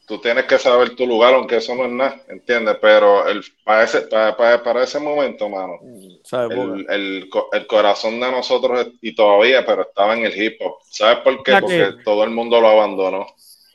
tú 0.08 0.18
tienes 0.18 0.46
que 0.46 0.58
saber 0.58 0.96
tu 0.96 1.06
lugar, 1.06 1.36
aunque 1.36 1.58
eso 1.58 1.76
no 1.76 1.86
es 1.86 1.92
nada, 1.92 2.20
¿entiendes? 2.28 2.76
Pero 2.82 3.28
el, 3.28 3.44
para, 3.64 3.84
ese, 3.84 4.02
para, 4.02 4.64
para, 4.64 4.84
ese 4.84 5.00
momento, 5.00 5.48
mano, 5.48 5.78
el, 5.84 6.88
el, 6.90 7.30
el, 7.52 7.68
corazón 7.68 8.20
de 8.20 8.32
nosotros, 8.32 8.88
y 9.04 9.14
todavía, 9.14 9.64
pero 9.64 9.84
estaba 9.84 10.16
en 10.16 10.26
el 10.26 10.42
hip 10.42 10.60
hop. 10.60 10.78
¿Sabes 10.90 11.20
por 11.20 11.44
qué? 11.44 11.58
Porque 11.60 11.90
todo 12.04 12.24
el 12.24 12.32
mundo 12.32 12.60
lo 12.60 12.70
abandonó. 12.70 13.28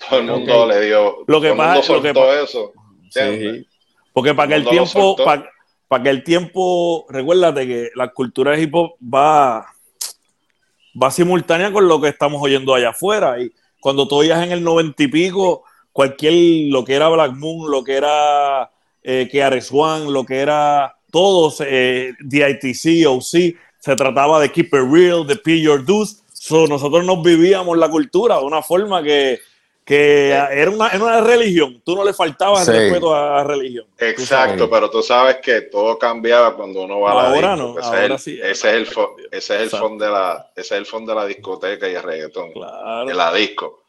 Todo 0.09 0.19
el 0.19 0.27
mundo 0.27 0.67
le 0.67 0.81
dio. 0.81 1.19
Lo 1.29 1.41
que 1.41 1.53
pasa 1.53 1.93
lo 1.93 2.03
que 2.03 2.43
eso. 2.43 2.73
Sí. 3.11 3.65
Porque 4.13 4.35
para 4.35 4.49
que 4.49 4.55
el 4.57 4.67
tiempo, 4.67 5.15
para, 5.15 5.49
para, 5.91 6.05
que 6.05 6.11
el 6.11 6.23
tiempo, 6.23 7.05
recuérdate 7.09 7.67
que 7.67 7.91
la 7.97 8.13
cultura 8.13 8.53
de 8.53 8.63
hip 8.63 8.75
hop 8.75 8.93
va, 9.03 9.67
va 11.01 11.11
simultánea 11.11 11.73
con 11.73 11.89
lo 11.89 12.01
que 12.01 12.09
estamos 12.09 12.41
oyendo 12.41 12.75
allá 12.75 12.91
afuera. 12.91 13.43
Y 13.43 13.53
cuando 13.81 14.07
tú 14.07 14.15
oías 14.17 14.41
en 14.45 14.53
el 14.53 14.63
noventa 14.63 15.03
y 15.03 15.09
pico 15.09 15.65
cualquier, 15.93 16.71
lo 16.71 16.85
que 16.85 16.95
era 16.95 17.09
Black 17.09 17.33
Moon, 17.33 17.71
lo 17.71 17.83
que 17.83 17.97
era 17.97 18.71
eh, 19.03 19.29
One, 19.73 20.11
lo 20.11 20.25
que 20.25 20.39
era 20.39 20.97
todos, 21.11 21.61
eh, 21.67 22.13
DITC, 22.21 23.09
OC, 23.09 23.57
se 23.81 23.97
trataba 23.97 24.41
de 24.41 24.53
Keep 24.53 24.67
It 24.67 24.93
Real, 24.93 25.27
de 25.27 25.37
Pay 25.37 25.63
Your 25.63 25.85
Dues. 25.85 26.23
So, 26.33 26.67
nosotros 26.67 27.05
nos 27.05 27.23
vivíamos 27.23 27.77
la 27.77 27.91
cultura 27.91 28.39
de 28.39 28.45
una 28.45 28.63
forma 28.63 29.03
que, 29.03 29.41
que 29.91 30.29
era, 30.29 30.71
una, 30.71 30.87
era 30.87 31.03
una 31.03 31.21
religión. 31.21 31.83
Tú 31.85 31.97
no 31.97 32.05
le 32.05 32.15
faltabas 32.15 32.65
respeto 32.69 33.13
a 33.13 33.39
la 33.39 33.43
religión. 33.45 33.87
Exacto, 33.99 34.71
pero 34.71 34.89
tú 34.89 35.03
sabes 35.03 35.39
que 35.39 35.63
todo 35.63 35.99
cambiaba 35.99 36.55
cuando 36.55 36.83
uno 36.83 37.01
va 37.01 37.11
a 37.11 37.15
la 37.15 37.29
Ahora 37.31 37.57
no, 37.57 37.75
ahora 37.83 38.17
sí. 38.17 38.39
Ese 38.41 38.51
es 38.51 38.65
el, 38.65 38.89
ese 39.33 39.57
es 39.57 39.61
el 39.63 39.71
fondo 39.71 40.05
de 40.05 40.13
la, 40.13 40.53
ese 40.55 40.75
es 40.75 40.79
el 40.79 40.87
fondo 40.87 41.13
de 41.13 41.21
la 41.21 41.27
discoteca 41.27 41.89
y 41.89 41.97
el 41.97 42.03
reggaetón. 42.05 42.53
Claro. 42.53 43.05
De 43.05 43.15
la 43.15 43.35
disco 43.35 43.80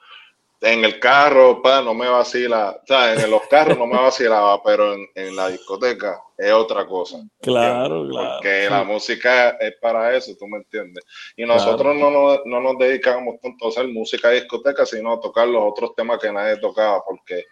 en 0.61 0.85
el 0.85 0.99
carro, 0.99 1.59
pa, 1.59 1.81
no 1.81 1.95
me 1.95 2.07
vacila, 2.07 2.79
o 2.83 2.85
sea, 2.85 3.15
en 3.15 3.31
los 3.31 3.41
carros 3.47 3.77
no 3.79 3.88
me 3.88 3.97
vacilaba, 3.97 4.61
pero 4.63 4.93
en, 4.93 5.07
en 5.15 5.35
la 5.35 5.49
discoteca 5.49 6.21
es 6.38 6.53
otra 6.53 6.85
cosa. 6.85 7.17
Claro, 7.41 8.07
claro. 8.07 8.35
Porque 8.35 8.67
la 8.69 8.83
música 8.83 9.57
es 9.59 9.73
para 9.81 10.15
eso, 10.15 10.33
tú 10.38 10.47
me 10.47 10.57
entiendes. 10.57 11.03
Y 11.35 11.45
nosotros 11.45 11.95
no, 11.95 12.11
no, 12.11 12.41
no, 12.45 12.61
nos 12.61 12.77
dedicamos 12.77 13.39
tanto 13.41 13.65
a 13.65 13.69
hacer 13.69 13.88
música 13.88 14.29
de 14.29 14.41
discoteca, 14.41 14.85
sino 14.85 15.13
a 15.13 15.19
tocar 15.19 15.47
los 15.47 15.63
otros 15.63 15.95
temas 15.95 16.19
que 16.19 16.31
nadie 16.31 16.57
tocaba, 16.57 17.03
porque 17.03 17.45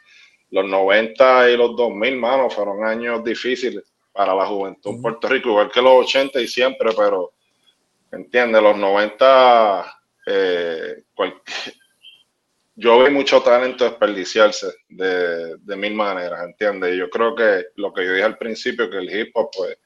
los 0.52 0.66
90 0.66 1.50
y 1.50 1.58
los 1.58 1.76
2000, 1.76 2.16
mano, 2.16 2.50
fueron 2.50 2.86
años 2.86 3.24
difíciles 3.24 3.84
para 4.12 4.36
la 4.36 4.46
juventud 4.46 4.92
en 4.92 5.02
Puerto 5.02 5.28
Rico, 5.28 5.50
igual 5.50 5.72
que 5.72 5.82
los 5.82 6.06
80 6.06 6.42
y 6.42 6.48
siempre, 6.48 6.92
pero, 6.96 7.34
¿entiendes? 8.12 8.62
Los 8.62 8.78
90, 8.78 10.00
eh, 10.28 11.04
cualquier 11.16 11.79
yo 12.80 13.04
vi 13.04 13.12
mucho 13.12 13.42
talento 13.42 13.84
desperdiciarse 13.84 14.68
de, 14.88 15.58
de 15.58 15.76
mil 15.76 15.94
maneras, 15.94 16.42
¿entiendes? 16.44 16.96
Yo 16.98 17.10
creo 17.10 17.36
que 17.36 17.66
lo 17.76 17.94
que 17.94 18.06
yo 18.06 18.14
dije 18.14 18.24
al 18.24 18.38
principio, 18.38 18.90
que 18.90 18.98
el 18.98 19.14
hip 19.14 19.32
hop, 19.34 19.50
pues, 19.56 19.78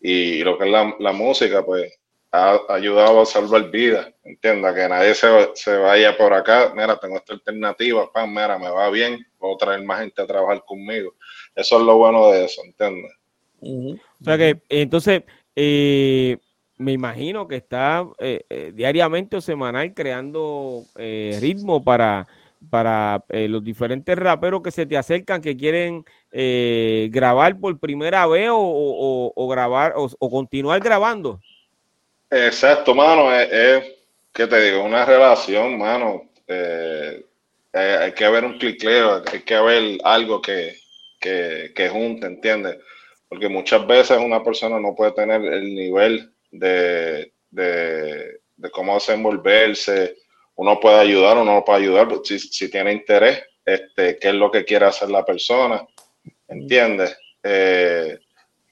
y 0.00 0.42
lo 0.42 0.56
que 0.56 0.64
es 0.64 0.70
la, 0.70 1.12
música, 1.12 1.62
pues, 1.62 1.92
ha 2.32 2.58
ayudado 2.70 3.20
a 3.20 3.26
salvar 3.26 3.70
vidas, 3.70 4.10
¿entiendes? 4.24 4.74
Que 4.74 4.88
nadie 4.88 5.14
se, 5.14 5.76
vaya 5.76 6.16
por 6.16 6.32
acá, 6.32 6.72
mira, 6.74 6.98
tengo 6.98 7.18
esta 7.18 7.34
alternativa, 7.34 8.10
pan, 8.10 8.30
mira, 8.30 8.58
me 8.58 8.70
va 8.70 8.88
bien, 8.88 9.24
puedo 9.38 9.58
traer 9.58 9.82
más 9.82 10.00
gente 10.00 10.22
a 10.22 10.26
trabajar 10.26 10.64
conmigo. 10.64 11.14
Eso 11.54 11.78
es 11.78 11.84
lo 11.84 11.98
bueno 11.98 12.30
de 12.30 12.46
eso, 12.46 12.62
¿entiendes? 12.64 13.12
O 13.60 14.24
sea 14.24 14.38
que, 14.38 14.62
entonces, 14.70 15.22
eh, 15.54 16.38
me 16.76 16.92
imagino 16.92 17.46
que 17.46 17.56
está 17.56 18.06
eh, 18.18 18.44
eh, 18.50 18.72
diariamente 18.74 19.36
o 19.36 19.40
semanal 19.40 19.94
creando 19.94 20.82
eh, 20.96 21.38
ritmo 21.40 21.84
para, 21.84 22.26
para 22.68 23.22
los 23.30 23.62
diferentes 23.62 24.16
raperos 24.16 24.62
que 24.62 24.70
se 24.70 24.86
te 24.86 24.96
acercan, 24.96 25.40
que 25.40 25.56
quieren 25.56 26.04
grabar 27.10 27.58
por 27.58 27.78
primera 27.78 28.26
vez 28.26 28.48
o, 28.52 29.48
grabar 29.48 29.94
o, 29.96 30.30
continuar 30.30 30.80
grabando. 30.80 31.40
Exacto, 32.30 32.94
mano, 32.94 33.32
es, 33.32 33.84
que 34.32 34.46
te 34.48 34.60
digo, 34.60 34.82
una 34.82 35.04
relación, 35.04 35.78
mano. 35.78 36.22
hay 36.48 38.12
que 38.12 38.24
haber 38.24 38.44
un 38.44 38.58
clicleo, 38.58 39.22
hay 39.30 39.40
que 39.42 39.54
haber 39.54 39.98
algo 40.02 40.42
que, 40.42 40.74
que, 41.20 41.72
que 41.72 41.88
junte, 41.88 42.26
¿entiendes? 42.26 42.78
Porque 43.28 43.48
muchas 43.48 43.86
veces 43.86 44.18
una 44.18 44.42
persona 44.42 44.80
no 44.80 44.94
puede 44.96 45.12
tener 45.12 45.40
el 45.44 45.72
nivel 45.72 46.33
de, 46.58 47.32
de, 47.50 48.40
de 48.56 48.70
cómo 48.70 48.94
desenvolverse. 48.94 50.16
Uno 50.56 50.78
puede 50.78 51.00
ayudar, 51.00 51.36
uno 51.38 51.54
no 51.54 51.64
puede 51.64 51.80
ayudar, 51.80 52.08
pues, 52.08 52.20
si, 52.24 52.38
si 52.38 52.70
tiene 52.70 52.92
interés, 52.92 53.42
este, 53.64 54.18
qué 54.18 54.28
es 54.28 54.34
lo 54.34 54.50
que 54.50 54.64
quiere 54.64 54.86
hacer 54.86 55.10
la 55.10 55.24
persona, 55.24 55.84
¿entiendes? 56.48 57.16
Eh, 57.42 58.18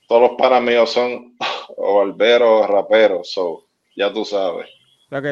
todos 0.06 0.30
los 0.30 0.38
para 0.38 0.86
son 0.86 1.36
o 1.76 1.98
barberos 2.06 2.64
o 2.64 2.66
raperos, 2.66 3.32
so, 3.32 3.66
ya 3.96 4.12
tú 4.12 4.24
sabes. 4.24 4.68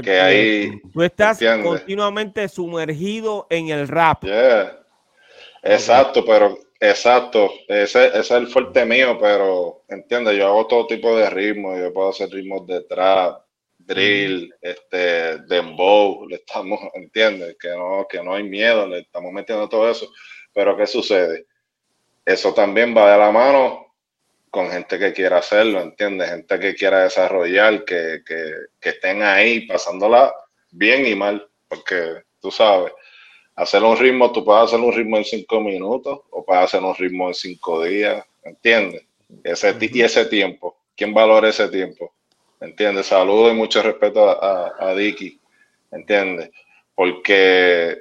que, 0.03 0.21
ahí... 0.21 0.81
Tú 0.93 1.03
estás 1.03 1.39
continuamente 1.63 2.49
sumergido 2.49 3.47
en 3.49 3.69
el 3.69 3.87
rap. 3.87 4.25
Exacto, 5.63 6.25
pero 6.25 6.59
exacto, 6.81 7.53
ese, 7.69 8.09
ese, 8.09 8.19
es 8.19 8.31
el 8.31 8.49
fuerte 8.49 8.85
mío, 8.87 9.19
pero 9.21 9.85
entiende, 9.89 10.37
yo 10.37 10.47
hago 10.49 10.67
todo 10.67 10.87
tipo 10.87 11.15
de 11.17 11.29
ritmos, 11.29 11.79
yo 11.79 11.93
puedo 11.93 12.09
hacer 12.09 12.31
ritmos 12.31 12.67
de 12.67 12.83
trap, 12.83 13.43
drill, 13.79 14.55
este, 14.61 15.39
dembow, 15.47 16.27
le 16.27 16.37
estamos, 16.37 16.81
entiende, 16.95 17.57
que 17.61 17.69
no, 17.69 18.07
que 18.09 18.23
no 18.23 18.35
hay 18.35 18.45
miedo, 18.45 18.87
le 18.87 19.01
estamos 19.01 19.33
metiendo 19.33 19.69
todo 19.69 19.91
eso, 19.91 20.11
pero 20.53 20.77
¿qué 20.77 20.87
sucede? 20.87 21.47
Eso 22.25 22.55
también 22.55 22.97
va 22.97 23.13
de 23.13 23.19
la 23.19 23.31
mano 23.31 23.95
con 24.51 24.71
gente 24.71 24.99
que 24.99 25.13
quiera 25.13 25.39
hacerlo, 25.39 25.81
entiende, 25.81 26.27
gente 26.27 26.59
que 26.59 26.75
quiera 26.75 27.05
desarrollar, 27.05 27.85
que, 27.85 28.23
que, 28.27 28.53
que 28.81 28.89
estén 28.89 29.23
ahí 29.23 29.67
pasándola 29.67 30.35
bien 30.71 31.07
y 31.07 31.15
mal, 31.15 31.49
porque 31.69 32.23
tú 32.41 32.51
sabes, 32.51 32.93
hacer 33.61 33.83
un 33.83 33.97
ritmo, 33.97 34.33
tú 34.33 34.43
puedes 34.43 34.65
hacer 34.65 34.81
un 34.81 34.93
ritmo 34.93 35.19
en 35.19 35.25
cinco 35.25 35.61
minutos 35.61 36.21
o 36.31 36.45
puedes 36.45 36.65
hacer 36.65 36.83
un 36.83 36.95
ritmo 36.95 37.29
en 37.29 37.35
cinco 37.35 37.85
días, 37.85 38.25
¿entiendes? 38.43 39.05
Ese, 39.45 39.77
Y 39.79 40.01
ese 40.01 40.25
tiempo, 40.25 40.79
¿quién 40.97 41.13
valora 41.13 41.51
ese 41.51 41.69
tiempo? 41.69 42.15
¿Entiendes? 42.59 43.07
Saludo 43.07 43.51
y 43.51 43.55
mucho 43.55 43.83
respeto 43.83 44.29
a, 44.29 44.73
a, 44.79 44.95
Dicky, 44.95 45.39
¿entiendes? 45.93 46.51
Porque 46.95 47.99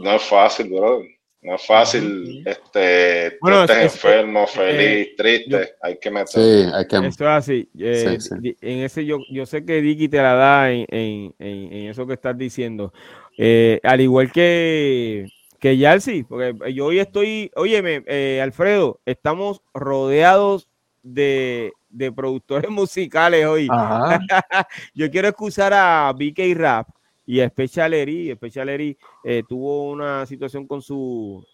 no 0.00 0.16
es 0.16 0.22
fácil, 0.22 0.68
bro. 0.70 1.02
No 1.40 1.54
es 1.54 1.64
fácil, 1.64 2.42
este, 2.44 3.38
bueno, 3.40 3.62
estés 3.62 3.94
enfermo, 3.94 4.44
feliz, 4.48 5.14
triste, 5.16 5.74
hay 5.80 5.96
que 5.96 6.10
meter. 6.10 6.26
Sí, 6.28 6.70
hay 6.74 6.86
que... 6.88 7.06
Esto 7.06 7.24
es 7.24 7.30
así. 7.30 7.68
Eh, 7.78 8.18
en 8.60 8.78
ese 8.80 9.06
yo, 9.06 9.18
yo 9.30 9.46
sé 9.46 9.64
que 9.64 9.80
Dicky 9.80 10.08
te 10.08 10.16
la 10.16 10.34
da 10.34 10.72
en, 10.72 10.84
en, 10.88 11.34
en 11.38 11.88
eso 11.88 12.08
que 12.08 12.14
estás 12.14 12.36
diciendo. 12.36 12.92
Eh, 13.40 13.78
al 13.84 14.00
igual 14.00 14.32
que, 14.32 15.28
que 15.60 15.78
Yalsi, 15.78 16.24
porque 16.24 16.74
yo 16.74 16.86
hoy 16.86 16.98
estoy, 16.98 17.52
óyeme, 17.54 18.02
eh, 18.08 18.40
Alfredo, 18.42 19.00
estamos 19.06 19.62
rodeados 19.72 20.68
de, 21.04 21.72
productores 22.16 22.68
musicales 22.70 23.46
hoy. 23.46 23.68
yo 24.94 25.08
quiero 25.10 25.28
excusar 25.28 25.72
a 25.72 26.12
BK 26.12 26.56
Rap 26.56 26.88
y 27.24 27.40
a 27.40 27.48
Special 27.48 27.94
Eri. 27.94 28.34
Special 28.34 28.68
eh, 28.70 28.96
tuvo 29.48 29.88
una 29.88 30.26
situación 30.26 30.66
con 30.66 30.82
su, 30.82 31.46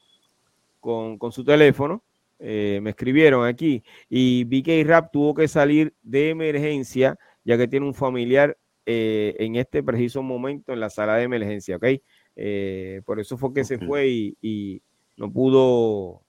con, 0.81 1.19
su 1.31 1.45
teléfono. 1.45 2.03
me 2.39 2.91
escribieron 2.91 3.47
aquí 3.47 3.83
y 4.09 4.45
BK 4.45 4.89
Rap 4.89 5.13
tuvo 5.13 5.35
que 5.35 5.49
salir 5.49 5.93
de 6.03 6.31
emergencia 6.31 7.19
ya 7.45 7.59
que 7.59 7.69
tiene 7.69 7.85
un 7.85 7.95
familiar 7.95 8.57
eh, 8.87 9.35
en 9.39 9.57
este 9.57 9.83
preciso 9.83 10.23
momento 10.23 10.75
en 10.75 10.81
la 10.81 10.91
sala 10.91 11.17
de 11.17 11.23
emergencia, 11.23 11.77
¿ok? 11.77 11.87
Eh, 12.37 13.01
por 13.07 13.19
eso 13.19 13.39
fue 13.39 13.55
que 13.55 13.65
se 13.65 13.79
fue 13.79 14.09
y, 14.09 14.83
no 15.17 15.33
pudo 15.33 16.23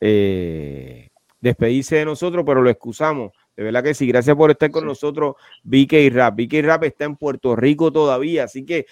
eh, 0.00 1.08
despedirse 1.40 1.96
de 1.96 2.04
nosotros, 2.04 2.44
pero 2.44 2.60
lo 2.60 2.68
excusamos. 2.68 3.32
De 3.56 3.62
verdad 3.62 3.82
que 3.82 3.94
sí, 3.94 4.06
gracias 4.06 4.36
por 4.36 4.50
estar 4.50 4.70
con 4.70 4.84
nosotros, 4.84 5.36
BK 5.62 6.10
Rap. 6.12 6.36
BK 6.36 6.62
Rap 6.62 6.84
está 6.84 7.04
en 7.04 7.16
Puerto 7.16 7.56
Rico 7.56 7.90
todavía, 7.90 8.44
así 8.44 8.66
que 8.66 8.86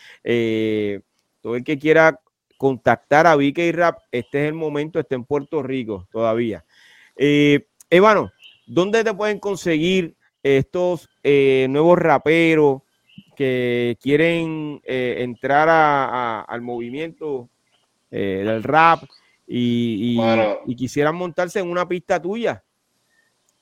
todo 1.42 1.56
el 1.56 1.64
que 1.64 1.78
quiera 1.78 2.18
contactar 2.56 3.26
a 3.26 3.36
BK 3.36 3.58
Rap, 3.74 3.98
este 4.10 4.44
es 4.44 4.48
el 4.48 4.54
momento, 4.54 4.98
está 4.98 5.16
en 5.16 5.24
Puerto 5.24 5.62
Rico 5.62 6.08
todavía. 6.10 6.64
Eh, 7.14 7.66
Evano, 7.90 8.32
¿dónde 8.66 9.04
te 9.04 9.12
pueden 9.12 9.38
conseguir 9.38 10.16
estos 10.42 11.10
nuevos 11.22 11.98
raperos? 11.98 12.85
Que 13.36 13.96
quieren 14.00 14.80
eh, 14.84 15.16
entrar 15.18 15.68
al 16.48 16.60
movimiento 16.62 17.48
eh, 18.10 18.42
del 18.44 18.62
rap 18.62 19.04
y, 19.46 20.18
quisieran 20.76 21.14
montarse 21.14 21.60
en 21.60 21.70
una 21.70 21.86
pista 21.86 22.20
tuya. 22.20 22.62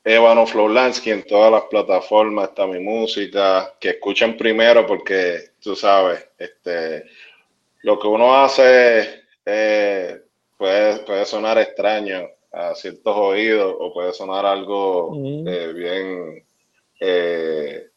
Ébano 0.03 0.47
Flowlansky 0.47 1.11
en 1.11 1.23
todas 1.25 1.51
las 1.51 1.63
plataformas 1.65 2.51
está 2.51 2.67
mi 2.67 2.79
música, 2.79 3.75
que 3.81 3.91
escuchen 3.91 4.37
primero 4.37 4.87
porque 4.87 5.53
tú 5.61 5.75
sabes, 5.75 6.27
este, 6.39 7.05
lo 7.83 7.99
que 7.99 8.07
uno 8.07 8.35
hace 8.35 9.23
eh, 9.45 10.23
puede, 10.57 10.99
puede 10.99 11.25
sonar 11.25 11.59
extraño 11.59 12.29
a 12.53 12.75
ciertos 12.75 13.17
oídos 13.17 13.75
o 13.79 13.93
puede 13.93 14.13
sonar 14.13 14.47
algo 14.47 15.11
bien 15.11 16.45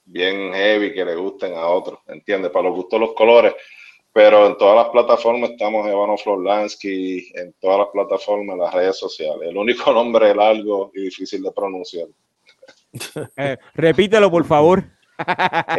bien 0.06 0.54
heavy 0.54 0.94
que 0.94 1.06
le 1.06 1.16
gusten 1.16 1.54
a 1.54 1.68
otros, 1.68 2.00
¿entiendes? 2.08 2.52
Para 2.52 2.70
los 2.70 2.76
gustos 2.76 3.00
los 3.00 3.14
colores, 3.14 3.54
pero 4.12 4.48
en 4.48 4.58
todas 4.58 4.76
las 4.76 4.90
plataformas 4.90 5.52
estamos 5.52 5.88
Evano 5.88 6.18
Florlansky, 6.18 7.32
en 7.36 7.54
todas 7.60 7.80
las 7.80 7.88
plataformas, 7.90 8.56
en 8.56 8.62
las 8.62 8.74
redes 8.74 8.98
sociales. 8.98 9.50
El 9.50 9.58
único 9.58 9.94
nombre 9.94 10.34
largo 10.34 10.92
y 10.96 11.02
difícil 11.02 11.44
de 11.44 11.52
pronunciar. 11.52 12.08
Eh, 13.38 13.58
repítelo, 13.76 14.32
por 14.32 14.44
favor. 14.46 14.84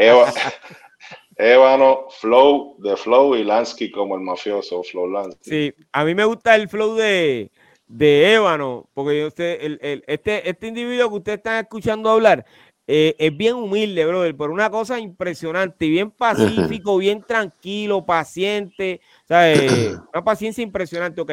Eva, 1.36 2.06
Flow 2.10 2.76
de 2.78 2.96
Flow 2.96 3.34
y 3.34 3.42
Lansky 3.42 3.90
como 3.90 4.14
el 4.14 4.20
mafioso 4.20 4.84
Flow 4.84 5.08
Lansky. 5.08 5.50
Sí, 5.50 5.74
a 5.90 6.04
mí 6.04 6.14
me 6.14 6.24
gusta 6.24 6.54
el 6.54 6.68
flow 6.68 6.94
de, 6.94 7.50
de 7.88 8.34
Ébano, 8.34 8.88
porque 8.94 9.26
usted, 9.26 9.58
el, 9.60 9.78
el, 9.82 10.04
este, 10.06 10.48
este 10.48 10.68
individuo 10.68 11.08
que 11.08 11.16
usted 11.16 11.32
está 11.34 11.60
escuchando 11.60 12.10
hablar, 12.10 12.44
eh, 12.90 13.14
es 13.18 13.36
bien 13.36 13.54
humilde, 13.54 14.06
brother, 14.06 14.34
por 14.34 14.50
una 14.50 14.70
cosa 14.70 14.98
impresionante, 14.98 15.90
bien 15.90 16.10
pacífico, 16.10 16.96
bien 16.98 17.22
tranquilo, 17.22 18.06
paciente, 18.06 19.02
una 19.28 20.24
paciencia 20.24 20.62
impresionante, 20.62 21.20
ok. 21.20 21.32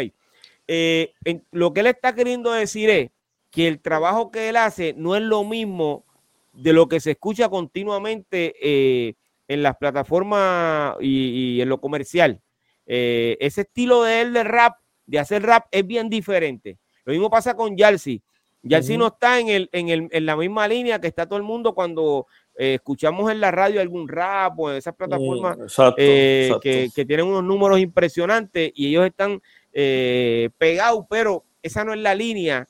Eh, 0.67 1.13
lo 1.51 1.73
que 1.73 1.79
él 1.79 1.87
está 1.87 2.13
queriendo 2.13 2.51
decir 2.51 2.89
es 2.89 3.09
que 3.51 3.69
el 3.69 3.79
trabajo 3.79 4.31
que 4.31 4.49
él 4.49 4.57
hace 4.57 4.93
no 4.97 5.15
es 5.15 5.21
lo 5.21 5.45
mismo 5.45 6.03
de 6.51 6.73
lo 6.73 6.89
que 6.89 6.99
se 6.99 7.11
escucha 7.11 7.47
continuamente 7.47 8.55
eh, 8.61 9.13
en 9.47 9.63
las 9.63 9.77
plataformas 9.77 10.97
y, 10.99 11.61
en 11.61 11.69
lo 11.69 11.79
comercial. 11.79 12.41
ese 12.85 13.61
estilo 13.61 14.03
de 14.03 14.21
él 14.21 14.33
de 14.33 14.43
rap, 14.43 14.77
de 15.05 15.19
hacer 15.19 15.41
rap, 15.43 15.67
es 15.71 15.87
bien 15.87 16.09
diferente. 16.09 16.79
Lo 17.05 17.13
mismo 17.13 17.29
pasa 17.29 17.55
con 17.55 17.77
Yalsi. 17.77 18.21
Ya 18.67 18.81
si 18.81 18.97
no 18.97 19.07
está 19.07 19.39
en, 19.39 19.49
el, 19.49 19.69
en, 19.71 19.89
el, 19.89 20.07
en, 20.11 20.25
la 20.25 20.35
misma 20.35 20.67
línea 20.67 20.99
que 20.99 21.07
está 21.07 21.27
todo 21.27 21.37
el 21.37 21.43
mundo 21.43 21.75
cuando 21.75 22.25
eh, 22.57 22.75
escuchamos 22.75 23.31
en 23.31 23.39
la 23.39 23.51
radio 23.51 23.79
algún 23.79 24.07
rap 24.07 24.59
o 24.59 24.71
en 24.71 24.77
esas 24.77 24.95
plataformas 24.95 25.57
eh, 25.97 26.51
Que, 26.61 26.89
tienen 27.05 27.27
unos 27.27 27.43
números 27.43 27.79
impresionantes 27.79 28.71
y 28.73 28.87
ellos 28.87 29.05
están 29.05 29.39
eh, 29.71 30.49
pegados, 30.57 31.05
pero 31.07 31.43
esa 31.61 31.83
no 31.83 31.93
es 31.93 31.99
la 31.99 32.15
línea 32.15 32.67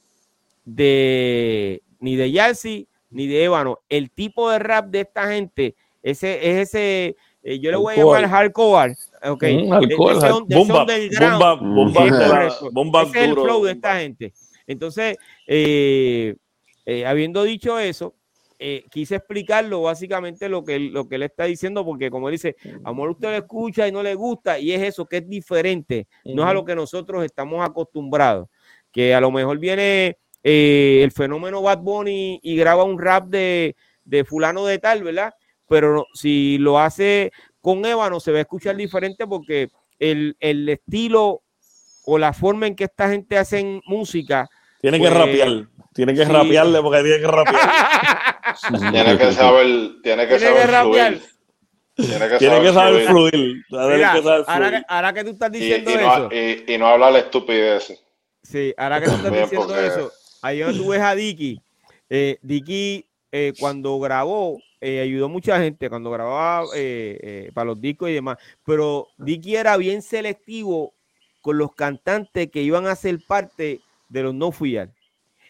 de 0.66 1.82
ni 2.00 2.18
de 2.18 2.32
Yalsi 2.32 2.88
ni 3.10 3.28
de 3.28 3.46
Ébano. 3.46 3.80
El 3.88 4.12
tipo 4.12 4.50
de 4.50 4.60
rap 4.60 4.88
de 4.88 5.02
esta 5.02 5.32
gente, 5.32 5.76
ese 6.04 6.60
es 6.60 6.76
ese, 6.76 7.16
yo 7.62 7.72
le 7.72 7.78
voy 7.78 7.94
a 7.94 7.98
llamar 7.98 8.28
hardcore. 8.28 8.96
Okay. 9.24 9.64
Mm, 9.64 9.70
bomba, 10.50 10.86
bomba, 12.74 13.04
ese 13.04 13.20
es 13.20 13.30
el 13.30 13.34
flow 13.34 13.64
de 13.64 13.72
esta 13.72 14.00
gente. 14.00 14.34
Entonces, 14.68 15.18
eh, 15.48 16.36
eh, 16.86 17.06
habiendo 17.06 17.44
dicho 17.44 17.80
eso, 17.80 18.16
eh, 18.58 18.86
quise 18.90 19.16
explicarlo 19.16 19.82
básicamente 19.82 20.48
lo 20.48 20.64
que, 20.64 20.80
lo 20.80 21.08
que 21.08 21.16
él 21.16 21.24
está 21.24 21.46
diciendo, 21.46 21.84
porque 21.84 22.10
como 22.10 22.30
él 22.30 22.34
dice, 22.34 22.56
amor, 22.84 23.10
usted 23.10 23.30
lo 23.30 23.36
escucha 23.36 23.88
y 23.88 23.92
no 23.92 24.02
le 24.02 24.16
gusta, 24.16 24.60
y 24.60 24.72
es 24.72 24.82
eso, 24.82 25.06
que 25.06 25.18
es 25.18 25.28
diferente, 25.28 26.08
no 26.24 26.44
es 26.44 26.50
a 26.50 26.54
lo 26.54 26.64
que 26.64 26.76
nosotros 26.76 27.24
estamos 27.26 27.68
acostumbrados, 27.68 28.48
que 28.92 29.14
a 29.14 29.20
lo 29.20 29.32
mejor 29.32 29.60
viene 29.60 30.18
el 30.42 31.12
fenómeno 31.12 31.62
Bad 31.62 31.80
Bunny 31.80 32.40
y 32.44 32.56
graba 32.56 32.84
un 32.84 33.00
rap 33.00 33.28
de, 33.28 33.76
fulano 34.26 34.66
de 34.66 34.78
tal, 34.78 35.04
¿verdad? 35.04 35.34
Pero 35.68 36.06
si 36.14 36.58
lo 36.60 36.80
hace 36.80 37.32
con 37.60 37.82
no 37.82 38.20
se 38.20 38.32
va 38.32 38.38
a 38.38 38.42
escuchar 38.42 38.76
diferente 38.76 39.26
porque 39.26 39.70
el, 39.98 40.38
el 40.40 40.70
estilo 40.70 41.42
o 42.06 42.18
la 42.18 42.34
forma 42.34 42.68
en 42.68 42.76
que 42.76 42.86
esta 42.86 43.10
gente 43.10 43.38
hace 43.38 43.82
música. 43.86 44.48
Tiene 44.92 45.00
que 45.00 45.10
pues, 45.10 45.18
rapear, 45.18 45.68
tiene 45.94 46.14
que 46.14 46.26
rapearle 46.26 46.82
porque 46.84 47.02
tiene 47.02 47.20
que 47.20 47.28
rapear. 47.28 47.70
tiene 48.92 49.18
que 49.18 49.32
saber, 49.32 49.90
tiene 50.04 50.28
que 50.28 50.40
saber 50.40 50.70
fluir. 50.70 51.22
Tiene 51.96 52.30
que 52.30 52.38
tiene 52.38 52.74
saber, 52.74 53.02
que 53.02 53.08
fluir. 53.08 53.66
Ahora, 54.88 55.12
que, 55.12 55.24
tú 55.24 55.32
estás 55.32 55.52
diciendo 55.52 55.90
y, 55.90 55.94
eso. 55.96 56.30
Y, 56.32 56.74
y, 56.74 56.78
no 56.78 56.88
hablar 56.88 57.16
estupideces. 57.16 58.04
Sí, 58.44 58.76
ahora 58.78 59.02
que 59.02 59.08
tú 59.08 59.16
estás 59.16 59.32
diciendo 59.32 59.76
eso. 59.76 60.12
Ahí 60.44 60.60
donde 60.60 60.78
tú 60.78 60.90
ves 60.90 61.02
a 61.02 61.16
Dicky. 61.16 61.60
Eh, 62.08 62.38
Dicky, 62.44 63.08
eh, 63.32 63.54
cuando 63.58 64.00
grabó, 64.00 64.60
eh, 64.82 65.00
ayudó 65.00 65.30
mucha 65.30 65.60
gente 65.60 65.90
cuando 65.90 66.12
grababa 66.12 66.68
eh, 66.76 67.18
eh, 67.24 67.52
para 67.56 67.66
los 67.66 67.82
discos 67.82 68.08
y 68.12 68.14
demás. 68.14 68.38
Pero 68.64 69.08
Dicky 69.18 69.56
era 69.56 69.78
bien 69.78 70.04
selectivo 70.04 70.94
con 71.42 71.58
los 71.58 71.74
cantantes 71.74 72.52
que 72.52 72.62
iban 72.62 72.86
a 72.86 72.96
ser 72.96 73.18
parte 73.26 73.82
de 74.16 74.24
los 74.24 74.34
no 74.34 74.52
fiar. 74.52 74.94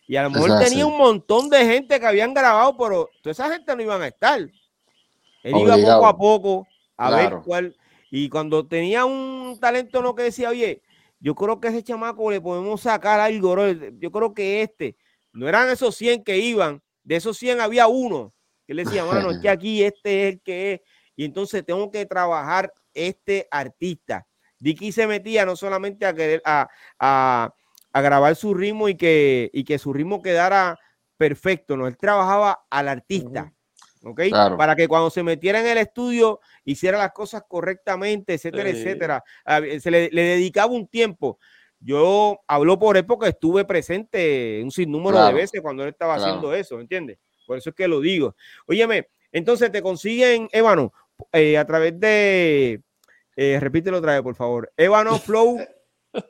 Y 0.08 0.16
a 0.16 0.24
lo 0.24 0.32
mejor 0.32 0.60
tenía 0.60 0.86
un 0.86 0.98
montón 0.98 1.50
de 1.50 1.66
gente 1.66 2.00
que 2.00 2.06
habían 2.06 2.34
grabado, 2.34 2.76
pero 2.78 3.10
toda 3.22 3.32
esa 3.32 3.50
gente 3.50 3.76
no 3.76 3.82
iban 3.82 4.02
a 4.02 4.08
estar. 4.08 4.40
Él 4.40 5.56
iba 5.56 5.76
poco 5.76 6.06
a 6.08 6.18
poco, 6.18 6.68
a 6.98 7.12
ver 7.12 7.36
cuál. 7.46 7.76
Y 8.10 8.28
cuando 8.30 8.66
tenía 8.68 9.06
un 9.06 9.58
talento 9.60 10.02
no 10.02 10.16
que 10.16 10.24
decía, 10.24 10.50
oye, 10.50 10.82
yo 11.20 11.36
creo 11.36 11.60
que 11.60 11.68
ese 11.68 11.84
chamaco 11.84 12.32
le 12.32 12.42
podemos 12.42 12.82
sacar 12.82 13.20
algo, 13.20 13.56
yo 14.00 14.12
creo 14.12 14.34
que 14.34 14.62
este, 14.62 14.96
no 15.32 15.48
eran 15.48 15.70
esos 15.70 15.96
100 15.96 16.24
que 16.24 16.38
iban, 16.38 16.82
de 17.04 17.16
esos 17.18 17.38
100 17.38 17.62
había 17.62 17.88
uno 17.88 18.34
que 18.66 18.74
le 18.74 18.84
decía, 18.84 19.06
mano, 19.06 19.32
es 19.32 19.40
que 19.40 19.50
aquí 19.50 19.84
este 19.84 20.28
es 20.28 20.34
el 20.34 20.42
que 20.42 20.74
es, 20.74 20.82
y 21.16 21.26
entonces 21.26 21.64
tengo 21.66 21.92
que 21.92 22.06
trabajar 22.06 22.74
este 22.94 23.48
artista. 23.52 24.28
Dicky 24.60 24.92
se 24.92 25.06
metía 25.06 25.46
no 25.46 25.56
solamente 25.56 26.06
a 26.06 26.14
querer 26.14 26.42
a, 26.46 26.68
a, 27.00 27.54
a 27.96 28.02
grabar 28.02 28.36
su 28.36 28.54
ritmo 28.54 28.90
y 28.90 28.96
que, 28.96 29.50
y 29.54 29.64
que 29.64 29.80
su 29.80 29.94
ritmo 29.94 30.22
quedara 30.22 30.78
perfecto, 31.16 31.78
no, 31.78 31.88
él 31.88 31.96
trabajaba 31.96 32.66
al 32.70 32.90
artista. 32.90 33.54
¿ok? 34.04 34.22
Para 34.58 34.76
que 34.76 34.90
cuando 34.90 35.10
se 35.10 35.24
metiera 35.24 35.62
en 35.62 35.68
el 35.68 35.78
estudio 35.78 36.42
hiciera 36.66 36.98
las 36.98 37.14
cosas 37.14 37.44
correctamente, 37.48 38.34
etcétera, 38.34 38.70
etcétera. 38.70 39.24
Se 39.80 39.90
le, 39.90 40.10
dedicaba 40.10 40.74
un 40.74 40.88
tiempo. 40.88 41.40
Yo 41.80 42.42
hablo 42.50 42.78
por 42.78 42.98
época, 42.98 43.30
estuve 43.30 43.64
presente 43.64 44.60
un 44.62 44.72
sinnúmero 44.72 45.26
de 45.26 45.32
veces 45.32 45.62
cuando 45.62 45.84
él 45.84 45.90
estaba 45.90 46.16
haciendo 46.16 46.54
eso, 46.54 46.82
¿entiendes? 46.82 47.18
Por 47.48 47.58
eso 47.58 47.70
es 47.70 47.76
que 47.78 47.88
lo 47.88 48.02
digo. 48.02 48.36
Óyeme, 48.68 49.08
entonces 49.32 49.72
te 49.72 49.82
consiguen, 49.82 50.50
Ébano, 50.52 50.92
eh, 51.32 51.58
a 51.58 51.66
través 51.66 51.98
de, 51.98 52.82
eh, 53.38 53.58
repítelo 53.62 54.00
otra 54.00 54.16
vez, 54.16 54.22
por 54.22 54.36
favor, 54.36 54.70
Ébano 54.76 55.18
Flow. 55.18 55.60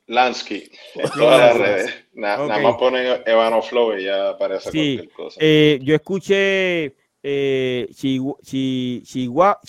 Lansky, 0.08 0.70
en 0.96 1.10
todas 1.10 1.40
las 1.40 1.58
redes. 1.58 2.06
Nada 2.14 2.60
más 2.60 2.76
ponen 2.78 3.22
Ébano 3.26 3.62
Flow 3.62 3.98
y 3.98 4.06
ya 4.06 4.30
aparece 4.30 4.72
cualquier 4.72 5.10
cosa. 5.10 5.38
Eh, 5.42 5.80
yo 5.82 5.96
escuché 5.96 6.96
eh, 7.28 7.90
Chihuahua, 7.92 8.38
Chihuahua, 9.04 9.60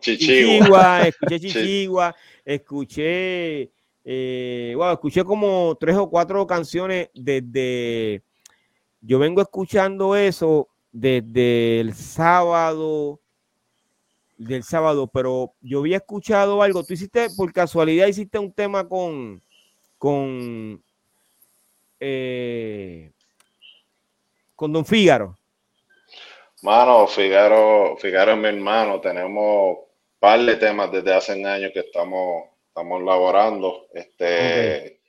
Chihuahua, 0.00 1.08
escuché 1.08 1.40
Chihuahua, 1.40 2.14
escuché, 2.44 3.70
eh, 4.04 4.72
wow, 4.76 4.92
escuché 4.92 5.24
como 5.24 5.76
tres 5.80 5.96
o 5.96 6.08
cuatro 6.08 6.46
canciones 6.46 7.10
desde, 7.12 8.22
yo 9.00 9.18
vengo 9.18 9.42
escuchando 9.42 10.14
eso 10.14 10.68
desde 10.92 11.80
el 11.80 11.92
sábado, 11.92 13.20
del 14.36 14.62
sábado, 14.62 15.06
pero 15.06 15.52
yo 15.60 15.80
había 15.80 15.96
escuchado 15.98 16.62
algo, 16.62 16.84
tú 16.84 16.94
hiciste, 16.94 17.28
por 17.36 17.52
casualidad 17.52 18.06
hiciste 18.06 18.38
un 18.38 18.52
tema 18.52 18.88
con, 18.88 19.42
con, 19.98 20.82
eh, 22.00 23.10
con 24.54 24.72
Don 24.72 24.84
Fígaro. 24.84 25.36
Mano, 26.62 27.06
Figaro, 27.06 27.96
Figaro 27.98 28.32
es 28.32 28.38
mi 28.38 28.48
hermano. 28.48 29.00
Tenemos 29.00 29.78
un 29.78 29.84
par 30.18 30.40
de 30.40 30.56
temas 30.56 30.90
desde 30.90 31.14
hace 31.14 31.32
años 31.44 31.70
que 31.72 31.80
estamos, 31.80 32.44
estamos 32.68 33.02
laborando. 33.02 33.86
Este, 33.92 35.00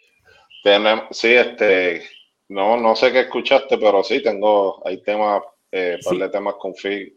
sí, 1.12 1.34
este, 1.34 2.04
no, 2.50 2.78
no 2.78 2.96
sé 2.96 3.12
qué 3.12 3.22
escuchaste, 3.22 3.78
pero 3.78 4.04
sí 4.04 4.22
tengo, 4.22 4.86
hay 4.86 5.02
temas, 5.02 5.42
eh, 5.72 5.98
par 6.04 6.18
de 6.18 6.30
temas 6.30 6.56
con 6.56 6.76
Figi. 6.76 7.17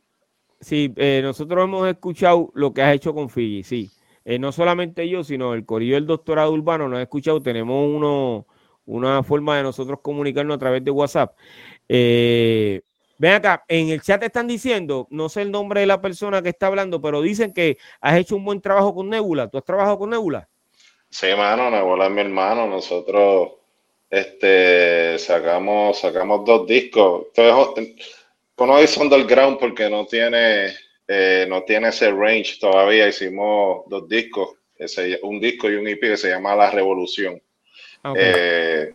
Sí, 0.61 0.93
eh, 0.97 1.21
nosotros 1.23 1.65
hemos 1.65 1.89
escuchado 1.89 2.51
lo 2.55 2.73
que 2.75 2.83
has 2.83 2.95
hecho 2.95 3.15
con 3.15 3.31
Figi, 3.31 3.63
sí. 3.63 3.91
Eh, 4.25 4.39
no 4.39 4.53
solamente 4.53 5.09
yo, 5.09 5.25
sino 5.25 5.55
el 5.55 5.65
corillo 5.65 5.95
del 5.95 6.07
doctorado 6.07 6.53
urbano 6.53 6.89
nos 6.89 6.99
ha 6.99 7.03
escuchado. 7.03 7.41
Tenemos 7.41 7.89
uno, 7.89 8.47
una 8.85 9.23
forma 9.23 9.57
de 9.57 9.63
nosotros 9.63 10.01
comunicarnos 10.03 10.57
a 10.57 10.59
través 10.59 10.85
de 10.85 10.91
WhatsApp. 10.91 11.37
Eh, 11.89 12.83
Ven 13.21 13.33
acá, 13.35 13.65
en 13.69 13.91
el 13.91 14.01
chat 14.01 14.23
están 14.23 14.47
diciendo, 14.47 15.07
no 15.11 15.29
sé 15.29 15.43
el 15.43 15.51
nombre 15.51 15.81
de 15.81 15.87
la 15.87 16.01
persona 16.01 16.41
que 16.41 16.49
está 16.49 16.69
hablando, 16.69 17.03
pero 17.03 17.21
dicen 17.21 17.53
que 17.53 17.77
has 18.01 18.17
hecho 18.17 18.35
un 18.35 18.47
buen 18.47 18.63
trabajo 18.63 18.95
con 18.95 19.11
Nebula. 19.11 19.47
¿Tú 19.49 19.59
has 19.59 19.65
trabajado 19.65 19.99
con 19.99 20.09
Nebula? 20.09 20.49
Sí, 21.11 21.27
mano, 21.37 21.71
Nebula 21.71 22.07
es 22.07 22.13
mi 22.13 22.23
hermano. 22.23 22.67
Nosotros 22.67 23.51
este, 24.09 25.19
sacamos, 25.19 25.99
sacamos 25.99 26.47
dos 26.47 26.67
discos. 26.67 27.27
Uno 28.61 28.79
es 28.79 28.97
underground 28.97 29.59
porque 29.59 29.89
no 29.91 30.07
tiene, 30.07 30.75
eh, 31.09 31.47
no 31.49 31.63
tiene 31.65 31.89
ese 31.89 32.11
range 32.11 32.59
todavía. 32.61 33.09
Hicimos 33.09 33.85
dos 33.89 34.09
discos, 34.09 34.57
ese, 34.77 35.19
un 35.23 35.41
disco 35.41 35.71
y 35.71 35.75
un 35.75 35.89
EP 35.89 36.01
que 36.01 36.17
se 36.17 36.31
llama 36.31 36.55
La 36.55 36.71
Revolución. 36.71 37.41
Eh, 38.17 38.95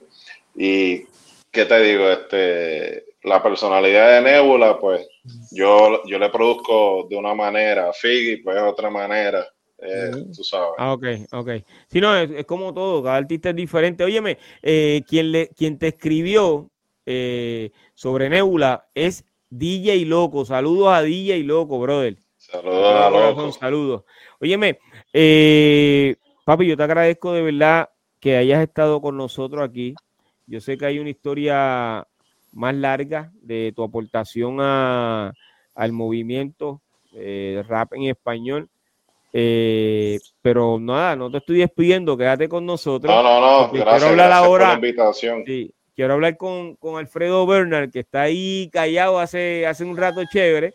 y, 0.55 1.05
¿qué 1.51 1.65
te 1.65 1.79
digo? 1.81 2.09
Este 2.09 3.05
la 3.25 3.41
personalidad 3.41 4.11
de 4.11 4.21
Nebula, 4.21 4.79
pues 4.79 5.07
yo, 5.51 6.03
yo 6.05 6.19
le 6.19 6.29
produzco 6.29 7.07
de 7.09 7.17
una 7.17 7.33
manera, 7.33 7.91
Figgy, 7.91 8.37
pues 8.37 8.55
de 8.55 8.61
otra 8.61 8.89
manera. 8.89 9.45
Eh, 9.79 10.11
tú 10.33 10.43
sabes. 10.43 10.69
Ah, 10.77 10.93
ok, 10.93 11.05
ok. 11.31 11.49
Si 11.87 11.99
no, 11.99 12.15
es, 12.15 12.45
como 12.45 12.73
todo, 12.73 13.03
cada 13.03 13.17
artista 13.17 13.49
es 13.49 13.55
diferente. 13.55 14.03
Óyeme, 14.03 14.37
eh, 14.61 15.01
quien, 15.07 15.31
le, 15.31 15.49
quien 15.49 15.77
te 15.77 15.87
escribió 15.87 16.69
eh, 17.05 17.71
sobre 17.93 18.29
Nebula 18.29 18.87
es 18.93 19.25
DJ 19.57 20.05
Loco. 20.05 20.45
Saludos 20.45 20.89
a 20.93 21.01
DJ 21.01 21.43
Loco, 21.43 21.79
brother. 21.79 22.17
Saludos 22.37 22.95
a 22.95 23.09
Loco. 23.09 23.51
Saludos. 23.51 24.03
Óyeme, 24.39 24.79
papi, 26.45 26.67
yo 26.67 26.77
te 26.77 26.83
agradezco 26.83 27.33
de 27.33 27.41
verdad 27.41 27.89
que 28.19 28.37
hayas 28.37 28.61
estado 28.61 29.01
con 29.01 29.17
nosotros 29.17 29.63
aquí. 29.63 29.95
Yo 30.47 30.59
sé 30.59 30.77
que 30.77 30.85
hay 30.85 30.99
una 30.99 31.09
historia 31.09 32.07
más 32.51 32.75
larga 32.75 33.31
de 33.41 33.73
tu 33.75 33.83
aportación 33.83 34.57
a, 34.59 35.33
al 35.75 35.91
movimiento 35.91 36.81
eh, 37.13 37.63
rap 37.67 37.93
en 37.93 38.03
español. 38.03 38.69
Eh, 39.37 40.17
pero 40.41 40.79
nada, 40.79 41.15
no 41.17 41.29
te 41.29 41.39
estoy 41.39 41.57
despidiendo, 41.57 42.15
quédate 42.15 42.47
con 42.47 42.65
nosotros. 42.65 43.13
No, 43.13 43.21
no, 43.21 43.41
no, 43.41 43.71
gracias, 43.71 43.95
quiero 43.95 44.07
hablar 44.07 44.31
ahora, 44.31 44.65
por 44.65 44.81
la 44.81 44.87
invitación. 44.87 45.43
Sí, 45.45 45.73
quiero 45.95 46.13
hablar 46.13 46.37
con, 46.37 46.75
con, 46.75 46.97
Alfredo 46.97 47.45
Bernard, 47.45 47.89
que 47.89 48.01
está 48.01 48.23
ahí 48.23 48.69
callado 48.71 49.19
hace, 49.19 49.65
hace 49.65 49.83
un 49.83 49.97
rato 49.97 50.21
chévere. 50.31 50.73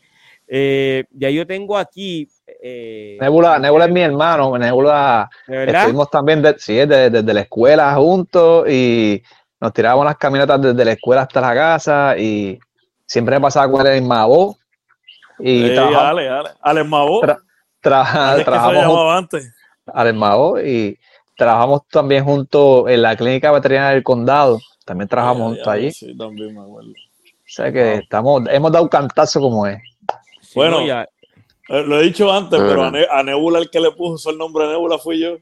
Eh, 0.48 1.04
ya 1.12 1.30
yo 1.30 1.46
tengo 1.46 1.78
aquí. 1.78 2.28
Eh, 2.60 3.16
Nebula, 3.20 3.58
Nebula 3.58 3.84
es 3.84 3.92
mi 3.92 4.00
hermano. 4.00 4.58
Nebula, 4.58 5.30
estuvimos 5.46 6.10
también 6.10 6.42
sí, 6.58 6.74
desde, 6.74 7.10
desde 7.10 7.34
la 7.34 7.42
escuela 7.42 7.94
juntos 7.94 8.68
y 8.68 9.22
nos 9.60 9.72
tirábamos 9.72 10.06
las 10.06 10.16
caminatas 10.16 10.60
desde 10.60 10.84
la 10.84 10.92
escuela 10.92 11.22
hasta 11.22 11.40
la 11.40 11.54
casa 11.54 12.18
y 12.18 12.58
siempre 13.06 13.36
me 13.36 13.42
pasaba 13.42 13.70
con 13.70 13.86
él 13.86 13.98
en 13.98 14.08
Mabo. 14.08 14.56
Y 15.38 15.68
sí, 15.68 15.74
dale, 15.74 16.24
dale. 16.24 16.50
Al 16.60 16.84
Mabo. 16.84 17.20
trabajamos 17.80 19.14
antes. 19.14 19.54
Al 19.86 20.14
Mabo 20.14 20.60
y 20.60 20.98
trabajamos 21.40 21.88
también 21.88 22.22
juntos 22.22 22.84
en 22.90 23.00
la 23.00 23.16
clínica 23.16 23.50
veterinaria 23.50 23.94
del 23.94 24.02
condado. 24.02 24.60
También 24.84 25.08
trabajamos 25.08 25.54
juntos 25.54 25.68
allí. 25.68 25.90
Sí, 25.90 26.14
también 26.14 26.54
me 26.54 26.60
acuerdo. 26.60 26.90
O 26.90 27.46
sea 27.46 27.72
que 27.72 27.94
estamos, 27.94 28.42
hemos 28.50 28.70
dado 28.70 28.84
un 28.84 28.90
cantazo 28.90 29.40
como 29.40 29.66
es. 29.66 29.78
bueno, 30.54 30.84
ya. 30.86 31.08
Eh, 31.70 31.82
lo 31.82 31.98
he 31.98 32.04
dicho 32.04 32.30
antes, 32.30 32.60
pero 32.60 32.84
a, 32.84 33.22
Nebula 33.22 33.58
el 33.58 33.70
que 33.70 33.80
le 33.80 33.90
puso 33.92 34.28
el 34.28 34.36
nombre 34.36 34.66
de 34.66 34.72
Nebula 34.72 34.98
fui 34.98 35.18
yo. 35.18 35.38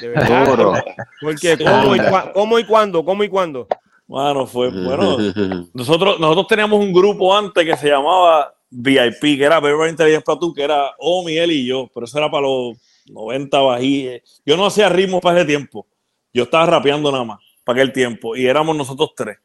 De 0.00 0.08
verdad. 0.08 0.82
Porque 1.20 1.56
¿cómo 1.58 1.94
y, 1.94 2.00
¿cómo 2.34 2.58
y 2.58 2.64
cuándo? 2.64 3.04
¿Cómo 3.04 3.22
y 3.22 3.28
cuándo? 3.28 3.68
Bueno, 4.08 4.48
fue 4.48 4.68
bueno. 4.70 5.16
Nosotros, 5.74 6.18
nosotros 6.18 6.48
teníamos 6.48 6.80
un 6.80 6.92
grupo 6.92 7.36
antes 7.36 7.64
que 7.64 7.76
se 7.76 7.88
llamaba 7.88 8.52
VIP, 8.68 9.38
que 9.38 9.44
era 9.44 9.60
Very 9.60 9.90
Intelligence 9.90 10.24
Plateau, 10.24 10.52
que 10.52 10.64
era 10.64 10.92
Omi, 10.98 11.36
él 11.36 11.52
y 11.52 11.66
yo, 11.66 11.88
pero 11.94 12.06
eso 12.06 12.18
era 12.18 12.28
para 12.28 12.42
los 12.42 12.76
90 13.10 13.58
bajíes. 13.58 14.42
Yo 14.44 14.56
no 14.56 14.66
hacía 14.66 14.88
ritmo 14.88 15.20
para 15.20 15.38
ese 15.38 15.46
tiempo. 15.46 15.86
Yo 16.32 16.44
estaba 16.44 16.66
rapeando 16.66 17.10
nada 17.10 17.24
más 17.24 17.40
para 17.64 17.80
aquel 17.80 17.92
tiempo 17.92 18.36
y 18.36 18.46
éramos 18.46 18.76
nosotros 18.76 19.10
tres. 19.16 19.38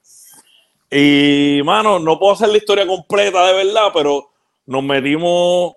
Y, 0.90 1.62
mano, 1.64 2.00
no 2.00 2.20
puedo 2.20 2.34
hacer 2.34 2.50
la 2.50 2.58
historia 2.58 2.86
completa 2.86 3.46
de 3.48 3.66
verdad, 3.66 3.90
pero 3.94 4.30
nos 4.66 4.84
metimos 4.84 5.74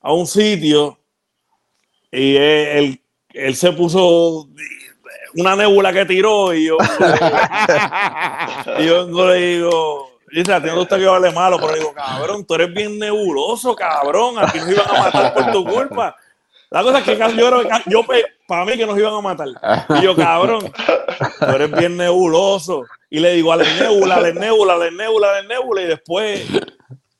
a 0.00 0.12
un 0.12 0.26
sitio 0.26 0.98
y 2.10 2.36
el, 2.36 3.00
él 3.32 3.56
se 3.56 3.72
puso 3.72 4.48
una 5.34 5.56
nebula 5.56 5.92
que 5.92 6.04
tiró 6.04 6.52
y 6.52 6.66
yo, 6.66 6.76
y 8.78 8.86
yo 8.86 9.06
le 9.28 9.34
digo, 9.36 10.10
dice, 10.32 10.52
a 10.52 10.62
ti 10.62 10.68
no 10.68 10.86
que 10.86 11.06
vale 11.06 11.30
malo, 11.30 11.58
pero 11.58 11.74
digo, 11.74 11.92
cabrón, 11.92 12.44
tú 12.44 12.54
eres 12.54 12.72
bien 12.72 12.98
nebuloso, 12.98 13.74
cabrón, 13.76 14.38
a 14.38 14.50
ti 14.50 14.58
nos 14.58 14.70
iban 14.70 14.88
a 14.88 14.98
matar 15.04 15.34
por 15.34 15.52
tu 15.52 15.64
culpa. 15.64 16.16
La 16.70 16.82
cosa 16.82 16.98
es 16.98 17.04
que 17.04 17.18
yo, 17.36 17.62
yo 17.86 18.02
para 18.46 18.64
mí 18.64 18.76
que 18.76 18.86
nos 18.86 18.96
iban 18.96 19.14
a 19.14 19.20
matar. 19.20 19.48
Y 19.98 20.02
yo, 20.02 20.14
cabrón, 20.14 20.72
tú 21.40 21.46
eres 21.46 21.70
bien 21.72 21.96
nebuloso. 21.96 22.84
Y 23.10 23.18
le 23.18 23.32
digo, 23.32 23.52
a 23.52 23.56
la 23.56 23.64
nebula, 23.64 24.16
a 24.16 24.20
la 24.20 24.32
nebula, 24.32 24.74
a 24.74 24.78
la 24.78 24.90
nebula, 24.90 25.30
a 25.30 25.42
la 25.42 25.48
nebula. 25.48 25.82
Y 25.82 25.86
después, 25.86 26.48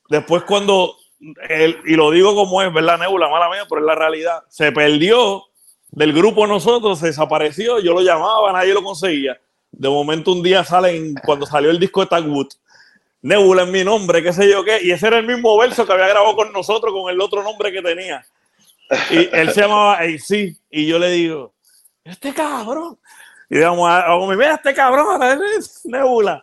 después 0.08 0.44
cuando, 0.44 0.96
él, 1.48 1.78
y 1.84 1.94
lo 1.94 2.12
digo 2.12 2.34
como 2.36 2.62
es, 2.62 2.72
¿verdad, 2.72 2.98
nebula? 2.98 3.28
Mala 3.28 3.50
mía, 3.50 3.64
pero 3.68 3.80
es 3.80 3.86
la 3.86 3.96
realidad. 3.96 4.42
Se 4.48 4.70
perdió 4.70 5.44
del 5.90 6.12
grupo 6.12 6.46
nosotros, 6.46 7.00
se 7.00 7.06
desapareció, 7.06 7.80
yo 7.80 7.92
lo 7.92 8.02
llamaba, 8.02 8.52
nadie 8.52 8.72
lo 8.72 8.84
conseguía. 8.84 9.40
De 9.72 9.88
momento 9.88 10.32
un 10.32 10.42
día 10.42 10.62
salen, 10.62 11.14
cuando 11.24 11.46
salió 11.46 11.70
el 11.70 11.80
disco 11.80 12.00
de 12.00 12.06
Tagwood, 12.06 12.48
Nebula 13.22 13.64
es 13.64 13.68
mi 13.68 13.84
nombre, 13.84 14.22
qué 14.22 14.32
sé 14.32 14.48
yo 14.48 14.64
qué, 14.64 14.78
y 14.82 14.92
ese 14.92 15.08
era 15.08 15.18
el 15.18 15.26
mismo 15.26 15.56
verso 15.58 15.84
que 15.84 15.92
había 15.92 16.08
grabado 16.08 16.34
con 16.36 16.52
nosotros 16.52 16.92
con 16.92 17.10
el 17.10 17.20
otro 17.20 17.42
nombre 17.42 17.70
que 17.70 17.82
tenía. 17.82 18.24
Y 19.10 19.28
él 19.32 19.50
se 19.52 19.60
llamaba 19.62 19.98
AC. 19.98 20.56
Y 20.70 20.86
yo 20.86 20.98
le 20.98 21.10
digo, 21.10 21.54
este 22.04 22.32
cabrón. 22.32 22.98
Y 23.48 23.56
digamos, 23.56 23.88
mira, 24.36 24.54
este 24.54 24.74
cabrón, 24.74 25.20
es 25.56 25.80
Nebula. 25.84 26.42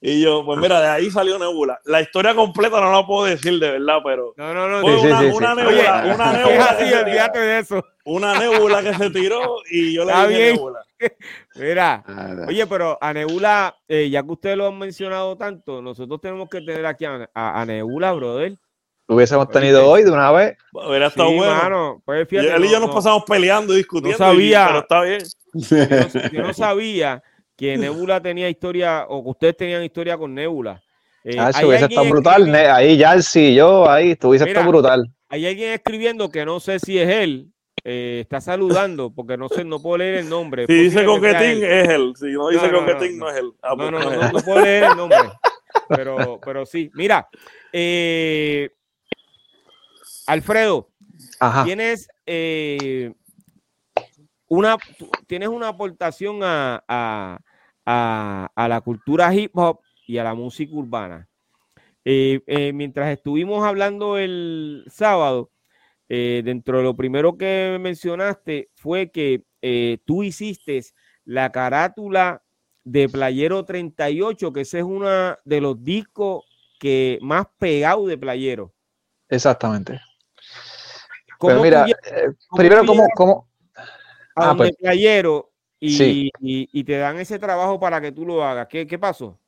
Y 0.00 0.20
yo, 0.22 0.44
pues 0.44 0.58
mira, 0.60 0.80
de 0.80 0.88
ahí 0.88 1.10
salió 1.10 1.38
Nebula. 1.38 1.80
La 1.86 2.00
historia 2.02 2.34
completa 2.34 2.78
no 2.80 2.92
la 2.92 3.06
puedo 3.06 3.24
decir 3.24 3.58
de 3.58 3.70
verdad, 3.72 3.98
pero. 4.04 4.34
No, 4.36 4.52
no, 4.52 4.68
no. 4.68 4.80
Fue 4.82 4.98
sí, 5.00 5.06
una, 5.06 5.20
sí, 5.20 5.26
una 5.26 5.54
sí. 5.54 5.60
nebula, 5.62 6.02
Oye, 6.04 6.14
una 6.14 6.32
nebula. 6.36 6.64
así, 6.66 6.84
que 6.84 6.90
se 6.90 6.96
olvídate 6.98 7.32
tiró, 7.38 7.44
de 7.46 7.58
eso. 7.58 7.84
Una 8.04 8.38
nebula 8.38 8.82
que 8.82 8.94
se 8.94 9.10
tiró 9.10 9.56
y 9.70 9.94
yo 9.94 10.04
le 10.04 10.10
Está 10.12 10.26
dije 10.26 10.40
bien. 10.42 10.54
nebula. 10.56 10.80
Mira, 11.56 12.04
oye, 12.48 12.66
pero 12.66 12.98
a 13.00 13.12
Nebula, 13.12 13.76
eh, 13.88 14.08
ya 14.10 14.22
que 14.22 14.30
ustedes 14.32 14.56
lo 14.56 14.66
han 14.68 14.78
mencionado 14.78 15.36
tanto, 15.36 15.80
nosotros 15.82 16.20
tenemos 16.20 16.48
que 16.48 16.60
tener 16.60 16.84
aquí 16.86 17.04
a, 17.04 17.28
a- 17.34 17.60
a 17.60 17.66
Nebula, 17.66 18.12
brother. 18.12 18.56
Lo 19.06 19.16
hubiésemos 19.16 19.48
tenido 19.50 19.86
hoy 19.88 20.02
de 20.02 20.10
una 20.10 20.30
vez. 20.32 20.56
Hubiera 20.72 21.08
estado 21.08 21.28
Sí, 21.30 21.36
bueno. 21.36 21.54
mano, 21.54 22.02
pues 22.06 22.22
Y 22.22 22.26
fíjate, 22.26 22.54
él 22.56 22.64
y 22.64 22.68
yo 22.68 22.74
no- 22.74 22.80
nos 22.86 22.88
no- 22.88 22.94
pasamos 22.94 23.24
peleando 23.26 23.74
y 23.74 23.78
discutiendo. 23.78 24.18
no 24.18 24.24
sabía. 24.24 24.62
y- 24.62 24.66
pero 24.66 24.78
está 24.80 25.02
bien. 25.02 25.22
yo, 25.52 26.20
no, 26.20 26.30
yo 26.32 26.42
no 26.42 26.54
sabía 26.54 27.22
que 27.56 27.76
Nebula 27.76 28.20
tenía 28.22 28.48
historia, 28.48 29.04
o 29.08 29.22
que 29.22 29.30
ustedes 29.30 29.56
tenían 29.56 29.84
historia 29.84 30.16
con 30.16 30.34
Nebula. 30.34 30.82
Eh, 31.22 31.36
Ah, 31.38 31.50
eso 31.50 31.68
hubiese 31.68 31.84
estado 31.86 32.08
brutal. 32.08 32.54
Ahí, 32.54 32.96
Yarsi, 32.96 33.54
yo, 33.54 33.88
ahí, 33.90 34.10
estuviese 34.12 34.46
estado 34.48 34.68
brutal. 34.68 35.06
Hay 35.28 35.46
alguien 35.46 35.72
escribiendo 35.72 36.30
que 36.30 36.44
no 36.44 36.58
sé 36.60 36.78
si 36.78 36.98
es 36.98 37.08
él. 37.08 37.50
eh, 37.86 38.20
está 38.22 38.40
saludando 38.40 39.12
porque 39.14 39.36
no 39.36 39.50
sé, 39.50 39.62
no 39.62 39.78
puedo 39.78 39.98
leer 39.98 40.14
el 40.20 40.28
nombre. 40.30 40.64
Si 40.66 40.72
dice 40.72 41.04
coquetín, 41.04 41.62
es 41.62 41.88
él. 41.90 42.14
Si 42.18 42.26
no 42.32 42.48
dice 42.48 42.66
No, 42.68 42.80
no, 42.80 42.86
coquetín, 42.86 43.18
no, 43.18 43.26
no, 43.26 43.30
es 43.30 43.36
él. 43.38 43.50
Ah, 43.62 43.68
No, 43.70 43.76
pues 43.76 43.90
no, 43.90 43.98
no 43.98 44.04
no, 44.04 44.10
es 44.10 44.16
no, 44.18 44.26
él. 44.26 44.32
no 44.32 44.40
puedo 44.40 44.60
leer 44.64 44.84
el 44.84 44.96
nombre. 44.96 45.18
Pero, 45.90 46.16
pero 46.44 46.64
sí. 46.64 46.90
Mira, 46.94 47.28
eh, 47.72 48.70
Alfredo, 50.26 50.90
Ajá. 51.40 51.64
tienes 51.64 52.08
eh, 52.26 53.12
una 54.48 54.76
tienes 55.26 55.48
una 55.48 55.68
aportación 55.68 56.40
a, 56.42 56.82
a- 56.88 57.38
a- 57.86 58.50
a 58.54 58.68
la 58.68 58.80
cultura 58.80 59.34
hip 59.34 59.56
hop 59.56 59.80
y 60.06 60.18
a 60.18 60.24
la 60.24 60.34
música 60.34 60.74
urbana. 60.74 61.28
Eh, 62.04 62.40
eh, 62.46 62.72
mientras 62.72 63.10
estuvimos 63.12 63.64
hablando 63.64 64.18
el 64.18 64.84
sábado, 64.88 65.50
dentro 66.08 66.78
de 66.78 66.84
lo 66.84 66.94
primero 66.94 67.36
que 67.36 67.76
mencionaste 67.80 68.70
fue 68.74 69.10
que 69.10 69.42
tú 70.04 70.22
hiciste 70.22 70.80
la 71.24 71.50
carátula 71.50 72.42
de 72.84 73.08
Playero 73.08 73.64
38, 73.64 74.52
que 74.52 74.60
ese 74.60 74.78
es 74.80 74.84
uno 74.84 75.08
de 75.44 75.60
los 75.60 75.82
discos 75.82 76.44
que 76.78 77.18
más 77.22 77.46
pegado 77.58 78.06
de 78.06 78.16
Playero. 78.18 78.72
Exactamente. 79.28 79.98
¿Cómo 81.44 81.52
Pero 81.56 81.62
mira, 81.62 81.84
llegas- 81.84 82.00
eh, 82.10 82.32
cómo 82.48 82.58
primero, 82.58 82.86
¿cómo, 82.86 83.06
cómo? 83.14 83.48
Ah, 84.34 84.54
pues, 84.56 84.72
Playero 84.76 85.50
y, 85.78 85.90
Sí. 85.96 86.30
y- 86.40 86.68
y 86.72 86.84
te 86.84 86.96
dan 86.96 87.18
ese 87.18 87.38
trabajo 87.38 87.78
para 87.78 88.00
que 88.00 88.12
tú 88.12 88.24
lo 88.24 88.42
hagas? 88.42 88.66
¿Qué, 88.68 88.86
qué 88.86 88.98
pasó? 88.98 89.38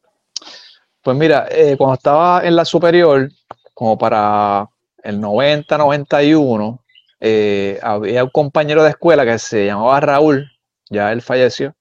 pues 1.03 1.17
mira, 1.17 1.47
eh, 1.53 1.77
cuando 1.79 1.95
estaba 1.95 2.45
en 2.45 2.57
la 2.57 2.65
superior, 2.65 3.31
como 3.75 3.97
para 3.97 4.69
el 5.05 5.21
90, 5.21 5.79
91, 5.79 6.83
eh, 7.21 7.79
había 7.81 8.25
un 8.25 8.31
compañero 8.31 8.83
de 8.83 8.91
escuela 8.91 9.25
que 9.25 9.39
se 9.39 9.67
llamaba 9.67 10.01
Raúl, 10.01 10.51
ya 10.91 11.13
él 11.13 11.23
falleció, 11.23 11.77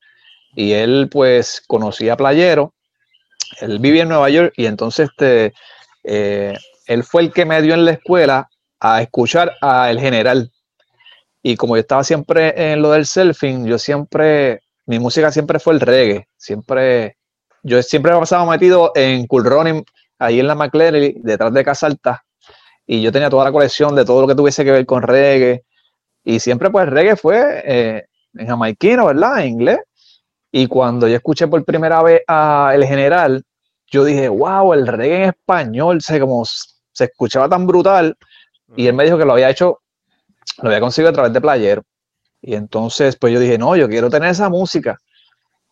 y 0.56 0.74
él 0.74 1.10
pues 1.12 1.62
conocía 1.68 2.14
a 2.14 2.18
Playero, 2.18 2.74
él 3.62 3.80
vivía 3.80 4.04
en 4.04 4.10
Nueva 4.10 4.30
York 4.30 4.54
y 4.58 4.68
entonces 4.68 5.10
este, 5.10 5.54
eh, 6.04 6.54
él 6.86 7.04
fue 7.04 7.24
el 7.24 7.34
que 7.34 7.46
me 7.46 7.60
dio 7.64 7.74
en 7.74 7.84
la 7.86 7.92
escuela 7.94 8.48
a 8.86 9.02
escuchar 9.02 9.53
a 9.62 9.90
El 9.90 9.99
General. 9.99 10.52
Y 11.41 11.56
como 11.56 11.76
yo 11.76 11.82
estaba 11.82 12.03
siempre 12.03 12.72
en 12.72 12.82
lo 12.82 12.91
del 12.91 13.06
surfing, 13.06 13.66
yo 13.66 13.78
siempre, 13.78 14.62
mi 14.86 14.99
música 14.99 15.32
siempre 15.32 15.60
fue 15.60 15.74
el 15.74 15.80
reggae, 15.80 16.28
siempre, 16.38 17.18
yo 17.64 17.82
siempre 17.84 18.14
me 18.14 18.20
pasaba 18.20 18.49
metido 18.49 18.91
en 18.95 19.28
Cool 19.28 19.45
Running, 19.45 19.84
ahí 20.20 20.40
en 20.40 20.48
la 20.48 20.56
McLaren, 20.56 21.22
detrás 21.24 21.53
de 21.53 21.64
Casa 21.64 21.88
Alta, 21.88 22.24
y 22.86 23.02
yo 23.02 23.12
tenía 23.12 23.30
toda 23.30 23.45
la 23.45 23.52
colección 23.52 23.95
de 23.95 24.06
todo 24.06 24.22
lo 24.22 24.28
que 24.28 24.36
tuviese 24.36 24.64
que 24.64 24.72
ver 24.72 24.86
con 24.86 25.03
reggae, 25.03 25.64
y 26.24 26.40
siempre 26.40 26.70
pues 26.70 26.90
reggae 26.90 27.16
fue 27.16 27.62
eh, 27.64 28.06
en 28.34 28.48
jamaiquino, 28.48 29.06
¿verdad? 29.06 29.41
En 29.41 29.48
inglés. 29.48 29.80
Y 30.52 30.68
cuando 30.68 31.07
yo 31.07 31.16
escuché 31.16 31.48
por 31.48 31.64
primera 31.66 32.02
vez 32.02 32.22
a 32.28 32.72
El 32.74 32.86
General, 32.86 33.44
yo 33.88 34.03
dije, 34.03 34.30
wow, 34.30 34.74
el 34.74 34.88
reggae 34.88 35.18
en 35.18 35.30
español, 35.30 36.02
se, 36.02 36.20
como 36.20 36.44
se 36.45 37.03
escuchaba 37.03 37.48
tan 37.48 37.68
brutal. 37.68 38.18
Y 38.76 38.88
él 38.88 38.93
me 38.93 39.03
dijo 39.03 39.18
que 39.18 39.26
lo 39.26 39.34
había 39.34 39.49
hecho, 39.49 39.80
lo 40.61 40.69
había 40.69 40.80
conseguido 40.80 41.10
a 41.10 41.14
través 41.14 41.34
de 41.34 41.41
Playero. 41.41 41.84
Y 42.41 42.56
entonces, 42.56 43.15
pues 43.15 43.34
yo 43.34 43.39
dije, 43.39 43.57
no, 43.57 43.76
yo 43.76 43.89
quiero 43.89 44.10
tener 44.10 44.30
esa 44.30 44.49
música. 44.49 44.97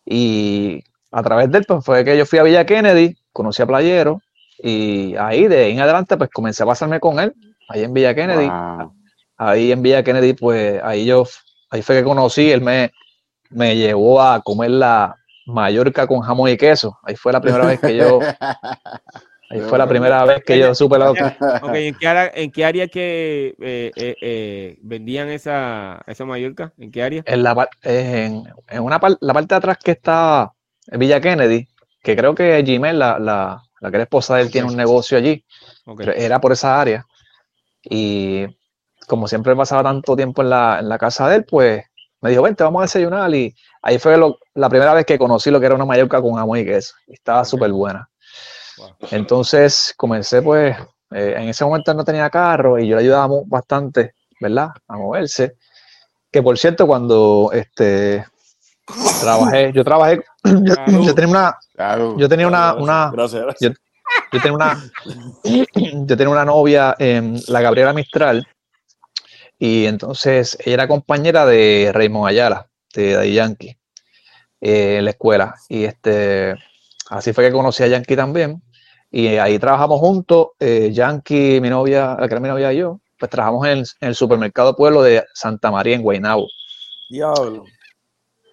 Y 0.04 0.82
a 1.12 1.22
través 1.22 1.50
de 1.50 1.58
él, 1.58 1.64
pues 1.66 1.84
fue 1.84 2.04
que 2.04 2.16
yo 2.18 2.26
fui 2.26 2.38
a 2.38 2.42
Villa 2.42 2.66
Kennedy, 2.66 3.16
conocí 3.32 3.62
a 3.62 3.66
Playero. 3.66 4.20
Y 4.58 5.14
ahí, 5.16 5.46
de 5.46 5.64
ahí 5.64 5.72
en 5.72 5.80
adelante, 5.80 6.16
pues 6.16 6.30
comencé 6.30 6.62
a 6.62 6.66
pasarme 6.66 7.00
con 7.00 7.20
él, 7.20 7.34
ahí 7.68 7.84
en 7.84 7.92
Villa 7.92 8.14
Kennedy. 8.14 8.48
Wow. 8.48 8.92
Ahí 9.36 9.72
en 9.72 9.82
Villa 9.82 10.02
Kennedy, 10.02 10.34
pues 10.34 10.80
ahí 10.82 11.04
yo, 11.06 11.24
ahí 11.70 11.82
fue 11.82 11.96
que 11.96 12.04
conocí, 12.04 12.50
él 12.50 12.60
me, 12.60 12.92
me 13.50 13.76
llevó 13.76 14.22
a 14.22 14.40
comer 14.40 14.70
la 14.70 15.16
Mallorca 15.46 16.06
con 16.06 16.20
jamón 16.20 16.50
y 16.50 16.56
queso. 16.56 16.98
Ahí 17.02 17.16
fue 17.16 17.32
la 17.32 17.40
primera 17.40 17.66
vez 17.66 17.80
que 17.80 17.96
yo, 17.96 18.20
ahí 19.48 19.60
fue 19.60 19.78
la 19.78 19.86
primera 19.88 20.24
vez 20.24 20.42
que 20.44 20.58
yo 20.58 20.74
supe 20.74 20.98
la 20.98 21.10
Ok, 21.60 21.74
¿en 21.74 21.96
qué 21.96 22.06
área, 22.06 22.30
en 22.34 22.52
qué 22.52 22.64
área 22.64 22.88
que 22.88 23.54
eh, 23.60 23.92
eh, 23.96 24.16
eh, 24.20 24.78
vendían 24.82 25.28
esa, 25.30 26.02
esa 26.06 26.24
Mallorca? 26.24 26.72
¿En 26.78 26.90
qué 26.90 27.02
área? 27.02 27.24
en 27.24 27.42
la, 27.42 27.68
en, 27.82 28.44
en 28.68 28.82
una 28.82 29.00
par- 29.00 29.16
la 29.20 29.32
parte 29.32 29.54
de 29.54 29.58
atrás 29.58 29.78
que 29.82 29.92
está 29.92 30.52
Villa 30.92 31.20
Kennedy, 31.20 31.68
que 32.02 32.16
creo 32.16 32.34
que 32.34 32.62
Gmail, 32.62 32.98
la, 32.98 33.18
la, 33.18 33.62
la 33.80 33.90
que 33.90 33.96
era 33.96 34.04
esposa 34.04 34.36
de 34.36 34.42
él, 34.42 34.50
tiene 34.50 34.68
un 34.68 34.76
negocio 34.76 35.16
allí, 35.18 35.44
era 36.14 36.40
por 36.40 36.52
esa 36.52 36.80
área. 36.80 37.06
Y 37.84 38.46
como 39.08 39.28
siempre 39.28 39.56
pasaba 39.56 39.82
tanto 39.84 40.16
tiempo 40.16 40.42
en 40.42 40.50
la, 40.50 40.78
en 40.80 40.88
la 40.88 40.98
casa 40.98 41.28
de 41.28 41.36
él, 41.38 41.44
pues 41.46 41.84
me 42.20 42.30
dijo, 42.30 42.42
vente, 42.42 42.64
vamos 42.64 42.80
a 42.80 42.84
desayunar. 42.84 43.34
Y 43.34 43.54
ahí 43.82 43.98
fue 43.98 44.16
lo- 44.18 44.38
la 44.54 44.68
primera 44.70 44.94
vez 44.94 45.06
que 45.06 45.18
conocí 45.18 45.50
lo 45.50 45.60
que 45.60 45.66
era 45.66 45.74
una 45.74 45.84
Mallorca 45.86 46.22
con 46.22 46.34
jamón 46.34 46.58
y 46.60 46.64
queso. 46.64 46.94
Y 47.08 47.14
estaba 47.14 47.44
súper 47.44 47.72
buena. 47.72 48.08
Entonces 49.10 49.94
comencé, 49.96 50.42
pues, 50.42 50.76
eh, 51.10 51.34
en 51.36 51.48
ese 51.48 51.64
momento 51.64 51.94
no 51.94 52.04
tenía 52.04 52.30
carro 52.30 52.78
y 52.78 52.88
yo 52.88 52.96
le 52.96 53.02
ayudaba 53.02 53.28
bastante, 53.46 54.14
¿verdad? 54.40 54.70
A 54.88 54.96
moverse. 54.96 55.56
Que 56.30 56.42
por 56.42 56.58
cierto, 56.58 56.86
cuando 56.86 57.50
este, 57.52 58.24
trabajé, 59.20 59.72
yo 59.72 59.84
trabajé, 59.84 60.24
yo, 60.44 60.74
yo 61.02 61.14
tenía 61.14 61.30
una, 61.30 61.58
yo 62.16 62.28
tenía 62.28 62.48
una, 62.48 62.74
una, 62.74 63.12
yo, 63.60 63.70
yo 64.32 64.40
tenía 64.40 64.52
una, 64.52 64.90
yo 65.44 66.16
tenía 66.16 66.30
una 66.30 66.44
novia, 66.44 66.96
en 66.98 67.40
la 67.48 67.60
Gabriela 67.60 67.92
Mistral, 67.92 68.46
y 69.58 69.86
entonces 69.86 70.58
ella 70.60 70.74
era 70.74 70.88
compañera 70.88 71.46
de 71.46 71.90
Raymond 71.94 72.28
Ayala, 72.28 72.68
de 72.94 73.12
Daddy 73.12 73.32
Yankee, 73.34 73.78
eh, 74.60 74.96
en 74.98 75.04
la 75.04 75.10
escuela. 75.10 75.54
Y 75.68 75.84
este, 75.84 76.54
así 77.10 77.32
fue 77.32 77.44
que 77.44 77.52
conocí 77.52 77.82
a 77.82 77.86
Yankee 77.86 78.16
también. 78.16 78.63
Y 79.16 79.28
ahí 79.36 79.60
trabajamos 79.60 80.00
juntos, 80.00 80.48
eh, 80.58 80.90
Yankee, 80.92 81.60
mi 81.60 81.70
novia, 81.70 82.16
la 82.18 82.26
que 82.26 82.34
era 82.34 82.40
mi 82.40 82.48
novia 82.48 82.72
y 82.72 82.78
yo, 82.78 82.98
pues 83.16 83.30
trabajamos 83.30 83.64
en, 83.68 83.78
en 83.78 84.08
el 84.08 84.16
supermercado 84.16 84.74
Pueblo 84.74 85.02
de 85.02 85.22
Santa 85.32 85.70
María, 85.70 85.94
en 85.94 86.02
Guaynabo. 86.02 86.48
Diablo. 87.08 87.64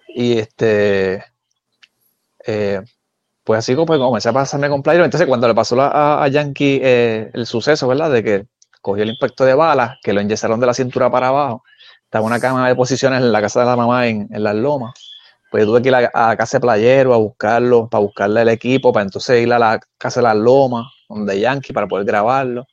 Y 0.06 0.38
este, 0.38 1.24
eh, 2.46 2.80
pues 3.42 3.58
así 3.58 3.74
como 3.74 3.86
pues, 3.86 3.98
comencé 3.98 4.28
a 4.28 4.32
pasarme 4.32 4.68
con 4.68 4.84
Playero. 4.84 5.04
Entonces, 5.04 5.26
cuando 5.26 5.48
le 5.48 5.54
pasó 5.56 5.80
a, 5.80 6.22
a 6.22 6.28
Yankee 6.28 6.78
eh, 6.80 7.30
el 7.34 7.44
suceso, 7.44 7.88
¿verdad? 7.88 8.12
De 8.12 8.22
que 8.22 8.46
cogió 8.80 9.02
el 9.02 9.10
impacto 9.10 9.44
de 9.44 9.54
balas, 9.54 9.98
que 10.00 10.12
lo 10.12 10.20
enyesaron 10.20 10.60
de 10.60 10.66
la 10.66 10.74
cintura 10.74 11.10
para 11.10 11.26
abajo, 11.26 11.64
estaba 12.04 12.24
una 12.24 12.38
cama 12.38 12.68
de 12.68 12.76
posiciones 12.76 13.20
en 13.20 13.32
la 13.32 13.40
casa 13.40 13.58
de 13.58 13.66
la 13.66 13.74
mamá 13.74 14.06
en, 14.06 14.28
en 14.30 14.44
las 14.44 14.54
lomas. 14.54 14.92
Pues 15.52 15.66
tuve 15.66 15.82
que 15.82 15.90
ir 15.90 15.94
a, 15.94 16.10
a 16.14 16.36
casa 16.36 16.56
de 16.56 16.62
Playero 16.62 17.12
a 17.12 17.18
buscarlo, 17.18 17.86
para 17.88 18.02
buscarle 18.02 18.40
el 18.40 18.48
equipo, 18.48 18.90
para 18.92 19.04
entonces 19.04 19.42
ir 19.42 19.52
a 19.52 19.58
la 19.58 19.78
casa 19.98 20.20
de 20.20 20.24
las 20.24 20.36
lomas, 20.36 20.86
donde 21.08 21.38
Yankee, 21.38 21.74
para 21.74 21.86
poder 21.86 22.06
grabarlo. 22.06 22.66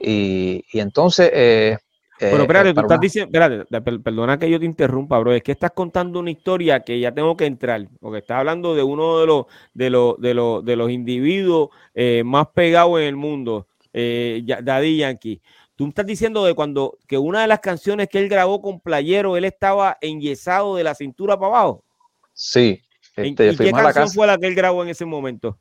Y, 0.00 0.64
y 0.72 0.80
entonces. 0.80 1.30
eh, 1.32 1.78
Pero 2.18 2.38
eh, 2.38 2.42
espérate, 2.42 2.70
tú 2.70 2.74
para 2.74 2.86
estás 2.86 3.00
diciendo, 3.00 3.30
espérate, 3.32 4.00
perdona 4.00 4.38
que 4.38 4.50
yo 4.50 4.58
te 4.58 4.66
interrumpa, 4.66 5.20
bro, 5.20 5.32
es 5.32 5.42
que 5.42 5.52
estás 5.52 5.70
contando 5.70 6.18
una 6.18 6.32
historia 6.32 6.80
que 6.80 6.98
ya 6.98 7.12
tengo 7.12 7.36
que 7.36 7.46
entrar, 7.46 7.86
porque 8.00 8.18
estás 8.18 8.38
hablando 8.38 8.74
de 8.74 8.82
uno 8.82 9.20
de 9.20 9.26
los, 9.26 9.46
de 9.72 9.90
los, 9.90 10.20
de 10.20 10.34
los, 10.34 10.64
de 10.64 10.74
los 10.74 10.90
individuos 10.90 11.68
eh, 11.94 12.22
más 12.24 12.48
pegados 12.48 12.98
en 12.98 13.06
el 13.06 13.16
mundo, 13.16 13.68
eh, 13.92 14.42
Daddy 14.44 14.96
Yankee. 14.96 15.40
Tú 15.78 15.84
me 15.84 15.90
estás 15.90 16.06
diciendo 16.06 16.44
de 16.44 16.54
cuando 16.54 16.98
que 17.06 17.16
una 17.18 17.42
de 17.42 17.46
las 17.46 17.60
canciones 17.60 18.08
que 18.08 18.18
él 18.18 18.28
grabó 18.28 18.60
con 18.60 18.80
Playero, 18.80 19.36
él 19.36 19.44
estaba 19.44 19.96
enyesado 20.00 20.74
de 20.74 20.82
la 20.82 20.92
cintura 20.92 21.38
para 21.38 21.52
abajo. 21.52 21.84
Sí, 22.32 22.82
¿En- 23.14 23.26
este, 23.26 23.50
¿Y 23.50 23.56
qué 23.56 23.70
la 23.70 23.84
canción 23.84 24.10
fue 24.10 24.26
la 24.26 24.36
que 24.38 24.48
él 24.48 24.56
grabó 24.56 24.82
en 24.82 24.88
ese 24.88 25.04
momento? 25.04 25.56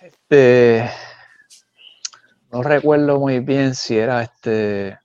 Este, 0.00 0.88
no 2.52 2.62
recuerdo 2.62 3.18
muy 3.18 3.40
bien 3.40 3.74
si 3.74 3.98
era 3.98 4.22
este. 4.22 4.96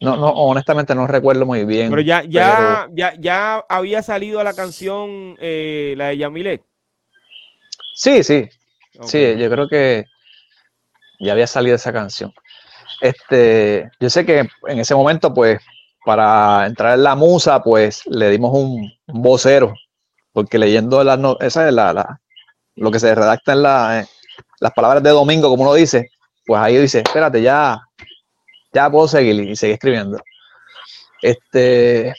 No, 0.00 0.16
no, 0.16 0.30
honestamente 0.30 0.96
no 0.96 1.06
recuerdo 1.06 1.46
muy 1.46 1.64
bien. 1.64 1.88
Pero 1.88 2.02
ya, 2.02 2.24
ya, 2.24 2.88
ya, 2.90 3.14
ya 3.16 3.64
había 3.68 4.02
salido 4.02 4.42
la 4.42 4.54
canción, 4.54 5.36
eh, 5.38 5.94
la 5.96 6.08
de 6.08 6.18
Yamilet. 6.18 6.64
Sí, 7.94 8.24
sí. 8.24 8.48
Sí, 9.04 9.36
yo 9.38 9.48
creo 9.48 9.68
que 9.68 10.06
ya 11.22 11.32
había 11.32 11.46
salido 11.46 11.76
esa 11.76 11.92
canción. 11.92 12.32
Este, 13.00 13.90
yo 14.00 14.10
sé 14.10 14.26
que 14.26 14.48
en 14.68 14.78
ese 14.78 14.94
momento, 14.94 15.32
pues, 15.32 15.60
para 16.04 16.66
entrar 16.66 16.94
en 16.94 17.04
la 17.04 17.14
musa, 17.14 17.62
pues 17.62 18.02
le 18.06 18.30
dimos 18.30 18.52
un, 18.54 18.92
vocero, 19.06 19.74
porque 20.32 20.58
leyendo 20.58 21.02
las 21.04 21.18
esa 21.40 21.68
es 21.68 21.74
la, 21.74 22.20
lo 22.76 22.90
que 22.90 22.98
se 22.98 23.14
redacta 23.14 23.52
en 23.52 23.62
la, 23.62 24.06
las 24.60 24.72
palabras 24.72 25.02
de 25.02 25.10
domingo, 25.10 25.48
como 25.48 25.62
uno 25.62 25.74
dice, 25.74 26.10
pues 26.44 26.60
ahí 26.60 26.76
dice, 26.76 27.00
espérate, 27.00 27.40
ya, 27.40 27.80
ya 28.72 28.90
puedo 28.90 29.06
seguir 29.06 29.34
y 29.48 29.54
seguir 29.54 29.74
escribiendo. 29.74 30.20
Este, 31.20 32.14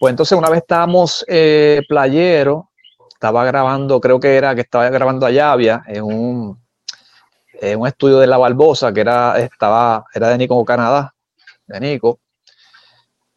pues 0.00 0.10
entonces 0.10 0.36
una 0.36 0.50
vez 0.50 0.62
estábamos 0.62 1.24
eh, 1.28 1.82
playero, 1.88 2.70
estaba 3.08 3.44
grabando, 3.44 4.00
creo 4.00 4.18
que 4.18 4.36
era 4.36 4.54
que 4.54 4.62
estaba 4.62 4.88
grabando 4.90 5.26
a 5.26 5.30
Llavia 5.30 5.82
en 5.86 6.02
un, 6.02 6.67
en 7.60 7.80
un 7.80 7.86
estudio 7.86 8.18
de 8.18 8.26
La 8.26 8.38
Barbosa, 8.38 8.92
que 8.92 9.00
era, 9.00 9.38
estaba, 9.38 10.04
era 10.14 10.28
de 10.28 10.38
Nico 10.38 10.64
Canadá, 10.64 11.14
de 11.66 11.80
Nico. 11.80 12.20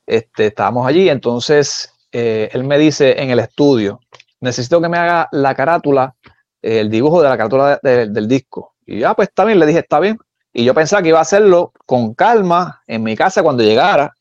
Este, 0.06 0.48
estábamos 0.48 0.88
allí, 0.88 1.10
entonces 1.10 1.94
eh, 2.12 2.50
él 2.52 2.64
me 2.64 2.78
dice 2.78 3.22
en 3.22 3.30
el 3.30 3.40
estudio, 3.40 4.02
necesito 4.40 4.82
que 4.82 4.90
me 4.90 4.98
haga 4.98 5.30
la 5.32 5.56
carátula, 5.56 6.16
el 6.62 6.90
dibujo 6.90 7.22
de 7.22 7.30
la 7.30 7.38
carátula 7.38 7.80
del 7.82 8.28
disco. 8.28 8.76
Y 8.86 9.00
ya, 9.00 9.14
pues 9.14 9.30
está 9.30 9.46
bien, 9.46 9.60
le 9.60 9.66
dije, 9.66 9.80
está 9.80 10.00
bien. 10.00 10.18
Y 10.54 10.66
yo 10.66 10.74
pensaba 10.74 11.02
que 11.02 11.10
iba 11.10 11.20
a 11.20 11.24
hacerlo 11.24 11.72
con 11.86 12.14
calma 12.14 12.82
en 12.88 13.04
mi 13.04 13.16
casa 13.16 13.42
cuando 13.42 13.64
llegara. 13.64 14.14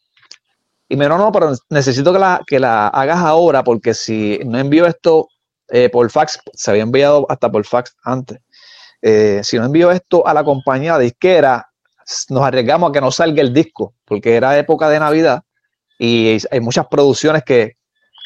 Y 0.89 0.97
me 0.97 1.09
no, 1.09 1.19
no, 1.19 1.33
pero 1.33 1.53
necesito 1.69 2.13
que 2.13 2.19
la, 2.19 2.41
que 2.47 2.61
la 2.61 2.89
hagas 2.89 3.19
ahora 3.19 3.65
porque 3.65 3.95
si 3.95 4.41
no 4.45 4.59
envío 4.59 4.87
esto 4.87 5.29
eh, 5.69 5.89
por 5.89 6.11
fax, 6.11 6.41
se 6.53 6.71
había 6.71 6.83
enviado 6.83 7.27
hasta 7.29 7.51
por 7.51 7.65
fax 7.65 7.97
antes. 8.03 8.41
Eh, 9.03 9.41
si 9.43 9.59
no 9.59 9.65
envío 9.65 9.91
esto 9.91 10.27
a 10.27 10.35
la 10.35 10.45
compañía 10.45 10.99
disquera, 10.99 11.67
nos 12.29 12.43
arriesgamos 12.43 12.91
a 12.91 12.93
que 12.93 13.01
no 13.01 13.11
salga 13.11 13.41
el 13.41 13.53
disco, 13.53 13.95
porque 14.05 14.35
era 14.35 14.59
época 14.59 14.89
de 14.89 14.99
Navidad 14.99 15.43
y 15.99 16.39
hay 16.51 16.61
muchas 16.61 16.87
producciones 16.87 17.45
que, 17.45 17.77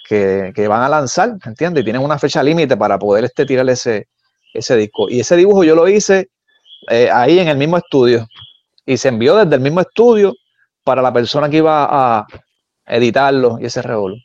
que, 0.08 0.68
van 0.68 0.82
a 0.82 0.88
lanzar, 0.88 1.36
¿entiendes? 1.44 1.82
Y 1.82 1.84
tienen 1.84 2.02
una 2.02 2.18
fecha 2.18 2.40
límite 2.42 2.76
para 2.76 2.98
poder 2.98 3.24
este, 3.24 3.44
tirar 3.44 3.68
ese, 3.68 4.08
ese 4.52 4.76
disco. 4.76 5.08
Y 5.08 5.20
ese 5.20 5.34
dibujo 5.34 5.64
yo 5.64 5.74
lo 5.74 5.88
hice 5.88 6.28
eh, 6.88 7.10
ahí 7.12 7.40
en 7.40 7.48
el 7.48 7.56
mismo 7.56 7.76
estudio. 7.76 8.28
Y 8.86 8.96
se 8.96 9.08
envió 9.08 9.36
desde 9.36 9.56
el 9.56 9.60
mismo 9.60 9.80
estudio 9.80 10.34
para 10.84 11.02
la 11.02 11.12
persona 11.12 11.50
que 11.50 11.56
iba 11.56 11.88
a 11.90 12.26
editarlo 12.86 13.58
y 13.60 13.66
ese 13.66 13.82
revolú. 13.82 14.16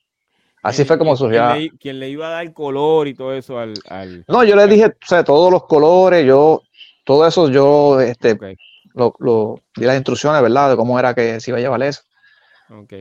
Así 0.61 0.83
fue 0.85 0.97
como 0.97 1.15
surgió. 1.15 1.41
Quien 1.79 1.99
le, 1.99 2.09
iba 2.09 2.27
a 2.27 2.31
dar 2.31 2.53
color 2.53 3.07
y 3.07 3.13
todo 3.13 3.33
eso 3.33 3.59
al, 3.59 3.73
No, 4.27 4.43
yo 4.43 4.55
le 4.55 4.67
dije, 4.67 4.85
o 4.87 5.05
sea, 5.05 5.23
todos 5.23 5.51
los 5.51 5.65
colores, 5.65 6.25
yo, 6.25 6.61
todo 7.05 7.25
eso 7.25 7.49
yo 7.49 7.99
este, 8.01 8.37
lo, 8.93 9.61
di 9.75 9.85
las 9.85 9.95
instrucciones, 9.95 10.41
¿verdad? 10.41 10.71
De 10.71 10.75
cómo 10.75 10.99
era 10.99 11.13
que 11.13 11.39
se 11.39 11.51
iba 11.51 11.57
a 11.57 11.61
llevar 11.61 11.81
eso. 11.83 12.01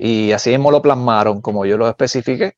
Y 0.01 0.33
así 0.33 0.51
mismo 0.51 0.71
lo 0.71 0.81
plasmaron, 0.81 1.41
como 1.41 1.67
yo 1.67 1.77
lo 1.77 1.89
especifiqué. 1.89 2.57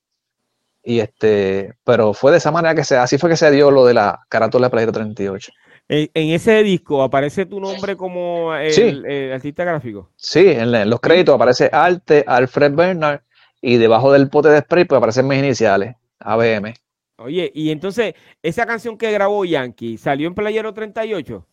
Y 0.82 1.01
este, 1.01 1.74
pero 1.85 2.14
fue 2.14 2.31
de 2.32 2.39
esa 2.39 2.51
manera 2.51 2.74
que 2.74 2.85
se, 2.85 2.97
así 2.97 3.18
fue 3.18 3.31
que 3.31 3.36
se 3.36 3.51
dio 3.51 3.70
lo 3.70 3.85
de 3.85 3.94
la 3.94 4.20
carátula 4.28 4.66
de 4.66 4.70
Playero 4.70 4.93
38. 4.93 5.52
En, 5.89 6.09
ese 6.14 6.62
disco 6.62 7.02
aparece 7.02 7.47
tu 7.47 7.59
nombre 7.59 7.97
como 7.97 8.55
el, 8.55 9.32
artista 9.32 9.64
gráfico. 9.64 10.10
Sí, 10.14 10.47
en, 10.47 10.89
los 10.89 11.01
créditos 11.01 11.35
aparece 11.35 11.68
Arte, 11.72 12.22
Alfred 12.27 12.72
Bernard, 12.74 13.22
y 13.61 13.77
debajo 13.77 14.12
del 14.12 14.28
pote 14.28 14.49
de 14.49 14.61
spray 14.61 14.85
pues 14.85 14.97
aparecen 14.97 15.28
mis 15.28 15.39
iniciales, 15.39 15.97
ABM. 16.19 16.74
Oye, 17.16 17.51
y 17.55 17.70
entonces, 17.70 18.15
esa 18.43 18.65
canción 18.65 18.97
que 18.97 19.12
grabó 19.12 19.45
Yankee, 19.45 19.99
¿salió 19.99 20.27
en 20.27 20.35
Playero 20.35 20.73
38? 20.73 21.47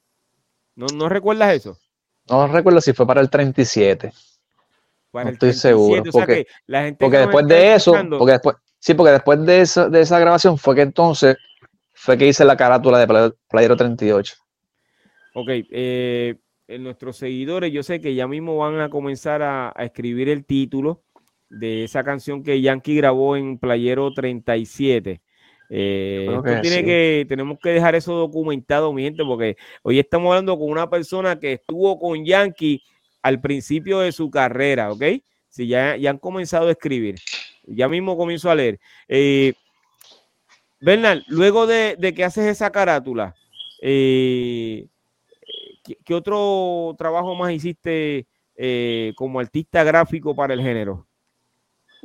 ¿No, 0.76 0.86
no 0.96 1.10
recuerdas 1.10 1.54
eso? 1.54 1.78
No 2.30 2.48
recuerdo 2.48 2.82
si 2.82 2.94
fue 2.94 3.06
para 3.08 3.22
el 3.22 3.30
37. 3.30 4.12
no 5.14 5.30
estoy 5.30 5.54
seguro. 5.54 6.04
porque, 6.12 6.48
la 6.66 6.84
gente 6.84 7.04
porque 7.04 7.18
después 7.18 7.48
de 7.48 7.74
eso, 7.74 7.94
porque 8.18 8.34
después, 8.34 8.56
sí, 8.80 8.94
porque 8.94 9.12
después 9.12 9.46
de, 9.46 9.62
eso, 9.62 9.90
de 9.90 10.02
esa 10.02 10.20
grabación 10.20 10.58
fue 10.58 10.76
que 10.76 10.82
entonces 10.82 11.38
fue 11.94 12.18
que 12.18 12.28
hice 12.28 12.46
la 12.46 12.56
carátula 12.56 13.00
de 13.00 13.34
Playero 13.50 13.76
38. 13.76 14.36
Ok, 15.34 15.50
eh, 15.50 16.36
en 16.68 16.84
nuestros 16.84 17.18
seguidores, 17.18 17.72
yo 17.72 17.84
sé 17.84 18.02
que 18.02 18.16
ya 18.16 18.28
mismo 18.28 18.58
van 18.58 18.80
a 18.80 18.90
comenzar 18.90 19.42
a, 19.42 19.74
escribir 19.80 20.30
el 20.30 20.46
título 20.46 21.04
de 21.50 21.84
esa 21.84 22.04
canción 22.04 22.44
que 22.44 22.62
Yankee 22.62 22.96
grabó 22.96 23.36
en 23.36 23.58
Playero 23.58 24.14
37. 24.14 25.22
Eh, 25.70 26.40
tiene 26.62 26.84
que, 26.86 27.26
tenemos 27.28 27.60
que 27.60 27.70
dejar 27.70 27.96
eso 27.96 28.14
documentado, 28.14 28.94
mi 28.94 29.04
gente, 29.04 29.24
porque 29.24 29.58
hoy 29.84 30.00
estamos 30.00 30.30
hablando 30.30 30.58
con 30.58 30.70
una 30.70 30.90
persona 30.90 31.40
que 31.40 31.54
estuvo 31.54 32.00
con 32.00 32.24
Yankee 32.26 32.82
al 33.22 33.42
principio 33.42 34.00
de 34.00 34.12
su 34.12 34.30
carrera, 34.30 34.92
¿ok? 34.92 35.04
Si 35.50 35.68
ya, 35.68 35.98
ya 35.98 36.12
han 36.12 36.18
comenzado 36.18 36.68
a 36.68 36.72
escribir, 36.72 37.16
ya 37.66 37.90
mismo 37.90 38.16
comienzo 38.16 38.50
a 38.50 38.56
leer. 38.56 38.80
Eh, 39.08 39.54
Bernal, 40.80 41.26
luego 41.28 41.66
de, 41.66 42.14
que 42.16 42.24
haces 42.24 42.46
esa 42.46 42.72
carátula, 42.72 43.36
eh, 43.82 44.88
¿qué, 46.06 46.14
otro 46.14 46.96
trabajo 46.98 47.36
más 47.36 47.52
hiciste 47.52 48.28
eh, 48.56 49.14
como 49.16 49.40
artista 49.40 49.84
gráfico 49.84 50.36
para 50.36 50.54
el 50.54 50.62
género? 50.62 51.07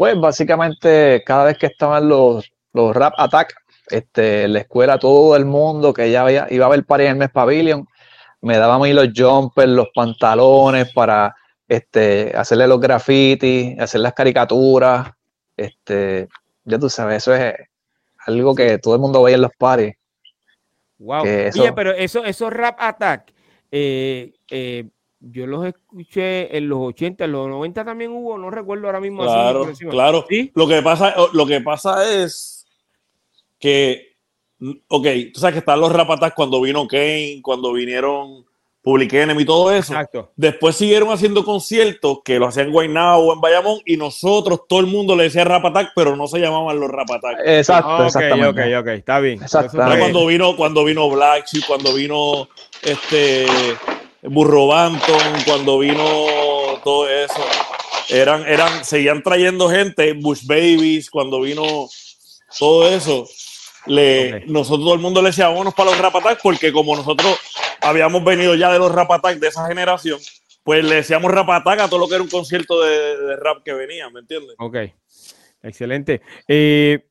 Pues 0.03 0.19
básicamente 0.19 1.23
cada 1.25 1.45
vez 1.45 1.59
que 1.59 1.67
estaban 1.67 2.09
los, 2.09 2.51
los 2.73 2.93
Rap 2.93 3.15
Attack, 3.19 3.55
este, 3.87 4.49
la 4.49 4.59
escuela 4.59 4.99
todo 4.99 5.37
el 5.37 5.45
mundo 5.45 5.95
que 5.95 6.11
ya 6.11 6.29
iba 6.51 6.67
a 6.67 6.69
ver 6.69 6.85
party 6.85 7.05
en 7.05 7.11
el 7.11 7.17
Mes 7.19 7.31
Pavilion, 7.31 7.87
me 8.41 8.59
daban 8.59 8.81
a 8.81 8.83
mí 8.83 8.93
los 8.93 9.11
jumpers, 9.15 9.69
los 9.69 9.91
pantalones 9.95 10.93
para 10.93 11.37
este, 11.69 12.33
hacerle 12.35 12.67
los 12.67 12.81
grafitis, 12.81 13.79
hacer 13.79 14.01
las 14.01 14.13
caricaturas. 14.13 15.09
Este, 15.57 16.29
ya 16.65 16.81
tú 16.81 16.91
sabes, 16.91 17.19
eso 17.19 17.37
es 17.37 17.55
algo 18.27 18.57
que 18.57 18.79
todo 18.79 18.97
el 18.97 19.01
mundo 19.01 19.23
veía 19.23 19.37
en 19.37 19.43
los 19.43 19.53
pares. 19.57 19.95
Wow. 20.99 21.23
Oye, 21.23 21.73
pero 21.77 21.93
eso, 21.93 22.25
esos 22.25 22.53
rap 22.53 22.75
attack, 22.81 23.33
eh, 23.71 24.33
eh, 24.51 24.85
yo 25.31 25.47
los 25.47 25.65
escuché 25.67 26.57
en 26.57 26.69
los 26.69 26.81
80, 26.81 27.25
en 27.25 27.33
los 27.33 27.49
90 27.49 27.85
también 27.85 28.11
hubo, 28.11 28.37
no 28.39 28.51
recuerdo 28.51 28.87
ahora 28.87 29.01
mismo. 29.01 29.23
Claro, 29.23 29.69
claro. 29.89 30.27
Lo, 30.55 30.67
que 30.67 30.83
pasa, 30.83 31.15
lo 31.33 31.47
que 31.47 31.61
pasa 31.61 32.23
es 32.23 32.67
que, 33.61 34.17
ok, 34.89 35.07
tú 35.33 35.41
sabes 35.41 35.55
que 35.55 35.59
están 35.61 35.81
los 35.81 35.93
rap 35.93 36.11
attack 36.11 36.35
cuando 36.35 36.61
vino 36.61 36.89
Kane, 36.89 37.41
cuando 37.41 37.73
vinieron 37.73 38.45
Public 38.83 39.13
Enemy 39.13 39.43
y 39.43 39.47
todo 39.47 39.71
eso. 39.71 39.93
Exacto. 39.93 40.33
Después 40.35 40.75
siguieron 40.75 41.11
haciendo 41.11 41.45
conciertos 41.45 42.19
que 42.25 42.41
lo 42.41 42.49
hacían 42.49 42.67
en 42.67 42.73
Guaynabo 42.73 43.29
o 43.29 43.33
en 43.33 43.41
Bayamón 43.41 43.79
y 43.87 43.97
nosotros, 43.97 44.63
todo 44.69 44.81
el 44.81 44.87
mundo 44.87 45.15
le 45.15 45.25
decía 45.25 45.45
Rap 45.45 45.67
Attack, 45.67 45.93
pero 45.95 46.17
no 46.17 46.27
se 46.27 46.41
llamaban 46.41 46.81
los 46.81 46.91
Rap 46.91 47.09
Attack. 47.13 47.39
Exacto, 47.45 47.89
ah, 47.89 48.49
Ok, 48.49 48.59
ok, 48.81 48.89
está 48.89 49.21
bien. 49.21 49.41
Cuando 49.73 50.27
vino, 50.27 50.57
cuando 50.57 50.85
vino 50.85 51.09
Black 51.09 51.47
Sheep, 51.47 51.65
cuando 51.65 51.95
vino 51.95 52.49
este 52.83 53.47
Burro 54.23 54.69
Banton, 54.69 55.43
cuando 55.45 55.79
vino 55.79 56.05
todo 56.85 57.09
eso. 57.09 57.43
Eran, 58.09 58.47
eran, 58.47 58.85
seguían 58.85 59.23
trayendo 59.23 59.69
gente, 59.69 60.13
Bush 60.13 60.45
Babies, 60.47 61.11
cuando 61.11 61.41
vino 61.41 61.89
todo 62.59 62.89
eso 62.89 63.27
le, 63.87 64.45
nosotros 64.47 64.85
todo 64.85 64.95
el 64.95 65.01
mundo 65.01 65.23
le 65.23 65.29
decía 65.29 65.49
vámonos 65.49 65.75
para 65.75 65.91
los 65.91 65.99
Rap 65.99 66.15
porque 66.43 66.73
como 66.73 66.97
nosotros 66.97 67.39
habíamos 67.81 68.25
venido 68.25 68.55
ya 68.55 68.73
de 68.73 68.79
los 68.79 68.93
Rap 68.93 69.11
de 69.27 69.49
esa 69.49 69.67
generación, 69.67 70.21
pues 70.63 70.85
le 70.85 70.97
decíamos 70.97 71.31
Rap 71.33 71.49
a 71.51 71.89
todo 71.89 71.99
lo 71.99 72.09
que 72.09 72.15
era 72.15 72.23
un 72.23 72.31
concierto 72.31 72.81
de, 72.81 73.37
rap 73.37 73.63
que 73.65 73.73
venía, 73.73 74.09
¿me 74.11 74.21
entiendes? 74.21 74.55
Ok, 74.59 74.77
excelente. 75.63 76.23
Eh, 76.47 77.07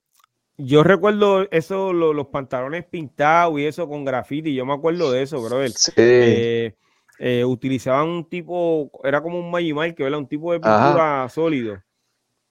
yo 0.57 0.83
recuerdo 0.83 1.47
eso, 1.51 1.91
los 1.91 2.27
pantalones 2.27 2.85
pintados 2.85 3.59
y 3.59 3.65
eso 3.65 3.87
con 3.87 4.05
graffiti, 4.05 4.53
yo 4.53 4.65
me 4.65 4.73
acuerdo 4.73 5.11
de 5.11 5.23
eso, 5.23 5.41
brother. 5.41 5.71
Sí. 5.71 5.91
Eh, 5.97 6.75
eh, 7.23 7.45
utilizaban 7.45 8.09
un 8.09 8.27
tipo, 8.27 8.89
era 9.03 9.21
como 9.21 9.39
un 9.39 9.51
Magimar, 9.51 9.93
que 9.93 10.03
era 10.03 10.17
un 10.17 10.27
tipo 10.27 10.51
de 10.51 10.59
pintura 10.59 11.29
sólido. 11.29 11.77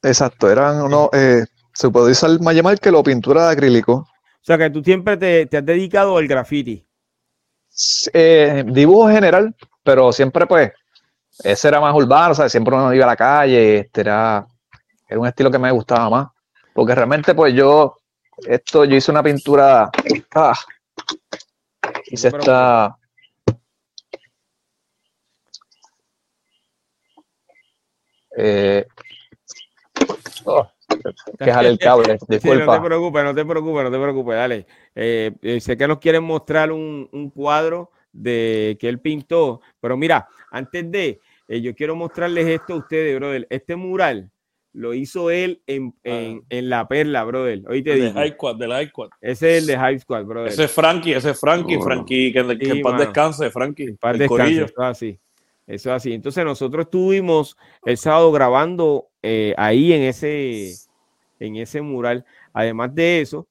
Exacto, 0.00 0.48
eran 0.48 0.80
unos, 0.80 1.08
se 1.74 1.90
puede 1.90 2.12
usar 2.12 2.40
Magimar 2.40 2.78
que 2.78 2.92
lo 2.92 3.02
pintura 3.02 3.46
de 3.46 3.52
acrílico. 3.52 3.92
O 3.94 4.44
sea 4.44 4.56
que 4.56 4.70
tú 4.70 4.80
siempre 4.82 5.16
te, 5.16 5.56
has 5.56 5.66
dedicado 5.66 6.16
al 6.16 6.28
graffiti. 6.28 6.86
Eh, 8.12 8.64
dibujo 8.66 9.08
general, 9.08 9.54
pero 9.82 10.12
siempre 10.12 10.46
pues, 10.46 10.72
ese 11.42 11.68
era 11.68 11.80
más 11.80 11.94
urbano, 11.94 12.30
o 12.30 12.34
sea, 12.34 12.48
siempre 12.48 12.74
uno 12.74 12.94
iba 12.94 13.04
a 13.04 13.08
la 13.08 13.16
calle, 13.16 13.78
este 13.80 14.02
era, 14.02 14.46
era 15.08 15.20
un 15.20 15.26
estilo 15.26 15.50
que 15.50 15.58
me 15.58 15.72
gustaba 15.72 16.08
más. 16.08 16.28
Porque 16.72 16.94
realmente 16.94 17.34
pues 17.34 17.52
yo, 17.54 17.96
esto, 18.46 18.84
yo 18.84 18.96
hice 18.96 19.10
una 19.10 19.22
pintura, 19.22 19.90
ah, 20.34 20.54
hice 22.06 22.28
esta... 22.28 22.96
Eh, 28.36 28.86
oh, 30.44 30.68
que 31.38 31.52
jale 31.52 31.68
el 31.68 31.78
cable, 31.78 32.18
disculpa. 32.28 32.64
no 32.64 32.72
te 32.72 32.86
preocupes, 32.86 33.24
no 33.24 33.34
te 33.34 33.44
preocupes, 33.44 33.84
no 33.84 33.90
te 33.90 33.98
preocupes, 33.98 34.34
dale. 34.34 34.66
Eh, 34.94 35.32
eh, 35.42 35.60
sé 35.60 35.76
que 35.76 35.88
nos 35.88 35.98
quieren 35.98 36.24
mostrar 36.24 36.72
un, 36.72 37.08
un, 37.12 37.30
cuadro 37.30 37.90
de 38.12 38.76
que 38.80 38.88
él 38.88 39.00
pintó, 39.00 39.60
pero 39.80 39.96
mira, 39.96 40.28
antes 40.50 40.90
de, 40.90 41.20
eh, 41.48 41.60
yo 41.60 41.74
quiero 41.74 41.94
mostrarles 41.96 42.46
esto 42.46 42.74
a 42.74 42.76
ustedes, 42.76 43.16
brother. 43.16 43.46
Este 43.50 43.76
mural 43.76 44.30
lo 44.72 44.94
hizo 44.94 45.30
él 45.30 45.62
en, 45.66 45.94
en, 46.04 46.42
en 46.48 46.70
La 46.70 46.86
Perla, 46.86 47.24
brother. 47.24 47.62
Hoy 47.68 47.82
te 47.82 47.94
digo. 47.94 48.12
High 48.12 48.32
Squad, 48.32 48.56
del 48.56 48.70
High 48.70 48.88
Squad. 48.88 49.08
Ese 49.20 49.56
es 49.56 49.62
el 49.62 49.66
de 49.66 49.78
High 49.78 49.98
Squad, 50.00 50.24
brother. 50.24 50.52
Ese 50.52 50.64
es 50.64 50.70
Frankie, 50.70 51.12
ese 51.12 51.30
es 51.30 51.40
Frankie, 51.40 51.76
oh. 51.76 51.82
Frankie, 51.82 52.32
que, 52.32 52.58
que 52.58 52.64
sí, 52.64 52.70
en 52.70 52.82
paz 52.82 52.98
descanse, 52.98 53.50
Frankie. 53.50 53.84
En 53.84 53.96
paz 53.96 54.18
descanse, 54.18 54.66
así. 54.78 55.20
Eso 55.70 55.92
así. 55.92 56.12
Entonces 56.12 56.44
nosotros 56.44 56.86
estuvimos 56.86 57.56
el 57.84 57.96
sábado 57.96 58.32
grabando 58.32 59.08
eh, 59.22 59.54
ahí 59.56 59.92
en 59.92 60.02
ese, 60.02 60.74
en 61.38 61.56
ese 61.56 61.80
mural. 61.80 62.24
Además 62.52 62.92
de 62.92 63.20
eso, 63.20 63.46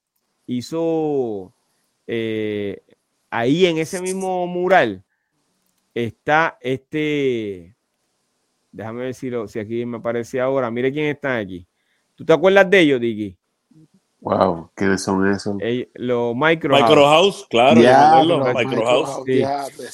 hizo 0.45 1.53
eh, 2.07 2.81
ahí 3.29 3.65
en 3.65 3.77
ese 3.77 4.01
mismo 4.01 4.45
mural 4.47 5.05
está 5.93 6.57
este 6.59 7.77
Déjame 8.71 9.01
ver 9.03 9.13
si, 9.13 9.59
aquí 9.59 9.85
me 9.85 9.97
aparece 9.97 10.41
ahora. 10.41 10.69
Mire 10.69 10.91
quién 10.91 11.05
está 11.05 11.37
aquí. 11.37 11.65
¿Tú 12.15 12.25
te 12.25 12.33
acuerdas 12.33 12.69
de 12.69 12.81
ellos, 12.81 12.99
Dicky? 12.99 13.37
Wow, 14.21 14.71
¿quiénes 14.75 15.01
son 15.01 15.25
esos? 15.31 15.55
los 15.93 16.35
Micro, 16.35 16.75
Micro 16.75 17.05
House, 17.05 17.47
claro, 17.49 17.79
yeah, 17.79 18.21
los 18.23 18.53
Micro, 18.53 18.85
House. 18.85 19.23
Sí, 19.25 19.41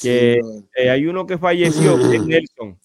que, 0.02 0.40
eh, 0.76 0.90
hay 0.90 1.06
uno 1.06 1.24
que 1.26 1.38
falleció, 1.38 1.96
que 1.96 2.16
es 2.16 2.22
Nelson. 2.26 2.78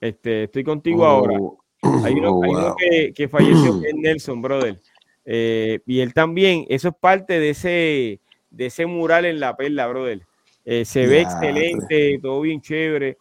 Este, 0.00 0.44
estoy 0.44 0.64
contigo 0.64 1.02
Oh, 1.02 1.06
ahora. 1.06 1.34
Hay 1.34 1.38
uno, 1.38 1.50
oh, 1.82 2.04
hay 2.04 2.14
uno 2.14 2.34
wow. 2.34 2.76
que, 2.76 3.12
que 3.12 3.28
falleció, 3.28 3.80
que 3.80 3.88
es 3.88 3.94
Nelson, 3.96 4.40
brother. 4.40 4.80
Eh, 5.24 5.80
y 5.86 6.00
él 6.00 6.14
también, 6.14 6.64
eso 6.68 6.88
es 6.88 6.94
parte 6.94 7.38
de 7.38 7.50
ese, 7.50 8.20
de 8.50 8.66
ese 8.66 8.86
mural 8.86 9.26
en 9.26 9.40
la 9.40 9.56
perla, 9.56 9.86
brother. 9.88 10.22
Eh, 10.64 10.84
se 10.84 11.06
ve 11.06 11.20
excelente, 11.20 12.18
todo 12.22 12.40
bien 12.40 12.60
chévere. 12.60 13.18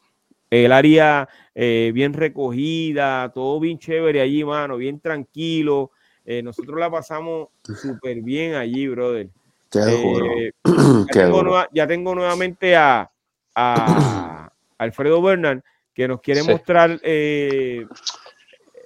El 0.50 0.72
área 0.72 1.28
eh, 1.56 1.92
bien 1.94 2.14
recogida, 2.14 3.32
todo 3.34 3.60
bien 3.60 3.78
chévere 3.78 4.22
allí, 4.22 4.44
mano, 4.44 4.78
bien 4.78 5.00
tranquilo. 5.00 5.92
Eh, 6.32 6.42
nosotros 6.42 6.80
la 6.80 6.90
pasamos 6.90 7.50
súper 7.82 8.22
bien 8.22 8.56
allí, 8.56 8.88
brother. 8.88 9.28
Qué 9.70 9.80
duro. 9.82 10.28
Eh, 10.38 10.52
ya, 10.64 10.72
Qué 11.12 11.20
tengo 11.20 11.38
duro. 11.40 11.44
nueva- 11.50 11.70
ya 11.74 11.86
tengo 11.86 12.16
nuevamente 12.16 12.74
a, 12.74 13.12
a 13.54 14.50
Alfredo 14.78 15.22
Bernal 15.22 15.62
que 15.94 16.08
nos 16.08 16.22
quiere 16.22 16.40
Sí. 16.42 16.50
mostrar 16.50 16.98
eh, 17.04 17.86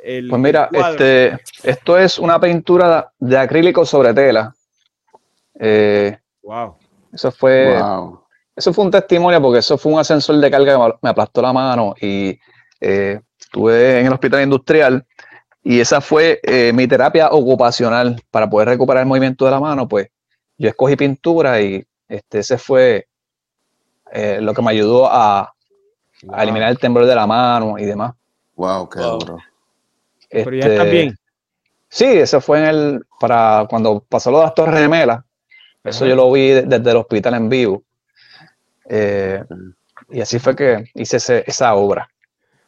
el, 0.03 0.27
Pues 0.29 0.41
mira, 0.41 0.69
este, 0.73 1.37
esto 1.61 1.99
es 1.99 2.17
una 2.17 2.39
pintura 2.39 3.11
de 3.19 3.37
acrílico 3.37 3.85
sobre 3.85 4.11
tela. 4.15 4.55
Eh, 5.59 6.17
Wow. 6.41 6.77
eso 7.13 7.31
fue, 7.31 7.79
Wow. 7.79 8.23
eso 8.55 8.73
fue 8.73 8.85
un 8.85 8.91
testimonio 8.91 9.39
porque 9.39 9.59
eso 9.59 9.77
fue 9.77 9.93
un 9.93 9.99
ascensor 9.99 10.37
de 10.37 10.49
carga 10.49 10.73
que 10.73 10.79
me- 10.79 10.93
me 11.03 11.09
aplastó 11.11 11.43
la 11.43 11.53
mano 11.53 11.93
y 12.01 12.39
eh, 12.81 13.19
estuve 13.39 13.99
en 13.99 14.07
el 14.07 14.13
hospital 14.13 14.41
industrial 14.41 15.05
y 15.67 15.79
esa 15.79 15.99
fue 15.99 16.39
eh, 16.43 16.71
mi 16.73 16.87
terapia 16.87 17.29
ocupacional 17.31 18.21
para 18.29 18.47
poder 18.47 18.69
recuperar 18.69 19.01
el 19.01 19.07
movimiento 19.07 19.45
de 19.45 19.51
la 19.51 19.59
mano. 19.59 19.87
Pues 19.87 20.07
yo 20.59 20.69
escogí 20.69 20.95
pintura 20.95 21.59
y 21.59 21.83
este, 22.07 22.39
ese 22.39 22.59
fue 22.59 23.07
eh, 24.11 24.37
lo 24.41 24.53
que 24.53 24.61
me 24.61 24.69
ayudó 24.69 25.07
a, 25.11 25.51
a 26.31 26.43
eliminar 26.43 26.69
el 26.69 26.77
temblor 26.77 27.07
de 27.07 27.15
la 27.15 27.25
mano 27.25 27.79
y 27.79 27.85
demás. 27.85 28.13
Wow, 28.55 28.87
qué 28.87 28.99
Wow. 28.99 29.17
duro. 29.19 29.37
Pero 30.29 30.51
ya 30.51 30.57
Este, 30.59 30.71
está 30.77 30.83
bien. 30.83 31.17
Sí, 31.89 32.05
eso 32.05 32.39
fue 32.41 32.59
en 32.59 32.65
el, 32.65 33.05
para 33.19 33.65
cuando 33.67 34.01
pasó 34.07 34.29
lo 34.29 34.37
de 34.37 34.43
las 34.45 34.53
Torres 34.53 34.79
Gemelas. 34.79 35.23
Eso 35.83 36.03
Ajá. 36.05 36.09
yo 36.09 36.15
lo 36.15 36.31
vi 36.31 36.49
de- 36.49 36.61
desde 36.61 36.91
el 36.91 36.97
hospital 36.97 37.33
en 37.33 37.49
vivo. 37.49 37.81
Eh, 38.87 39.43
y 40.09 40.21
así 40.21 40.37
fue 40.37 40.55
que 40.55 40.85
hice 40.93 41.17
ese- 41.17 41.43
esa 41.47 41.73
obra. 41.73 42.07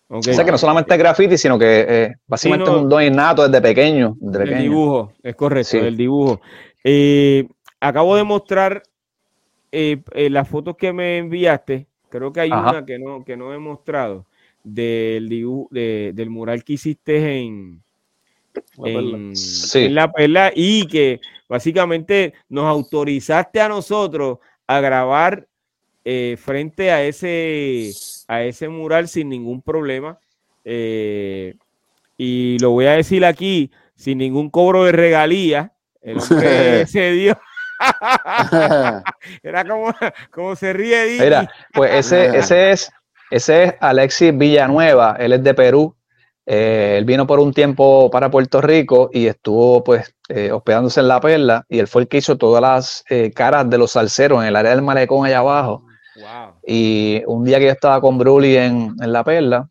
O 0.09 0.21
sea 0.23 0.45
que 0.45 0.51
no 0.51 0.57
solamente 0.57 0.93
es 0.93 0.99
graffiti, 0.99 1.37
sino 1.37 1.59
que 1.59 1.85
eh, 1.87 2.15
básicamente 2.27 2.65
Sí, 2.65 2.71
no. 2.71 2.77
es 2.77 2.83
un 2.83 2.89
don 2.89 3.03
innato 3.03 3.47
desde 3.47 3.61
pequeño. 3.61 4.15
Desde 4.19 4.43
El 4.43 4.49
pequeño. 4.49 4.69
dibujo, 4.69 5.13
es 5.21 5.35
correcto, 5.35 5.69
Sí. 5.71 5.77
el 5.79 5.97
dibujo. 5.97 6.39
Eh, 6.83 7.45
acabo 7.79 8.15
de 8.15 8.23
mostrar 8.23 8.83
eh, 9.71 10.01
eh, 10.13 10.29
las 10.29 10.47
fotos 10.47 10.77
que 10.77 10.93
me 10.93 11.17
enviaste. 11.17 11.87
Creo 12.09 12.31
que 12.31 12.39
hay 12.39 12.49
Ajá. 12.51 12.71
una 12.71 12.85
que 12.85 12.97
no, 12.97 13.25
que 13.25 13.35
no 13.35 13.53
he 13.53 13.57
mostrado 13.57 14.25
del 14.63 15.27
dibujo, 15.27 15.67
de- 15.71 16.11
del 16.15 16.29
mural 16.29 16.63
que 16.63 16.73
hiciste 16.73 17.39
en, 17.41 17.81
en, 18.85 19.35
Sí. 19.35 19.85
en 19.85 19.95
la 19.95 20.09
perla 20.11 20.51
y 20.55 20.87
que 20.87 21.19
básicamente 21.49 22.33
nos 22.49 22.63
autorizaste 22.65 23.59
a 23.59 23.67
nosotros 23.67 24.39
a 24.65 24.79
grabar 24.79 25.45
eh, 26.05 26.37
frente 26.39 26.89
a 26.91 27.03
ese, 27.03 27.91
a 28.27 28.43
ese 28.43 28.69
mural 28.69 29.07
sin 29.07 29.29
ningún 29.29 29.61
problema. 29.61 30.19
Eh, 30.65 31.55
y 32.17 32.57
lo 32.59 32.71
voy 32.71 32.87
a 32.87 32.91
decir 32.93 33.25
aquí, 33.25 33.71
sin 33.95 34.17
ningún 34.17 34.49
cobro 34.49 34.85
de 34.85 34.91
regalía. 34.91 35.73
El 36.01 36.19
hombre 36.19 36.85
se 36.87 37.11
dio. 37.11 37.37
Era 39.43 39.65
como, 39.65 39.93
como 40.31 40.55
se 40.55 40.73
ríe. 40.73 41.05
Dicky. 41.05 41.23
Mira, 41.23 41.49
pues 41.73 41.93
ese, 41.93 42.37
ese 42.37 42.71
es, 42.71 42.91
ese 43.29 43.63
es 43.63 43.73
Alexis 43.79 44.35
Villanueva, 44.37 45.15
él 45.19 45.33
es 45.33 45.43
de 45.43 45.53
Perú. 45.53 45.95
Eh, 46.49 46.95
él 46.97 47.03
vino 47.03 47.27
por 47.27 47.41
un 47.41 47.53
tiempo 47.53 48.09
para 48.09 48.31
Puerto 48.31 48.61
Rico 48.61 49.09
y 49.11 49.27
estuvo 49.27 49.83
pues 49.83 50.15
eh, 50.29 50.49
hospedándose 50.49 51.01
en 51.01 51.09
La 51.09 51.19
Perla 51.19 51.65
y 51.67 51.79
él 51.79 51.87
fue 51.89 52.03
el 52.03 52.07
que 52.07 52.17
hizo 52.17 52.37
todas 52.37 52.61
las 52.61 53.03
eh, 53.09 53.33
caras 53.35 53.69
de 53.69 53.77
los 53.77 53.91
salseros 53.91 54.41
en 54.41 54.47
el 54.47 54.55
área 54.55 54.71
del 54.71 54.81
malecón 54.81 55.25
allá 55.25 55.39
abajo. 55.39 55.83
Wow. 56.17 56.55
Y 56.65 57.21
un 57.27 57.43
día 57.43 57.59
que 57.59 57.65
yo 57.65 57.71
estaba 57.71 58.01
con 58.01 58.17
Bruli 58.17 58.57
en, 58.57 58.95
en 58.99 59.13
La 59.13 59.23
Perla, 59.23 59.69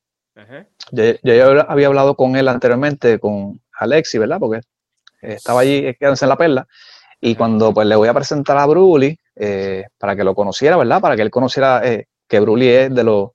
yo, 0.93 1.05
yo 1.23 1.70
había 1.70 1.86
hablado 1.89 2.14
con 2.14 2.36
él 2.36 2.47
anteriormente, 2.48 3.18
con 3.18 3.60
Alexis, 3.78 4.20
¿verdad? 4.20 4.39
Porque 4.39 4.60
estaba 5.20 5.60
allí 5.60 5.94
quedándose 5.94 6.24
en 6.24 6.28
La 6.28 6.36
Perla. 6.36 6.66
Y 7.20 7.35
cuando 7.35 7.73
pues 7.73 7.86
le 7.86 7.97
voy 7.97 8.09
a 8.09 8.14
presentar 8.14 8.59
a 8.59 8.66
Bruli, 8.66 9.18
eh, 9.35 9.85
para 9.98 10.14
que 10.14 10.23
lo 10.24 10.35
conociera, 10.35 10.77
¿verdad? 10.77 11.01
Para 11.01 11.16
que 11.16 11.23
él 11.23 11.31
conociera 11.31 11.81
eh, 11.85 12.06
que 12.28 12.40
Bruli 12.40 12.68
es 12.68 12.94
de 12.94 13.02
los, 13.02 13.31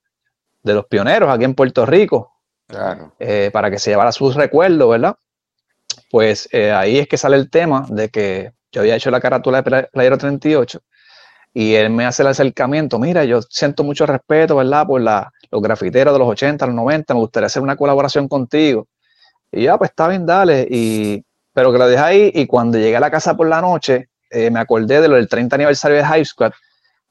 de 0.63 0.73
los 0.75 0.85
pioneros 0.85 1.29
aquí 1.29 1.43
en 1.43 1.55
Puerto 1.55 1.85
Rico, 1.85 2.31
Claro. 2.67 3.13
eh, 3.19 3.49
para 3.51 3.69
que 3.69 3.79
se 3.79 3.89
llevara 3.91 4.11
sus 4.13 4.35
recuerdos, 4.35 4.89
¿verdad? 4.89 5.15
Pues 6.09 6.47
ahí 6.53 6.99
es 6.99 7.07
que 7.07 7.17
sale 7.17 7.35
el 7.37 7.49
tema 7.49 7.85
de 7.89 8.09
que 8.09 8.51
yo 8.71 8.81
había 8.81 8.95
hecho 8.95 9.11
la 9.11 9.19
carátula 9.19 9.57
de 9.57 9.63
Pla- 9.63 9.89
Playero 9.91 10.17
38 10.17 10.79
y 11.53 11.73
él 11.75 11.89
me 11.89 12.05
hace 12.05 12.23
el 12.23 12.29
acercamiento, 12.29 12.97
mira, 12.97 13.25
yo 13.25 13.41
siento 13.41 13.83
mucho 13.83 14.05
respeto, 14.05 14.55
¿verdad? 14.55 14.87
Por 14.87 15.01
la, 15.01 15.31
los 15.49 15.61
grafiteros 15.61 16.13
de 16.13 16.19
los 16.19 16.29
80, 16.29 16.65
los 16.65 16.75
90, 16.75 17.13
me 17.13 17.19
gustaría 17.19 17.47
hacer 17.47 17.61
una 17.61 17.75
colaboración 17.75 18.27
contigo. 18.27 18.87
Y 19.51 19.63
ya, 19.63 19.77
pues 19.77 19.89
está 19.89 20.07
bien, 20.07 20.25
dale. 20.25 20.65
Y, 20.69 21.23
pero 21.53 21.71
que 21.71 21.77
lo 21.77 21.87
dejé 21.87 22.01
ahí 22.01 22.31
y 22.33 22.47
cuando 22.47 22.77
llegué 22.77 22.95
a 22.95 23.01
la 23.01 23.11
casa 23.11 23.35
por 23.35 23.47
la 23.47 23.59
noche, 23.61 24.09
eh, 24.29 24.49
me 24.49 24.61
acordé 24.61 25.01
de 25.01 25.09
lo 25.09 25.15
del 25.15 25.27
30 25.27 25.55
aniversario 25.55 25.97
de 25.97 26.05
High 26.05 26.25
Squad. 26.25 26.53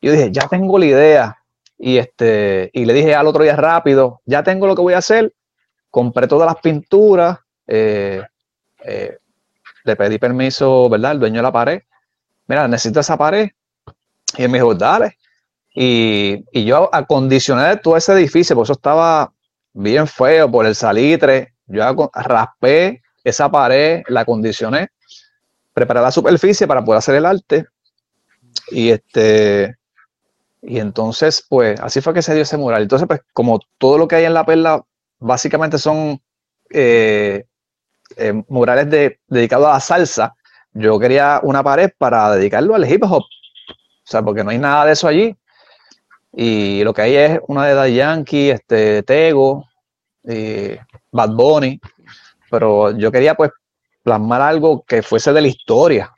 Yo 0.00 0.12
dije, 0.12 0.30
ya 0.32 0.48
tengo 0.48 0.78
la 0.78 0.86
idea. 0.86 1.36
Y, 1.76 1.98
este, 1.98 2.70
y 2.72 2.86
le 2.86 2.94
dije 2.94 3.14
al 3.14 3.26
otro 3.26 3.42
día 3.42 3.56
rápido, 3.56 4.20
ya 4.24 4.42
tengo 4.42 4.66
lo 4.66 4.74
que 4.74 4.82
voy 4.82 4.94
a 4.94 4.98
hacer. 4.98 5.34
Compré 5.90 6.26
todas 6.26 6.46
las 6.46 6.60
pinturas, 6.62 7.38
eh, 7.66 8.22
eh, 8.84 9.18
le 9.84 9.96
pedí 9.96 10.18
permiso, 10.18 10.88
¿verdad? 10.88 11.12
El 11.12 11.20
dueño 11.20 11.36
de 11.36 11.42
la 11.42 11.52
pared. 11.52 11.82
Mira, 12.46 12.66
necesito 12.68 13.00
esa 13.00 13.18
pared. 13.18 13.50
Y 14.36 14.42
él 14.44 14.50
me 14.50 14.58
dijo, 14.58 14.74
dale. 14.74 15.16
Y, 15.74 16.44
y 16.52 16.64
yo 16.64 16.88
acondicioné 16.92 17.76
todo 17.76 17.96
ese 17.96 18.12
edificio, 18.12 18.56
porque 18.56 18.66
eso 18.66 18.72
estaba 18.74 19.32
bien 19.72 20.06
feo 20.06 20.50
por 20.50 20.66
el 20.66 20.74
salitre. 20.74 21.54
Yo 21.66 22.10
raspé 22.14 23.02
esa 23.22 23.50
pared, 23.50 24.02
la 24.08 24.22
acondicioné, 24.22 24.88
preparé 25.72 26.00
la 26.00 26.10
superficie 26.10 26.66
para 26.66 26.84
poder 26.84 26.98
hacer 26.98 27.14
el 27.14 27.26
arte. 27.26 27.66
Y 28.70 28.90
este, 28.90 29.76
y 30.62 30.78
entonces, 30.78 31.44
pues, 31.48 31.80
así 31.80 32.00
fue 32.00 32.14
que 32.14 32.22
se 32.22 32.34
dio 32.34 32.42
ese 32.42 32.56
mural. 32.56 32.82
Entonces, 32.82 33.08
pues, 33.08 33.20
como 33.32 33.60
todo 33.78 33.98
lo 33.98 34.08
que 34.08 34.16
hay 34.16 34.24
en 34.24 34.34
la 34.34 34.44
perla, 34.44 34.84
básicamente 35.18 35.78
son 35.78 36.20
eh, 36.70 37.44
eh, 38.16 38.42
murales 38.48 38.90
de, 38.90 39.20
dedicados 39.28 39.68
a 39.68 39.72
la 39.72 39.80
salsa, 39.80 40.34
yo 40.72 40.98
quería 40.98 41.40
una 41.42 41.62
pared 41.62 41.90
para 41.98 42.30
dedicarlo 42.32 42.74
al 42.74 42.90
hip 42.90 43.02
hop. 43.04 43.24
O 44.10 44.12
sea, 44.12 44.22
porque 44.22 44.42
no 44.42 44.50
hay 44.50 44.58
nada 44.58 44.86
de 44.86 44.92
eso 44.92 45.06
allí. 45.06 45.36
Y 46.32 46.82
lo 46.82 46.92
que 46.92 47.02
hay 47.02 47.14
es 47.14 47.40
una 47.46 47.64
de 47.64 47.74
Daddy 47.74 47.94
Yankee, 47.94 48.50
este, 48.50 49.04
Tego, 49.04 49.66
Bad 51.12 51.30
Bunny. 51.30 51.80
Pero 52.50 52.90
yo 52.90 53.12
quería, 53.12 53.36
pues, 53.36 53.52
plasmar 54.02 54.42
algo 54.42 54.82
que 54.82 55.02
fuese 55.02 55.32
de 55.32 55.42
la 55.42 55.46
historia. 55.46 56.12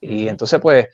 Y 0.00 0.28
entonces, 0.28 0.60
pues, 0.60 0.86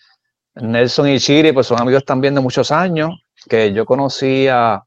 Nelson 0.54 1.10
y 1.10 1.18
Chiri, 1.18 1.52
pues, 1.52 1.66
son 1.66 1.78
amigos 1.78 2.06
también 2.06 2.34
de 2.34 2.40
muchos 2.40 2.72
años, 2.72 3.10
que 3.46 3.74
yo 3.74 3.84
conocí 3.84 4.48
a, 4.48 4.82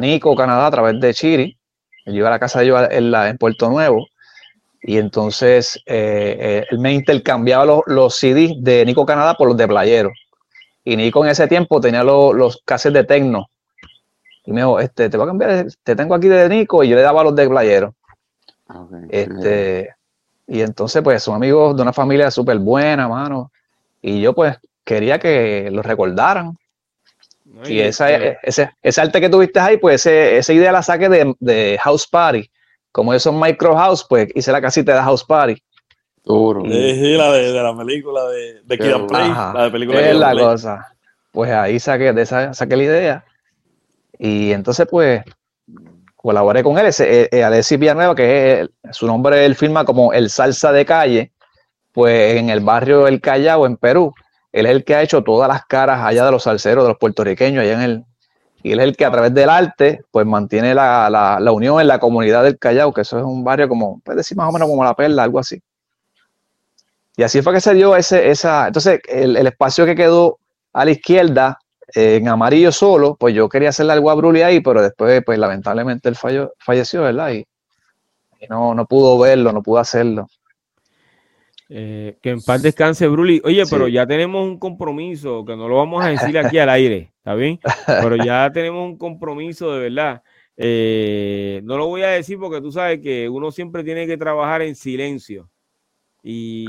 Nico, 0.00 0.34
Canadá, 0.34 0.68
a 0.68 0.70
través 0.70 0.98
de 1.00 1.12
Chiri. 1.12 1.58
Yo 2.06 2.14
iba 2.14 2.28
a 2.28 2.30
la 2.30 2.38
casa 2.38 2.60
de 2.60 2.64
ellos 2.64 2.88
en 2.90 3.36
Puerto 3.36 3.68
Nuevo 3.68 4.06
y 4.80 4.96
entonces 4.96 5.76
eh, 5.84 6.36
eh, 6.40 6.66
él 6.70 6.78
me 6.78 6.94
intercambiaba 6.94 7.66
los, 7.66 7.80
los 7.86 8.16
CDs 8.16 8.54
de 8.58 8.86
Nico 8.86 9.04
Canadá 9.04 9.34
por 9.34 9.48
los 9.48 9.56
de 9.58 9.68
Playero. 9.68 10.10
Y 10.84 10.96
Nico 10.96 11.24
en 11.24 11.30
ese 11.30 11.46
tiempo 11.46 11.80
tenía 11.80 12.02
los, 12.02 12.34
los 12.34 12.62
cassettes 12.64 12.94
de 12.94 13.04
Tecno. 13.04 13.50
Y 14.46 14.52
me 14.52 14.60
dijo, 14.62 14.80
este, 14.80 15.10
te 15.10 15.16
voy 15.16 15.24
a 15.24 15.28
cambiar, 15.28 15.66
te 15.82 15.94
tengo 15.94 16.14
aquí 16.14 16.28
de 16.28 16.48
Nico 16.48 16.82
y 16.82 16.88
yo 16.88 16.96
le 16.96 17.02
daba 17.02 17.22
los 17.22 17.34
de 17.34 17.48
Playero. 17.48 17.94
Este, 19.10 19.94
y 20.46 20.62
entonces, 20.62 21.02
pues, 21.02 21.22
son 21.22 21.34
amigos 21.34 21.76
de 21.76 21.82
una 21.82 21.92
familia 21.92 22.30
súper 22.30 22.58
buena, 22.58 23.08
mano. 23.08 23.52
Y 24.00 24.20
yo, 24.20 24.32
pues, 24.34 24.56
quería 24.84 25.18
que 25.18 25.68
los 25.70 25.84
recordaran. 25.84 26.56
y 27.66 27.80
esa, 27.80 28.10
ese, 28.10 28.70
ese, 28.80 29.00
arte 29.00 29.20
que 29.20 29.28
tuviste 29.28 29.60
ahí, 29.60 29.76
pues, 29.76 30.06
esa 30.06 30.52
idea 30.52 30.72
la 30.72 30.82
saqué 30.82 31.08
de, 31.08 31.34
de 31.40 31.78
House 31.82 32.06
Party 32.06 32.50
como 32.92 33.14
esos 33.14 33.34
micro 33.34 33.76
house, 33.76 34.04
pues 34.08 34.28
hice 34.34 34.52
la 34.52 34.60
casita 34.60 34.94
de 34.94 35.00
house 35.00 35.24
party. 35.24 35.62
Duro. 36.24 36.62
Sí, 36.64 37.16
la 37.16 37.32
de, 37.32 37.52
la 37.52 37.76
película 37.76 38.26
de, 38.28 38.60
de 38.64 38.78
Kid 38.78 39.06
Play. 39.08 39.28
La 39.28 39.64
de 39.64 39.70
película 39.70 40.00
es 40.00 40.16
la 40.16 40.34
cosa. 40.34 40.88
Pues 41.32 41.50
ahí 41.50 41.78
saqué, 41.78 42.12
de 42.12 42.22
esa, 42.22 42.52
saqué 42.54 42.76
la 42.76 42.82
idea. 42.82 43.24
Y 44.18 44.52
entonces, 44.52 44.86
pues, 44.90 45.22
colaboré 46.16 46.62
con 46.62 46.78
él. 46.78 46.86
Ese, 46.86 47.22
eh, 47.22 47.28
eh, 47.32 47.44
Alexis 47.44 47.78
Villanueva, 47.78 48.14
que 48.14 48.60
es 48.60 48.68
su 48.90 49.06
nombre, 49.06 49.44
él 49.46 49.54
firma 49.54 49.84
como 49.84 50.12
el 50.12 50.28
salsa 50.28 50.72
de 50.72 50.84
calle, 50.84 51.32
pues 51.92 52.36
en 52.36 52.50
el 52.50 52.60
barrio 52.60 53.06
El 53.06 53.20
Callao, 53.20 53.66
en 53.66 53.76
Perú. 53.76 54.12
Él 54.52 54.66
es 54.66 54.72
el 54.72 54.84
que 54.84 54.94
ha 54.94 55.02
hecho 55.02 55.22
todas 55.22 55.48
las 55.48 55.64
caras 55.64 56.00
allá 56.02 56.24
de 56.24 56.32
los 56.32 56.42
salseros, 56.42 56.84
de 56.84 56.88
los 56.88 56.98
puertorriqueños, 56.98 57.62
allá 57.62 57.74
en 57.74 57.80
el, 57.80 58.04
y 58.62 58.72
él 58.72 58.80
es 58.80 58.84
el 58.84 58.96
que 58.96 59.04
a 59.04 59.10
través 59.10 59.32
del 59.32 59.48
arte 59.48 60.02
pues 60.10 60.26
mantiene 60.26 60.74
la, 60.74 61.38
unión 61.52 61.80
en 61.80 61.86
la 61.86 61.98
comunidad 61.98 62.42
del 62.42 62.58
Callao, 62.58 62.92
que 62.92 63.02
eso 63.02 63.18
es 63.18 63.24
un 63.24 63.42
barrio 63.42 63.68
como, 63.68 64.00
puedes 64.04 64.18
decir 64.18 64.36
más 64.36 64.48
o 64.48 64.52
menos 64.52 64.68
como 64.68 64.84
La 64.84 64.94
Perla, 64.94 65.22
algo 65.22 65.38
así. 65.38 65.62
Y 67.20 67.22
así 67.22 67.42
fue 67.42 67.52
que 67.52 67.60
se 67.60 67.74
dio 67.74 67.94
ese, 67.96 68.30
esa, 68.30 68.68
entonces 68.68 68.98
el, 69.06 69.36
espacio 69.46 69.84
que 69.84 69.94
quedó 69.94 70.38
a 70.72 70.86
la 70.86 70.92
izquierda 70.92 71.58
en 71.94 72.26
amarillo 72.26 72.72
solo, 72.72 73.14
pues 73.20 73.34
yo 73.34 73.46
quería 73.46 73.68
hacerle 73.68 73.92
algo 73.92 74.10
a 74.10 74.14
Bruli 74.14 74.40
ahí, 74.40 74.60
pero 74.60 74.80
después 74.80 75.22
pues 75.26 75.38
lamentablemente 75.38 76.08
él 76.08 76.16
falleció, 76.16 77.02
¿verdad? 77.02 77.32
Y, 77.34 77.44
no, 78.48 78.74
no 78.74 78.86
pudo 78.86 79.18
verlo, 79.18 79.52
no 79.52 79.62
pudo 79.62 79.80
hacerlo. 79.80 80.28
Eh, 81.68 82.16
que 82.22 82.30
en 82.30 82.40
paz 82.40 82.62
descanse, 82.62 83.06
Bruli. 83.06 83.42
Oye, 83.44 83.64
pero 83.68 83.86
ya 83.86 84.06
tenemos 84.06 84.42
un 84.42 84.58
compromiso, 84.58 85.44
que 85.44 85.54
no 85.56 85.68
lo 85.68 85.76
vamos 85.76 86.02
a 86.02 86.08
decir 86.08 86.38
aquí 86.38 86.56
al 86.56 86.70
aire, 86.70 87.12
¿está 87.18 87.34
bien? 87.34 87.60
Pero 87.86 88.16
ya 88.16 88.50
tenemos 88.54 88.82
un 88.82 88.96
compromiso 88.96 89.74
de 89.74 89.90
verdad. 89.90 90.22
Eh, 90.56 91.60
no 91.64 91.76
lo 91.76 91.86
voy 91.86 92.00
a 92.00 92.08
decir 92.08 92.38
porque 92.38 92.62
tú 92.62 92.72
sabes 92.72 93.00
que 93.02 93.28
uno 93.28 93.52
siempre 93.52 93.84
tiene 93.84 94.06
que 94.06 94.16
trabajar 94.16 94.62
en 94.62 94.74
silencio. 94.74 95.50
Y 96.22 96.66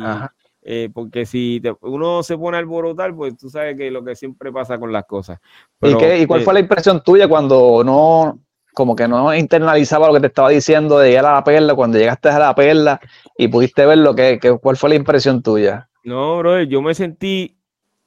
eh, 0.63 0.89
porque 0.93 1.25
si 1.25 1.61
uno 1.81 2.21
se 2.21 2.37
pone 2.37 2.57
a 2.57 2.59
alborotar, 2.59 3.15
pues 3.15 3.35
tú 3.35 3.49
sabes 3.49 3.75
que 3.75 3.89
lo 3.89 4.03
que 4.03 4.15
siempre 4.15 4.51
pasa 4.51 4.77
con 4.77 4.91
las 4.91 5.05
cosas. 5.05 5.39
¿Y, 5.81 5.95
qué, 5.97 6.19
¿Y 6.19 6.25
cuál 6.27 6.41
fue 6.41 6.53
la 6.53 6.59
impresión 6.59 7.01
tuya 7.03 7.27
cuando 7.27 7.83
no, 7.83 8.39
como 8.73 8.95
que 8.95 9.07
no 9.07 9.35
internalizaba 9.35 10.07
lo 10.07 10.13
que 10.13 10.19
te 10.19 10.27
estaba 10.27 10.49
diciendo 10.49 10.99
de 10.99 11.09
llegar 11.09 11.25
a 11.25 11.33
la 11.33 11.43
perla, 11.43 11.73
cuando 11.73 11.97
llegaste 11.97 12.29
a 12.29 12.39
la 12.39 12.55
perla 12.55 12.99
y 13.37 13.47
pudiste 13.47 13.85
ver 13.85 13.97
lo 13.97 14.13
que, 14.13 14.39
cuál 14.61 14.77
fue 14.77 14.89
la 14.89 14.95
impresión 14.95 15.41
tuya. 15.41 15.89
No, 16.03 16.37
bro, 16.37 16.61
yo 16.63 16.81
me 16.81 16.93
sentí, 16.93 17.57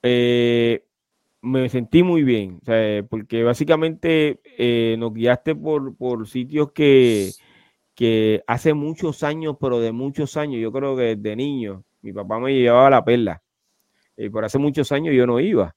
eh, 0.02 0.84
me 1.42 1.68
sentí 1.68 2.04
muy 2.04 2.22
bien, 2.22 2.60
porque 3.10 3.42
básicamente 3.42 4.40
eh, 4.58 4.94
nos 4.98 5.12
guiaste 5.12 5.56
por, 5.56 5.96
por 5.96 6.28
sitios 6.28 6.70
que, 6.72 7.30
que 7.96 8.42
hace 8.46 8.74
muchos 8.74 9.24
años, 9.24 9.56
pero 9.60 9.80
de 9.80 9.92
muchos 9.92 10.36
años, 10.36 10.60
yo 10.60 10.72
creo 10.72 10.96
que 10.96 11.16
desde 11.16 11.36
niño, 11.36 11.84
mi 12.04 12.12
papá 12.12 12.38
me 12.38 12.52
llevaba 12.52 12.88
a 12.88 12.90
la 12.90 13.04
perla, 13.04 13.42
y 14.14 14.28
por 14.28 14.44
hace 14.44 14.58
muchos 14.58 14.92
años 14.92 15.14
yo 15.14 15.26
no 15.26 15.40
iba. 15.40 15.74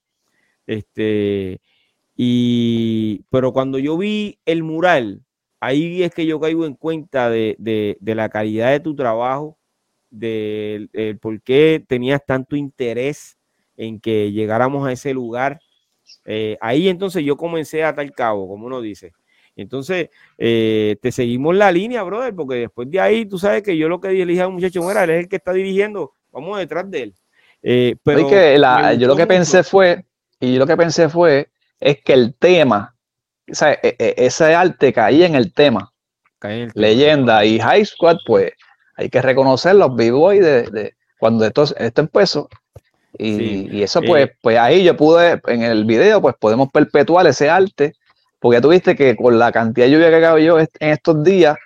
Este, 0.66 1.62
y, 2.18 3.24
pero 3.30 3.54
cuando 3.54 3.80
yo 3.80 3.98
vi 3.98 4.38
el 4.46 4.62
mural, 4.62 5.24
ahí 5.62 6.04
es 6.04 6.14
que 6.14 6.26
yo 6.26 6.40
caigo 6.42 6.66
en 6.66 6.74
cuenta 6.74 7.30
de, 7.30 7.98
la 8.02 8.28
calidad 8.28 8.72
de 8.72 8.82
tu 8.82 8.94
trabajo, 8.94 9.58
de, 10.10 11.18
por 11.22 11.42
qué 11.42 11.82
tenías 11.88 12.26
tanto 12.26 12.58
interés 12.58 13.38
en 13.78 14.02
que 14.02 14.34
llegáramos 14.34 14.86
a 14.86 14.92
ese 14.92 15.14
lugar. 15.14 15.62
Eh, 16.26 16.58
ahí 16.60 16.90
entonces 16.90 17.24
yo 17.24 17.38
comencé 17.38 17.86
a 17.86 17.96
tal 17.96 18.12
cabo, 18.12 18.50
como 18.50 18.66
uno 18.66 18.82
dice. 18.82 19.14
Entonces, 19.56 20.10
eh, 20.38 20.98
te 21.02 21.12
seguimos 21.12 21.56
la 21.56 21.72
línea, 21.72 22.04
brother, 22.04 22.36
porque 22.36 22.56
después 22.56 22.92
de 22.92 23.00
ahí, 23.00 23.26
tú 23.26 23.40
sabes 23.40 23.64
que 23.64 23.76
yo 23.78 23.90
lo 23.90 24.00
que 24.00 24.10
dije 24.10 24.42
al 24.42 24.52
muchacho, 24.52 24.90
era, 24.92 25.04
él 25.06 25.10
es 25.10 25.20
el 25.22 25.30
que 25.30 25.38
está 25.38 25.52
dirigiendo, 25.54 26.14
vamos 26.38 26.60
detrás 26.60 26.90
de 26.90 27.04
él. 27.04 27.14
Eh, 27.64 27.96
pero 28.04 28.28
que 28.28 28.60
yo 29.00 29.08
lo 29.08 29.16
que 29.16 29.28
pensé 29.28 29.64
fue, 29.64 30.06
y 30.40 30.54
yo 30.54 30.60
lo 30.60 30.68
que 30.68 30.78
pensé 30.78 31.10
fue, 31.10 31.50
es 31.80 32.02
que 32.04 32.14
el 32.14 32.36
tema, 32.36 32.96
e, 33.48 33.96
e, 34.00 34.14
ese 34.18 34.54
arte 34.54 34.94
caía 34.94 35.26
en 35.26 35.36
el 35.36 35.54
tema. 35.54 35.92
Leyenda 36.76 37.44
y 37.44 37.60
High 37.60 37.86
Squad, 37.86 38.18
pues 38.26 38.54
hay 38.96 39.10
que 39.10 39.22
reconocer 39.22 39.76
los 39.76 39.96
b-boys 39.96 40.42
de, 40.42 40.94
cuando 41.20 41.46
esto, 41.46 41.64
esto 41.78 42.02
empezó. 42.02 42.48
Y, 43.18 43.82
eso, 43.82 44.02
pues, 44.04 44.28
eh, 44.28 44.36
pues 44.42 44.60
ahí 44.60 44.84
yo 44.84 44.96
pude, 44.96 45.42
en 45.48 45.64
el 45.64 45.86
video, 45.86 46.22
pues 46.22 46.36
podemos 46.40 46.70
perpetuar 46.72 47.26
ese 47.26 47.50
arte, 47.50 47.94
porque 48.40 48.58
ya 48.58 48.62
tuviste 48.62 48.96
que 48.96 49.16
con 49.16 49.40
la 49.40 49.52
cantidad 49.52 49.88
de 49.88 49.94
lluvia 49.94 50.12
que 50.12 50.22
cayó 50.22 50.60
en 50.60 50.68
estos 50.80 51.24
días, 51.24 51.58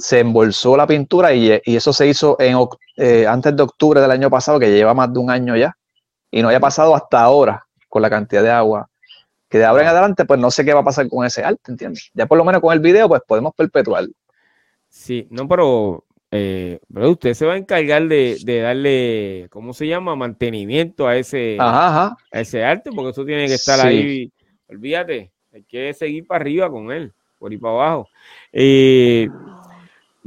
se 0.00 0.20
embolsó 0.20 0.76
la 0.76 0.86
pintura 0.86 1.34
y, 1.34 1.60
eso 1.64 1.92
se 1.92 2.06
hizo 2.06 2.36
en, 2.38 2.56
eh, 2.96 3.26
antes 3.26 3.56
de 3.56 3.62
octubre 3.62 4.00
del 4.00 4.10
año 4.10 4.30
pasado, 4.30 4.58
que 4.58 4.70
lleva 4.70 4.94
más 4.94 5.12
de 5.12 5.18
un 5.18 5.30
año 5.30 5.56
ya, 5.56 5.76
y 6.30 6.42
no 6.42 6.48
haya 6.48 6.60
pasado 6.60 6.94
hasta 6.94 7.20
ahora 7.20 7.66
con 7.88 8.02
la 8.02 8.10
cantidad 8.10 8.42
de 8.42 8.50
agua 8.50 8.88
que 9.48 9.58
de 9.58 9.64
ahora 9.64 9.82
en 9.82 9.88
adelante, 9.88 10.24
pues 10.24 10.38
no 10.38 10.50
sé 10.50 10.64
qué 10.64 10.74
va 10.74 10.80
a 10.80 10.84
pasar 10.84 11.08
con 11.08 11.24
ese 11.24 11.42
arte, 11.42 11.70
¿entiendes? 11.70 12.10
Ya 12.12 12.26
por 12.26 12.36
lo 12.36 12.44
menos 12.44 12.60
con 12.60 12.72
el 12.72 12.80
video, 12.80 13.08
pues 13.08 13.22
podemos 13.26 13.54
perpetuarlo. 13.56 14.12
Sí, 14.88 15.26
no, 15.30 15.48
pero, 15.48 16.04
eh, 16.30 16.78
pero 16.92 17.10
usted 17.10 17.34
se 17.34 17.46
va 17.46 17.54
a 17.54 17.56
encargar 17.56 18.06
de, 18.08 18.38
darle, 18.44 19.48
¿cómo 19.50 19.72
se 19.72 19.86
llama? 19.86 20.16
Mantenimiento 20.16 21.06
a 21.06 21.16
ese, 21.16 21.56
A 21.58 22.14
ese 22.32 22.62
arte, 22.62 22.90
porque 22.94 23.10
eso 23.10 23.24
tiene 23.24 23.46
que 23.46 23.54
estar 23.54 23.80
ahí. 23.80 24.30
Olvídate, 24.68 25.32
hay 25.52 25.62
que 25.64 25.94
seguir 25.94 26.26
para 26.26 26.42
arriba 26.42 26.70
con 26.70 26.92
él, 26.92 27.12
por 27.38 27.52
ir 27.52 27.60
para 27.60 27.74
abajo. 27.74 28.08
Eh, 28.52 29.28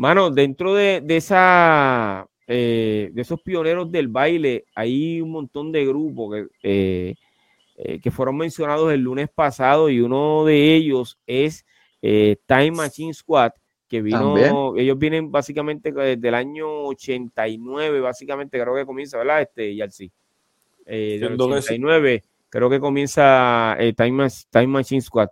mano, 0.02 0.32
dentro 0.32 0.74
de, 0.74 1.04
esa, 1.08 2.28
eh, 2.48 3.12
de 3.14 3.22
esos 3.22 3.40
pioneros 3.42 3.92
del 3.92 4.08
baile, 4.08 4.66
hay 4.76 5.22
un 5.22 5.32
montón 5.32 5.72
de 5.72 5.86
grupos 5.86 6.48
que 6.62 7.16
eh, 7.84 8.00
que 8.00 8.12
fueron 8.12 8.38
mencionados 8.38 8.94
el 8.94 9.02
lunes 9.02 9.28
pasado 9.34 9.90
y 9.90 10.02
uno 10.02 10.46
de 10.46 10.76
ellos 10.76 11.18
es 11.26 11.66
eh, 12.02 12.36
Time 12.46 12.72
Machine 12.72 13.12
Squad, 13.12 13.54
que 13.88 14.04
vino, 14.04 14.76
ellos 14.78 15.00
vienen 15.00 15.32
básicamente 15.32 15.92
desde 15.92 16.28
el 16.28 16.36
año 16.36 16.68
89, 16.84 18.02
básicamente 18.02 18.60
creo 18.62 18.76
que 18.76 18.86
comienza, 18.86 19.18
¿verdad? 19.18 19.42
Este, 19.42 19.76
ya 19.76 19.90
sí. 19.90 20.12
Eh, 20.86 21.20
89 21.24 22.24
creo 22.50 22.70
que 22.70 22.80
comienza 22.80 23.76
eh, 23.80 23.94
Time, 23.94 24.28
Time 24.52 24.68
Machine 24.68 25.02
Squad. 25.02 25.30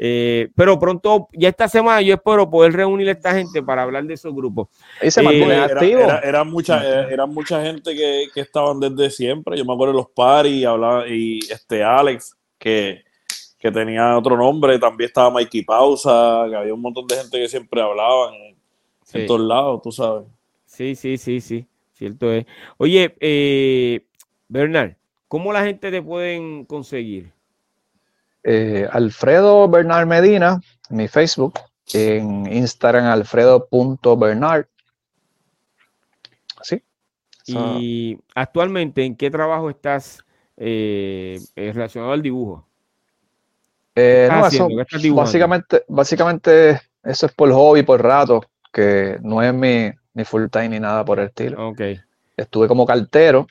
Eh, 0.00 0.48
pero 0.54 0.78
pronto, 0.78 1.28
ya 1.32 1.48
esta 1.48 1.66
semana, 1.66 2.00
yo 2.00 2.14
espero 2.14 2.48
poder 2.48 2.72
reunir 2.72 3.08
a 3.08 3.12
esta 3.12 3.34
gente 3.34 3.60
para 3.60 3.82
hablar 3.82 4.04
de 4.04 4.14
esos 4.14 4.32
grupos. 4.32 4.68
Eh, 5.02 5.10
era, 5.16 6.20
era, 6.20 6.44
mucha, 6.44 7.08
era, 7.10 7.26
mucha 7.26 7.60
gente 7.62 7.96
que, 7.96 8.28
que, 8.32 8.40
estaban 8.40 8.78
desde 8.78 9.10
siempre. 9.10 9.58
Yo 9.58 9.64
me 9.64 9.72
acuerdo 9.72 9.94
de 9.94 9.98
los 9.98 10.10
paris 10.10 10.64
hablaba, 10.64 11.08
y 11.08 11.40
este 11.50 11.82
Alex, 11.82 12.36
que, 12.58 13.02
que, 13.58 13.72
tenía 13.72 14.16
otro 14.16 14.36
nombre. 14.36 14.78
También 14.78 15.08
estaba 15.08 15.30
Mikey 15.30 15.64
Pausa, 15.64 16.46
que 16.48 16.54
había 16.54 16.74
un 16.74 16.80
montón 16.80 17.04
de 17.08 17.16
gente 17.16 17.36
que 17.36 17.48
siempre 17.48 17.82
hablaban 17.82 18.34
en, 19.12 19.26
todos 19.26 19.40
lados, 19.40 19.82
tú 19.82 19.90
sabes. 19.90 20.26
Sí, 20.64 20.94
sí, 20.94 21.18
sí, 21.18 21.40
sí. 21.40 21.66
Cierto 21.92 22.32
es. 22.32 22.46
Oye, 22.76 23.16
eh, 23.18 24.06
Bernard, 24.46 24.92
¿cómo 25.26 25.52
la 25.52 25.64
gente 25.64 25.90
te 25.90 26.00
pueden 26.00 26.64
conseguir? 26.66 27.32
Eh, 28.50 28.88
Alfredo 28.90 29.68
Bernard 29.68 30.06
Medina, 30.06 30.58
mi 30.88 31.06
Facebook, 31.06 31.60
en 31.92 32.50
Instagram 32.50 33.04
alfredo.bernard. 33.04 34.64
¿Sí? 36.62 36.82
Y 37.44 38.18
actualmente, 38.34 39.04
¿en 39.04 39.16
qué 39.16 39.30
trabajo 39.30 39.68
estás 39.68 40.24
eh, 40.56 41.38
eh, 41.56 41.72
relacionado 41.74 42.12
al 42.12 42.22
dibujo? 42.22 42.66
básicamente, 45.14 45.84
básicamente 45.86 46.80
eso 47.02 47.26
es 47.26 47.32
por 47.34 47.52
hobby, 47.52 47.82
por 47.82 48.02
rato, 48.02 48.42
que 48.72 49.18
no 49.20 49.42
es 49.42 49.52
mi, 49.52 49.92
mi 50.14 50.24
full 50.24 50.46
time 50.50 50.70
ni 50.70 50.80
nada 50.80 51.04
por 51.04 51.18
el 51.18 51.26
estilo. 51.26 51.68
Okay. 51.68 52.00
Estuve 52.34 52.66
como 52.66 52.86
cartero, 52.86 53.46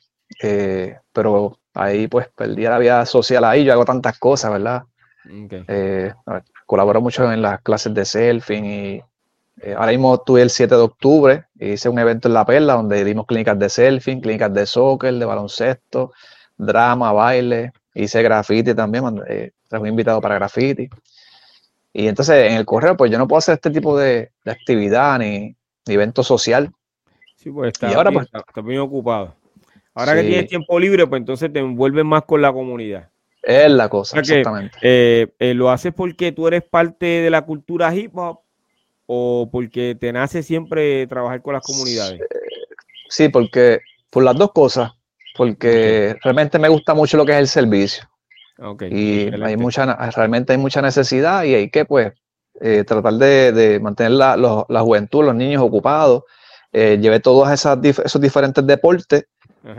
pero 1.13 1.59
ahí 1.77 2.07
pues 2.07 2.27
perdí 2.35 2.63
la 2.63 2.79
vida 2.79 3.05
social 3.05 3.43
ahí, 3.45 3.63
yo 3.63 3.73
hago 3.73 3.85
tantas 3.85 4.17
cosas, 4.17 4.51
¿verdad? 4.51 4.83
Eh, 5.49 6.13
colaboro 6.65 7.01
mucho 7.01 7.31
en 7.31 7.41
las 7.41 7.61
clases 7.61 7.93
de 7.93 8.05
selfing 8.05 8.65
y 8.65 9.01
Eh, 9.59 9.73
ahora 9.73 9.91
mismo 9.91 10.13
estuve 10.13 10.43
el 10.43 10.51
7 10.51 10.75
de 10.75 10.81
octubre, 10.81 11.45
hice 11.59 11.89
un 11.89 11.97
evento 11.97 12.27
en 12.27 12.35
La 12.35 12.45
Perla 12.45 12.73
donde 12.73 13.03
dimos 13.03 13.25
clínicas 13.25 13.57
de 13.57 13.69
selfie, 13.69 14.21
clínicas 14.21 14.53
de 14.53 14.65
soccer, 14.67 15.13
de 15.13 15.25
baloncesto, 15.25 16.13
drama, 16.55 17.11
baile, 17.11 17.71
hice 17.95 18.21
graffiti 18.21 18.75
también, 18.75 19.19
eh, 19.27 19.51
un 19.71 19.87
invitado 19.87 20.21
para 20.21 20.35
graffiti. 20.35 20.87
Y 21.91 22.07
entonces 22.07 22.51
en 22.51 22.57
el 22.57 22.65
correo, 22.65 22.95
pues 22.95 23.09
yo 23.09 23.17
no 23.17 23.27
puedo 23.27 23.39
hacer 23.39 23.55
este 23.55 23.71
tipo 23.71 23.97
de, 23.97 24.31
actividad 24.45 25.17
ni, 25.17 25.55
evento 25.87 26.21
social. 26.21 26.69
Sí, 27.35 27.49
pues 27.49 27.69
está, 27.73 27.89
y 27.89 27.95
ahora, 27.95 28.11
pues, 28.11 28.27
está, 28.31 28.61
bien 28.61 28.81
ocupado. 28.81 29.33
Ahora 29.97 30.13
que 30.13 30.27
tienes 30.27 30.47
tiempo 30.47 30.79
libre, 30.79 31.07
pues 31.07 31.19
entonces 31.19 31.51
te 31.51 31.57
envuelves 31.57 32.05
más 32.05 32.23
con 32.23 32.39
la 32.39 32.53
comunidad. 32.53 33.09
Es 33.41 33.71
la 33.71 33.89
cosa, 33.89 34.19
exactamente. 34.19 34.77
Eh, 34.81 35.27
eh, 35.39 35.55
¿Lo 35.55 35.71
haces 35.71 35.91
porque 35.91 36.31
tú 36.31 36.47
eres 36.47 36.61
parte 36.61 37.05
de 37.05 37.29
la 37.31 37.41
cultura 37.41 37.95
hip 37.95 38.15
hop 38.15 38.41
o 39.07 39.49
porque 39.51 39.97
te 39.99 40.13
nace 40.13 40.43
siempre 40.43 41.07
trabajar 41.07 41.41
con 41.41 41.55
las 41.55 41.63
comunidades? 41.63 42.21
Sí, 43.09 43.29
porque 43.29 43.79
por 44.11 44.23
las 44.23 44.35
dos 44.35 44.51
cosas, 44.51 44.91
porque 45.35 46.15
realmente 46.23 46.59
me 46.59 46.69
gusta 46.69 46.93
mucho 46.93 47.17
lo 47.17 47.25
que 47.25 47.31
es 47.31 47.39
el 47.39 47.47
servicio. 47.47 48.07
y 48.91 49.33
hay 49.41 49.57
mucha, 49.57 50.11
realmente 50.11 50.53
hay 50.53 50.59
mucha 50.59 50.83
necesidad 50.83 51.43
y 51.43 51.55
hay 51.55 51.69
que 51.71 51.85
pues 51.85 52.13
eh, 52.61 52.83
tratar 52.83 53.13
de, 53.13 53.79
mantener 53.81 54.11
la, 54.11 54.37
la, 54.37 54.81
juventud, 54.81 55.25
los 55.25 55.33
niños 55.33 55.63
ocupados. 55.63 56.21
lleve 56.71 57.19
todos 57.19 57.49
esas, 57.49 57.79
esos 57.83 58.21
diferentes 58.21 58.67
deportes 58.67 59.25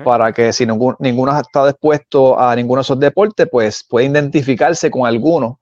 para 0.05 0.33
que 0.33 0.53
si 0.53 0.67
ninguno, 0.67 1.39
está 1.39 1.67
dispuesto 1.67 2.39
a 2.39 2.55
ninguno 2.55 2.81
de 2.81 2.83
esos 2.83 3.01
deportes, 3.01 3.49
pues 3.51 3.85
puede 3.85 4.07
identificarse 4.07 4.91
con 4.91 5.07
alguno. 5.07 5.61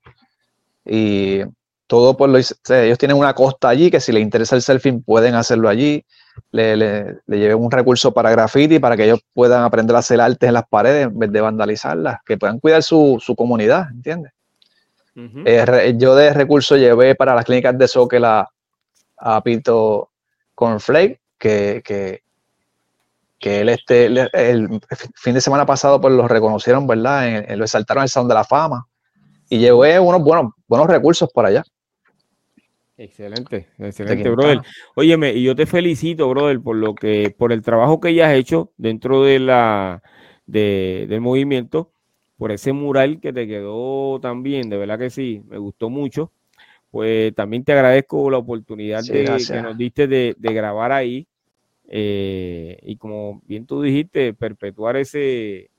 Y 0.84 1.42
todo 1.86 2.16
por 2.16 2.28
lo 2.28 2.38
ellos 2.38 2.98
tienen 2.98 3.16
una 3.16 3.34
costa 3.34 3.68
allí 3.68 3.90
que 3.90 4.00
si 4.00 4.12
les 4.12 4.22
interesa 4.22 4.56
el 4.56 4.62
surfing 4.62 5.02
pueden 5.02 5.34
hacerlo 5.34 5.68
allí. 5.68 6.04
Le, 6.50 6.76
le, 6.76 7.22
lleven 7.28 7.58
un 7.58 7.70
recurso 7.70 8.12
para 8.12 8.30
graffiti 8.30 8.78
para 8.78 8.94
que 8.94 9.04
ellos 9.04 9.20
puedan 9.32 9.62
aprender 9.62 9.96
a 9.96 10.00
hacer 10.00 10.20
arte 10.20 10.46
en 10.46 10.52
las 10.52 10.68
paredes 10.68 11.06
en 11.06 11.18
vez 11.18 11.32
de 11.32 11.40
vandalizarlas, 11.40 12.18
que 12.26 12.36
puedan 12.36 12.60
cuidar 12.60 12.82
su, 12.82 13.18
comunidad, 13.36 13.88
¿entiendes? 13.90 14.32
Eh, 15.46 15.94
yo 15.96 16.14
de 16.14 16.34
recurso 16.34 16.76
llevé 16.76 17.14
para 17.14 17.34
las 17.34 17.46
clínicas 17.46 17.78
de 17.78 17.88
soccer 17.88 18.22
a, 18.22 18.46
a 19.16 19.42
Pito 19.42 20.10
Cornflake, 20.54 21.20
que, 21.38 21.80
que 21.82 22.20
que 23.46 23.60
él 23.60 23.68
este, 23.68 24.06
el 24.06 24.80
fin 25.14 25.34
de 25.34 25.40
semana 25.40 25.64
pasado 25.64 26.00
pues 26.00 26.12
lo 26.12 26.26
reconocieron, 26.26 26.84
¿verdad? 26.84 27.46
lo 27.56 27.62
exaltaron 27.62 28.02
al 28.02 28.08
Salón 28.08 28.28
de 28.28 28.34
la 28.34 28.42
Fama 28.42 28.88
y 29.48 29.60
llevé 29.60 30.00
unos 30.00 30.20
buenos, 30.20 30.52
buenos 30.66 30.88
recursos 30.88 31.30
por 31.32 31.46
allá. 31.46 31.62
Excelente, 32.96 33.68
excelente, 33.78 34.30
brother. 34.30 34.62
Óyeme, 34.96 35.32
y 35.32 35.44
yo 35.44 35.54
te 35.54 35.64
felicito, 35.64 36.28
brother, 36.28 36.60
por 36.60 36.74
lo 36.74 36.96
que, 36.96 37.32
por 37.38 37.52
el 37.52 37.62
trabajo 37.62 38.00
que 38.00 38.14
ya 38.14 38.26
has 38.26 38.34
hecho 38.34 38.72
dentro 38.78 39.22
de 39.22 39.38
la 39.38 40.02
del 40.46 41.20
movimiento, 41.20 41.92
por 42.38 42.50
ese 42.50 42.72
mural 42.72 43.20
que 43.20 43.32
te 43.32 43.46
quedó 43.46 44.18
también, 44.18 44.68
de 44.70 44.76
verdad 44.76 44.98
que 44.98 45.10
sí, 45.10 45.40
me 45.46 45.58
gustó 45.58 45.88
mucho. 45.88 46.32
Pues 46.90 47.32
también 47.36 47.62
te 47.62 47.72
agradezco 47.72 48.28
la 48.28 48.38
oportunidad 48.38 49.04
de, 49.04 49.24
que 49.46 49.62
nos 49.62 49.78
diste 49.78 50.08
de, 50.08 50.34
de 50.36 50.52
grabar 50.52 50.90
ahí 50.90 51.28
eh, 51.88 52.78
y 52.82 52.96
como 52.96 53.42
bien 53.46 53.66
tú 53.66 53.82
dijiste, 53.82 54.34
perpetuar 54.34 54.96
ese, 54.96 55.70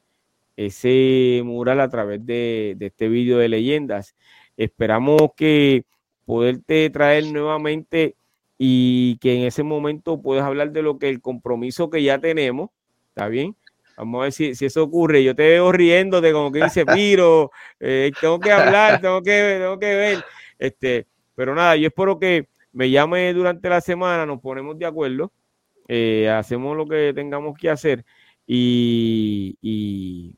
ese 0.55 1.41
mural 1.43 1.79
a 1.81 1.89
través 1.89 2.25
de, 2.25 2.77
este 2.79 3.09
vídeo 3.09 3.37
de 3.37 3.49
leyendas. 3.49 4.15
Esperamos 4.57 5.31
que 5.35 5.85
poderte 6.25 6.89
traer 6.89 7.31
nuevamente 7.31 8.15
y 8.57 9.17
que 9.19 9.35
en 9.35 9.47
ese 9.47 9.63
momento 9.63 10.21
puedas 10.21 10.45
hablar 10.45 10.71
de 10.71 10.81
lo 10.81 10.97
que 10.97 11.09
el 11.09 11.21
compromiso 11.21 11.89
que 11.89 12.03
ya 12.03 12.19
tenemos, 12.19 12.69
¿está 13.09 13.27
bien? 13.27 13.55
Vamos 13.97 14.19
a 14.19 14.23
ver 14.23 14.31
si, 14.31 14.65
eso 14.65 14.83
ocurre. 14.83 15.23
Yo 15.23 15.35
te 15.35 15.43
veo 15.43 15.71
riéndote 15.71 16.31
como 16.31 16.51
que 16.51 16.63
dice, 16.63 16.85
Piro, 16.85 17.51
eh, 17.79 18.11
tengo 18.21 18.39
que 18.39 18.51
hablar, 18.51 19.01
tengo 19.01 19.21
que, 19.21 19.57
tengo 19.59 19.79
que 19.79 19.95
ver. 19.95 20.23
Este, 20.59 21.07
pero 21.35 21.53
nada, 21.55 21.75
yo 21.75 21.87
espero 21.87 22.19
que 22.19 22.47
me 22.71 22.89
llame 22.89 23.33
durante 23.33 23.69
la 23.69 23.81
semana, 23.81 24.25
nos 24.25 24.39
ponemos 24.39 24.77
de 24.77 24.85
acuerdo 24.85 25.31
eh, 25.87 26.29
hacemos 26.29 26.75
lo 26.75 26.87
que 26.87 27.13
tengamos 27.13 27.57
que 27.57 27.69
hacer 27.69 28.05
y, 28.45 30.35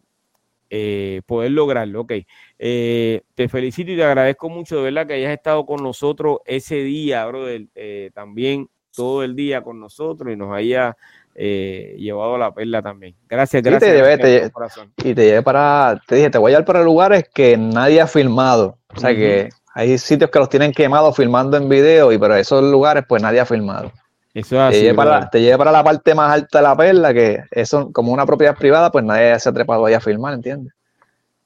eh, 0.70 1.22
poder 1.26 1.52
lograrlo. 1.52 2.02
Ok, 2.02 2.14
eh, 2.60 3.22
te 3.34 3.50
felicito 3.50 3.92
y 3.92 3.96
te 3.96 4.04
agradezco 4.04 4.50
mucho 4.50 4.78
de 4.78 4.84
verdad 4.84 5.08
que 5.08 5.14
hayas 5.14 5.34
estado 5.34 5.66
con 5.66 5.82
nosotros 5.82 6.40
ese 6.46 6.76
día, 6.76 7.26
brother, 7.26 7.68
también 8.14 8.70
todo 8.96 9.24
el 9.24 9.36
día 9.36 9.62
con 9.62 9.80
nosotros 9.80 10.32
y 10.32 10.36
nos 10.36 10.56
haya 10.56 10.96
llevado 11.36 12.36
a 12.36 12.40
la 12.40 12.54
perla 12.54 12.82
también. 12.82 13.16
Gracias, 13.28 13.64
gracias. 13.64 13.92
y 14.98 15.14
te 15.14 15.26
llevé 15.26 15.42
para, 15.42 16.02
te 16.06 16.16
dije, 16.16 16.30
te 16.30 16.38
voy 16.38 16.52
a 16.52 16.54
llevar 16.54 16.66
para 16.66 16.84
lugares 16.84 17.24
que 17.34 17.58
nadie 17.58 18.02
ha 18.02 18.08
filmado. 18.08 18.78
O 18.96 19.00
sea 19.00 19.16
que 19.16 19.50
hay 19.74 19.98
sitios 19.98 20.30
que 20.30 20.40
los 20.40 20.50
tienen 20.50 20.74
quemados 20.74 21.16
filmando 21.16 21.56
en 21.56 21.70
video 21.70 22.12
y 22.12 22.18
para 22.18 22.40
esos 22.40 22.64
lugares 22.64 23.06
pues 23.08 23.22
nadie 23.22 23.40
ha 23.40 23.46
filmado. 23.46 23.92
Eso 24.40 24.56
es 24.56 24.61
así, 24.61 24.80
te, 24.80 24.84
lleva 24.84 25.03
para, 25.03 25.30
te, 25.30 25.41
lleva 25.41 25.57
para, 25.57 25.72
la 25.72 25.84
parte 25.84 26.16
más 26.16 26.32
alta 26.32 26.60
de 26.60 26.64
la 26.64 26.78
perla, 26.78 27.14
que 27.14 27.44
eso, 27.52 27.91
como 27.91 28.14
una 28.14 28.26
propiedad 28.26 28.56
privada, 28.56 28.91
pues 28.91 29.03
nadie 29.03 29.40
se 29.40 29.49
ha 29.49 29.53
trepado 29.53 29.86
ahí 29.86 29.94
a 29.94 29.99
filmar, 29.99 30.34
¿entiendes? 30.34 30.74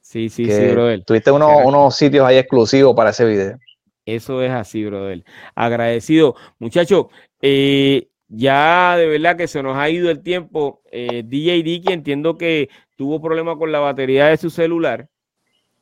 Sí, 0.01 0.29
sí, 0.29 0.45
sí, 0.45 0.67
brother. 0.67 1.03
Tuviste 1.03 1.31
unos, 1.31 1.95
sitios 1.95 2.25
ahí 2.25 2.37
exclusivos 2.37 2.95
para 2.95 3.09
ese 3.09 3.25
video. 3.25 3.57
Eso 4.05 4.41
es 4.41 4.51
así, 4.51 4.85
brother. 4.85 5.23
Agradecido. 5.55 6.35
Muchachos, 6.59 7.07
eh, 7.41 8.09
ya 8.27 8.95
de 8.97 9.07
verdad 9.07 9.37
que 9.37 9.47
se 9.47 9.63
nos 9.63 9.77
ha 9.77 9.89
ido 9.89 10.11
el 10.11 10.21
tiempo. 10.21 10.81
Eh, 10.91 11.23
DJ 11.25 11.63
Dicky 11.63 11.93
entiendo 11.93 12.37
que 12.37 12.69
tuvo 12.95 13.21
problemas 13.21 13.57
con 13.57 13.71
la 13.71 13.79
batería 13.79 14.27
de 14.27 14.37
su 14.37 14.49
celular. 14.49 15.09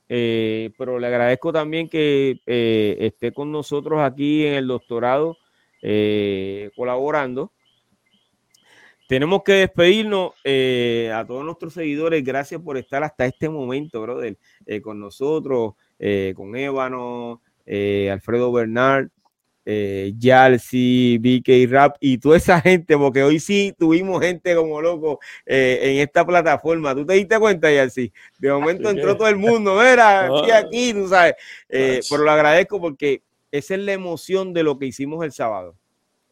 Eh, 0.07 0.71
pero 0.77 0.99
le 0.99 1.07
agradezco 1.07 1.53
también 1.53 1.87
que 1.87 2.41
eh, 2.45 2.97
esté 2.99 3.31
con 3.31 3.51
nosotros 3.51 4.01
aquí 4.01 4.45
en 4.45 4.55
el 4.55 4.67
doctorado 4.67 5.37
eh, 5.81 6.69
colaborando. 6.75 7.51
Tenemos 9.11 9.43
que 9.43 9.51
despedirnos 9.51 10.31
eh, 10.45 11.11
a 11.13 11.25
todos 11.25 11.43
nuestros 11.43 11.73
seguidores. 11.73 12.23
Gracias 12.23 12.61
por 12.61 12.77
estar 12.77 13.03
hasta 13.03 13.25
este 13.25 13.49
momento, 13.49 14.01
brother, 14.01 14.37
eh, 14.65 14.79
con 14.79 15.01
nosotros, 15.01 15.73
con 16.33 16.55
Ébano, 16.55 17.41
Alfredo 18.09 18.53
Bernard, 18.53 19.09
eh, 19.65 20.13
Yalsi, 20.17 21.17
BK 21.17 21.69
Rap 21.69 21.97
y 21.99 22.19
toda 22.19 22.37
esa 22.37 22.61
gente, 22.61 22.97
porque 22.97 23.21
hoy 23.21 23.41
sí 23.41 23.75
tuvimos 23.77 24.21
gente 24.21 24.55
como 24.55 24.81
loco 24.81 25.19
en 25.45 25.97
esta 25.97 26.25
plataforma. 26.25 26.95
¿Tú 26.95 27.05
te 27.05 27.15
diste 27.15 27.37
cuenta, 27.37 27.69
Yalsi? 27.69 28.13
De 28.39 28.49
momento 28.49 28.89
entró 28.89 29.17
todo 29.17 29.27
el 29.27 29.35
mundo, 29.35 29.75
mira, 29.75 30.27
aquí, 30.27 30.51
aquí, 30.51 30.93
tú 30.93 31.09
sabes. 31.09 31.35
pero 31.67 32.23
lo 32.23 32.31
agradezco 32.31 32.79
porque 32.79 33.23
esa 33.51 33.75
es 33.75 33.81
la 33.81 33.93
emoción 33.93 34.53
de 34.53 34.63
lo 34.63 34.79
que 34.79 34.87
hicimos 34.87 35.23
el 35.23 35.31
sábado. 35.31 35.75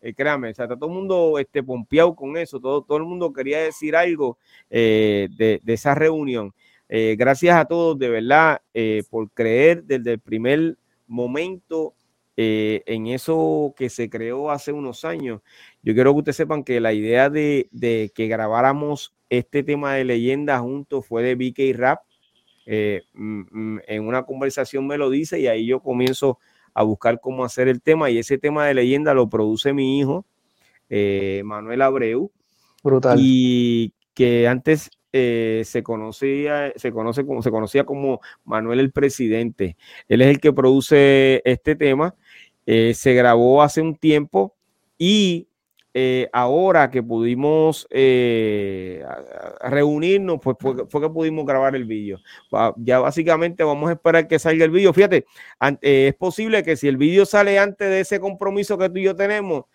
Eh, 0.02 0.14
créame, 0.14 0.50
está 0.50 0.68
todo 0.68 0.88
el 0.90 0.96
mundo 0.96 1.40
este, 1.40 1.62
pompeado 1.62 2.16
con 2.16 2.38
eso, 2.38 2.60
todo, 2.60 2.82
todo 2.82 2.98
el 2.98 3.04
mundo 3.04 3.34
quería 3.34 3.60
decir 3.60 3.96
algo 3.96 4.38
eh, 4.70 5.28
de, 5.38 5.62
esa 5.66 5.94
reunión. 5.94 6.54
Eh, 6.88 7.16
gracias 7.18 7.56
a 7.56 7.66
todos, 7.66 8.00
de 8.00 8.10
verdad, 8.10 8.62
por 9.10 9.30
creer 9.32 9.84
desde 9.84 10.14
el 10.14 10.20
primer 10.20 10.78
momento 11.08 11.94
en 12.42 13.08
eso 13.08 13.74
que 13.76 13.90
se 13.90 14.10
creó 14.10 14.50
hace 14.50 14.72
unos 14.72 15.04
años. 15.04 15.42
Yo 15.84 15.94
quiero 15.94 16.14
que 16.14 16.20
ustedes 16.20 16.38
sepan 16.38 16.64
que 16.64 16.80
la 16.80 16.94
idea 16.94 17.30
de, 17.30 17.68
de 17.72 18.14
que 18.16 18.28
grabáramos 18.28 19.14
este 19.30 19.62
tema 19.62 19.96
de 19.96 20.06
leyenda 20.06 20.58
juntos 20.60 21.06
fue 21.06 21.22
de 21.22 21.36
BK 21.36 21.78
Rap. 21.78 22.00
Mm, 23.14 23.40
mm, 23.52 23.82
en 23.88 24.08
una 24.08 24.24
conversación 24.24 24.88
me 24.88 24.98
lo 24.98 25.10
dice 25.10 25.40
y 25.40 25.48
ahí 25.48 25.66
yo 25.66 25.82
comienzo 25.82 26.40
a 26.74 26.84
buscar 26.84 27.20
cómo 27.20 27.44
hacer 27.44 27.68
el 27.68 27.82
tema 27.82 28.10
y 28.10 28.18
ese 28.18 28.38
tema 28.38 28.66
de 28.66 28.74
leyenda 28.74 29.14
lo 29.14 29.30
produce 29.30 29.74
mi 29.74 30.00
hijo, 30.00 30.26
eh, 30.90 31.42
Manuel 31.46 31.82
Abreu. 31.82 32.32
Brutal. 32.84 33.18
Y 33.20 33.94
que 34.14 34.48
antes 34.48 34.90
eh, 35.12 35.64
se 35.66 35.84
conocía, 35.84 36.72
se 36.76 36.92
conoce 36.92 37.26
como, 37.26 37.42
se 37.42 37.52
conocía 37.52 37.84
como 37.84 38.22
Manuel 38.46 38.80
el 38.80 38.92
Presidente. 38.92 39.76
Él 40.08 40.22
es 40.22 40.28
el 40.28 40.40
que 40.40 40.54
produce 40.54 41.42
este 41.46 41.76
tema. 41.76 42.16
Eh, 42.66 42.94
se 42.94 43.14
grabó 43.14 43.64
hace 43.64 43.82
un 43.82 43.96
tiempo 43.96 44.56
y 44.98 45.49
eh, 45.94 46.30
ahora 46.34 46.92
que 46.92 47.02
pudimos 47.02 47.88
eh, 47.90 49.04
reunirnos, 49.62 50.40
pues 50.42 50.58
fue, 50.60 51.02
que 51.02 51.10
pudimos 51.10 51.46
grabar 51.46 51.76
el 51.76 51.86
vídeo. 51.86 52.20
Ya 52.78 53.00
básicamente 53.00 53.64
vamos 53.64 53.90
a 53.90 53.94
esperar 53.94 54.28
que 54.28 54.38
salga 54.38 54.66
el 54.66 54.72
vídeo. 54.72 54.94
Fíjate, 54.94 55.26
eh, 55.82 56.08
es 56.10 56.16
posible 56.16 56.64
que 56.64 56.76
si 56.76 56.88
el 56.88 56.98
vídeo 56.98 57.26
sale 57.26 57.58
antes 57.58 57.90
de 57.90 58.02
ese 58.02 58.20
compromiso 58.20 58.78
que 58.78 58.90
tú 58.90 58.98
y 58.98 59.04
yo 59.04 59.16
tenemos, 59.16 59.66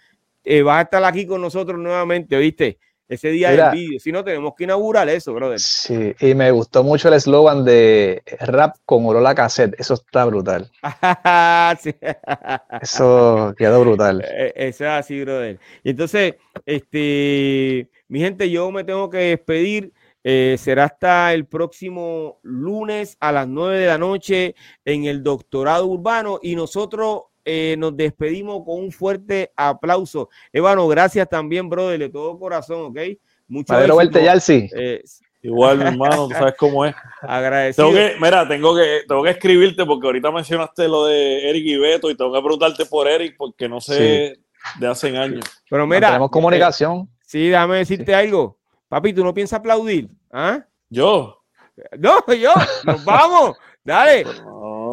vas 0.65 0.79
a 0.79 0.83
estar 0.83 1.05
aquí 1.05 1.27
con 1.27 1.41
nosotros 1.41 1.79
nuevamente, 1.79 2.39
¿viste? 2.39 2.79
Ese 3.09 3.29
día 3.29 3.51
del 3.51 3.71
vídeo. 3.73 4.01
Si 4.01 4.13
no, 4.13 4.25
tenemos 4.25 4.55
que 4.55 4.65
inaugurar 4.65 5.09
eso, 5.09 5.33
brother. 5.35 5.61
Sí, 5.61 6.15
y 6.21 6.35
me 6.35 6.51
gustó 6.51 6.83
mucho 6.83 7.09
el 7.09 7.15
eslogan 7.15 7.65
de 7.65 8.23
rap 8.41 8.77
con 8.85 9.05
Olola 9.07 9.35
cassette. 9.35 9.79
Eso 9.79 9.95
está 9.95 10.25
brutal. 10.25 10.71
Eso 12.83 13.55
quedó 13.57 13.81
brutal. 13.81 14.25
E, 14.35 14.69
eso 14.69 14.85
es 14.85 14.91
así, 14.91 15.21
brother. 15.23 15.59
Y 15.83 15.91
entonces, 15.91 16.35
este, 16.67 17.89
mi 18.09 18.21
gente, 18.21 18.51
yo 18.51 18.71
me 18.71 18.85
tengo 18.85 19.11
que 19.11 19.19
despedir. 19.19 19.93
Eh, 20.27 20.57
será 20.59 20.85
hasta 20.85 21.35
el 21.35 21.47
próximo 21.47 22.39
lunes 22.43 23.17
a 23.21 23.31
las 23.31 23.47
9 23.47 23.79
de 23.79 23.87
la 23.87 23.99
noche 23.99 24.55
en 24.85 25.05
el 25.05 25.23
Doctorado 25.23 25.87
Urbano 25.87 26.41
y 26.43 26.57
nosotros 26.57 27.25
eh, 27.45 27.77
nos 27.79 27.97
despedimos 27.97 28.65
con 28.65 28.81
un 28.81 28.93
fuerte 28.93 29.53
aplauso. 29.57 30.29
Evano, 30.53 30.89
gracias 30.89 31.29
también, 31.29 31.69
brother, 31.69 31.99
de 31.99 32.09
todo 32.09 32.39
corazón, 32.39 32.87
¿ok? 32.87 32.99
Mucho 33.49 33.75
Yalsi. 34.21 34.69
Eh, 34.75 35.03
Igual, 35.45 35.77
mi 35.79 35.85
hermano, 35.89 36.29
tú 36.29 36.35
sabes 36.35 36.55
cómo 36.59 36.87
es. 36.87 36.95
Agradecido. 37.21 37.89
Tengo 37.89 37.99
que, 37.99 38.17
mira, 38.19 38.49
tengo 38.49 38.75
que, 38.75 39.01
tengo 39.07 39.23
que 39.23 39.31
escribirte 39.31 39.85
porque 39.85 40.07
ahorita 40.07 40.31
mencionaste 40.31 40.89
lo 40.89 41.05
de 41.05 41.51
Eric 41.51 41.67
y 41.67 41.77
Beto 41.77 42.11
y 42.11 42.17
tengo 42.17 42.33
que 42.33 42.41
preguntarte 42.41 42.87
por 42.87 43.07
Eric 43.07 43.37
porque 43.37 43.69
no 43.69 43.81
sé 43.81 44.39
de 44.79 44.87
hace 44.87 45.15
años. 45.17 45.45
Pero 45.69 45.87
mira. 45.87 46.09
tenemos 46.09 46.31
comunicación. 46.31 47.11
sí, 47.27 47.49
déjame 47.49 47.77
decirte 47.77 48.15
algo. 48.15 48.59
Papi, 48.89 49.13
¿tú 49.13 49.23
no 49.23 49.35
piensas 49.35 49.59
aplaudir? 49.59 50.09
¿Ah? 50.33 50.65
¿Yo? 50.89 51.43
No, 51.99 52.25
yo. 52.35 52.53
Nos 52.85 53.05
vamos. 53.05 53.57
Dale. 53.85 54.25
No, 54.25 54.74